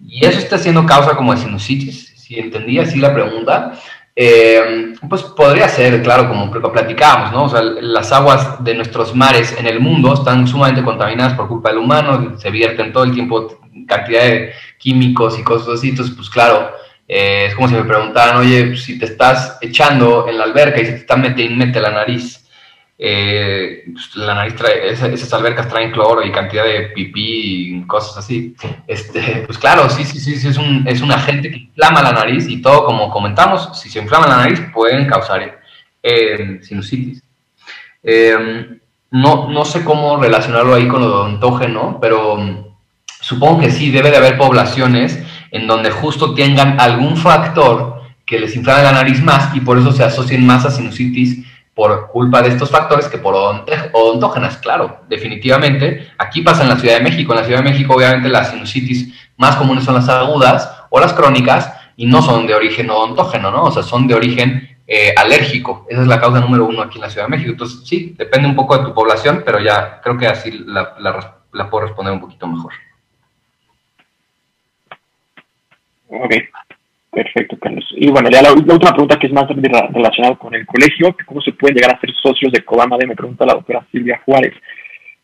Y 0.00 0.24
eso 0.24 0.38
está 0.38 0.58
siendo 0.58 0.86
causa 0.86 1.16
como 1.16 1.34
de 1.34 1.40
sinusitis, 1.40 2.14
si 2.16 2.38
entendí 2.38 2.78
así 2.78 3.00
la 3.00 3.12
pregunta. 3.12 3.72
Eh, 4.16 4.94
pues 5.08 5.22
podría 5.22 5.68
ser, 5.68 6.00
claro, 6.02 6.28
como 6.28 6.50
platicábamos, 6.50 7.32
¿no? 7.32 7.44
O 7.44 7.48
sea, 7.48 7.62
las 7.62 8.12
aguas 8.12 8.62
de 8.62 8.74
nuestros 8.74 9.14
mares 9.14 9.56
en 9.58 9.66
el 9.66 9.80
mundo 9.80 10.14
están 10.14 10.46
sumamente 10.46 10.84
contaminadas 10.84 11.34
por 11.34 11.48
culpa 11.48 11.70
del 11.70 11.78
humano, 11.78 12.38
se 12.38 12.50
vierten 12.50 12.92
todo 12.92 13.04
el 13.04 13.12
tiempo 13.12 13.58
cantidad 13.88 14.22
de 14.22 14.52
químicos 14.78 15.38
y 15.38 15.42
cosas 15.42 15.68
así, 15.68 15.88
entonces, 15.90 16.14
pues 16.14 16.30
claro, 16.30 16.70
eh, 17.08 17.46
es 17.48 17.54
como 17.54 17.68
si 17.68 17.74
me 17.74 17.84
preguntaran, 17.84 18.36
oye, 18.36 18.76
si 18.76 18.98
te 18.98 19.06
estás 19.06 19.58
echando 19.60 20.28
en 20.28 20.38
la 20.38 20.44
alberca 20.44 20.80
y 20.80 20.86
se 20.86 20.92
te 20.92 20.98
está 20.98 21.16
metiendo 21.16 21.56
mete 21.56 21.80
la 21.80 21.90
nariz, 21.90 22.43
eh, 22.96 23.84
la 24.14 24.34
nariz 24.34 24.54
trae, 24.54 24.90
esas, 24.90 25.32
albercas 25.32 25.68
traen 25.68 25.90
cloro 25.90 26.24
y 26.24 26.30
cantidad 26.30 26.64
de 26.64 26.92
pipí 26.94 27.76
y 27.76 27.86
cosas 27.86 28.18
así. 28.18 28.54
Este, 28.86 29.42
pues 29.46 29.58
claro, 29.58 29.88
sí, 29.90 30.04
sí, 30.04 30.20
sí, 30.20 30.36
sí 30.36 30.48
es, 30.48 30.56
un, 30.56 30.84
es 30.86 31.00
un 31.00 31.10
agente 31.10 31.50
que 31.50 31.56
inflama 31.56 32.02
la 32.02 32.12
nariz 32.12 32.46
y 32.48 32.62
todo, 32.62 32.84
como 32.84 33.10
comentamos, 33.10 33.70
si 33.78 33.88
se 33.88 33.98
inflama 33.98 34.26
la 34.26 34.36
nariz 34.36 34.60
pueden 34.72 35.06
causar 35.06 35.60
eh, 36.02 36.60
sinusitis. 36.62 37.22
Eh, 38.02 38.78
no, 39.10 39.48
no 39.48 39.64
sé 39.64 39.84
cómo 39.84 40.16
relacionarlo 40.16 40.74
ahí 40.74 40.86
con 40.88 41.00
lo 41.00 41.06
odontógeno, 41.06 41.98
pero 42.00 42.36
mm, 42.36 42.66
supongo 43.20 43.60
que 43.60 43.70
sí, 43.70 43.90
debe 43.90 44.10
de 44.10 44.18
haber 44.18 44.36
poblaciones 44.36 45.18
en 45.50 45.66
donde 45.66 45.90
justo 45.90 46.34
tengan 46.34 46.80
algún 46.80 47.16
factor 47.16 48.02
que 48.26 48.40
les 48.40 48.56
inflame 48.56 48.82
la 48.82 48.92
nariz 48.92 49.22
más 49.22 49.54
y 49.54 49.60
por 49.60 49.78
eso 49.78 49.92
se 49.92 50.02
asocien 50.02 50.44
más 50.46 50.64
a 50.64 50.70
sinusitis 50.70 51.44
por 51.74 52.08
culpa 52.08 52.40
de 52.40 52.50
estos 52.50 52.70
factores 52.70 53.08
que 53.08 53.18
por 53.18 53.34
odontógenas, 53.34 54.58
claro, 54.58 55.00
definitivamente. 55.08 56.12
Aquí 56.18 56.40
pasa 56.40 56.62
en 56.62 56.68
la 56.68 56.76
Ciudad 56.76 56.98
de 56.98 57.02
México. 57.02 57.32
En 57.32 57.40
la 57.40 57.44
Ciudad 57.44 57.62
de 57.62 57.70
México, 57.70 57.94
obviamente, 57.94 58.28
las 58.28 58.50
sinusitis 58.50 59.12
más 59.36 59.56
comunes 59.56 59.84
son 59.84 59.94
las 59.94 60.08
agudas 60.08 60.84
o 60.90 61.00
las 61.00 61.12
crónicas 61.12 61.72
y 61.96 62.06
no 62.06 62.22
son 62.22 62.46
de 62.46 62.54
origen 62.54 62.90
odontógeno, 62.90 63.50
¿no? 63.50 63.64
O 63.64 63.70
sea, 63.72 63.82
son 63.82 64.06
de 64.06 64.14
origen 64.14 64.78
eh, 64.86 65.12
alérgico. 65.16 65.84
Esa 65.88 66.02
es 66.02 66.06
la 66.06 66.20
causa 66.20 66.40
número 66.40 66.64
uno 66.66 66.82
aquí 66.82 66.98
en 66.98 67.02
la 67.02 67.10
Ciudad 67.10 67.26
de 67.26 67.30
México. 67.30 67.50
Entonces, 67.50 67.86
sí, 67.86 68.14
depende 68.16 68.48
un 68.48 68.54
poco 68.54 68.78
de 68.78 68.84
tu 68.84 68.94
población, 68.94 69.42
pero 69.44 69.58
ya 69.58 70.00
creo 70.00 70.16
que 70.16 70.28
así 70.28 70.52
la, 70.66 70.94
la 71.52 71.70
puedo 71.70 71.86
responder 71.86 72.12
un 72.12 72.20
poquito 72.20 72.46
mejor. 72.46 72.72
Ok. 76.08 76.34
Perfecto, 77.14 77.56
Carlos. 77.60 77.84
Y 77.96 78.10
bueno, 78.10 78.28
ya 78.28 78.42
la, 78.42 78.52
última 78.52 78.90
pregunta 78.90 79.16
que 79.16 79.28
es 79.28 79.32
más 79.32 79.46
relacionada 79.48 80.34
con 80.34 80.52
el 80.52 80.66
colegio, 80.66 81.16
¿cómo 81.24 81.40
se 81.40 81.52
pueden 81.52 81.76
llegar 81.76 81.94
a 81.94 82.00
ser 82.00 82.12
socios 82.20 82.50
de 82.50 82.64
Cobamade? 82.64 83.06
Me 83.06 83.14
pregunta 83.14 83.46
la 83.46 83.54
doctora 83.54 83.86
Silvia 83.92 84.20
Juárez. 84.24 84.52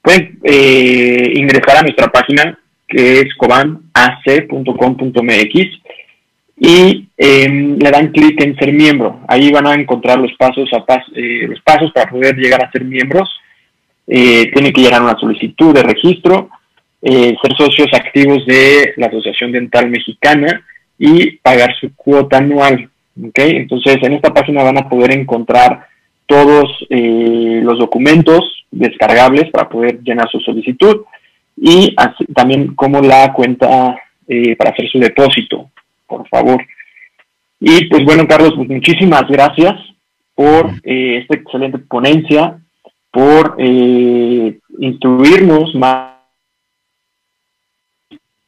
Pueden 0.01 0.39
eh, 0.45 1.33
ingresar 1.35 1.79
a 1.79 1.83
nuestra 1.83 2.07
página 2.07 2.57
que 2.87 3.21
es 3.21 3.35
cobamac.com.mx 3.35 3.91
y 6.59 7.09
em, 7.17 7.77
le 7.77 7.91
dan 7.91 8.13
clic 8.13 8.41
en 8.41 8.57
ser 8.57 8.73
miembro. 8.73 9.23
Ahí 9.27 9.51
van 9.51 9.67
a 9.67 9.75
encontrar 9.75 10.21
los 10.21 10.33
pasos, 10.35 10.71
a 10.73 10.85
eh, 11.17 11.47
los 11.49 11.61
pasos 11.63 11.91
para 11.93 12.09
poder 12.09 12.37
llegar 12.37 12.65
a 12.65 12.71
ser 12.71 12.85
miembros. 12.85 13.29
Eh, 14.07 14.49
tienen 14.53 14.73
que 14.73 14.83
llenar 14.83 15.03
una 15.03 15.19
solicitud 15.19 15.75
de 15.75 15.83
registro, 15.83 16.51
ser 17.03 17.37
socios 17.57 17.89
activos 17.95 18.47
de 18.47 18.93
la 18.97 19.07
Asociación 19.07 19.51
Dental 19.53 19.91
Mexicana 19.91 20.65
y 21.01 21.39
pagar 21.39 21.75
su 21.81 21.97
cuota 21.97 22.37
anual. 22.37 22.89
¿okay? 23.29 23.57
Entonces, 23.57 23.97
en 24.03 24.13
esta 24.13 24.33
página 24.33 24.63
van 24.63 24.79
a 24.79 24.89
poder 24.89 25.13
encontrar 25.13 25.89
todos 26.27 26.87
eh, 26.91 27.61
los 27.65 27.79
documentos 27.79 28.67
descargables 28.71 29.51
para 29.51 29.69
poder 29.69 30.01
llenar 30.03 30.29
su 30.31 30.39
solicitud 30.41 31.05
y 31.57 31.97
también 32.35 32.75
como 32.75 33.01
la 33.01 33.33
cuenta 33.33 33.97
eh, 34.29 34.55
para 34.57 34.71
hacer 34.71 34.89
su 34.91 34.99
depósito, 34.99 35.71
por 36.07 36.29
favor. 36.29 36.63
Y 37.59 37.87
pues 37.87 38.05
bueno, 38.05 38.29
Carlos, 38.29 38.53
pues 38.55 38.69
muchísimas 38.69 39.27
gracias 39.27 39.75
por 40.35 40.71
eh, 40.85 41.19
esta 41.23 41.37
excelente 41.37 41.79
ponencia, 41.79 42.59
por 43.11 43.57
instruirnos 44.79 45.75
más 45.75 46.11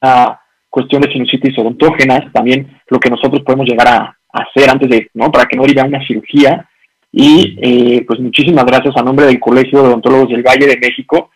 a 0.02 0.41
cuestión 0.72 1.02
de 1.02 1.12
sinusitis 1.12 1.56
odontógenas, 1.58 2.32
también 2.32 2.80
lo 2.88 2.98
que 2.98 3.10
nosotros 3.10 3.42
podemos 3.44 3.68
llegar 3.68 3.88
a, 3.88 4.16
hacer 4.32 4.70
antes 4.70 4.88
de, 4.88 5.10
¿no? 5.12 5.30
Para 5.30 5.44
que 5.44 5.56
no 5.56 5.64
haya 5.64 5.84
una 5.84 6.04
cirugía. 6.06 6.66
Y 7.12 7.58
eh, 7.60 8.04
pues 8.06 8.18
muchísimas 8.18 8.64
gracias 8.64 8.96
a 8.96 9.02
nombre 9.02 9.26
del 9.26 9.38
Colegio 9.38 9.82
de 9.82 9.88
Odontólogos 9.88 10.30
del 10.30 10.42
Valle 10.42 10.66
de 10.66 10.78
México. 10.78 11.30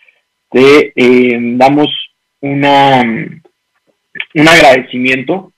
Te 0.50 0.94
eh, 0.96 1.38
damos 1.58 1.88
una, 2.40 3.02
un 3.02 4.48
agradecimiento 4.48 5.52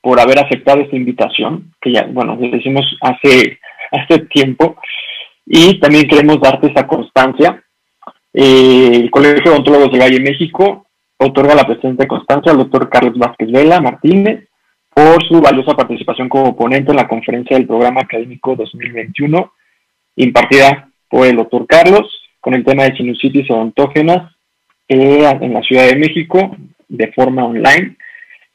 por 0.00 0.18
haber 0.18 0.38
aceptado 0.38 0.80
esta 0.80 0.96
invitación, 0.96 1.74
que 1.82 1.92
ya, 1.92 2.06
bueno, 2.10 2.34
lo 2.40 2.48
decimos 2.48 2.86
hace, 3.02 3.58
hace 3.92 4.20
tiempo. 4.30 4.76
Y 5.44 5.78
también 5.80 6.08
queremos 6.08 6.40
darte 6.40 6.68
esa 6.68 6.86
constancia. 6.86 7.62
Eh, 8.32 8.92
el 8.94 9.10
Colegio 9.10 9.42
de 9.42 9.50
Odontólogos 9.50 9.92
del 9.92 10.00
Valle 10.00 10.18
de 10.18 10.30
México 10.30 10.87
otorga 11.18 11.54
la 11.54 11.66
presente 11.66 12.06
constancia 12.06 12.52
al 12.52 12.58
doctor 12.58 12.88
Carlos 12.88 13.18
Vázquez 13.18 13.50
Vela 13.50 13.80
Martínez 13.80 14.48
por 14.94 15.22
su 15.26 15.40
valiosa 15.40 15.74
participación 15.74 16.28
como 16.28 16.56
ponente 16.56 16.90
en 16.90 16.96
la 16.96 17.08
conferencia 17.08 17.56
del 17.56 17.66
programa 17.66 18.00
académico 18.00 18.56
2021 18.56 19.52
impartida 20.16 20.88
por 21.08 21.26
el 21.26 21.36
doctor 21.36 21.66
Carlos 21.66 22.06
con 22.40 22.54
el 22.54 22.64
tema 22.64 22.84
de 22.84 22.96
sinusitis 22.96 23.50
odontógenas 23.50 24.32
eh, 24.88 25.24
en 25.40 25.52
la 25.52 25.62
Ciudad 25.62 25.86
de 25.86 25.96
México 25.96 26.56
de 26.88 27.12
forma 27.12 27.44
online. 27.44 27.96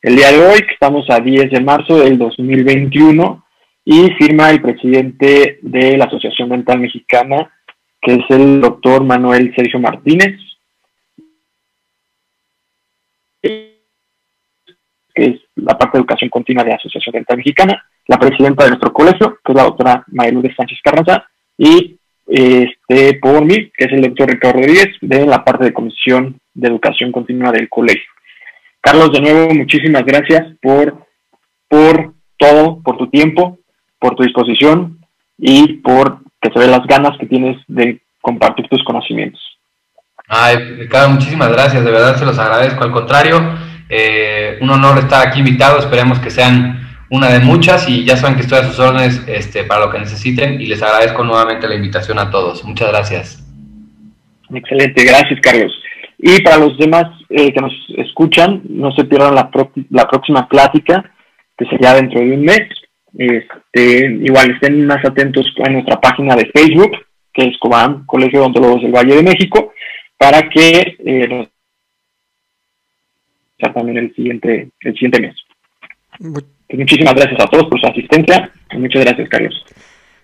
El 0.01 0.15
día 0.15 0.31
de 0.31 0.45
hoy, 0.45 0.59
que 0.59 0.73
estamos 0.73 1.09
a 1.09 1.19
10 1.19 1.51
de 1.51 1.61
marzo 1.61 1.99
del 1.99 2.17
2021, 2.17 3.43
y 3.85 4.09
firma 4.17 4.49
el 4.49 4.61
presidente 4.61 5.59
de 5.61 5.97
la 5.97 6.05
Asociación 6.05 6.49
Mental 6.49 6.79
Mexicana, 6.79 7.51
que 8.01 8.13
es 8.13 8.25
el 8.29 8.61
doctor 8.61 9.03
Manuel 9.03 9.53
Sergio 9.55 9.79
Martínez, 9.79 10.39
es 15.13 15.39
la 15.55 15.77
parte 15.77 15.97
de 15.97 16.01
educación 16.01 16.29
continua 16.29 16.63
de 16.63 16.71
la 16.71 16.75
Asociación 16.75 17.13
Dental 17.13 17.37
Mexicana, 17.37 17.85
la 18.07 18.17
presidenta 18.17 18.63
de 18.63 18.71
nuestro 18.71 18.91
colegio, 18.91 19.37
que 19.43 19.51
es 19.51 19.55
la 19.55 19.63
doctora 19.63 20.03
de 20.07 20.55
Sánchez 20.55 20.79
Carranza, 20.83 21.25
y 21.57 21.97
este, 22.27 23.19
por 23.21 23.45
mí, 23.45 23.71
que 23.77 23.85
es 23.85 23.91
el 23.91 24.01
doctor 24.01 24.29
Ricardo 24.29 24.59
Rodríguez, 24.59 24.89
de 25.01 25.25
la 25.25 25.43
parte 25.43 25.65
de 25.65 25.73
Comisión 25.73 26.39
de 26.53 26.67
Educación 26.67 27.11
Continua 27.11 27.51
del 27.51 27.69
colegio. 27.69 28.09
Carlos, 28.81 29.11
de 29.11 29.21
nuevo, 29.21 29.53
muchísimas 29.53 30.03
gracias 30.03 30.47
por, 30.61 31.05
por 31.67 32.13
todo, 32.37 32.81
por 32.83 32.97
tu 32.97 33.07
tiempo, 33.09 33.59
por 33.99 34.15
tu 34.15 34.23
disposición 34.23 34.99
y 35.37 35.73
por 35.77 36.19
que 36.41 36.51
se 36.51 36.59
ve 36.59 36.67
las 36.67 36.85
ganas 36.85 37.17
que 37.17 37.25
tienes 37.25 37.57
de 37.67 38.01
compartir 38.21 38.67
tus 38.67 38.83
conocimientos. 38.83 39.41
Ay, 40.27 40.57
Ricardo, 40.77 41.11
muchísimas 41.11 41.49
gracias, 41.51 41.83
de 41.83 41.91
verdad 41.91 42.17
se 42.17 42.25
los 42.25 42.37
agradezco. 42.37 42.83
Al 42.83 42.91
contrario, 42.91 43.41
eh, 43.89 44.57
un 44.61 44.69
honor 44.69 44.99
estar 44.99 45.27
aquí 45.27 45.39
invitado, 45.39 45.79
esperemos 45.79 46.19
que 46.19 46.29
sean 46.29 46.83
una 47.09 47.29
de 47.29 47.39
muchas 47.39 47.87
y 47.87 48.05
ya 48.05 48.17
saben 48.17 48.35
que 48.35 48.41
estoy 48.41 48.59
a 48.59 48.63
sus 48.63 48.79
órdenes 48.79 49.23
este, 49.27 49.63
para 49.63 49.85
lo 49.85 49.91
que 49.91 49.99
necesiten 49.99 50.59
y 50.59 50.65
les 50.65 50.81
agradezco 50.81 51.23
nuevamente 51.23 51.67
la 51.67 51.75
invitación 51.75 52.17
a 52.17 52.31
todos. 52.31 52.63
Muchas 52.63 52.89
gracias. 52.89 53.43
Excelente, 54.53 55.03
gracias 55.03 55.39
Carlos. 55.41 55.71
Y 56.17 56.41
para 56.41 56.57
los 56.57 56.77
demás 56.77 57.05
eh, 57.29 57.53
que 57.53 57.61
nos 57.61 57.73
escuchan, 57.97 58.61
no 58.69 58.91
se 58.93 59.03
pierdan 59.03 59.35
la, 59.35 59.49
la 59.89 60.07
próxima 60.07 60.47
plática, 60.47 61.03
que 61.57 61.65
será 61.65 61.95
dentro 61.95 62.19
de 62.19 62.31
un 62.31 62.45
mes. 62.45 62.61
Este, 63.17 64.05
igual 64.23 64.51
estén 64.51 64.87
más 64.87 65.03
atentos 65.05 65.45
a 65.63 65.69
nuestra 65.69 65.99
página 65.99 66.35
de 66.35 66.45
Facebook, 66.47 66.91
que 67.33 67.43
es 67.47 67.57
Colegio 67.59 68.39
de 68.39 68.45
Odontólogos 68.45 68.81
del 68.81 68.91
Valle 68.91 69.17
de 69.17 69.23
México, 69.23 69.73
para 70.17 70.49
que 70.49 70.97
eh, 71.05 71.47
también 73.71 73.97
el 73.97 74.15
siguiente, 74.15 74.69
el 74.81 74.93
siguiente 74.93 75.21
mes. 75.21 75.35
Pues 76.19 76.45
muchísimas 76.69 77.13
gracias 77.13 77.39
a 77.39 77.47
todos 77.47 77.67
por 77.67 77.79
su 77.79 77.87
asistencia. 77.87 78.51
Muchas 78.73 79.05
gracias, 79.05 79.29
Carlos. 79.29 79.65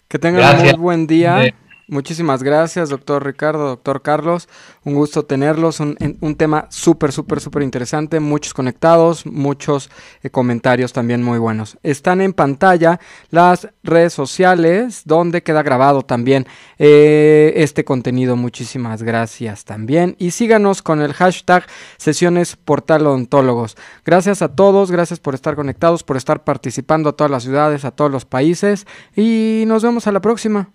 Que 0.07 0.18
tengan 0.18 0.57
un 0.57 0.66
muy 0.66 0.74
buen 0.74 1.07
día. 1.07 1.53
Muchísimas 1.90 2.44
gracias, 2.44 2.90
doctor 2.90 3.26
Ricardo, 3.26 3.68
doctor 3.68 4.03
Carlos. 4.03 4.48
Un 4.84 4.94
gusto 4.94 5.26
tenerlos. 5.26 5.80
Un, 5.80 5.98
un 6.22 6.36
tema 6.36 6.68
súper, 6.70 7.11
súper, 7.11 7.41
súper 7.41 7.64
interesante. 7.64 8.20
Muchos 8.20 8.53
conectados, 8.53 9.26
muchos 9.26 9.90
eh, 10.22 10.30
comentarios 10.30 10.94
también 10.94 11.24
muy 11.24 11.40
buenos. 11.40 11.80
Están 11.82 12.22
en 12.22 12.34
pantalla 12.34 12.99
las 13.32 13.70
redes 13.82 14.14
sociales 14.14 15.02
donde 15.06 15.41
queda 15.41 15.64
grabado 15.64 16.03
también 16.03 16.45
eh, 16.78 17.53
este 17.56 17.84
contenido. 17.84 18.36
Muchísimas 18.36 19.02
gracias 19.02 19.66
también. 19.66 20.16
Y 20.20 20.30
síganos 20.30 20.84
con 20.84 21.02
el 21.02 21.14
hashtag 21.14 21.66
sesiones 21.98 22.56
portal 22.56 23.07
odontólogos. 23.07 23.78
Gracias 24.06 24.44
a 24.44 24.56
todos, 24.56 24.91
gracias 24.91 25.20
por 25.20 25.34
estar 25.34 25.56
conectados, 25.56 26.03
por 26.03 26.18
estar 26.18 26.44
participando 26.44 27.10
a 27.10 27.14
todas 27.14 27.32
las 27.32 27.41
ciudades, 27.41 27.84
a 27.84 27.90
todos 27.90 28.11
los 28.11 28.26
países. 28.26 28.86
Y 29.16 29.64
nos 29.66 29.82
vemos 29.82 30.06
a 30.06 30.11
la 30.11 30.22
próxima. 30.22 30.70